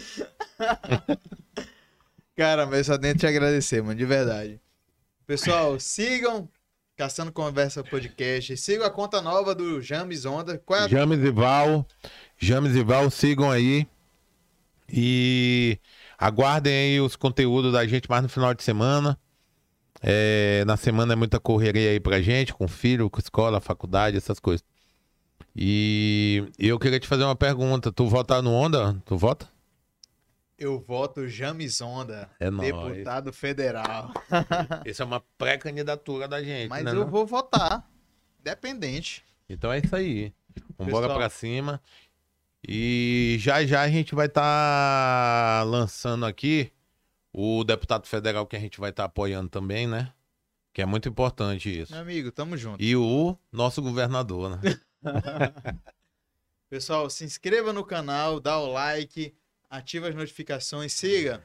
Cara, 2.38 2.66
mas 2.66 2.86
só 2.86 2.98
tenho 2.98 3.16
te 3.16 3.28
agradecer, 3.28 3.82
mano, 3.82 3.96
de 3.96 4.06
verdade. 4.06 4.62
Pessoal, 5.28 5.78
sigam 5.80 6.50
Caçando 7.00 7.32
Conversa 7.32 7.82
Podcast. 7.82 8.58
Sigam 8.58 8.86
a 8.86 8.90
conta 8.90 9.22
nova 9.22 9.56
do 9.56 9.82
James 9.82 10.26
Onda. 10.26 10.58
Qual 10.58 10.78
é 10.78 10.84
a... 10.84 10.88
James 10.90 11.24
e 11.24 11.32
Val, 11.32 11.88
James 12.38 12.76
e 12.76 12.84
Val, 12.84 13.10
sigam 13.10 13.50
aí. 13.50 13.88
E 14.92 15.80
aguardem 16.18 16.74
aí 16.74 17.00
os 17.00 17.16
conteúdos 17.16 17.72
da 17.72 17.88
gente 17.88 18.10
mais 18.10 18.22
no 18.22 18.28
final 18.28 18.54
de 18.54 18.64
semana. 18.64 19.18
É, 20.04 20.66
na 20.68 20.76
semana 20.76 21.14
é 21.14 21.16
muita 21.16 21.40
correria 21.40 21.92
aí 21.92 22.02
pra 22.02 22.22
gente, 22.22 22.54
com 22.54 22.68
filho, 22.68 23.10
com 23.10 23.22
escola, 23.22 23.62
faculdade, 23.62 24.18
essas 24.18 24.38
coisas. 24.38 24.66
E 25.56 26.52
eu 26.60 26.78
queria 26.78 27.00
te 27.00 27.08
fazer 27.08 27.24
uma 27.24 27.36
pergunta. 27.36 27.94
Tu 27.94 28.06
vota 28.10 28.42
no 28.42 28.52
Onda? 28.52 29.02
Tu 29.06 29.16
vota? 29.16 29.48
Eu 30.60 30.80
voto 30.80 31.28
James 31.28 31.80
Onda, 31.82 32.30
É 32.40 32.50
nóis. 32.50 32.74
deputado 32.74 33.32
federal. 33.32 34.12
Essa 34.86 35.04
é 35.04 35.06
uma 35.06 35.22
pré-candidatura 35.38 36.28
da 36.28 36.44
gente, 36.44 36.70
Mas 36.70 36.84
né? 36.84 36.92
eu 36.92 36.96
não? 36.96 37.08
vou 37.08 37.26
votar. 37.26 37.90
Dependente. 38.44 39.24
Então 39.48 39.72
é 39.72 39.80
isso 39.80 39.96
aí. 39.96 40.34
Vambora 40.78 41.08
Pessoal. 41.08 41.18
pra 41.20 41.30
cima. 41.30 41.82
E 42.68 43.38
já 43.40 43.66
já 43.66 43.82
a 43.82 43.90
gente 43.90 44.14
vai 44.14 44.26
estar 44.28 45.64
lançando 45.66 46.26
aqui 46.26 46.72
o 47.32 47.64
deputado 47.64 48.06
federal 48.06 48.46
que 48.46 48.56
a 48.56 48.60
gente 48.60 48.80
vai 48.80 48.90
estar 48.90 49.06
apoiando 49.06 49.50
também, 49.50 49.88
né? 49.88 50.12
Que 50.74 50.82
é 50.82 50.86
muito 50.86 51.08
importante 51.08 51.80
isso. 51.82 51.94
Meu 51.94 52.02
amigo, 52.02 52.32
tamo 52.32 52.58
junto. 52.58 52.84
E 52.84 52.96
o 52.98 53.38
nosso 53.52 53.82
governador, 53.82 54.50
né? 54.58 54.80
Pessoal, 56.70 57.10
se 57.10 57.24
inscreva 57.24 57.74
no 57.74 57.84
canal, 57.84 58.40
dá 58.40 58.60
o 58.60 58.72
like, 58.74 59.34
ativa 59.70 60.10
as 60.10 60.16
notificações, 60.16 60.94
siga 60.94 61.44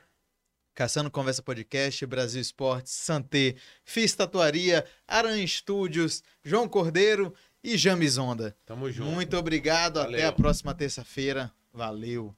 Caçando 0.75 1.11
Conversa 1.11 1.41
Podcast, 1.41 2.05
Brasil 2.05 2.41
Esportes, 2.41 2.93
Santé, 2.93 3.55
Fiz 3.85 4.13
Tatuaria, 4.13 4.85
Aran 5.07 5.47
Studios, 5.47 6.23
João 6.43 6.69
Cordeiro 6.69 7.33
e 7.63 7.77
James 7.77 8.19
Onda. 8.19 8.57
Tamo 8.67 8.91
junto. 8.91 9.13
Muito 9.13 9.37
obrigado, 9.37 9.99
até 10.01 10.11
Valeu. 10.11 10.29
a 10.29 10.33
próxima 10.33 10.75
terça-feira. 10.75 11.53
Valeu. 11.73 12.35